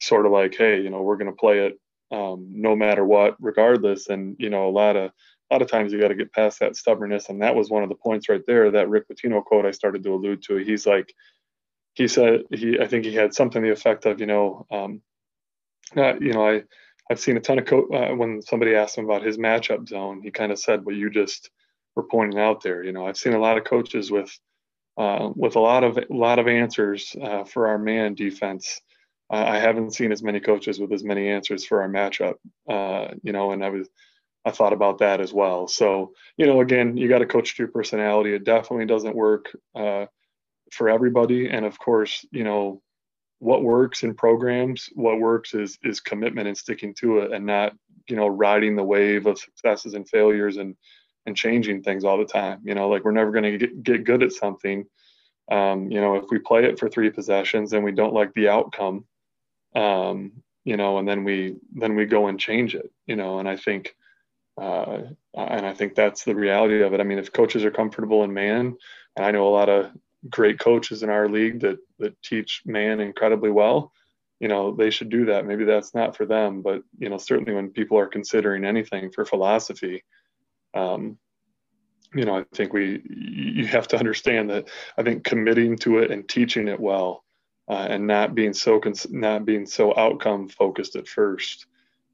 sort 0.00 0.26
of 0.26 0.32
like, 0.32 0.54
hey, 0.56 0.80
you 0.80 0.90
know, 0.90 1.02
we're 1.02 1.16
gonna 1.18 1.32
play 1.32 1.66
it 1.66 1.78
um, 2.10 2.48
no 2.50 2.74
matter 2.74 3.04
what, 3.04 3.36
regardless. 3.40 4.08
And, 4.08 4.36
you 4.38 4.50
know, 4.50 4.68
a 4.68 4.70
lot 4.70 4.96
of 4.96 5.12
a 5.50 5.54
lot 5.54 5.62
of 5.62 5.70
times 5.70 5.92
you 5.92 6.00
got 6.00 6.08
to 6.08 6.14
get 6.14 6.32
past 6.32 6.60
that 6.60 6.76
stubbornness. 6.76 7.28
And 7.28 7.42
that 7.42 7.54
was 7.54 7.70
one 7.70 7.82
of 7.82 7.88
the 7.88 7.96
points 7.96 8.28
right 8.28 8.42
there, 8.46 8.70
that 8.70 8.88
Rick 8.88 9.08
Pitino 9.08 9.44
quote 9.44 9.66
I 9.66 9.72
started 9.72 10.02
to 10.04 10.14
allude 10.14 10.42
to. 10.44 10.56
He's 10.56 10.86
like, 10.86 11.12
he 11.94 12.08
said 12.08 12.42
he 12.50 12.78
I 12.80 12.86
think 12.86 13.04
he 13.04 13.14
had 13.14 13.34
something 13.34 13.62
the 13.62 13.70
effect 13.72 14.06
of 14.06 14.20
you 14.20 14.26
know 14.26 14.66
um, 14.70 15.02
not, 15.94 16.20
you 16.22 16.32
know 16.32 16.46
I 16.46 16.62
I've 17.10 17.20
seen 17.20 17.36
a 17.36 17.40
ton 17.40 17.58
of 17.58 17.66
co- 17.66 17.88
uh, 17.92 18.14
when 18.14 18.42
somebody 18.42 18.74
asked 18.74 18.96
him 18.96 19.04
about 19.04 19.22
his 19.22 19.38
matchup 19.38 19.88
zone 19.88 20.20
he 20.22 20.30
kind 20.30 20.52
of 20.52 20.58
said 20.58 20.84
what 20.84 20.94
you 20.94 21.10
just 21.10 21.50
were 21.96 22.04
pointing 22.04 22.40
out 22.40 22.62
there 22.62 22.82
you 22.82 22.92
know 22.92 23.06
I've 23.06 23.16
seen 23.16 23.34
a 23.34 23.40
lot 23.40 23.58
of 23.58 23.64
coaches 23.64 24.10
with 24.10 24.30
uh, 24.96 25.30
with 25.34 25.56
a 25.56 25.60
lot 25.60 25.84
of 25.84 25.98
a 25.98 26.04
lot 26.10 26.38
of 26.38 26.48
answers 26.48 27.16
uh, 27.20 27.44
for 27.44 27.68
our 27.68 27.78
man 27.78 28.14
defense. 28.14 28.80
I 29.32 29.60
haven't 29.60 29.94
seen 29.94 30.10
as 30.10 30.24
many 30.24 30.40
coaches 30.40 30.80
with 30.80 30.92
as 30.92 31.04
many 31.04 31.28
answers 31.28 31.64
for 31.64 31.82
our 31.82 31.88
matchup 31.88 32.34
uh, 32.68 33.14
you 33.22 33.32
know 33.32 33.52
and 33.52 33.64
I 33.64 33.70
was 33.70 33.88
I 34.44 34.50
thought 34.50 34.72
about 34.72 34.98
that 34.98 35.20
as 35.20 35.32
well. 35.32 35.68
So 35.68 36.12
you 36.36 36.46
know 36.46 36.60
again 36.60 36.96
you 36.96 37.08
got 37.08 37.18
to 37.18 37.26
coach 37.26 37.56
to 37.56 37.62
your 37.62 37.70
personality. 37.72 38.34
It 38.34 38.44
definitely 38.44 38.86
doesn't 38.86 39.14
work 39.14 39.46
uh, 39.74 40.06
for 40.70 40.88
everybody. 40.88 41.50
And 41.50 41.66
of 41.66 41.78
course, 41.78 42.26
you 42.32 42.44
know, 42.44 42.82
what 43.38 43.62
works 43.62 44.02
in 44.02 44.14
programs, 44.14 44.88
what 44.94 45.18
works 45.18 45.54
is 45.54 45.78
is 45.82 46.00
commitment 46.00 46.48
and 46.48 46.56
sticking 46.56 46.94
to 46.94 47.18
it 47.20 47.32
and 47.32 47.46
not, 47.46 47.72
you 48.08 48.16
know, 48.16 48.28
riding 48.28 48.76
the 48.76 48.84
wave 48.84 49.26
of 49.26 49.38
successes 49.38 49.94
and 49.94 50.08
failures 50.08 50.56
and 50.56 50.76
and 51.26 51.36
changing 51.36 51.82
things 51.82 52.04
all 52.04 52.18
the 52.18 52.24
time. 52.24 52.60
You 52.64 52.74
know, 52.74 52.88
like 52.88 53.04
we're 53.04 53.12
never 53.12 53.32
going 53.32 53.58
to 53.58 53.66
get, 53.68 54.04
good 54.04 54.22
at 54.22 54.32
something 54.32 54.86
Um, 55.50 55.90
you 55.90 56.00
know, 56.00 56.16
if 56.16 56.24
we 56.30 56.38
play 56.38 56.64
it 56.64 56.78
for 56.78 56.88
three 56.88 57.10
possessions 57.10 57.72
and 57.72 57.84
we 57.84 57.92
don't 57.92 58.14
like 58.14 58.32
the 58.34 58.48
outcome, 58.48 59.04
um, 59.74 60.32
you 60.64 60.76
know, 60.76 60.98
and 60.98 61.08
then 61.08 61.24
we 61.24 61.56
then 61.74 61.96
we 61.96 62.06
go 62.06 62.28
and 62.28 62.38
change 62.38 62.74
it, 62.74 62.90
you 63.06 63.16
know, 63.16 63.38
and 63.40 63.48
I 63.48 63.56
think 63.56 63.96
uh, 64.60 65.02
and 65.34 65.66
I 65.66 65.74
think 65.74 65.94
that's 65.94 66.24
the 66.24 66.34
reality 66.34 66.82
of 66.82 66.94
it. 66.94 67.00
I 67.00 67.04
mean, 67.04 67.18
if 67.18 67.32
coaches 67.32 67.64
are 67.64 67.70
comfortable 67.72 68.24
in 68.24 68.32
man, 68.32 68.76
and 69.16 69.26
I 69.26 69.30
know 69.32 69.48
a 69.48 69.56
lot 69.58 69.68
of 69.68 69.90
great 70.28 70.58
coaches 70.58 71.02
in 71.02 71.10
our 71.10 71.28
league 71.28 71.60
that 71.60 71.78
that 71.98 72.20
teach 72.22 72.62
man 72.66 73.00
incredibly 73.00 73.50
well, 73.50 73.92
you 74.38 74.48
know, 74.48 74.74
they 74.74 74.90
should 74.90 75.10
do 75.10 75.26
that. 75.26 75.46
Maybe 75.46 75.64
that's 75.64 75.94
not 75.94 76.16
for 76.16 76.26
them, 76.26 76.62
but 76.62 76.82
you 76.98 77.08
know, 77.08 77.18
certainly 77.18 77.54
when 77.54 77.70
people 77.70 77.98
are 77.98 78.06
considering 78.06 78.64
anything 78.64 79.10
for 79.10 79.24
philosophy, 79.24 80.04
um, 80.74 81.18
you 82.14 82.24
know, 82.24 82.38
I 82.38 82.44
think 82.54 82.72
we 82.72 83.02
you 83.08 83.66
have 83.66 83.88
to 83.88 83.98
understand 83.98 84.50
that 84.50 84.68
I 84.98 85.02
think 85.02 85.24
committing 85.24 85.76
to 85.78 85.98
it 85.98 86.10
and 86.10 86.28
teaching 86.28 86.68
it 86.68 86.80
well, 86.80 87.24
uh, 87.68 87.86
and 87.88 88.06
not 88.06 88.34
being 88.34 88.52
so 88.52 88.80
cons- 88.80 89.10
not 89.10 89.44
being 89.44 89.66
so 89.66 89.96
outcome 89.96 90.48
focused 90.48 90.96
at 90.96 91.08
first 91.08 91.66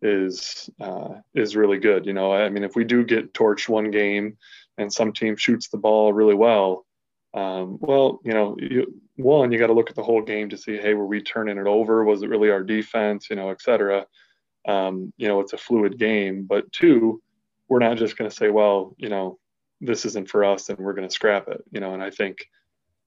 is 0.03 0.71
uh, 0.81 1.15
is 1.35 1.57
really 1.57 1.79
good. 1.79 2.07
You 2.07 2.13
know, 2.13 2.33
I 2.33 2.49
mean, 2.51 2.65
if 2.65 2.77
we 2.77 2.85
do 2.85 3.05
get 3.05 3.33
torched 3.33 3.69
one 3.69 3.91
game 3.91 4.37
and 4.79 4.93
some 4.93 5.13
team 5.13 5.37
shoots 5.37 5.69
the 5.69 5.79
ball 5.79 6.13
really 6.13 6.35
well, 6.35 6.86
um, 7.37 7.79
well, 7.81 8.21
you 8.25 8.33
know, 8.33 8.57
you, 8.59 9.01
one 9.17 9.53
you 9.53 9.59
got 9.59 9.67
to 9.67 9.75
look 9.75 9.91
at 9.91 9.97
the 9.97 10.03
whole 10.03 10.23
game 10.23 10.49
to 10.49 10.57
see, 10.57 10.79
hey, 10.79 10.95
were 10.95 11.07
we 11.07 11.23
turning 11.23 11.59
it 11.59 11.67
over? 11.67 12.03
Was 12.05 12.23
it 12.23 12.31
really 12.31 12.51
our 12.51 12.63
defense? 12.63 13.29
You 13.29 13.37
know, 13.37 13.51
et 13.51 13.61
cetera. 13.61 14.07
Um, 14.67 15.13
you 15.19 15.29
know, 15.29 15.41
it's 15.41 15.53
a 15.53 15.59
fluid 15.59 15.99
game. 15.99 16.45
But 16.45 16.73
two, 16.73 17.23
we're 17.69 17.79
not 17.79 17.99
just 17.99 18.17
going 18.17 18.29
to 18.29 18.35
say, 18.35 18.49
well, 18.49 18.97
you 18.99 19.11
know, 19.11 19.39
this 19.81 20.07
isn't 20.07 20.31
for 20.31 20.45
us 20.45 20.71
and 20.71 20.79
we're 20.79 20.95
going 20.95 21.07
to 21.07 21.15
scrap 21.15 21.49
it. 21.49 21.63
You 21.71 21.81
know, 21.81 21.93
and 21.93 22.03
I 22.03 22.11
think 22.11 22.39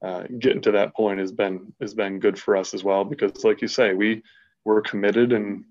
uh, 0.05 0.23
getting 0.37 0.61
to 0.61 0.71
that 0.71 0.95
point 0.95 1.19
has 1.19 1.31
been 1.31 1.73
has 1.81 1.95
been 1.95 2.19
good 2.19 2.39
for 2.39 2.55
us 2.55 2.75
as 2.75 2.83
well 2.83 3.03
because, 3.03 3.43
like 3.43 3.61
you 3.61 3.67
say, 3.67 3.93
we 3.93 4.21
we're 4.63 4.81
committed 4.81 5.33
and 5.33 5.65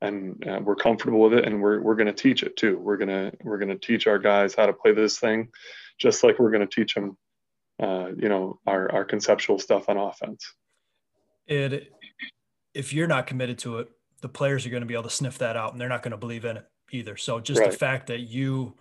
and 0.00 0.46
uh, 0.48 0.60
we're 0.62 0.76
comfortable 0.76 1.20
with 1.20 1.34
it 1.34 1.44
and 1.44 1.60
we're, 1.60 1.80
we're 1.80 1.96
going 1.96 2.06
to 2.06 2.12
teach 2.12 2.44
it 2.44 2.56
too 2.56 2.78
we're 2.78 2.96
to 2.96 3.32
we're 3.42 3.58
to 3.58 3.76
teach 3.76 4.06
our 4.06 4.18
guys 4.18 4.54
how 4.54 4.64
to 4.64 4.72
play 4.72 4.92
this 4.92 5.18
thing 5.18 5.48
just 5.98 6.22
like 6.22 6.38
we're 6.38 6.52
going 6.52 6.66
to 6.66 6.72
teach 6.72 6.94
them 6.94 7.16
uh, 7.80 8.08
you 8.16 8.28
know 8.28 8.58
our, 8.66 8.90
our 8.92 9.04
conceptual 9.04 9.58
stuff 9.58 9.88
on 9.88 9.96
offense 9.96 10.54
it 11.46 11.92
if 12.74 12.92
you're 12.92 13.06
not 13.06 13.26
committed 13.26 13.58
to 13.58 13.78
it 13.78 13.88
the 14.20 14.28
players 14.28 14.66
are 14.66 14.70
going 14.70 14.82
to 14.82 14.86
be 14.86 14.94
able 14.94 15.04
to 15.04 15.10
sniff 15.10 15.38
that 15.38 15.56
out 15.56 15.72
and 15.72 15.80
they're 15.80 15.88
not 15.88 16.02
going 16.02 16.12
to 16.12 16.18
believe 16.18 16.44
in 16.44 16.56
it 16.56 16.64
either 16.92 17.16
so 17.16 17.40
just 17.40 17.60
right. 17.60 17.70
the 17.70 17.76
fact 17.76 18.06
that 18.06 18.20
you 18.20 18.74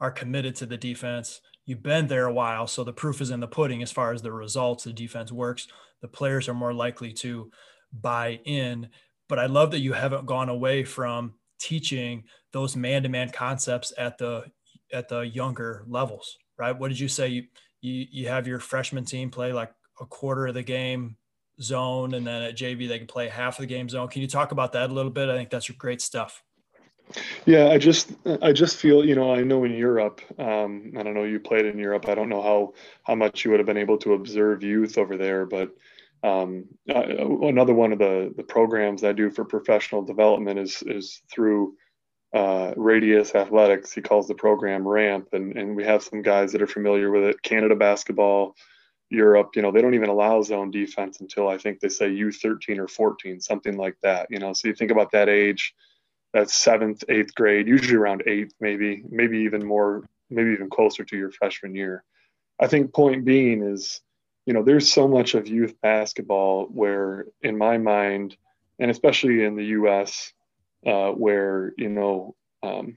are 0.00 0.10
committed 0.10 0.54
to 0.54 0.66
the 0.66 0.76
defense 0.76 1.40
you've 1.64 1.82
been 1.82 2.06
there 2.06 2.26
a 2.26 2.32
while 2.32 2.66
so 2.66 2.84
the 2.84 2.92
proof 2.92 3.20
is 3.20 3.30
in 3.30 3.40
the 3.40 3.46
pudding 3.46 3.82
as 3.82 3.92
far 3.92 4.12
as 4.12 4.22
the 4.22 4.32
results 4.32 4.84
the 4.84 4.92
defense 4.92 5.32
works 5.32 5.68
the 6.00 6.08
players 6.08 6.48
are 6.48 6.54
more 6.54 6.74
likely 6.74 7.12
to 7.12 7.50
buy 7.92 8.40
in 8.44 8.88
but 9.32 9.38
I 9.38 9.46
love 9.46 9.70
that 9.70 9.80
you 9.80 9.94
haven't 9.94 10.26
gone 10.26 10.50
away 10.50 10.84
from 10.84 11.32
teaching 11.58 12.24
those 12.52 12.76
man-to-man 12.76 13.30
concepts 13.30 13.90
at 13.96 14.18
the 14.18 14.44
at 14.92 15.08
the 15.08 15.20
younger 15.20 15.84
levels, 15.88 16.36
right? 16.58 16.78
What 16.78 16.88
did 16.88 17.00
you 17.00 17.08
say? 17.08 17.28
You 17.28 17.44
you, 17.82 18.06
you 18.10 18.28
have 18.28 18.46
your 18.46 18.58
freshman 18.58 19.04
team 19.04 19.30
play 19.30 19.52
like 19.52 19.72
a 20.00 20.06
quarter 20.06 20.46
of 20.46 20.54
the 20.54 20.62
game 20.62 21.16
zone, 21.60 22.14
and 22.14 22.26
then 22.26 22.42
at 22.42 22.56
JV 22.56 22.88
they 22.88 22.98
can 22.98 23.06
play 23.06 23.28
half 23.28 23.58
of 23.58 23.62
the 23.62 23.66
game 23.66 23.88
zone. 23.88 24.08
Can 24.08 24.22
you 24.22 24.28
talk 24.28 24.52
about 24.52 24.72
that 24.72 24.88
a 24.88 24.92
little 24.92 25.10
bit? 25.10 25.28
I 25.28 25.36
think 25.36 25.50
that's 25.50 25.68
great 25.70 26.00
stuff. 26.00 26.42
Yeah, 27.44 27.68
I 27.68 27.78
just 27.78 28.12
I 28.40 28.52
just 28.52 28.76
feel 28.76 29.04
you 29.04 29.14
know 29.14 29.34
I 29.34 29.42
know 29.42 29.64
in 29.64 29.72
Europe, 29.72 30.22
um, 30.38 30.92
I 30.96 31.02
don't 31.02 31.14
know 31.14 31.24
you 31.24 31.40
played 31.40 31.66
in 31.66 31.78
Europe. 31.78 32.08
I 32.08 32.14
don't 32.14 32.30
know 32.30 32.40
how 32.40 32.72
how 33.02 33.14
much 33.14 33.44
you 33.44 33.50
would 33.50 33.60
have 33.60 33.66
been 33.66 33.76
able 33.76 33.98
to 33.98 34.14
observe 34.14 34.62
youth 34.62 34.96
over 34.96 35.18
there, 35.18 35.44
but 35.44 35.72
um, 36.24 36.66
another 36.86 37.74
one 37.74 37.92
of 37.92 37.98
the, 37.98 38.32
the 38.36 38.44
programs 38.44 39.02
I 39.02 39.12
do 39.12 39.30
for 39.30 39.44
professional 39.44 40.02
development 40.02 40.58
is, 40.58 40.82
is 40.86 41.20
through 41.32 41.74
uh, 42.32 42.72
Radius 42.76 43.34
Athletics. 43.34 43.92
He 43.92 44.00
calls 44.00 44.28
the 44.28 44.34
program 44.34 44.86
RAMP, 44.86 45.28
and, 45.32 45.56
and 45.56 45.76
we 45.76 45.84
have 45.84 46.02
some 46.02 46.22
guys 46.22 46.52
that 46.52 46.62
are 46.62 46.66
familiar 46.66 47.10
with 47.10 47.24
it. 47.24 47.42
Canada 47.42 47.76
basketball, 47.76 48.56
Europe, 49.10 49.50
you 49.54 49.62
know, 49.62 49.70
they 49.70 49.82
don't 49.82 49.94
even 49.94 50.08
allow 50.08 50.40
zone 50.42 50.70
defense 50.70 51.20
until 51.20 51.48
I 51.48 51.58
think 51.58 51.80
they 51.80 51.88
say 51.88 52.08
U13 52.08 52.78
or 52.78 52.88
14, 52.88 53.40
something 53.40 53.76
like 53.76 53.96
that. 54.02 54.28
You 54.30 54.38
know, 54.38 54.52
so 54.52 54.68
you 54.68 54.74
think 54.74 54.90
about 54.90 55.12
that 55.12 55.28
age, 55.28 55.74
that's 56.32 56.54
seventh, 56.54 57.04
eighth 57.08 57.34
grade, 57.34 57.68
usually 57.68 57.96
around 57.96 58.22
eighth, 58.26 58.54
maybe, 58.60 59.02
maybe 59.10 59.38
even 59.38 59.64
more, 59.64 60.08
maybe 60.30 60.52
even 60.52 60.70
closer 60.70 61.04
to 61.04 61.16
your 61.16 61.30
freshman 61.30 61.74
year. 61.74 62.04
I 62.58 62.68
think 62.68 62.94
point 62.94 63.24
being 63.24 63.62
is 63.62 64.00
you 64.46 64.52
know, 64.52 64.62
there's 64.62 64.92
so 64.92 65.06
much 65.06 65.34
of 65.34 65.46
youth 65.46 65.74
basketball 65.82 66.66
where, 66.66 67.26
in 67.42 67.56
my 67.56 67.78
mind, 67.78 68.36
and 68.78 68.90
especially 68.90 69.44
in 69.44 69.54
the 69.54 69.66
U.S., 69.66 70.32
uh, 70.86 71.10
where 71.10 71.72
you 71.76 71.88
know 71.88 72.34
um, 72.62 72.96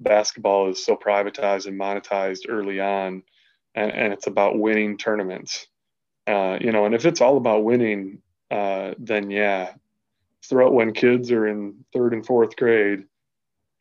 basketball 0.00 0.70
is 0.70 0.84
so 0.84 0.96
privatized 0.96 1.66
and 1.66 1.78
monetized 1.78 2.46
early 2.48 2.80
on, 2.80 3.22
and, 3.74 3.92
and 3.92 4.12
it's 4.12 4.26
about 4.26 4.58
winning 4.58 4.96
tournaments. 4.96 5.66
Uh, 6.26 6.58
you 6.60 6.72
know, 6.72 6.86
and 6.86 6.94
if 6.94 7.06
it's 7.06 7.20
all 7.20 7.36
about 7.36 7.64
winning, 7.64 8.20
uh, 8.50 8.92
then 8.98 9.30
yeah, 9.30 9.72
throw 10.44 10.66
it 10.66 10.72
when 10.72 10.92
kids 10.92 11.30
are 11.30 11.46
in 11.46 11.84
third 11.92 12.12
and 12.12 12.26
fourth 12.26 12.56
grade, 12.56 13.04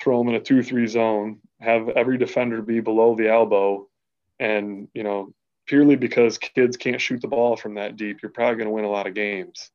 throw 0.01 0.19
them 0.19 0.29
in 0.29 0.35
a 0.35 0.39
two-three 0.39 0.87
zone, 0.87 1.39
have 1.59 1.89
every 1.89 2.17
defender 2.17 2.61
be 2.61 2.79
below 2.79 3.15
the 3.15 3.29
elbow, 3.29 3.87
and 4.39 4.87
you 4.93 5.03
know 5.03 5.33
purely 5.65 5.95
because 5.95 6.37
kids 6.37 6.77
can't 6.77 7.01
shoot 7.01 7.21
the 7.21 7.27
ball 7.27 7.55
from 7.55 7.75
that 7.75 7.97
deep, 7.97 8.21
you're 8.21 8.31
probably 8.31 8.55
going 8.55 8.67
to 8.67 8.73
win 8.73 8.85
a 8.85 8.89
lot 8.89 9.07
of 9.07 9.13
games. 9.13 9.71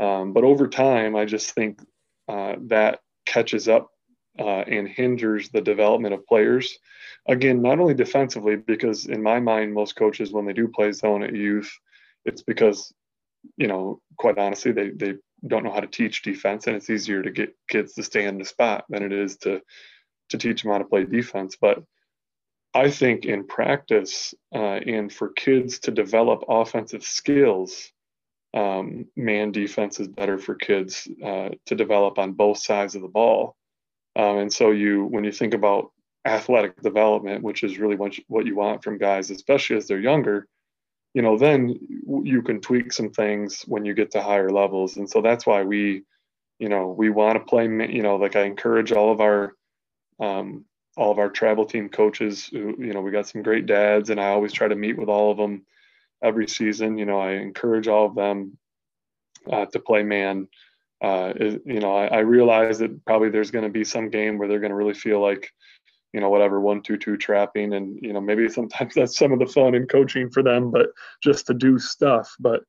Um, 0.00 0.32
but 0.32 0.44
over 0.44 0.68
time, 0.68 1.16
I 1.16 1.24
just 1.24 1.50
think 1.52 1.80
uh, 2.28 2.56
that 2.66 3.00
catches 3.26 3.68
up 3.68 3.90
uh, 4.38 4.62
and 4.66 4.88
hinders 4.88 5.48
the 5.48 5.60
development 5.60 6.14
of 6.14 6.26
players. 6.26 6.78
Again, 7.26 7.60
not 7.60 7.78
only 7.80 7.94
defensively, 7.94 8.56
because 8.56 9.06
in 9.06 9.22
my 9.22 9.40
mind, 9.40 9.74
most 9.74 9.96
coaches, 9.96 10.32
when 10.32 10.46
they 10.46 10.52
do 10.52 10.68
play 10.68 10.92
zone 10.92 11.22
at 11.22 11.34
youth, 11.34 11.70
it's 12.24 12.42
because, 12.42 12.92
you 13.56 13.66
know, 13.66 14.00
quite 14.16 14.38
honestly, 14.38 14.72
they, 14.72 14.90
they 14.90 15.14
don't 15.46 15.64
know 15.64 15.72
how 15.72 15.80
to 15.80 15.86
teach 15.86 16.22
defense, 16.22 16.66
and 16.66 16.76
it's 16.76 16.90
easier 16.90 17.22
to 17.22 17.30
get 17.30 17.54
kids 17.68 17.94
to 17.94 18.02
stay 18.02 18.24
in 18.24 18.38
the 18.38 18.44
spot 18.44 18.84
than 18.88 19.02
it 19.02 19.12
is 19.12 19.36
to 19.38 19.60
to 20.30 20.36
teach 20.36 20.62
them 20.62 20.72
how 20.72 20.78
to 20.78 20.84
play 20.84 21.04
defense. 21.04 21.56
But 21.58 21.82
I 22.74 22.90
think 22.90 23.24
in 23.24 23.46
practice 23.46 24.34
uh, 24.54 24.58
and 24.58 25.12
for 25.12 25.30
kids 25.30 25.78
to 25.80 25.90
develop 25.90 26.44
offensive 26.48 27.02
skills, 27.02 27.90
um, 28.54 29.06
man 29.16 29.52
defense 29.52 30.00
is 30.00 30.08
better 30.08 30.38
for 30.38 30.54
kids 30.54 31.06
uh, 31.24 31.50
to 31.66 31.74
develop 31.74 32.18
on 32.18 32.32
both 32.32 32.58
sides 32.58 32.94
of 32.94 33.02
the 33.02 33.08
ball. 33.08 33.56
Um, 34.16 34.38
and 34.38 34.52
so 34.52 34.70
you, 34.70 35.04
when 35.04 35.24
you 35.24 35.32
think 35.32 35.54
about 35.54 35.92
athletic 36.24 36.80
development, 36.82 37.42
which 37.42 37.62
is 37.62 37.78
really 37.78 37.96
what 37.96 38.18
you, 38.18 38.24
what 38.28 38.46
you 38.46 38.56
want 38.56 38.82
from 38.82 38.98
guys, 38.98 39.30
especially 39.30 39.76
as 39.76 39.86
they're 39.86 40.00
younger, 40.00 40.48
you 41.14 41.22
know, 41.22 41.38
then 41.38 41.78
you 42.22 42.42
can 42.42 42.60
tweak 42.60 42.92
some 42.92 43.10
things 43.10 43.62
when 43.62 43.84
you 43.84 43.94
get 43.94 44.10
to 44.12 44.22
higher 44.22 44.50
levels. 44.50 44.96
And 44.96 45.08
so 45.08 45.20
that's 45.22 45.46
why 45.46 45.62
we, 45.62 46.02
you 46.58 46.68
know, 46.68 46.88
we 46.88 47.10
want 47.10 47.38
to 47.38 47.44
play, 47.44 47.64
you 47.64 48.02
know, 48.02 48.16
like 48.16 48.36
I 48.36 48.42
encourage 48.42 48.92
all 48.92 49.12
of 49.12 49.20
our 49.20 49.54
um, 50.20 50.64
all 50.96 51.12
of 51.12 51.18
our 51.18 51.30
travel 51.30 51.64
team 51.64 51.88
coaches. 51.88 52.46
Who, 52.46 52.74
you 52.78 52.92
know, 52.92 53.00
we 53.00 53.10
got 53.10 53.28
some 53.28 53.42
great 53.42 53.66
dads, 53.66 54.10
and 54.10 54.20
I 54.20 54.28
always 54.28 54.52
try 54.52 54.68
to 54.68 54.74
meet 54.74 54.98
with 54.98 55.08
all 55.08 55.30
of 55.30 55.38
them 55.38 55.64
every 56.22 56.48
season. 56.48 56.98
You 56.98 57.06
know, 57.06 57.20
I 57.20 57.32
encourage 57.32 57.88
all 57.88 58.06
of 58.06 58.14
them 58.14 58.58
uh, 59.50 59.66
to 59.66 59.78
play 59.78 60.02
man. 60.02 60.48
Uh, 61.02 61.32
you 61.38 61.80
know, 61.80 61.96
I, 61.96 62.06
I, 62.06 62.18
realize 62.18 62.80
that 62.80 63.04
probably 63.04 63.30
there's 63.30 63.52
going 63.52 63.64
to 63.64 63.70
be 63.70 63.84
some 63.84 64.10
game 64.10 64.36
where 64.36 64.48
they're 64.48 64.58
going 64.58 64.70
to 64.70 64.76
really 64.76 64.94
feel 64.94 65.20
like, 65.20 65.48
you 66.12 66.18
know, 66.18 66.28
whatever 66.28 66.60
one 66.60 66.82
two 66.82 66.96
two 66.96 67.16
trapping, 67.16 67.74
and 67.74 68.00
you 68.02 68.12
know, 68.12 68.20
maybe 68.20 68.48
sometimes 68.48 68.94
that's 68.94 69.16
some 69.16 69.32
of 69.32 69.38
the 69.38 69.46
fun 69.46 69.76
in 69.76 69.86
coaching 69.86 70.28
for 70.28 70.42
them, 70.42 70.72
but 70.72 70.88
just 71.22 71.46
to 71.46 71.54
do 71.54 71.78
stuff. 71.78 72.34
But 72.40 72.62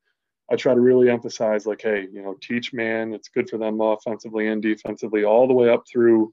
I 0.51 0.55
try 0.55 0.75
to 0.75 0.79
really 0.79 1.09
emphasize, 1.09 1.65
like, 1.65 1.81
hey, 1.81 2.07
you 2.11 2.21
know, 2.21 2.35
teach 2.39 2.71
man. 2.71 3.13
It's 3.13 3.29
good 3.29 3.49
for 3.49 3.57
them 3.57 3.81
offensively 3.81 4.47
and 4.47 4.61
defensively, 4.61 5.23
all 5.23 5.47
the 5.47 5.53
way 5.55 5.69
up 5.69 5.83
through 5.91 6.31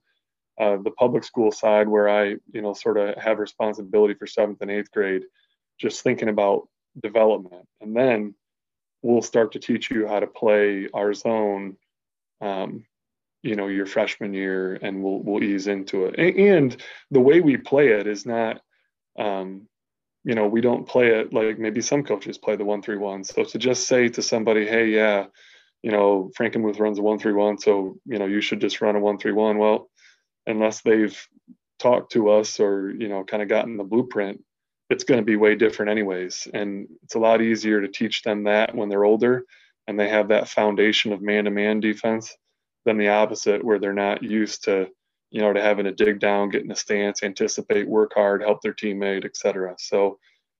uh, 0.59 0.77
the 0.83 0.91
public 0.91 1.23
school 1.23 1.51
side 1.51 1.87
where 1.87 2.09
I, 2.09 2.35
you 2.51 2.61
know, 2.61 2.73
sort 2.73 2.97
of 2.97 3.15
have 3.17 3.39
responsibility 3.39 4.13
for 4.13 4.27
seventh 4.27 4.61
and 4.61 4.71
eighth 4.71 4.91
grade, 4.91 5.23
just 5.79 6.01
thinking 6.01 6.29
about 6.29 6.67
development. 7.01 7.67
And 7.81 7.95
then 7.95 8.35
we'll 9.01 9.21
start 9.21 9.53
to 9.53 9.59
teach 9.59 9.89
you 9.91 10.07
how 10.07 10.19
to 10.19 10.27
play 10.27 10.89
our 10.93 11.13
zone, 11.13 11.77
um, 12.41 12.85
you 13.43 13.55
know, 13.55 13.67
your 13.67 13.85
freshman 13.85 14.33
year, 14.33 14.75
and 14.81 15.03
we'll 15.03 15.19
we'll 15.19 15.43
ease 15.43 15.67
into 15.67 16.05
it. 16.05 16.19
And, 16.19 16.75
the 17.11 17.21
way 17.21 17.39
we 17.39 17.57
play 17.57 17.89
it 17.89 18.07
is 18.07 18.25
not, 18.25 18.61
um, 19.17 19.67
you 20.23 20.35
know, 20.35 20.47
we 20.47 20.61
don't 20.61 20.87
play 20.87 21.07
it 21.07 21.33
like 21.33 21.57
maybe 21.57 21.81
some 21.81 22.03
coaches 22.03 22.37
play 22.37 22.55
the 22.55 22.65
one 22.65 22.81
three 22.81 22.97
one. 22.97 23.23
So 23.23 23.43
to 23.43 23.57
just 23.57 23.87
say 23.87 24.09
to 24.09 24.21
somebody, 24.21 24.65
hey, 24.67 24.87
yeah, 24.87 25.27
you 25.83 25.91
know, 25.91 26.31
Frankenmuth 26.37 26.79
runs 26.79 26.99
a 26.99 27.01
one 27.01 27.19
three 27.19 27.33
one, 27.33 27.57
so 27.57 27.97
you 28.05 28.19
know, 28.19 28.25
you 28.25 28.41
should 28.41 28.59
just 28.59 28.81
run 28.81 28.95
a 28.95 28.99
one 28.99 29.17
three 29.17 29.31
one. 29.31 29.57
Well, 29.57 29.89
unless 30.45 30.81
they've 30.81 31.17
talked 31.79 32.11
to 32.13 32.29
us 32.31 32.59
or 32.59 32.89
you 32.89 33.07
know 33.07 33.23
kind 33.23 33.43
of 33.43 33.49
gotten 33.49 33.77
the 33.77 33.83
blueprint 33.83 34.43
it's 34.89 35.03
going 35.03 35.19
to 35.19 35.25
be 35.25 35.35
way 35.35 35.55
different 35.55 35.91
anyways. 35.91 36.47
And 36.53 36.87
it's 37.03 37.15
a 37.15 37.19
lot 37.19 37.41
easier 37.41 37.81
to 37.81 37.87
teach 37.87 38.23
them 38.23 38.43
that 38.43 38.73
when 38.73 38.89
they're 38.89 39.03
older 39.03 39.45
and 39.87 39.99
they 39.99 40.09
have 40.09 40.29
that 40.29 40.49
foundation 40.49 41.13
of 41.13 41.21
man-to-man 41.21 41.79
defense 41.79 42.35
than 42.85 42.97
the 42.97 43.09
opposite 43.09 43.63
where 43.63 43.79
they're 43.79 43.93
not 43.93 44.23
used 44.23 44.63
to 44.65 44.87
you 45.29 45.41
know 45.41 45.51
to 45.51 45.61
having 45.61 45.85
to 45.85 45.91
dig 45.91 46.19
down 46.19 46.49
get 46.49 46.63
in 46.63 46.71
a 46.71 46.75
stance 46.75 47.21
anticipate 47.21 47.87
work 47.87 48.13
hard 48.13 48.41
help 48.41 48.61
their 48.61 48.73
teammate 48.73 49.25
etc 49.25 49.75
so 49.77 50.17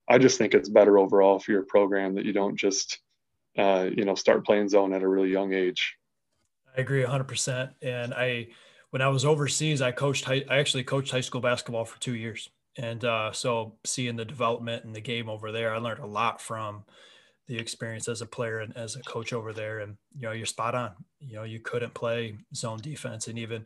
i 0.09 0.17
just 0.17 0.37
think 0.37 0.53
it's 0.53 0.67
better 0.67 0.99
overall 0.99 1.39
for 1.39 1.51
your 1.51 1.63
program 1.63 2.15
that 2.15 2.25
you 2.25 2.33
don't 2.33 2.57
just 2.57 2.99
uh, 3.57 3.89
you 3.95 4.05
know 4.05 4.13
start 4.13 4.45
playing 4.45 4.69
zone 4.69 4.93
at 4.93 5.01
a 5.01 5.07
really 5.07 5.31
young 5.31 5.51
age. 5.53 5.95
I 6.75 6.81
agree 6.81 7.03
100% 7.03 7.73
and 7.81 8.13
i 8.13 8.47
when 8.91 9.01
i 9.01 9.07
was 9.07 9.25
overseas 9.25 9.81
i 9.81 9.91
coached 9.91 10.25
high, 10.25 10.43
i 10.49 10.57
actually 10.57 10.83
coached 10.83 11.11
high 11.11 11.21
school 11.21 11.41
basketball 11.41 11.85
for 11.85 11.99
two 11.99 12.13
years 12.13 12.49
and 12.77 13.03
uh, 13.05 13.31
so 13.31 13.75
seeing 13.85 14.15
the 14.15 14.25
development 14.25 14.83
and 14.83 14.95
the 14.95 15.01
game 15.01 15.29
over 15.29 15.51
there 15.51 15.73
i 15.73 15.77
learned 15.77 15.99
a 15.99 16.07
lot 16.07 16.41
from 16.41 16.83
the 17.47 17.57
experience 17.57 18.07
as 18.07 18.21
a 18.21 18.25
player 18.25 18.59
and 18.59 18.75
as 18.75 18.95
a 18.95 19.03
coach 19.03 19.33
over 19.33 19.53
there. 19.53 19.79
And, 19.79 19.97
you 20.15 20.27
know, 20.27 20.33
you're 20.33 20.45
spot 20.45 20.75
on. 20.75 20.91
You 21.19 21.37
know, 21.37 21.43
you 21.43 21.59
couldn't 21.59 21.93
play 21.93 22.37
zone 22.53 22.79
defense. 22.81 23.27
And 23.27 23.39
even 23.39 23.65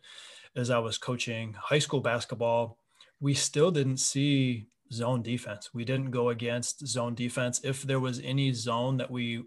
as 0.55 0.69
I 0.69 0.79
was 0.79 0.97
coaching 0.97 1.55
high 1.59 1.79
school 1.79 1.99
basketball, 1.99 2.77
we 3.19 3.33
still 3.33 3.71
didn't 3.71 3.97
see 3.97 4.67
zone 4.93 5.23
defense. 5.23 5.71
We 5.73 5.83
didn't 5.83 6.11
go 6.11 6.29
against 6.29 6.85
zone 6.87 7.15
defense. 7.15 7.61
If 7.63 7.81
there 7.83 7.99
was 7.99 8.19
any 8.23 8.53
zone 8.53 8.97
that 8.97 9.09
we 9.09 9.43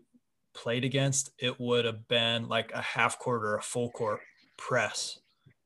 played 0.53 0.85
against, 0.85 1.31
it 1.39 1.61
would 1.61 1.85
have 1.85 2.09
been 2.09 2.49
like 2.49 2.73
a 2.73 2.83
half 2.83 3.19
court 3.19 3.45
or 3.45 3.57
a 3.57 3.63
full 3.63 3.91
court 3.91 4.21
press 4.57 5.19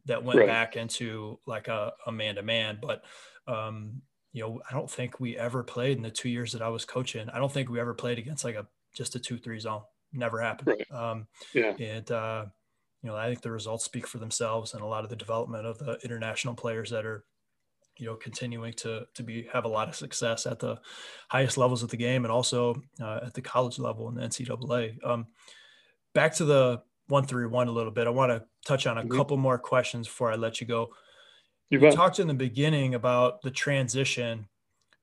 that 0.06 0.24
went 0.24 0.38
right. 0.38 0.48
back 0.48 0.76
into 0.76 1.38
like 1.46 1.68
a, 1.68 1.92
a 2.06 2.12
man-to-man. 2.12 2.78
But 2.82 3.02
um, 3.48 4.02
you 4.32 4.42
know, 4.42 4.60
I 4.68 4.74
don't 4.74 4.90
think 4.90 5.18
we 5.18 5.36
ever 5.36 5.62
played 5.62 5.96
in 5.96 6.02
the 6.02 6.10
two 6.10 6.28
years 6.28 6.52
that 6.52 6.62
I 6.62 6.68
was 6.68 6.84
coaching. 6.84 7.28
I 7.30 7.38
don't 7.38 7.52
think 7.52 7.70
we 7.70 7.80
ever 7.80 7.94
played 7.94 8.18
against 8.18 8.44
like 8.44 8.56
a 8.56 8.66
just 8.94 9.16
a 9.16 9.18
two 9.18 9.38
three 9.38 9.58
zone. 9.58 9.82
Never 10.12 10.40
happened. 10.40 10.76
Right. 10.78 11.10
Um, 11.10 11.26
yeah. 11.54 11.74
And 11.78 12.10
uh, 12.10 12.44
you 13.02 13.10
know, 13.10 13.16
I 13.16 13.28
think 13.28 13.42
the 13.42 13.50
results 13.50 13.84
speak 13.84 14.06
for 14.06 14.18
themselves, 14.18 14.74
and 14.74 14.82
a 14.82 14.86
lot 14.86 15.04
of 15.04 15.10
the 15.10 15.16
development 15.16 15.66
of 15.66 15.78
the 15.78 15.98
international 16.04 16.54
players 16.54 16.90
that 16.90 17.06
are, 17.06 17.24
you 17.96 18.06
know, 18.06 18.16
continuing 18.16 18.72
to 18.74 19.06
to 19.14 19.22
be 19.22 19.48
have 19.52 19.64
a 19.64 19.68
lot 19.68 19.88
of 19.88 19.96
success 19.96 20.46
at 20.46 20.58
the 20.58 20.78
highest 21.28 21.58
levels 21.58 21.82
of 21.82 21.90
the 21.90 21.96
game, 21.96 22.24
and 22.24 22.32
also 22.32 22.74
uh, 23.00 23.20
at 23.26 23.34
the 23.34 23.42
college 23.42 23.78
level 23.78 24.08
in 24.08 24.14
the 24.14 24.22
NCAA. 24.22 24.96
Um, 25.04 25.26
back 26.14 26.34
to 26.34 26.44
the 26.44 26.82
one 27.08 27.24
three 27.24 27.46
one 27.46 27.68
a 27.68 27.72
little 27.72 27.92
bit. 27.92 28.06
I 28.06 28.10
want 28.10 28.30
to 28.30 28.44
touch 28.66 28.86
on 28.86 28.98
a 28.98 29.02
mm-hmm. 29.02 29.16
couple 29.16 29.36
more 29.36 29.58
questions 29.58 30.06
before 30.06 30.30
I 30.30 30.36
let 30.36 30.60
you 30.60 30.66
go. 30.66 30.90
You, 31.70 31.90
talked 31.90 32.18
in 32.18 32.28
the 32.28 32.34
beginning 32.34 32.94
about 32.94 33.42
the 33.42 33.50
transition 33.50 34.48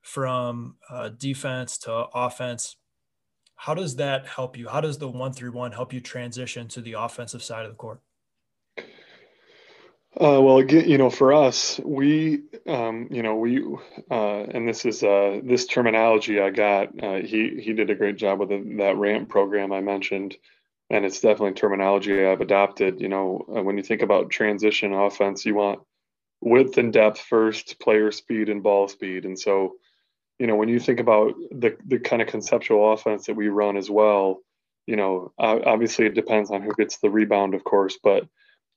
from 0.02 0.76
uh, 0.90 1.10
defense 1.10 1.78
to 1.78 1.92
offense. 2.12 2.76
How 3.54 3.74
does 3.74 3.96
that 3.96 4.26
help 4.26 4.56
you? 4.56 4.68
How 4.68 4.80
does 4.80 4.98
the 4.98 5.08
one 5.08 5.32
three 5.32 5.50
one 5.50 5.72
help 5.72 5.92
you 5.92 6.00
transition 6.00 6.68
to 6.68 6.80
the 6.80 6.94
offensive 6.94 7.42
side 7.42 7.64
of 7.64 7.70
the 7.70 7.76
court? 7.76 8.00
Uh, 10.18 10.40
well, 10.40 10.58
again, 10.58 10.88
you 10.88 10.96
know, 10.96 11.10
for 11.10 11.34
us, 11.34 11.78
we, 11.84 12.42
um, 12.66 13.06
you 13.10 13.22
know, 13.22 13.36
we, 13.36 13.62
uh, 14.10 14.44
and 14.44 14.66
this 14.66 14.86
is 14.86 15.02
uh, 15.02 15.40
this 15.44 15.66
terminology 15.66 16.40
I 16.40 16.50
got. 16.50 16.88
Uh, 17.02 17.16
he 17.16 17.60
he 17.60 17.74
did 17.74 17.90
a 17.90 17.94
great 17.94 18.16
job 18.16 18.40
with 18.40 18.48
the, 18.48 18.76
that 18.78 18.96
ramp 18.96 19.28
program 19.28 19.72
I 19.72 19.82
mentioned, 19.82 20.36
and 20.88 21.04
it's 21.04 21.20
definitely 21.20 21.52
terminology 21.52 22.24
I've 22.24 22.40
adopted. 22.40 23.00
You 23.00 23.08
know, 23.08 23.44
uh, 23.54 23.62
when 23.62 23.76
you 23.76 23.82
think 23.82 24.02
about 24.02 24.30
transition 24.30 24.94
offense, 24.94 25.44
you 25.44 25.54
want 25.54 25.80
width 26.46 26.78
and 26.78 26.92
depth 26.92 27.18
first, 27.18 27.80
player 27.80 28.12
speed 28.12 28.48
and 28.48 28.62
ball 28.62 28.86
speed. 28.86 29.24
And 29.24 29.36
so, 29.36 29.74
you 30.38 30.46
know, 30.46 30.54
when 30.54 30.68
you 30.68 30.78
think 30.78 31.00
about 31.00 31.34
the 31.50 31.76
the 31.84 31.98
kind 31.98 32.22
of 32.22 32.28
conceptual 32.28 32.92
offense 32.92 33.26
that 33.26 33.34
we 33.34 33.48
run 33.48 33.76
as 33.76 33.90
well, 33.90 34.38
you 34.86 34.94
know, 34.94 35.32
obviously 35.38 36.06
it 36.06 36.14
depends 36.14 36.52
on 36.52 36.62
who 36.62 36.72
gets 36.74 36.98
the 36.98 37.10
rebound, 37.10 37.54
of 37.54 37.64
course, 37.64 37.98
but 38.00 38.28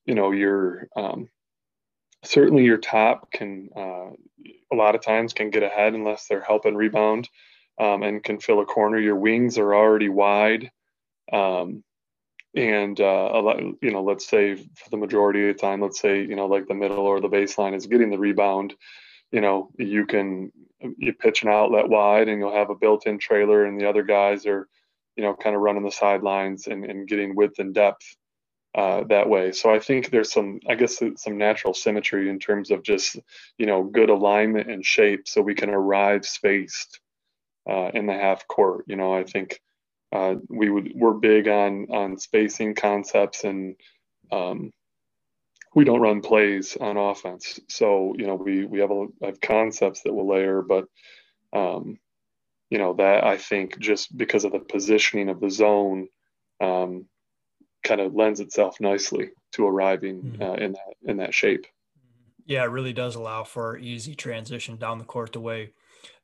you 0.07 0.15
know, 0.15 0.31
your 0.31 0.87
um, 0.95 1.29
certainly 2.23 2.63
your 2.63 2.79
top 2.79 3.31
can 3.31 3.69
uh, 3.77 4.09
a 4.71 4.75
lot 4.75 4.95
of 4.95 5.01
times 5.01 5.33
can 5.33 5.51
get 5.51 5.61
ahead 5.61 5.93
unless 5.93 6.25
they're 6.25 6.41
helping 6.41 6.75
rebound 6.75 7.29
um, 7.79 8.01
and 8.01 8.23
can 8.23 8.39
fill 8.39 8.61
a 8.61 8.65
corner. 8.65 8.97
Your 8.97 9.15
wings 9.15 9.59
are 9.59 9.75
already 9.75 10.09
wide. 10.09 10.71
Um, 11.31 11.83
and 12.59 12.99
uh, 12.99 13.29
a 13.33 13.39
lot, 13.39 13.59
you 13.81 13.91
know, 13.91 14.03
let's 14.03 14.27
say 14.27 14.55
for 14.55 14.89
the 14.91 14.97
majority 14.97 15.49
of 15.49 15.55
the 15.55 15.61
time, 15.61 15.81
let's 15.81 15.99
say 15.99 16.21
you 16.21 16.35
know, 16.35 16.45
like 16.45 16.67
the 16.67 16.73
middle 16.73 16.99
or 16.99 17.21
the 17.21 17.29
baseline 17.29 17.73
is 17.73 17.87
getting 17.87 18.09
the 18.11 18.19
rebound, 18.19 18.75
you 19.31 19.41
know, 19.41 19.69
you 19.77 20.05
can 20.05 20.51
you 20.97 21.13
pitch 21.13 21.43
an 21.43 21.49
outlet 21.49 21.87
wide, 21.87 22.27
and 22.27 22.39
you'll 22.39 22.53
have 22.53 22.69
a 22.69 22.75
built-in 22.75 23.17
trailer, 23.17 23.65
and 23.65 23.79
the 23.79 23.87
other 23.87 24.03
guys 24.03 24.45
are, 24.45 24.67
you 25.15 25.23
know, 25.23 25.33
kind 25.33 25.55
of 25.55 25.61
running 25.61 25.83
the 25.83 25.91
sidelines 25.91 26.67
and, 26.67 26.83
and 26.85 27.07
getting 27.07 27.35
width 27.35 27.59
and 27.59 27.73
depth 27.73 28.15
uh, 28.75 29.03
that 29.05 29.27
way. 29.27 29.51
So 29.51 29.73
I 29.73 29.79
think 29.79 30.09
there's 30.09 30.31
some, 30.31 30.59
I 30.69 30.75
guess, 30.75 31.01
some 31.15 31.37
natural 31.37 31.73
symmetry 31.73 32.29
in 32.29 32.39
terms 32.39 32.71
of 32.71 32.83
just, 32.83 33.17
you 33.57 33.65
know, 33.65 33.83
good 33.83 34.09
alignment 34.09 34.69
and 34.69 34.85
shape, 34.85 35.27
so 35.27 35.41
we 35.41 35.55
can 35.55 35.69
arrive 35.69 36.25
spaced 36.25 36.99
uh, 37.69 37.91
in 37.93 38.05
the 38.05 38.13
half 38.13 38.47
court. 38.47 38.85
You 38.87 38.95
know, 38.95 39.13
I 39.13 39.23
think 39.23 39.59
uh, 40.11 40.35
we 40.49 40.69
would 40.69 40.91
we're 40.95 41.13
big 41.13 41.47
on 41.47 41.87
on 41.91 42.17
spacing 42.17 42.75
concepts 42.75 43.43
and 43.43 43.75
um, 44.31 44.71
we 45.75 45.83
don't 45.85 46.01
run 46.01 46.21
plays 46.21 46.77
on 46.77 46.97
offense. 46.97 47.59
So 47.69 48.15
you 48.17 48.25
know 48.25 48.35
we 48.35 48.65
we 48.65 48.79
have 48.79 48.91
a 48.91 49.05
have 49.23 49.41
concepts 49.41 50.01
that 50.03 50.13
will 50.13 50.27
layer, 50.27 50.61
but 50.61 50.85
um, 51.53 51.97
you 52.69 52.77
know 52.77 52.93
that 52.95 53.23
I 53.23 53.37
think 53.37 53.77
just 53.79 54.15
because 54.17 54.45
of 54.45 54.51
the 54.51 54.59
positioning 54.59 55.29
of 55.29 55.39
the 55.39 55.51
zone 55.51 56.07
um, 56.59 57.05
kind 57.83 58.01
of 58.01 58.15
lends 58.15 58.39
itself 58.39 58.77
nicely 58.79 59.29
to 59.53 59.67
arriving 59.67 60.21
mm-hmm. 60.21 60.41
uh, 60.41 60.53
in 60.53 60.71
that 60.73 60.93
in 61.03 61.17
that 61.17 61.33
shape. 61.33 61.65
Yeah, 62.45 62.63
it 62.63 62.71
really 62.71 62.93
does 62.93 63.13
allow 63.13 63.43
for 63.43 63.77
easy 63.77 64.15
transition 64.15 64.77
down 64.77 64.97
the 64.97 65.05
court 65.05 65.33
the 65.33 65.39
way 65.39 65.73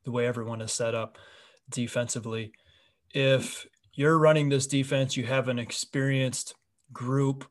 the 0.06 0.12
way 0.12 0.26
everyone 0.26 0.62
is 0.62 0.72
set 0.72 0.96
up 0.96 1.20
defensively. 1.70 2.52
If 3.14 3.68
you're 3.96 4.18
running 4.18 4.50
this 4.50 4.68
defense, 4.68 5.18
you 5.18 5.26
have 5.26 5.48
an 5.48 5.58
experienced 5.58 6.54
group. 6.92 7.46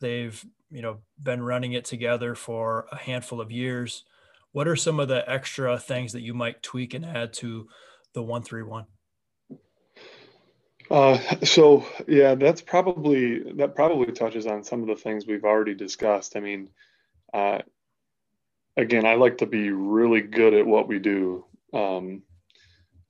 They've, 0.00 0.44
you 0.70 0.82
know, 0.82 0.98
been 1.22 1.42
running 1.42 1.72
it 1.72 1.84
together 1.84 2.34
for 2.34 2.86
a 2.92 2.96
handful 2.96 3.40
of 3.40 3.50
years. 3.50 4.04
What 4.52 4.68
are 4.68 4.76
some 4.76 5.00
of 5.00 5.08
the 5.08 5.28
extra 5.28 5.78
things 5.78 6.12
that 6.12 6.22
you 6.22 6.34
might 6.34 6.62
tweak 6.62 6.94
and 6.94 7.04
add 7.04 7.32
to 7.34 7.68
the 8.12 8.22
131? 8.22 8.86
Uh, 10.90 11.18
so 11.44 11.86
yeah, 12.08 12.34
that's 12.34 12.60
probably 12.60 13.52
that 13.52 13.76
probably 13.76 14.12
touches 14.12 14.46
on 14.46 14.64
some 14.64 14.82
of 14.82 14.88
the 14.88 14.96
things 14.96 15.24
we've 15.24 15.44
already 15.44 15.74
discussed. 15.74 16.36
I 16.36 16.40
mean, 16.40 16.68
uh, 17.32 17.58
again, 18.76 19.06
I 19.06 19.14
like 19.14 19.38
to 19.38 19.46
be 19.46 19.70
really 19.70 20.20
good 20.20 20.52
at 20.52 20.66
what 20.66 20.88
we 20.88 20.98
do. 20.98 21.44
Um, 21.72 22.22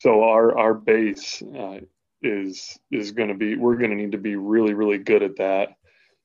so 0.00 0.24
our 0.24 0.58
our 0.58 0.74
base 0.74 1.42
uh, 1.42 1.80
is 2.22 2.78
is 2.90 3.12
going 3.12 3.28
to 3.28 3.34
be 3.34 3.56
we're 3.56 3.76
going 3.76 3.90
to 3.90 3.96
need 3.96 4.12
to 4.12 4.18
be 4.18 4.36
really 4.36 4.74
really 4.74 4.98
good 4.98 5.22
at 5.22 5.36
that. 5.36 5.70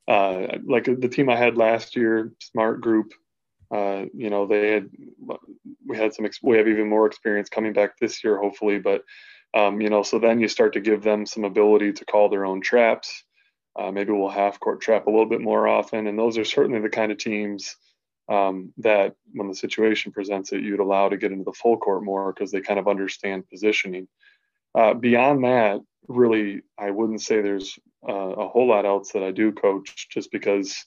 Uh, 0.07 0.57
like 0.67 0.83
the 0.85 1.09
team 1.09 1.29
i 1.29 1.35
had 1.35 1.57
last 1.57 1.95
year 1.95 2.31
smart 2.39 2.79
group 2.79 3.11
uh, 3.71 4.05
you 4.13 4.29
know 4.29 4.45
they 4.45 4.71
had 4.73 4.89
we 5.87 5.97
had 5.97 6.13
some 6.13 6.27
we 6.43 6.57
have 6.57 6.67
even 6.67 6.87
more 6.87 7.07
experience 7.07 7.49
coming 7.49 7.73
back 7.73 7.97
this 7.97 8.23
year 8.23 8.37
hopefully 8.37 8.77
but 8.77 9.03
um, 9.55 9.81
you 9.81 9.89
know 9.89 10.03
so 10.03 10.19
then 10.19 10.39
you 10.39 10.47
start 10.47 10.73
to 10.73 10.79
give 10.79 11.01
them 11.01 11.25
some 11.25 11.43
ability 11.43 11.91
to 11.91 12.05
call 12.05 12.29
their 12.29 12.45
own 12.45 12.61
traps. 12.61 13.23
Uh, 13.77 13.91
maybe 13.91 14.13
we'll 14.13 14.29
half 14.29 14.59
court 14.59 14.79
trap 14.79 15.07
a 15.07 15.09
little 15.09 15.25
bit 15.25 15.41
more 15.41 15.67
often 15.67 16.07
and 16.07 16.17
those 16.17 16.37
are 16.37 16.45
certainly 16.45 16.79
the 16.79 16.89
kind 16.89 17.11
of 17.11 17.17
teams 17.17 17.75
um, 18.29 18.71
that 18.77 19.15
when 19.33 19.47
the 19.47 19.55
situation 19.55 20.11
presents 20.11 20.53
it 20.53 20.61
you'd 20.61 20.79
allow 20.79 21.09
to 21.09 21.17
get 21.17 21.31
into 21.31 21.43
the 21.43 21.51
full 21.51 21.77
court 21.77 22.03
more 22.03 22.31
because 22.31 22.51
they 22.51 22.61
kind 22.61 22.79
of 22.79 22.87
understand 22.87 23.49
positioning 23.49 24.07
uh, 24.75 24.93
beyond 24.93 25.43
that, 25.43 25.79
really, 26.07 26.61
I 26.77 26.91
wouldn't 26.91 27.21
say 27.21 27.41
there's 27.41 27.77
uh, 28.07 28.13
a 28.13 28.47
whole 28.47 28.67
lot 28.67 28.85
else 28.85 29.11
that 29.13 29.23
I 29.23 29.31
do 29.31 29.51
coach 29.51 30.07
just 30.09 30.31
because 30.31 30.85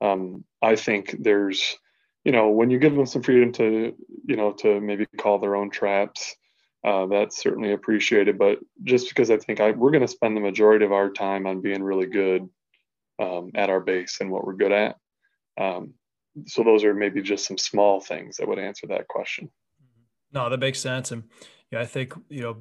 um, 0.00 0.44
I 0.62 0.76
think 0.76 1.16
there's, 1.18 1.76
you 2.24 2.32
know, 2.32 2.48
when 2.50 2.70
you 2.70 2.78
give 2.78 2.94
them 2.94 3.06
some 3.06 3.22
freedom 3.22 3.52
to, 3.52 3.94
you 4.26 4.36
know, 4.36 4.52
to 4.52 4.80
maybe 4.80 5.06
call 5.18 5.38
their 5.38 5.56
own 5.56 5.70
traps, 5.70 6.36
uh, 6.84 7.06
that's 7.06 7.42
certainly 7.42 7.72
appreciated. 7.72 8.38
But 8.38 8.58
just 8.84 9.08
because 9.08 9.30
I 9.30 9.36
think 9.38 9.60
I, 9.60 9.72
we're 9.72 9.90
going 9.90 10.06
to 10.06 10.08
spend 10.08 10.36
the 10.36 10.40
majority 10.40 10.84
of 10.84 10.92
our 10.92 11.10
time 11.10 11.46
on 11.46 11.60
being 11.60 11.82
really 11.82 12.06
good 12.06 12.48
um, 13.18 13.50
at 13.54 13.70
our 13.70 13.80
base 13.80 14.18
and 14.20 14.30
what 14.30 14.46
we're 14.46 14.54
good 14.54 14.72
at. 14.72 14.96
Um, 15.60 15.94
so 16.46 16.62
those 16.62 16.84
are 16.84 16.94
maybe 16.94 17.22
just 17.22 17.46
some 17.46 17.58
small 17.58 18.00
things 18.00 18.36
that 18.36 18.48
would 18.48 18.58
answer 18.58 18.86
that 18.86 19.08
question. 19.08 19.50
No, 20.32 20.48
that 20.48 20.60
makes 20.60 20.80
sense. 20.80 21.10
And 21.10 21.24
yeah, 21.70 21.80
I 21.80 21.86
think, 21.86 22.14
you 22.28 22.42
know, 22.42 22.56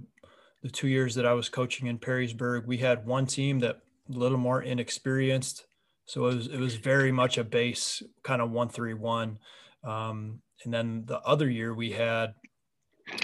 the 0.61 0.69
two 0.69 0.87
years 0.87 1.15
that 1.15 1.25
I 1.25 1.33
was 1.33 1.49
coaching 1.49 1.87
in 1.87 1.99
Perrysburg, 1.99 2.65
we 2.65 2.77
had 2.77 3.05
one 3.05 3.25
team 3.25 3.59
that 3.59 3.79
a 4.13 4.17
little 4.17 4.37
more 4.37 4.61
inexperienced. 4.61 5.65
So 6.05 6.27
it 6.27 6.35
was, 6.35 6.47
it 6.47 6.59
was 6.59 6.75
very 6.75 7.11
much 7.11 7.37
a 7.37 7.43
base 7.43 8.01
kind 8.23 8.41
of 8.41 8.51
one, 8.51 8.69
three, 8.69 8.93
one. 8.93 9.39
Um, 9.83 10.41
and 10.63 10.73
then 10.73 11.03
the 11.05 11.19
other 11.19 11.49
year 11.49 11.73
we 11.73 11.91
had 11.91 12.33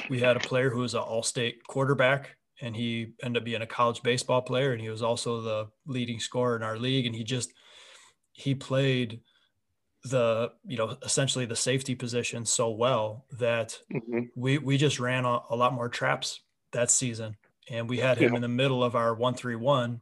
we 0.09 0.19
had 0.19 0.37
a 0.37 0.39
player 0.39 0.69
who 0.69 0.79
was 0.79 0.93
an 0.93 1.01
all-state 1.01 1.65
quarterback 1.67 2.37
and 2.61 2.75
he 2.75 3.13
ended 3.21 3.41
up 3.41 3.45
being 3.45 3.61
a 3.61 3.67
college 3.67 4.01
baseball 4.01 4.41
player 4.41 4.71
and 4.71 4.81
he 4.81 4.89
was 4.89 5.01
also 5.01 5.41
the 5.41 5.67
leading 5.85 6.19
scorer 6.19 6.55
in 6.55 6.63
our 6.63 6.77
league 6.77 7.05
and 7.05 7.15
he 7.15 7.23
just 7.23 7.53
he 8.31 8.55
played 8.55 9.19
the 10.05 10.51
you 10.65 10.77
know 10.77 10.97
essentially 11.03 11.45
the 11.45 11.55
safety 11.55 11.95
position 11.95 12.45
so 12.45 12.69
well 12.69 13.25
that 13.39 13.77
mm-hmm. 13.91 14.19
we 14.35 14.57
we 14.57 14.77
just 14.77 14.99
ran 14.99 15.25
a, 15.25 15.39
a, 15.49 15.55
lot 15.55 15.73
more 15.73 15.89
traps 15.89 16.41
that 16.75 16.91
season 16.91 17.35
and 17.69 17.89
we 17.89 17.97
had 17.97 18.17
him 18.17 18.31
yeah. 18.31 18.35
in 18.35 18.41
the 18.41 18.47
middle 18.47 18.83
of 18.83 18.95
our 18.95 19.13
131 19.13 20.01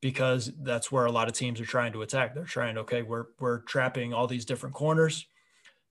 because 0.00 0.50
that's 0.62 0.90
where 0.90 1.04
a 1.04 1.12
lot 1.12 1.28
of 1.28 1.34
teams 1.34 1.60
are 1.60 1.66
trying 1.66 1.92
to 1.92 2.02
attack 2.02 2.34
they're 2.34 2.44
trying 2.44 2.78
okay 2.78 3.02
we're 3.02 3.26
we're 3.38 3.60
trapping 3.60 4.14
all 4.14 4.26
these 4.26 4.44
different 4.44 4.74
corners 4.74 5.26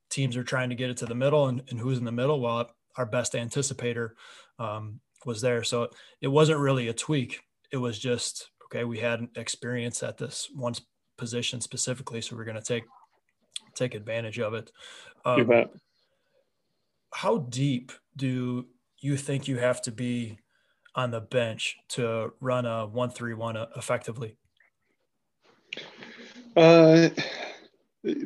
teams 0.10 0.36
are 0.36 0.44
trying 0.44 0.70
to 0.70 0.76
get 0.76 0.90
it 0.90 0.98
to 0.98 1.06
the 1.06 1.16
middle 1.16 1.48
and, 1.48 1.62
and 1.70 1.80
who's 1.80 1.98
in 1.98 2.06
the 2.06 2.12
middle 2.12 2.42
well 2.42 2.70
our 2.98 3.06
best 3.06 3.34
anticipator 3.34 4.12
um, 4.60 5.00
was 5.26 5.42
there. 5.42 5.64
So 5.64 5.90
it 6.22 6.28
wasn't 6.28 6.60
really 6.60 6.88
a 6.88 6.94
tweak. 6.94 7.42
It 7.72 7.78
was 7.78 7.98
just, 7.98 8.50
okay, 8.66 8.84
we 8.84 9.00
had 9.00 9.28
experience 9.36 10.04
at 10.04 10.18
this 10.18 10.50
one 10.54 10.74
position 11.18 11.62
specifically. 11.62 12.22
So 12.22 12.36
we're 12.36 12.46
going 12.46 12.58
to 12.58 12.64
take, 12.64 12.84
take 13.76 13.96
advantage 13.96 14.40
of 14.40 14.54
it. 14.54 14.72
Um. 15.26 15.66
How 17.14 17.40
deep 17.40 17.92
do 18.16 18.66
you 19.02 19.18
think 19.18 19.48
you 19.48 19.58
have 19.58 19.82
to 19.84 19.92
be 19.92 20.40
on 20.96 21.12
the 21.12 21.22
bench 21.22 21.78
to 21.90 22.34
run 22.40 22.66
a 22.66 22.86
one, 22.86 23.10
three, 23.10 23.34
one 23.34 23.58
effectively? 23.76 24.38
Uh, 26.56 27.10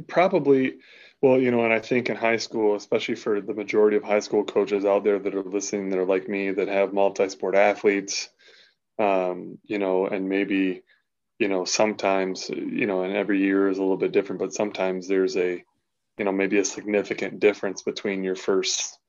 probably 0.07 0.76
well, 1.22 1.39
you 1.39 1.49
know, 1.49 1.64
and 1.64 1.73
I 1.73 1.80
think 1.80 2.10
in 2.10 2.15
high 2.15 2.38
school, 2.38 2.76
especially 2.76 3.15
for 3.15 3.41
the 3.41 3.53
majority 3.53 3.97
of 3.97 4.03
high 4.03 4.19
school 4.19 4.43
coaches 4.43 4.85
out 4.85 5.03
there 5.03 5.18
that 5.18 5.34
are 5.34 5.41
listening 5.41 5.89
that 5.89 5.97
are 5.97 6.06
like 6.06 6.27
me 6.27 6.52
that 6.52 6.68
have 6.68 6.93
multi-sport 6.93 7.56
athletes, 7.56 8.30
um, 8.99 9.57
you 9.64 9.80
know, 9.80 10.06
and 10.06 10.30
maybe, 10.30 10.84
you 11.39 11.47
know, 11.47 11.65
sometimes, 11.65 12.49
you 12.49 12.85
know, 12.85 13.02
and 13.02 13.15
every 13.15 13.39
year 13.39 13.69
is 13.69 13.80
a 13.80 13.81
little 13.81 13.97
bit 13.97 14.11
different, 14.11 14.39
but 14.39 14.53
sometimes 14.53 15.07
there's 15.07 15.35
a, 15.35 15.64
you 16.19 16.26
know, 16.26 16.31
maybe 16.31 16.60
a 16.60 16.65
significant 16.65 17.39
difference 17.39 17.81
between 17.81 18.23
your 18.23 18.35
first 18.35 18.99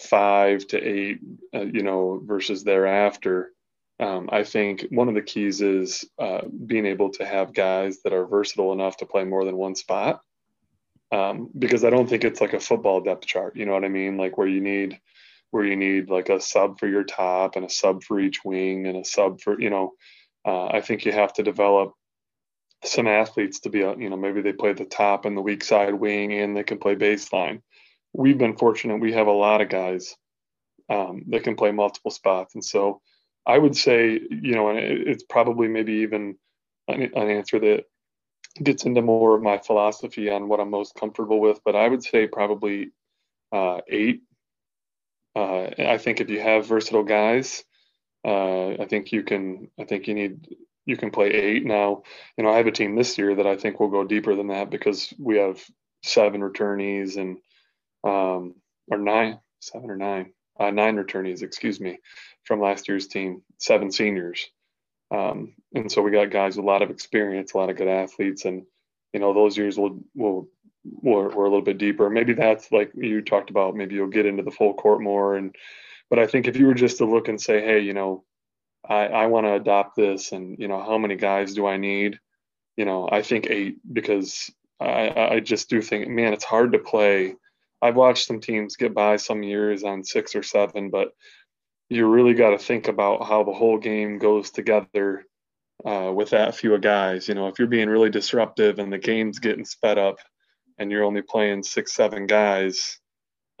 five 0.00 0.66
to 0.68 0.78
eight, 0.78 1.20
uh, 1.54 1.62
you 1.62 1.82
know, 1.82 2.20
versus 2.24 2.64
thereafter. 2.64 3.52
Um, 3.98 4.30
I 4.32 4.44
think 4.44 4.86
one 4.90 5.08
of 5.08 5.14
the 5.14 5.22
keys 5.22 5.60
is 5.60 6.04
uh, 6.18 6.40
being 6.66 6.86
able 6.86 7.10
to 7.10 7.24
have 7.24 7.52
guys 7.52 8.00
that 8.02 8.14
are 8.14 8.26
versatile 8.26 8.72
enough 8.72 8.96
to 8.98 9.06
play 9.06 9.24
more 9.24 9.44
than 9.44 9.56
one 9.56 9.74
spot 9.74 10.22
um, 11.12 11.50
because 11.58 11.84
I 11.84 11.90
don't 11.90 12.08
think 12.08 12.24
it's 12.24 12.40
like 12.40 12.52
a 12.52 12.60
football 12.60 13.00
depth 13.00 13.26
chart. 13.26 13.56
You 13.56 13.66
know 13.66 13.72
what 13.72 13.84
I 13.84 13.88
mean? 13.88 14.16
Like 14.16 14.38
where 14.38 14.46
you 14.46 14.60
need 14.60 15.00
where 15.50 15.64
you 15.64 15.74
need 15.74 16.08
like 16.08 16.28
a 16.28 16.40
sub 16.40 16.78
for 16.78 16.86
your 16.86 17.02
top 17.02 17.56
and 17.56 17.64
a 17.64 17.70
sub 17.70 18.04
for 18.04 18.20
each 18.20 18.44
wing 18.44 18.86
and 18.86 18.96
a 18.96 19.04
sub 19.04 19.40
for 19.40 19.60
you 19.60 19.70
know. 19.70 19.94
Uh, 20.44 20.66
I 20.66 20.80
think 20.80 21.04
you 21.04 21.12
have 21.12 21.34
to 21.34 21.42
develop 21.42 21.92
some 22.84 23.06
athletes 23.06 23.60
to 23.60 23.70
be 23.70 23.82
a, 23.82 23.94
you 23.96 24.08
know 24.08 24.16
maybe 24.16 24.40
they 24.40 24.52
play 24.52 24.72
the 24.72 24.84
top 24.84 25.24
and 25.24 25.36
the 25.36 25.42
weak 25.42 25.64
side 25.64 25.94
wing 25.94 26.32
and 26.32 26.56
they 26.56 26.62
can 26.62 26.78
play 26.78 26.94
baseline. 26.94 27.62
We've 28.12 28.38
been 28.38 28.56
fortunate; 28.56 29.00
we 29.00 29.12
have 29.12 29.26
a 29.26 29.32
lot 29.32 29.60
of 29.60 29.68
guys 29.68 30.16
um, 30.88 31.24
that 31.28 31.44
can 31.44 31.56
play 31.56 31.72
multiple 31.72 32.10
spots, 32.10 32.54
and 32.54 32.64
so 32.64 33.00
I 33.46 33.58
would 33.58 33.76
say 33.76 34.20
you 34.30 34.54
know 34.54 34.70
it's 34.70 35.24
probably 35.24 35.68
maybe 35.68 35.92
even 35.94 36.36
an, 36.88 37.02
an 37.02 37.30
answer 37.30 37.58
that 37.60 37.84
gets 38.62 38.84
into 38.84 39.02
more 39.02 39.36
of 39.36 39.42
my 39.42 39.58
philosophy 39.58 40.28
on 40.30 40.48
what 40.48 40.60
I'm 40.60 40.70
most 40.70 40.94
comfortable 40.94 41.40
with, 41.40 41.60
but 41.64 41.76
I 41.76 41.88
would 41.88 42.02
say 42.02 42.26
probably 42.26 42.90
uh, 43.52 43.80
eight. 43.88 44.22
Uh, 45.36 45.70
I 45.78 45.98
think 45.98 46.20
if 46.20 46.28
you 46.28 46.40
have 46.40 46.66
versatile 46.66 47.04
guys, 47.04 47.64
uh, 48.24 48.70
I 48.70 48.86
think 48.88 49.12
you 49.12 49.22
can. 49.22 49.70
I 49.78 49.84
think 49.84 50.08
you 50.08 50.14
need 50.14 50.56
you 50.86 50.96
can 50.96 51.10
play 51.10 51.28
eight. 51.28 51.64
Now, 51.64 52.02
you 52.36 52.44
know, 52.44 52.50
I 52.50 52.56
have 52.56 52.66
a 52.66 52.72
team 52.72 52.96
this 52.96 53.16
year 53.16 53.34
that 53.36 53.46
I 53.46 53.56
think 53.56 53.78
will 53.78 53.88
go 53.88 54.04
deeper 54.04 54.34
than 54.34 54.48
that 54.48 54.70
because 54.70 55.14
we 55.18 55.38
have 55.38 55.62
seven 56.02 56.40
returnees 56.40 57.16
and 57.16 57.38
um, 58.04 58.54
or 58.90 58.98
nine, 58.98 59.40
seven 59.60 59.90
or 59.90 59.96
nine, 59.96 60.32
uh, 60.58 60.70
nine 60.70 60.96
returnees, 60.96 61.42
excuse 61.42 61.80
me, 61.80 61.98
from 62.44 62.60
last 62.60 62.88
year's 62.88 63.06
team, 63.06 63.42
seven 63.58 63.90
seniors. 63.90 64.46
Um, 65.10 65.54
and 65.74 65.90
so 65.90 66.02
we 66.02 66.10
got 66.10 66.30
guys 66.30 66.56
with 66.56 66.64
a 66.64 66.68
lot 66.68 66.82
of 66.82 66.90
experience, 66.90 67.52
a 67.52 67.58
lot 67.58 67.70
of 67.70 67.76
good 67.76 67.88
athletes, 67.88 68.44
and 68.44 68.64
you 69.12 69.20
know 69.20 69.34
those 69.34 69.56
years 69.56 69.76
will 69.76 70.00
will 70.14 70.48
were, 70.84 71.28
were 71.28 71.44
a 71.44 71.48
little 71.48 71.62
bit 71.62 71.78
deeper. 71.78 72.08
Maybe 72.08 72.32
that's 72.32 72.70
like 72.72 72.92
you 72.94 73.22
talked 73.22 73.50
about. 73.50 73.76
Maybe 73.76 73.94
you'll 73.94 74.08
get 74.08 74.26
into 74.26 74.42
the 74.42 74.50
full 74.50 74.74
court 74.74 75.00
more. 75.00 75.36
And 75.36 75.54
but 76.08 76.18
I 76.18 76.26
think 76.26 76.46
if 76.46 76.56
you 76.56 76.66
were 76.66 76.74
just 76.74 76.98
to 76.98 77.06
look 77.06 77.28
and 77.28 77.40
say, 77.40 77.60
hey, 77.60 77.80
you 77.80 77.92
know, 77.92 78.24
I 78.88 79.06
I 79.06 79.26
want 79.26 79.46
to 79.46 79.54
adopt 79.54 79.96
this, 79.96 80.32
and 80.32 80.58
you 80.58 80.68
know, 80.68 80.80
how 80.80 80.98
many 80.98 81.16
guys 81.16 81.54
do 81.54 81.66
I 81.66 81.76
need? 81.76 82.18
You 82.76 82.84
know, 82.84 83.08
I 83.10 83.22
think 83.22 83.48
eight 83.50 83.78
because 83.92 84.50
I 84.78 85.12
I 85.34 85.40
just 85.40 85.68
do 85.68 85.82
think, 85.82 86.08
man, 86.08 86.32
it's 86.32 86.44
hard 86.44 86.72
to 86.72 86.78
play. 86.78 87.34
I've 87.82 87.96
watched 87.96 88.26
some 88.26 88.40
teams 88.40 88.76
get 88.76 88.94
by 88.94 89.16
some 89.16 89.42
years 89.42 89.84
on 89.84 90.04
six 90.04 90.34
or 90.34 90.42
seven, 90.42 90.90
but 90.90 91.12
you 91.88 92.06
really 92.06 92.34
got 92.34 92.50
to 92.50 92.58
think 92.58 92.88
about 92.88 93.26
how 93.26 93.42
the 93.42 93.52
whole 93.52 93.78
game 93.78 94.18
goes 94.18 94.50
together 94.50 95.24
uh, 95.84 96.12
with 96.14 96.30
that 96.30 96.54
few 96.54 96.76
guys. 96.78 97.28
You 97.28 97.34
know, 97.34 97.48
if 97.48 97.58
you're 97.58 97.68
being 97.68 97.88
really 97.88 98.10
disruptive 98.10 98.78
and 98.78 98.92
the 98.92 98.98
game's 98.98 99.38
getting 99.38 99.64
sped 99.64 99.98
up 99.98 100.18
and 100.78 100.90
you're 100.90 101.04
only 101.04 101.22
playing 101.22 101.62
six, 101.62 101.92
seven 101.92 102.26
guys, 102.26 102.98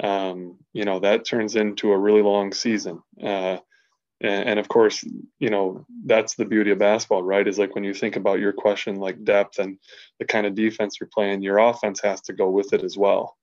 um, 0.02 0.58
you 0.72 0.84
know, 0.84 1.00
that 1.00 1.26
turns 1.26 1.56
into 1.56 1.92
a 1.92 1.98
really 1.98 2.22
long 2.22 2.52
season. 2.52 3.02
Uh, 3.22 3.58
and, 4.22 4.48
and, 4.50 4.58
of 4.58 4.68
course, 4.68 5.02
you 5.38 5.50
know, 5.50 5.86
that's 6.04 6.34
the 6.34 6.44
beauty 6.44 6.70
of 6.70 6.78
basketball, 6.78 7.22
right? 7.22 7.46
Is 7.46 7.58
like 7.58 7.74
when 7.74 7.84
you 7.84 7.94
think 7.94 8.16
about 8.16 8.38
your 8.38 8.52
question, 8.52 8.96
like 8.96 9.24
depth 9.24 9.58
and 9.58 9.78
the 10.18 10.26
kind 10.26 10.46
of 10.46 10.54
defense 10.54 10.98
you're 11.00 11.10
playing, 11.12 11.42
your 11.42 11.58
offense 11.58 12.00
has 12.02 12.20
to 12.22 12.32
go 12.32 12.50
with 12.50 12.72
it 12.72 12.82
as 12.84 12.96
well. 12.96 13.36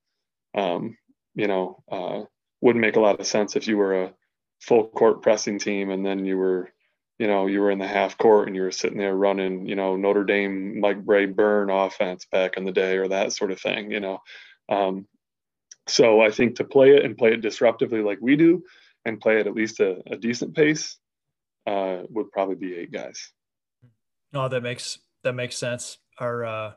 Um, 0.57 0.97
you 1.35 1.47
know, 1.47 1.83
uh, 1.89 2.23
wouldn't 2.61 2.81
make 2.81 2.95
a 2.95 2.99
lot 2.99 3.19
of 3.19 3.27
sense 3.27 3.55
if 3.55 3.67
you 3.67 3.77
were 3.77 4.03
a 4.03 4.13
full 4.59 4.87
court 4.87 5.21
pressing 5.21 5.59
team 5.59 5.91
and 5.91 6.05
then 6.05 6.25
you 6.25 6.35
were 6.35 6.69
you 7.19 7.27
know 7.27 7.45
you 7.45 7.61
were 7.61 7.69
in 7.69 7.77
the 7.77 7.87
half 7.87 8.17
court 8.17 8.47
and 8.47 8.55
you 8.55 8.63
were 8.63 8.71
sitting 8.71 8.97
there 8.97 9.15
running 9.15 9.67
you 9.67 9.75
know 9.75 9.95
Notre 9.95 10.23
Dame 10.23 10.79
Mike 10.79 11.05
Brey 11.05 11.27
burn 11.27 11.69
offense 11.69 12.25
back 12.31 12.57
in 12.57 12.65
the 12.65 12.71
day 12.71 12.97
or 12.97 13.07
that 13.07 13.33
sort 13.33 13.51
of 13.51 13.61
thing 13.61 13.91
you 13.91 13.99
know 13.99 14.19
um, 14.69 15.07
so 15.87 16.21
I 16.21 16.31
think 16.31 16.55
to 16.55 16.63
play 16.63 16.95
it 16.95 17.05
and 17.05 17.17
play 17.17 17.33
it 17.33 17.41
disruptively 17.41 18.03
like 18.03 18.19
we 18.21 18.35
do 18.35 18.63
and 19.05 19.21
play 19.21 19.39
it 19.39 19.47
at 19.47 19.55
least 19.55 19.79
a, 19.79 20.01
a 20.11 20.17
decent 20.17 20.55
pace 20.55 20.97
uh, 21.65 22.03
would 22.09 22.31
probably 22.31 22.55
be 22.55 22.75
eight 22.75 22.91
guys. 22.91 23.31
No, 24.33 24.47
that 24.49 24.61
makes 24.61 24.99
that 25.23 25.33
makes 25.33 25.57
sense. 25.57 25.97
Our 26.19 26.45
uh, 26.45 26.71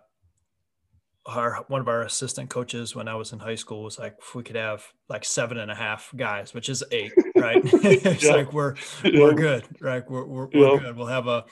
our 1.27 1.65
one 1.69 1.81
of 1.81 1.89
our 1.89 2.03
assistant 2.03 2.49
coaches 2.51 2.95
when 2.95 3.07
I 3.07 3.15
was 3.15 3.33
in 3.33 3.39
high 3.39 3.55
school 3.55 3.83
was 3.83 3.99
like, 3.99 4.17
if 4.19 4.35
we 4.35 4.43
could 4.43 4.57
have 4.57 4.85
like 5.09 5.25
seven 5.25 5.59
and 5.59 5.71
a 5.71 5.75
half 5.75 6.13
guys, 6.17 6.55
which 6.55 6.69
is 6.69 6.83
eight, 6.91 7.13
right? 7.37 7.61
it's 7.65 8.25
yeah. 8.25 8.33
like 8.33 8.53
we're 8.53 8.75
we're 9.05 9.35
good, 9.35 9.65
right? 9.81 10.09
We're 10.09 10.25
we're, 10.25 10.49
we're 10.53 10.79
good. 10.79 10.97
We'll 10.97 11.07
have 11.07 11.27
a, 11.27 11.45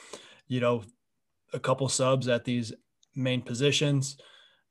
you 0.47 0.61
know, 0.61 0.85
a 1.53 1.59
couple 1.59 1.89
subs 1.89 2.29
at 2.29 2.45
these 2.45 2.73
main 3.15 3.43
positions. 3.43 4.17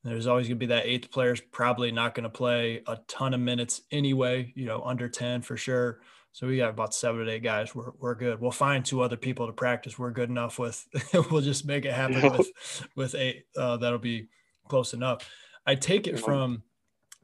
There's 0.04 0.28
always 0.28 0.48
going 0.48 0.58
to 0.58 0.60
be 0.60 0.68
that 0.68 0.86
eighth 0.86 1.12
player's 1.12 1.42
probably 1.42 1.92
not 1.92 2.16
going 2.16 2.24
to 2.24 2.30
play 2.30 2.82
a 2.88 2.98
ton 3.08 3.34
of 3.34 3.42
minutes 3.42 3.82
anyway, 3.92 4.54
you 4.56 4.66
know, 4.66 4.82
under 4.84 5.10
10 5.10 5.42
for 5.42 5.58
sure. 5.58 6.00
So 6.32 6.48
we 6.48 6.58
got 6.58 6.70
about 6.70 6.94
seven 6.94 7.26
to 7.26 7.32
eight 7.32 7.44
guys. 7.44 7.76
We're, 7.76 7.92
we're 8.00 8.16
good. 8.16 8.40
We'll 8.40 8.52
find 8.52 8.86
two 8.86 9.02
other 9.02 9.18
people 9.18 9.48
to 9.48 9.54
practice. 9.54 10.00
We're 10.00 10.12
good 10.12 10.30
enough 10.30 10.60
with, 10.60 10.88
we'll 11.32 11.42
just 11.42 11.66
make 11.66 11.84
it 11.84 11.94
happen 11.94 12.22
with, 12.22 12.52
with 12.96 13.16
eight. 13.16 13.46
Uh, 13.58 13.78
that'll 13.78 14.00
be, 14.00 14.30
close 14.68 14.94
enough. 14.94 15.30
I 15.66 15.76
take 15.76 16.08
it 16.08 16.20
from 16.20 16.64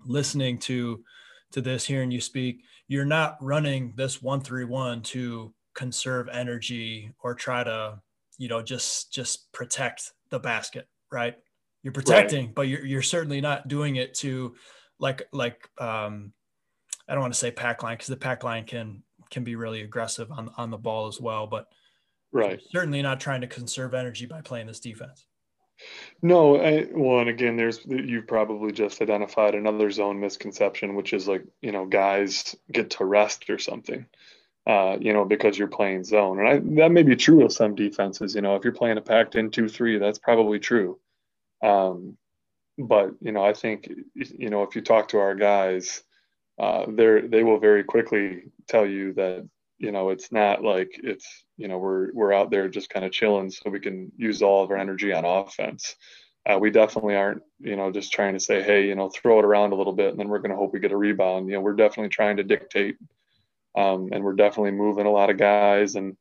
listening 0.06 0.58
to 0.60 1.04
to 1.52 1.62
this, 1.62 1.86
hearing 1.86 2.12
you 2.12 2.20
speak. 2.20 2.64
You're 2.88 3.06
not 3.06 3.38
running 3.42 3.94
this 3.96 4.22
one 4.22 4.42
three 4.42 4.66
one 4.66 5.02
to 5.04 5.54
conserve 5.74 6.28
energy 6.30 7.14
or 7.22 7.34
try 7.34 7.64
to, 7.64 8.00
you 8.38 8.48
know, 8.50 8.62
just 8.62 9.14
just 9.14 9.52
protect 9.52 10.12
the 10.30 10.40
basket, 10.40 10.88
right? 11.12 11.36
You're 11.84 11.94
protecting, 11.94 12.48
right. 12.48 12.56
but 12.56 12.68
you're 12.68 12.86
you're 12.86 13.02
certainly 13.02 13.42
not 13.42 13.68
doing 13.68 13.96
it 13.96 14.14
to 14.16 14.56
like 15.00 15.24
like 15.32 15.70
um 15.80 16.34
I 17.08 17.14
don't 17.14 17.22
want 17.22 17.34
to 17.34 17.40
say 17.40 17.52
pack 17.52 17.84
line 17.84 17.96
because 17.96 18.08
the 18.08 18.18
pack 18.18 18.44
line 18.44 18.66
can 18.66 19.04
can 19.30 19.44
be 19.44 19.56
really 19.56 19.82
aggressive 19.82 20.32
on 20.32 20.50
on 20.58 20.70
the 20.70 20.78
ball 20.78 21.08
as 21.08 21.20
well, 21.20 21.48
but 21.48 21.68
right 22.32 22.60
certainly 22.72 23.02
not 23.02 23.20
trying 23.20 23.42
to 23.42 23.48
conserve 23.48 23.94
energy 23.94 24.26
by 24.26 24.42
playing 24.42 24.68
this 24.68 24.80
defense. 24.80 25.26
No, 26.22 26.58
I, 26.58 26.88
well, 26.92 27.20
and 27.20 27.30
again, 27.30 27.58
there's 27.58 27.86
you've 27.86 28.28
probably 28.28 28.72
just 28.72 29.02
identified 29.02 29.56
another 29.56 29.92
zone 29.92 30.20
misconception, 30.20 30.96
which 30.96 31.14
is 31.14 31.28
like 31.28 31.44
you 31.62 31.72
know 31.72 31.86
guys 31.86 32.56
get 32.72 32.92
to 32.92 33.06
rest 33.06 33.50
or 33.50 33.60
something, 33.60 34.06
uh, 34.66 34.98
you 35.00 35.12
know, 35.14 35.26
because 35.26 35.58
you're 35.58 35.68
playing 35.68 36.06
zone, 36.06 36.40
and 36.40 36.48
I, 36.48 36.60
that 36.82 36.92
may 36.92 37.04
be 37.04 37.16
true 37.16 37.44
of 37.44 37.52
some 37.52 37.76
defenses. 37.76 38.36
You 38.36 38.42
know, 38.42 38.56
if 38.56 38.64
you're 38.64 38.74
playing 38.74 38.98
a 38.98 39.02
packed 39.02 39.36
in 39.36 39.52
two 39.52 39.68
three, 39.68 39.98
that's 39.98 40.20
probably 40.20 40.60
true. 40.60 40.98
Um, 41.62 42.18
but 42.78 43.12
you 43.22 43.32
know, 43.32 43.44
I 43.44 43.54
think 43.54 43.90
you 44.16 44.50
know 44.50 44.64
if 44.64 44.76
you 44.76 44.82
talk 44.82 45.10
to 45.10 45.20
our 45.20 45.36
guys, 45.36 46.04
uh, 46.58 46.86
they 46.88 47.22
they 47.22 47.44
will 47.44 47.60
very 47.60 47.84
quickly 47.84 48.44
tell 48.68 48.86
you 48.86 49.14
that 49.14 49.48
you 49.78 49.92
know 49.92 50.10
it's 50.10 50.32
not 50.32 50.64
like 50.64 51.00
it's 51.04 51.46
you 51.58 51.68
know 51.68 51.78
we're 51.78 52.12
we're 52.14 52.34
out 52.34 52.52
there 52.52 52.68
just 52.68 52.90
kind 52.90 53.06
of 53.06 53.12
chilling 53.12 53.50
so 53.50 53.70
we 53.70 53.80
can 53.80 54.12
use 54.18 54.42
all 54.42 54.64
of 54.64 54.72
our 54.72 54.78
energy 54.78 55.14
on 55.14 55.26
offense. 55.26 55.96
Uh, 56.46 56.58
we 56.60 56.70
definitely 56.70 57.16
aren't 57.16 57.42
you 57.60 57.76
know 57.76 57.92
just 57.92 58.12
trying 58.12 58.34
to 58.34 58.40
say 58.40 58.62
hey 58.62 58.88
you 58.88 58.96
know 58.96 59.10
throw 59.10 59.40
it 59.40 59.46
around 59.46 59.72
a 59.72 59.76
little 59.76 59.94
bit 59.94 60.10
and 60.10 60.20
then 60.20 60.28
we're 60.28 60.40
going 60.40 60.52
to 60.52 60.58
hope 60.58 60.74
we 60.74 60.80
get 60.80 60.92
a 60.92 60.98
rebound. 60.98 61.48
You 61.48 61.56
know 61.56 61.62
we're 61.62 61.74
definitely 61.74 62.10
trying 62.10 62.38
to 62.38 62.44
dictate, 62.44 62.98
um, 63.76 64.10
and 64.12 64.24
we're 64.24 64.34
definitely 64.34 64.72
moving 64.72 65.06
a 65.06 65.12
lot 65.12 65.30
of 65.30 65.38
guys 65.38 65.96
and 65.96 66.16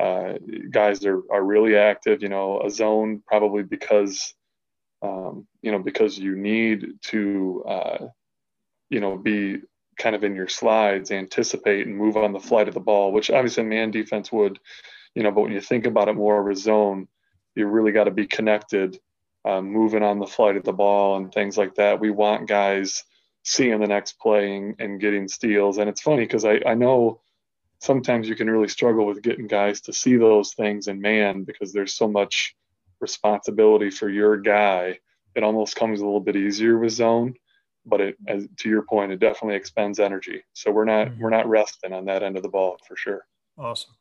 uh, 0.00 0.34
guys 0.70 1.04
are 1.04 1.22
are 1.30 1.44
really 1.44 1.76
active. 1.76 2.22
You 2.22 2.28
know 2.28 2.62
a 2.62 2.70
zone 2.70 3.22
probably 3.26 3.62
because 3.62 4.34
um, 5.02 5.46
you 5.62 5.70
know 5.70 5.78
because 5.78 6.18
you 6.18 6.36
need 6.36 6.86
to 7.02 7.64
uh, 7.66 8.06
you 8.90 9.00
know 9.00 9.16
be 9.16 9.58
kind 9.96 10.14
of 10.14 10.24
in 10.24 10.34
your 10.34 10.48
slides 10.48 11.10
anticipate 11.10 11.86
and 11.86 11.96
move 11.96 12.16
on 12.16 12.32
the 12.32 12.40
flight 12.40 12.68
of 12.68 12.74
the 12.74 12.80
ball, 12.80 13.12
which 13.12 13.30
obviously 13.30 13.64
man 13.64 13.90
defense 13.90 14.30
would, 14.32 14.58
you 15.14 15.22
know, 15.22 15.30
but 15.30 15.42
when 15.42 15.52
you 15.52 15.60
think 15.60 15.86
about 15.86 16.08
it 16.08 16.14
more 16.14 16.48
of 16.48 16.56
zone, 16.56 17.08
you 17.54 17.66
really 17.66 17.92
got 17.92 18.04
to 18.04 18.10
be 18.10 18.26
connected, 18.26 18.98
um, 19.44 19.66
moving 19.66 20.02
on 20.02 20.18
the 20.18 20.26
flight 20.26 20.56
of 20.56 20.64
the 20.64 20.72
ball 20.72 21.16
and 21.16 21.32
things 21.32 21.56
like 21.56 21.74
that. 21.76 22.00
We 22.00 22.10
want 22.10 22.48
guys 22.48 23.04
seeing 23.44 23.78
the 23.80 23.86
next 23.86 24.18
play 24.18 24.56
and, 24.56 24.74
and 24.78 25.00
getting 25.00 25.28
steals. 25.28 25.78
And 25.78 25.88
it's 25.88 26.00
funny 26.00 26.24
because 26.24 26.44
I, 26.44 26.60
I 26.66 26.74
know 26.74 27.20
sometimes 27.80 28.28
you 28.28 28.34
can 28.34 28.50
really 28.50 28.68
struggle 28.68 29.06
with 29.06 29.22
getting 29.22 29.46
guys 29.46 29.82
to 29.82 29.92
see 29.92 30.16
those 30.16 30.54
things 30.54 30.88
in 30.88 31.00
man 31.00 31.44
because 31.44 31.72
there's 31.72 31.94
so 31.94 32.08
much 32.08 32.56
responsibility 33.00 33.90
for 33.90 34.08
your 34.08 34.38
guy. 34.38 34.98
It 35.34 35.42
almost 35.42 35.76
comes 35.76 36.00
a 36.00 36.04
little 36.04 36.20
bit 36.20 36.36
easier 36.36 36.78
with 36.78 36.92
zone 36.92 37.34
but 37.86 38.00
it 38.00 38.16
as 38.28 38.46
to 38.58 38.68
your 38.68 38.82
point 38.82 39.12
it 39.12 39.20
definitely 39.20 39.56
expends 39.56 39.98
energy. 39.98 40.42
So 40.52 40.70
we're 40.70 40.84
not 40.84 41.08
mm-hmm. 41.08 41.22
we're 41.22 41.30
not 41.30 41.48
resting 41.48 41.92
on 41.92 42.04
that 42.06 42.22
end 42.22 42.36
of 42.36 42.42
the 42.42 42.48
ball 42.48 42.78
for 42.86 42.96
sure. 42.96 43.26
Awesome. 43.58 43.94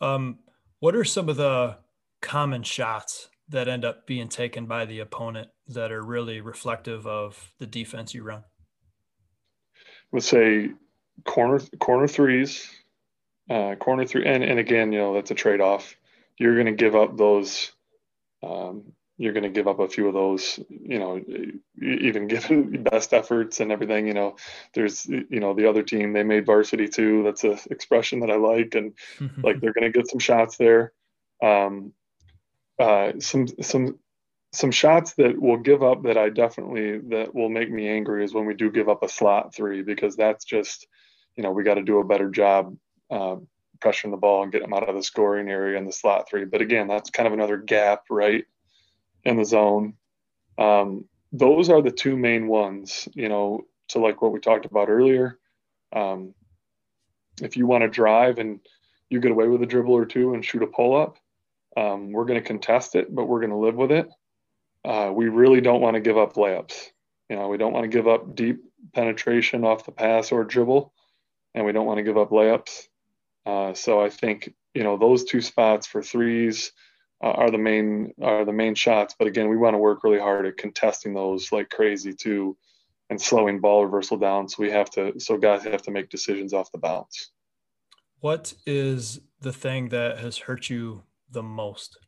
Um, 0.00 0.38
what 0.80 0.94
are 0.94 1.04
some 1.04 1.28
of 1.28 1.36
the 1.36 1.76
common 2.20 2.62
shots 2.62 3.28
that 3.48 3.68
end 3.68 3.84
up 3.84 4.06
being 4.06 4.28
taken 4.28 4.66
by 4.66 4.84
the 4.84 5.00
opponent 5.00 5.48
that 5.68 5.90
are 5.90 6.02
really 6.02 6.40
reflective 6.40 7.06
of 7.06 7.52
the 7.58 7.66
defense 7.66 8.14
you 8.14 8.22
run? 8.22 8.44
Let's 10.12 10.26
say 10.26 10.70
corner 11.24 11.60
corner 11.78 12.08
threes 12.08 12.68
uh, 13.50 13.74
corner 13.74 14.06
three 14.06 14.24
and, 14.24 14.42
and 14.42 14.58
again 14.58 14.92
you 14.92 14.98
know 14.98 15.14
that's 15.14 15.30
a 15.30 15.34
trade-off. 15.34 15.96
You're 16.38 16.54
going 16.54 16.66
to 16.66 16.72
give 16.72 16.96
up 16.96 17.18
those 17.18 17.70
um, 18.42 18.92
you're 19.20 19.34
going 19.34 19.42
to 19.42 19.50
give 19.50 19.68
up 19.68 19.80
a 19.80 19.88
few 19.88 20.08
of 20.08 20.14
those, 20.14 20.58
you 20.70 20.98
know, 20.98 21.20
even 21.78 22.26
given 22.26 22.82
best 22.84 23.12
efforts 23.12 23.60
and 23.60 23.70
everything, 23.70 24.06
you 24.06 24.14
know, 24.14 24.36
there's, 24.72 25.04
you 25.04 25.40
know, 25.40 25.52
the 25.52 25.68
other 25.68 25.82
team, 25.82 26.14
they 26.14 26.22
made 26.22 26.46
varsity 26.46 26.88
too. 26.88 27.22
That's 27.22 27.44
an 27.44 27.58
expression 27.70 28.20
that 28.20 28.30
I 28.30 28.36
like. 28.36 28.74
And 28.74 28.94
like, 29.42 29.60
they're 29.60 29.74
going 29.74 29.92
to 29.92 29.96
get 29.96 30.08
some 30.08 30.20
shots 30.20 30.56
there. 30.56 30.94
Um, 31.42 31.92
uh, 32.78 33.12
some, 33.18 33.46
some, 33.60 33.98
some 34.54 34.70
shots 34.70 35.12
that 35.14 35.38
will 35.38 35.58
give 35.58 35.82
up 35.82 36.04
that 36.04 36.16
I 36.16 36.30
definitely, 36.30 37.00
that 37.10 37.34
will 37.34 37.50
make 37.50 37.70
me 37.70 37.90
angry 37.90 38.24
is 38.24 38.32
when 38.32 38.46
we 38.46 38.54
do 38.54 38.70
give 38.70 38.88
up 38.88 39.02
a 39.02 39.08
slot 39.08 39.54
three, 39.54 39.82
because 39.82 40.16
that's 40.16 40.46
just, 40.46 40.86
you 41.36 41.42
know, 41.42 41.50
we 41.50 41.62
got 41.62 41.74
to 41.74 41.82
do 41.82 41.98
a 41.98 42.04
better 42.04 42.30
job, 42.30 42.74
uh, 43.10 43.36
pressuring 43.80 44.12
the 44.12 44.16
ball 44.16 44.44
and 44.44 44.50
getting 44.50 44.70
them 44.70 44.74
out 44.74 44.88
of 44.88 44.94
the 44.94 45.02
scoring 45.02 45.50
area 45.50 45.76
in 45.76 45.84
the 45.84 45.92
slot 45.92 46.26
three. 46.26 46.46
But 46.46 46.62
again, 46.62 46.88
that's 46.88 47.10
kind 47.10 47.26
of 47.26 47.34
another 47.34 47.58
gap, 47.58 48.04
right? 48.08 48.46
In 49.24 49.36
the 49.36 49.44
zone. 49.44 49.94
Um, 50.58 51.06
those 51.32 51.70
are 51.70 51.82
the 51.82 51.90
two 51.90 52.16
main 52.16 52.48
ones, 52.48 53.08
you 53.14 53.28
know, 53.28 53.66
to 53.88 53.98
like 53.98 54.22
what 54.22 54.32
we 54.32 54.40
talked 54.40 54.66
about 54.66 54.88
earlier. 54.88 55.38
Um, 55.92 56.34
if 57.42 57.56
you 57.56 57.66
want 57.66 57.82
to 57.82 57.88
drive 57.88 58.38
and 58.38 58.60
you 59.08 59.20
get 59.20 59.30
away 59.30 59.48
with 59.48 59.62
a 59.62 59.66
dribble 59.66 59.94
or 59.94 60.06
two 60.06 60.34
and 60.34 60.44
shoot 60.44 60.62
a 60.62 60.66
pull 60.66 60.96
up, 60.96 61.16
um, 61.76 62.12
we're 62.12 62.24
going 62.24 62.40
to 62.40 62.46
contest 62.46 62.94
it, 62.94 63.14
but 63.14 63.26
we're 63.26 63.40
going 63.40 63.50
to 63.50 63.56
live 63.56 63.76
with 63.76 63.92
it. 63.92 64.08
Uh, 64.84 65.10
we 65.14 65.28
really 65.28 65.60
don't 65.60 65.80
want 65.80 65.94
to 65.94 66.00
give 66.00 66.18
up 66.18 66.34
layups. 66.34 66.86
You 67.28 67.36
know, 67.36 67.48
we 67.48 67.58
don't 67.58 67.72
want 67.72 67.84
to 67.84 67.96
give 67.96 68.08
up 68.08 68.34
deep 68.34 68.60
penetration 68.94 69.64
off 69.64 69.84
the 69.84 69.92
pass 69.92 70.32
or 70.32 70.44
dribble, 70.44 70.92
and 71.54 71.64
we 71.64 71.72
don't 71.72 71.86
want 71.86 71.98
to 71.98 72.02
give 72.02 72.18
up 72.18 72.30
layups. 72.30 72.88
Uh, 73.46 73.74
so 73.74 74.00
I 74.00 74.10
think 74.10 74.52
you 74.74 74.82
know 74.82 74.96
those 74.96 75.24
two 75.24 75.40
spots 75.40 75.86
for 75.86 76.02
threes 76.02 76.72
are 77.20 77.50
the 77.50 77.58
main 77.58 78.14
are 78.22 78.44
the 78.44 78.52
main 78.52 78.74
shots. 78.74 79.14
But 79.18 79.28
again, 79.28 79.48
we 79.48 79.56
want 79.56 79.74
to 79.74 79.78
work 79.78 80.04
really 80.04 80.18
hard 80.18 80.46
at 80.46 80.56
contesting 80.56 81.14
those 81.14 81.52
like 81.52 81.70
crazy 81.70 82.14
too, 82.14 82.56
and 83.10 83.20
slowing 83.20 83.60
ball 83.60 83.84
reversal 83.84 84.16
down. 84.16 84.48
So 84.48 84.62
we 84.62 84.70
have 84.70 84.90
to 84.90 85.18
so 85.20 85.36
guys 85.36 85.64
have 85.64 85.82
to 85.82 85.90
make 85.90 86.08
decisions 86.08 86.52
off 86.52 86.72
the 86.72 86.78
bounce. 86.78 87.30
What 88.20 88.54
is 88.66 89.20
the 89.40 89.52
thing 89.52 89.88
that 89.90 90.18
has 90.18 90.38
hurt 90.38 90.70
you 90.70 91.02
the 91.30 91.42
most? 91.42 91.98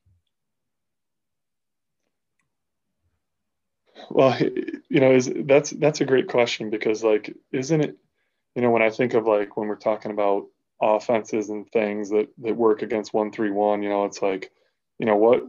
Well, 4.10 4.38
you 4.40 5.00
know, 5.00 5.12
is 5.12 5.32
that's 5.44 5.70
that's 5.70 6.00
a 6.00 6.06
great 6.06 6.28
question 6.28 6.70
because 6.70 7.04
like, 7.04 7.34
isn't 7.52 7.80
it? 7.80 7.96
You 8.54 8.62
know, 8.62 8.70
when 8.70 8.82
I 8.82 8.90
think 8.90 9.14
of 9.14 9.26
like 9.26 9.56
when 9.56 9.68
we're 9.68 9.76
talking 9.76 10.10
about 10.10 10.46
offenses 10.80 11.50
and 11.50 11.70
things 11.70 12.10
that 12.10 12.28
that 12.38 12.56
work 12.56 12.82
against 12.82 13.14
one 13.14 13.30
three 13.30 13.50
one, 13.50 13.82
you 13.82 13.88
know, 13.88 14.04
it's 14.04 14.20
like 14.20 14.50
you 15.02 15.06
know 15.06 15.16
what 15.16 15.42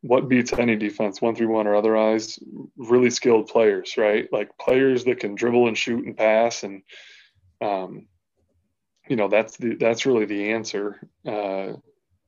what 0.00 0.28
beats 0.28 0.52
any 0.52 0.74
defense, 0.74 1.22
one 1.22 1.36
three 1.36 1.46
one 1.46 1.68
or 1.68 1.76
otherwise, 1.76 2.40
really 2.76 3.08
skilled 3.08 3.46
players, 3.46 3.96
right? 3.96 4.26
Like 4.32 4.58
players 4.58 5.04
that 5.04 5.20
can 5.20 5.36
dribble 5.36 5.68
and 5.68 5.78
shoot 5.78 6.04
and 6.04 6.16
pass, 6.16 6.64
and 6.64 6.82
um, 7.60 8.08
you 9.08 9.14
know 9.14 9.28
that's 9.28 9.56
the 9.58 9.76
that's 9.76 10.06
really 10.06 10.24
the 10.24 10.50
answer 10.50 10.98
uh, 11.24 11.74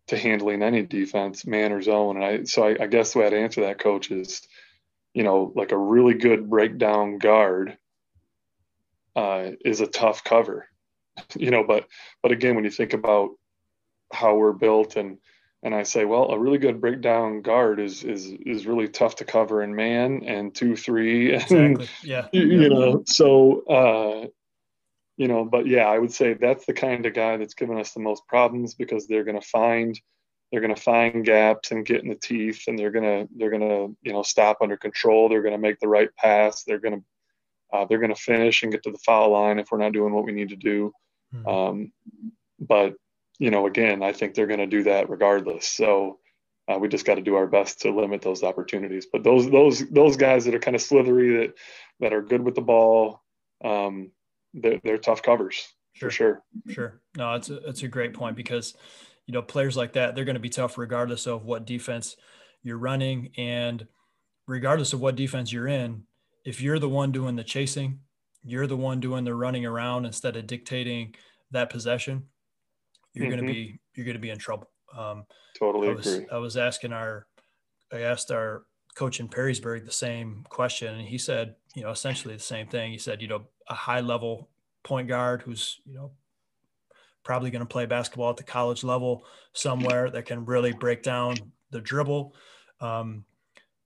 to 0.07 0.17
handling 0.17 0.63
any 0.63 0.83
defense, 0.83 1.45
man 1.45 1.73
or 1.73 1.83
zone. 1.83 2.15
And 2.15 2.25
I 2.25 2.45
so 2.45 2.63
I, 2.63 2.85
I 2.85 2.87
guess 2.87 3.13
the 3.13 3.19
way 3.19 3.27
I'd 3.27 3.35
answer 3.35 3.63
that, 3.63 3.81
coach, 3.81 4.13
is 4.13 4.41
you 5.15 5.25
know 5.25 5.53
like 5.57 5.73
a 5.73 5.77
really 5.77 6.15
good 6.15 6.49
breakdown 6.49 7.19
guard 7.19 7.77
uh, 9.17 9.51
is 9.65 9.81
a 9.81 9.89
tough 9.89 10.23
cover, 10.23 10.69
you 11.37 11.51
know. 11.51 11.65
But 11.65 11.89
but 12.23 12.31
again, 12.31 12.55
when 12.55 12.63
you 12.63 12.71
think 12.71 12.93
about 12.93 13.31
how 14.13 14.37
we're 14.37 14.53
built 14.53 14.95
and 14.95 15.19
and 15.63 15.75
I 15.75 15.85
say, 15.85 16.05
well, 16.05 16.31
a 16.31 16.39
really 16.39 16.59
good 16.59 16.81
breakdown 16.81 17.41
guard 17.41 17.79
is 17.79 18.03
is 18.03 18.33
is 18.45 18.67
really 18.67 18.89
tough 18.89 19.17
to 19.17 19.25
cover 19.25 19.63
in 19.63 19.75
man 19.75 20.23
and 20.27 20.55
two 20.55 20.77
three. 20.77 21.33
And, 21.51 21.81
exactly. 21.81 21.89
Yeah. 22.03 22.29
You, 22.33 22.43
you 22.43 22.69
know, 22.69 23.03
so 23.07 23.63
uh, 23.67 24.27
you 25.17 25.29
know, 25.29 25.45
but 25.45 25.67
yeah, 25.67 25.85
I 25.85 25.99
would 25.99 26.13
say 26.13 26.35
that's 26.35 26.67
the 26.67 26.73
kind 26.73 27.07
of 27.07 27.15
guy 27.15 27.37
that's 27.37 27.55
given 27.55 27.79
us 27.79 27.93
the 27.93 28.01
most 28.01 28.27
problems 28.27 28.75
because 28.75 29.07
they're 29.07 29.25
going 29.25 29.41
to 29.41 29.47
find 29.47 29.99
they're 30.51 30.61
going 30.61 30.75
to 30.75 30.81
find 30.81 31.25
gaps 31.25 31.71
and 31.71 31.87
get 31.87 32.03
in 32.03 32.09
the 32.09 32.15
teeth, 32.15 32.65
and 32.67 32.79
they're 32.79 32.91
going 32.91 33.05
to 33.05 33.29
they're 33.37 33.51
going 33.51 33.63
to 33.63 33.97
you 34.03 34.13
know 34.13 34.23
stop 34.23 34.59
under 34.61 34.77
control. 34.77 35.29
They're 35.29 35.43
going 35.43 35.53
to 35.53 35.59
make 35.59 35.79
the 35.79 35.89
right 35.89 36.11
pass. 36.17 36.65
They're 36.65 36.81
going 36.81 37.01
to 37.01 37.05
uh, 37.77 37.85
they're 37.87 38.01
going 38.01 38.15
to 38.15 38.21
finish 38.21 38.63
and 38.63 38.73
get 38.73 38.83
to 38.83 38.91
the 38.91 38.99
foul 38.99 39.31
line 39.31 39.59
if 39.59 39.71
we're 39.71 39.79
not 39.79 39.93
doing 39.93 40.13
what 40.13 40.25
we 40.25 40.33
need 40.33 40.51
to 40.51 40.57
do. 40.57 40.93
Mm-hmm. 41.35 41.49
Um, 41.49 41.93
but 42.61 42.95
you 43.43 43.51
know, 43.51 43.67
again, 43.67 44.05
I 44.05 44.13
think 44.13 44.35
they're 44.35 44.47
going 44.47 44.61
to 44.61 44.69
do 44.69 44.85
that 44.85 45.11
regardless. 45.11 45.67
So 45.67 46.21
uh, 46.69 46.79
we 46.79 46.87
just 46.87 47.05
got 47.05 47.17
to 47.17 47.23
do 47.23 47.35
our 47.35 47.49
best 47.49 47.81
to 47.81 47.91
limit 47.91 48.23
those 48.23 48.45
opportunities. 48.45 49.09
But 49.13 49.25
those 49.25 49.51
those 49.51 49.85
those 49.91 50.17
guys 50.17 50.45
that 50.45 50.55
are 50.55 50.61
kind 50.61 50.77
of 50.77 50.81
slithery 50.81 51.39
that 51.39 51.55
that 51.99 52.13
are 52.13 52.23
good 52.23 52.41
with 52.41 52.55
the 52.55 52.61
ball, 52.61 53.21
um, 53.65 54.13
they're, 54.55 54.81
they're 54.85 54.99
tough 54.99 55.23
covers 55.23 55.57
sure. 55.93 56.09
for 56.09 56.15
sure. 56.15 56.43
Sure. 56.69 57.01
No, 57.17 57.35
it's 57.35 57.51
a, 57.51 57.57
it's 57.69 57.83
a 57.83 57.89
great 57.89 58.15
point 58.15 58.37
because 58.37 58.77
you 59.27 59.35
know 59.35 59.43
players 59.43 59.77
like 59.77 59.95
that 59.95 60.15
they're 60.15 60.25
going 60.25 60.37
to 60.37 60.41
be 60.41 60.49
tough 60.49 60.79
regardless 60.79 61.27
of 61.27 61.45
what 61.45 61.67
defense 61.67 62.15
you're 62.63 62.79
running 62.79 63.33
and 63.37 63.89
regardless 64.47 64.93
of 64.93 65.01
what 65.01 65.17
defense 65.17 65.53
you're 65.53 65.67
in. 65.67 66.05
If 66.45 66.61
you're 66.61 66.79
the 66.79 66.89
one 66.89 67.11
doing 67.11 67.35
the 67.35 67.43
chasing, 67.43 68.03
you're 68.45 68.69
the 68.69 68.77
one 68.77 69.01
doing 69.01 69.25
the 69.25 69.35
running 69.35 69.67
around 69.67 70.05
instead 70.05 70.37
of 70.37 70.47
dictating 70.47 71.17
that 71.51 71.71
possession 71.71 72.29
you're 73.13 73.27
mm-hmm. 73.27 73.37
going 73.37 73.47
to 73.47 73.53
be 73.53 73.81
you're 73.95 74.07
going 74.07 74.17
to 74.17 74.21
be 74.21 74.31
in 74.31 74.39
trouble. 74.39 74.69
Um, 74.97 75.25
totally 75.59 75.89
I 75.89 75.93
was, 75.93 76.07
agree. 76.07 76.27
I 76.31 76.39
was 76.39 76.57
asking 76.57 76.93
our 76.93 77.27
I 77.93 78.01
asked 78.01 78.31
our 78.31 78.65
coach 78.95 79.21
in 79.21 79.29
Perrysburg 79.29 79.85
the 79.85 79.93
same 79.93 80.45
question, 80.49 80.95
and 80.95 81.07
he 81.07 81.19
said, 81.19 81.55
you 81.75 81.83
know, 81.83 81.91
essentially 81.91 82.35
the 82.35 82.43
same 82.43 82.67
thing. 82.67 82.93
He 82.93 82.99
said, 82.99 83.23
you 83.23 83.29
know, 83.29 83.43
a 83.69 83.75
high 83.75 84.01
level 84.01 84.49
point 84.83 85.09
guard 85.09 85.43
who's 85.43 85.81
you 85.85 85.95
know 85.95 86.11
probably 87.23 87.51
going 87.51 87.61
to 87.61 87.67
play 87.67 87.87
basketball 87.87 88.31
at 88.31 88.37
the 88.37 88.43
college 88.43 88.83
level 88.83 89.25
somewhere 89.53 90.11
that 90.11 90.27
can 90.27 90.45
really 90.45 90.73
break 90.73 91.03
down 91.05 91.37
the 91.71 91.81
dribble. 91.81 92.35
Um, 92.81 93.25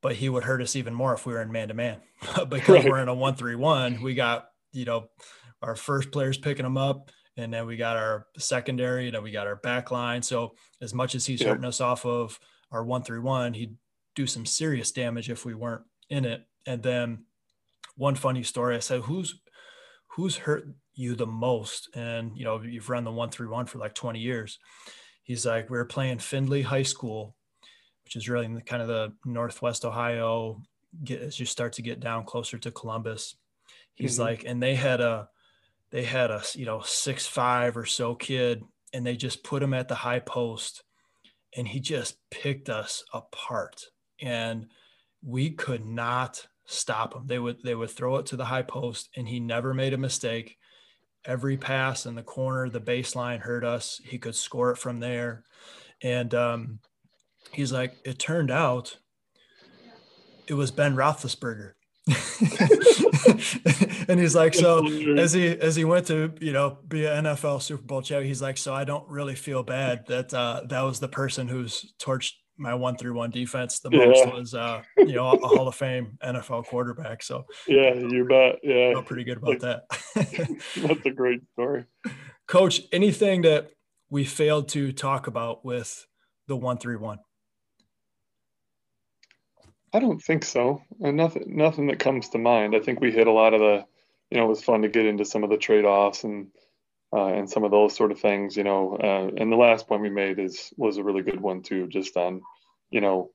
but 0.01 0.15
he 0.15 0.28
would 0.28 0.44
hurt 0.44 0.62
us 0.62 0.74
even 0.74 0.94
more 0.94 1.12
if 1.12 1.27
we 1.27 1.35
were 1.35 1.43
in 1.43 1.53
man 1.53 1.69
to 1.69 1.74
man 1.74 2.01
because 2.48 2.69
right. 2.69 2.85
we're 2.85 3.03
in 3.03 3.09
a 3.09 3.15
one 3.15 3.35
three 3.35 3.57
one. 3.57 4.03
We 4.03 4.15
got 4.15 4.48
you 4.73 4.85
know 4.85 5.09
our 5.62 5.77
first 5.77 6.11
players 6.11 6.39
picking 6.39 6.65
them 6.65 6.77
up 6.77 7.11
and 7.36 7.52
then 7.52 7.66
we 7.66 7.76
got 7.76 7.96
our 7.96 8.26
secondary, 8.38 9.06
and 9.06 9.14
then 9.14 9.22
we 9.22 9.30
got 9.30 9.46
our 9.46 9.56
back 9.56 9.90
line. 9.90 10.22
So 10.22 10.54
as 10.80 10.94
much 10.94 11.14
as 11.14 11.26
he's 11.26 11.40
yep. 11.40 11.50
hurting 11.50 11.64
us 11.64 11.80
off 11.80 12.06
of 12.06 12.38
our 12.72 12.84
one 12.84 13.02
three 13.02 13.20
one, 13.20 13.54
he'd 13.54 13.76
do 14.14 14.26
some 14.26 14.46
serious 14.46 14.92
damage 14.92 15.30
if 15.30 15.44
we 15.44 15.54
weren't 15.54 15.82
in 16.08 16.24
it. 16.24 16.46
And 16.66 16.82
then 16.82 17.24
one 17.96 18.14
funny 18.14 18.42
story, 18.42 18.76
I 18.76 18.80
said, 18.80 19.02
"Who's 19.02 19.38
who's 20.08 20.36
hurt 20.36 20.66
you 20.94 21.14
the 21.14 21.26
most? 21.26 21.90
And, 21.94 22.36
you 22.36 22.44
know, 22.44 22.62
you've 22.62 22.90
run 22.90 23.04
the 23.04 23.12
one 23.12 23.30
three 23.30 23.46
one 23.46 23.66
for 23.66 23.78
like 23.78 23.94
20 23.94 24.18
years. 24.18 24.58
He's 25.22 25.44
like, 25.44 25.70
we 25.70 25.76
were 25.76 25.84
playing 25.84 26.18
Findlay 26.18 26.62
High 26.62 26.84
School, 26.84 27.36
which 28.04 28.16
is 28.16 28.28
really 28.28 28.48
kind 28.62 28.82
of 28.82 28.88
the 28.88 29.12
Northwest 29.24 29.84
Ohio, 29.84 30.62
get 31.04 31.20
as 31.20 31.38
you 31.38 31.46
start 31.46 31.74
to 31.74 31.82
get 31.82 32.00
down 32.00 32.24
closer 32.24 32.58
to 32.58 32.70
Columbus. 32.70 33.36
He's 33.94 34.14
mm-hmm. 34.14 34.22
like, 34.22 34.44
and 34.46 34.62
they 34.62 34.74
had 34.74 35.00
a, 35.00 35.28
they 35.97 36.05
had 36.05 36.31
a, 36.31 36.43
you 36.55 36.66
know, 36.66 36.82
six, 36.85 37.27
five 37.27 37.74
or 37.74 37.86
so 37.86 38.14
kid, 38.14 38.62
and 38.93 39.06
they 39.06 39.16
just 39.16 39.43
put 39.43 39.62
him 39.62 39.73
at 39.73 39.89
the 39.89 39.94
high 39.94 40.18
post 40.18 40.85
and 41.56 41.66
he 41.66 41.81
just 41.81 42.18
picked 42.31 42.68
us 42.68 43.02
apart. 43.14 43.82
And 44.20 44.66
we 45.24 45.52
could 45.52 45.86
not 45.86 46.47
stop 46.66 47.14
him. 47.14 47.27
They 47.27 47.39
would 47.39 47.62
they 47.64 47.74
would 47.74 47.89
throw 47.89 48.16
it 48.16 48.27
to 48.27 48.36
the 48.36 48.44
high 48.44 48.60
post, 48.60 49.09
and 49.16 49.27
he 49.27 49.40
never 49.40 49.73
made 49.73 49.94
a 49.94 49.97
mistake. 49.98 50.59
Every 51.24 51.56
pass 51.56 52.05
in 52.05 52.14
the 52.14 52.23
corner, 52.23 52.68
the 52.68 52.78
baseline 52.78 53.40
hurt 53.40 53.64
us. 53.64 53.98
He 54.05 54.18
could 54.18 54.36
score 54.36 54.73
it 54.73 54.78
from 54.78 55.01
there, 55.01 55.44
and 56.02 56.35
um, 56.35 56.81
he's 57.52 57.73
like, 57.73 57.97
it 58.05 58.18
turned 58.18 58.51
out 58.51 58.98
it 60.47 60.55
was 60.55 60.70
Ben 60.70 60.94
Roethlisberger. 60.94 61.73
and 64.09 64.20
he's 64.20 64.37
like, 64.37 64.55
so 64.55 64.87
as 65.16 65.33
he 65.33 65.49
as 65.49 65.74
he 65.74 65.85
went 65.85 66.07
to 66.07 66.33
you 66.41 66.53
know 66.53 66.78
be 66.87 67.05
an 67.05 67.24
NFL 67.24 67.62
Super 67.62 67.83
Bowl 67.83 68.03
champion, 68.03 68.28
he's 68.28 68.43
like, 68.43 68.59
so 68.59 68.73
I 68.73 68.85
don't 68.85 69.09
really 69.09 69.35
feel 69.35 69.62
bad 69.62 70.07
that 70.07 70.33
uh, 70.33 70.62
that 70.69 70.83
was 70.83 71.01
the 71.01 71.09
person 71.09 71.49
who's 71.49 71.95
torched 71.99 72.33
my 72.59 72.74
one 72.74 72.97
three 72.97 73.11
one 73.11 73.31
defense 73.31 73.81
the 73.81 73.91
most 73.91 74.24
yeah. 74.24 74.33
was 74.33 74.55
uh, 74.55 74.83
you 74.99 75.15
know 75.15 75.33
a 75.33 75.49
Hall 75.49 75.69
of 75.69 75.74
Fame 75.74 76.19
NFL 76.24 76.66
quarterback. 76.66 77.23
So 77.23 77.45
yeah, 77.66 77.95
you 77.95 78.24
bet. 78.24 78.61
Yeah, 78.62 78.93
feel 78.93 79.03
pretty 79.03 79.24
good 79.24 79.39
about 79.39 79.61
that. 79.61 79.85
that's 80.77 81.07
a 81.07 81.11
great 81.11 81.43
story, 81.53 81.85
Coach. 82.47 82.83
Anything 82.93 83.43
that 83.43 83.70
we 84.11 84.24
failed 84.24 84.69
to 84.70 84.93
talk 84.93 85.27
about 85.27 85.65
with 85.65 86.07
the 86.47 86.57
one 86.57 86.78
three 86.78 86.97
one? 86.97 87.19
I 89.92 90.00
don't 90.00 90.20
think 90.20 90.44
so. 90.44 90.82
And 91.00 91.16
nothing 91.16 91.56
nothing 91.56 91.86
that 91.88 91.98
comes 91.98 92.28
to 92.30 92.38
mind. 92.38 92.74
I 92.74 92.80
think 92.80 93.00
we 93.00 93.12
hit 93.12 93.26
a 93.26 93.32
lot 93.32 93.54
of 93.54 93.60
the 93.60 93.86
you 94.30 94.38
know, 94.38 94.46
it 94.46 94.48
was 94.48 94.62
fun 94.62 94.82
to 94.82 94.88
get 94.88 95.06
into 95.06 95.24
some 95.24 95.44
of 95.44 95.50
the 95.50 95.56
trade 95.56 95.84
offs 95.84 96.24
and 96.24 96.48
uh, 97.12 97.26
and 97.26 97.48
some 97.48 97.64
of 97.64 97.70
those 97.70 97.94
sort 97.94 98.10
of 98.10 98.20
things, 98.20 98.56
you 98.56 98.64
know. 98.64 98.96
Uh, 98.96 99.30
and 99.36 99.50
the 99.52 99.56
last 99.56 99.86
point 99.86 100.02
we 100.02 100.10
made 100.10 100.38
is 100.38 100.72
was 100.76 100.96
a 100.96 101.04
really 101.04 101.22
good 101.22 101.40
one 101.40 101.62
too, 101.62 101.86
just 101.86 102.16
on, 102.16 102.42
you 102.90 103.00
know, 103.00 103.30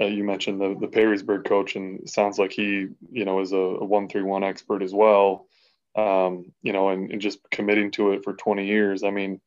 uh, 0.00 0.06
you 0.06 0.24
mentioned 0.24 0.60
the 0.60 0.76
the 0.80 0.86
Perrysburg 0.86 1.44
coach, 1.44 1.76
and 1.76 2.08
sounds 2.08 2.38
like 2.38 2.52
he, 2.52 2.86
you 3.10 3.24
know, 3.24 3.40
is 3.40 3.52
a, 3.52 3.56
a 3.56 3.84
one 3.84 4.08
three 4.08 4.22
one 4.22 4.44
expert 4.44 4.82
as 4.82 4.94
well. 4.94 5.46
Um, 5.94 6.52
you 6.62 6.72
know, 6.72 6.88
and, 6.88 7.10
and 7.10 7.20
just 7.20 7.38
committing 7.50 7.90
to 7.92 8.12
it 8.12 8.24
for 8.24 8.32
20 8.32 8.66
years. 8.66 9.04
I 9.04 9.10
mean, 9.10 9.42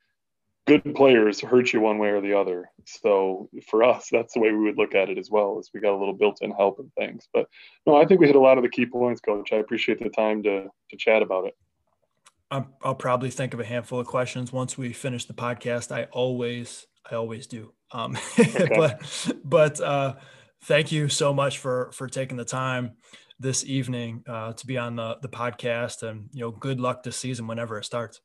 good 0.68 0.96
players 0.96 1.42
hurt 1.42 1.74
you 1.74 1.80
one 1.80 2.00
way 2.00 2.10
or 2.10 2.22
the 2.22 2.34
other. 2.34 2.70
So 2.86 3.50
for 3.70 3.84
us, 3.84 4.08
that's 4.12 4.34
the 4.34 4.40
way 4.40 4.52
we 4.52 4.64
would 4.64 4.78
look 4.78 4.96
at 4.96 5.10
it 5.10 5.18
as 5.18 5.30
well. 5.30 5.60
Is 5.60 5.70
we 5.74 5.80
got 5.80 5.94
a 5.94 5.98
little 5.98 6.14
built-in 6.14 6.52
help 6.52 6.80
and 6.80 6.92
things. 6.98 7.28
But 7.34 7.48
no, 7.86 7.96
I 7.96 8.06
think 8.06 8.20
we 8.20 8.28
hit 8.28 8.36
a 8.36 8.40
lot 8.40 8.58
of 8.58 8.64
the 8.64 8.70
key 8.70 8.86
points, 8.86 9.22
Coach. 9.22 9.54
I 9.54 9.58
appreciate 9.58 10.00
the 10.00 10.10
time 10.10 10.44
to 10.44 10.68
to 10.90 10.98
chat 10.98 11.22
about 11.22 11.46
it. 11.46 11.54
I'll 12.84 12.96
probably 12.96 13.32
think 13.32 13.54
of 13.54 13.60
a 13.60 13.66
handful 13.66 14.00
of 14.00 14.08
questions 14.08 14.54
once 14.54 14.78
we 14.78 14.94
finish 14.94 15.26
the 15.26 15.34
podcast. 15.34 15.92
I 15.92 16.04
always, 16.06 16.86
I 17.10 17.16
always 17.16 17.48
do. 17.48 17.74
Um, 17.92 18.18
okay. 18.40 18.70
but, 18.76 19.02
but 19.44 19.82
uh, 19.82 20.16
thank 20.64 20.92
you 20.92 21.10
so 21.10 21.34
much 21.34 21.58
for 21.58 21.92
for 21.94 22.08
taking 22.08 22.38
the 22.38 22.46
time 22.46 22.94
this 23.40 23.66
evening 23.66 24.24
uh, 24.28 24.54
to 24.54 24.66
be 24.68 24.78
on 24.78 24.96
the 24.96 25.18
the 25.22 25.28
podcast, 25.28 26.04
and 26.04 26.30
you 26.32 26.42
know, 26.42 26.52
good 26.52 26.80
luck 26.80 27.04
this 27.04 27.18
season 27.18 27.48
whenever 27.48 27.78
it 27.78 27.86
starts. 27.86 28.22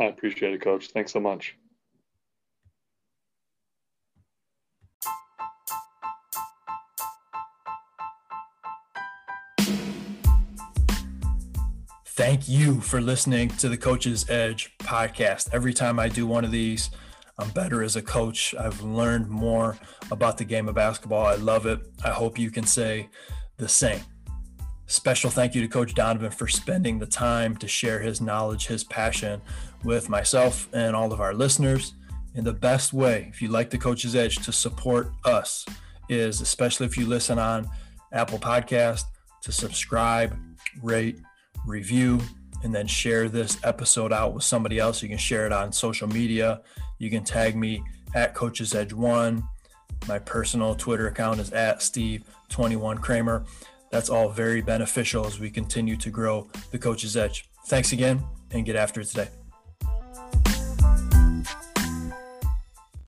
I 0.00 0.04
appreciate 0.04 0.54
it, 0.54 0.62
Coach. 0.62 0.88
Thanks 0.88 1.12
so 1.12 1.20
much. 1.20 1.56
Thank 12.20 12.50
you 12.50 12.82
for 12.82 13.00
listening 13.00 13.48
to 13.48 13.70
the 13.70 13.78
Coach's 13.78 14.28
Edge 14.28 14.76
podcast. 14.76 15.48
Every 15.54 15.72
time 15.72 15.98
I 15.98 16.06
do 16.06 16.26
one 16.26 16.44
of 16.44 16.50
these, 16.50 16.90
I'm 17.38 17.48
better 17.52 17.82
as 17.82 17.96
a 17.96 18.02
coach. 18.02 18.54
I've 18.60 18.82
learned 18.82 19.30
more 19.30 19.78
about 20.10 20.36
the 20.36 20.44
game 20.44 20.68
of 20.68 20.74
basketball. 20.74 21.24
I 21.24 21.36
love 21.36 21.64
it. 21.64 21.80
I 22.04 22.10
hope 22.10 22.38
you 22.38 22.50
can 22.50 22.66
say 22.66 23.08
the 23.56 23.66
same. 23.66 24.02
Special 24.84 25.30
thank 25.30 25.54
you 25.54 25.62
to 25.62 25.66
Coach 25.66 25.94
Donovan 25.94 26.30
for 26.30 26.46
spending 26.46 26.98
the 26.98 27.06
time 27.06 27.56
to 27.56 27.66
share 27.66 28.00
his 28.00 28.20
knowledge, 28.20 28.66
his 28.66 28.84
passion 28.84 29.40
with 29.82 30.10
myself 30.10 30.68
and 30.74 30.94
all 30.94 31.14
of 31.14 31.22
our 31.22 31.32
listeners. 31.32 31.94
In 32.34 32.44
the 32.44 32.52
best 32.52 32.92
way, 32.92 33.28
if 33.32 33.40
you 33.40 33.48
like 33.48 33.70
the 33.70 33.78
Coach's 33.78 34.14
Edge, 34.14 34.36
to 34.44 34.52
support 34.52 35.10
us 35.24 35.64
is, 36.10 36.42
especially 36.42 36.84
if 36.84 36.98
you 36.98 37.06
listen 37.06 37.38
on 37.38 37.66
Apple 38.12 38.38
Podcast, 38.38 39.04
to 39.40 39.52
subscribe, 39.52 40.38
rate, 40.82 41.18
review, 41.66 42.20
and 42.62 42.74
then 42.74 42.86
share 42.86 43.28
this 43.28 43.58
episode 43.64 44.12
out 44.12 44.34
with 44.34 44.44
somebody 44.44 44.78
else. 44.78 45.02
You 45.02 45.08
can 45.08 45.18
share 45.18 45.46
it 45.46 45.52
on 45.52 45.72
social 45.72 46.08
media. 46.08 46.62
You 46.98 47.10
can 47.10 47.24
tag 47.24 47.56
me 47.56 47.82
at 48.14 48.34
Coaches 48.34 48.74
Edge 48.74 48.92
One. 48.92 49.42
My 50.08 50.18
personal 50.18 50.74
Twitter 50.74 51.08
account 51.08 51.40
is 51.40 51.52
at 51.52 51.78
Steve21 51.80 53.00
Kramer. 53.00 53.44
That's 53.90 54.08
all 54.08 54.28
very 54.28 54.60
beneficial 54.60 55.26
as 55.26 55.40
we 55.40 55.50
continue 55.50 55.96
to 55.96 56.10
grow 56.10 56.48
the 56.70 56.78
Coaches 56.78 57.16
Edge. 57.16 57.48
Thanks 57.66 57.92
again 57.92 58.22
and 58.52 58.64
get 58.64 58.76
after 58.76 59.00
it 59.00 59.06
today. 59.06 59.28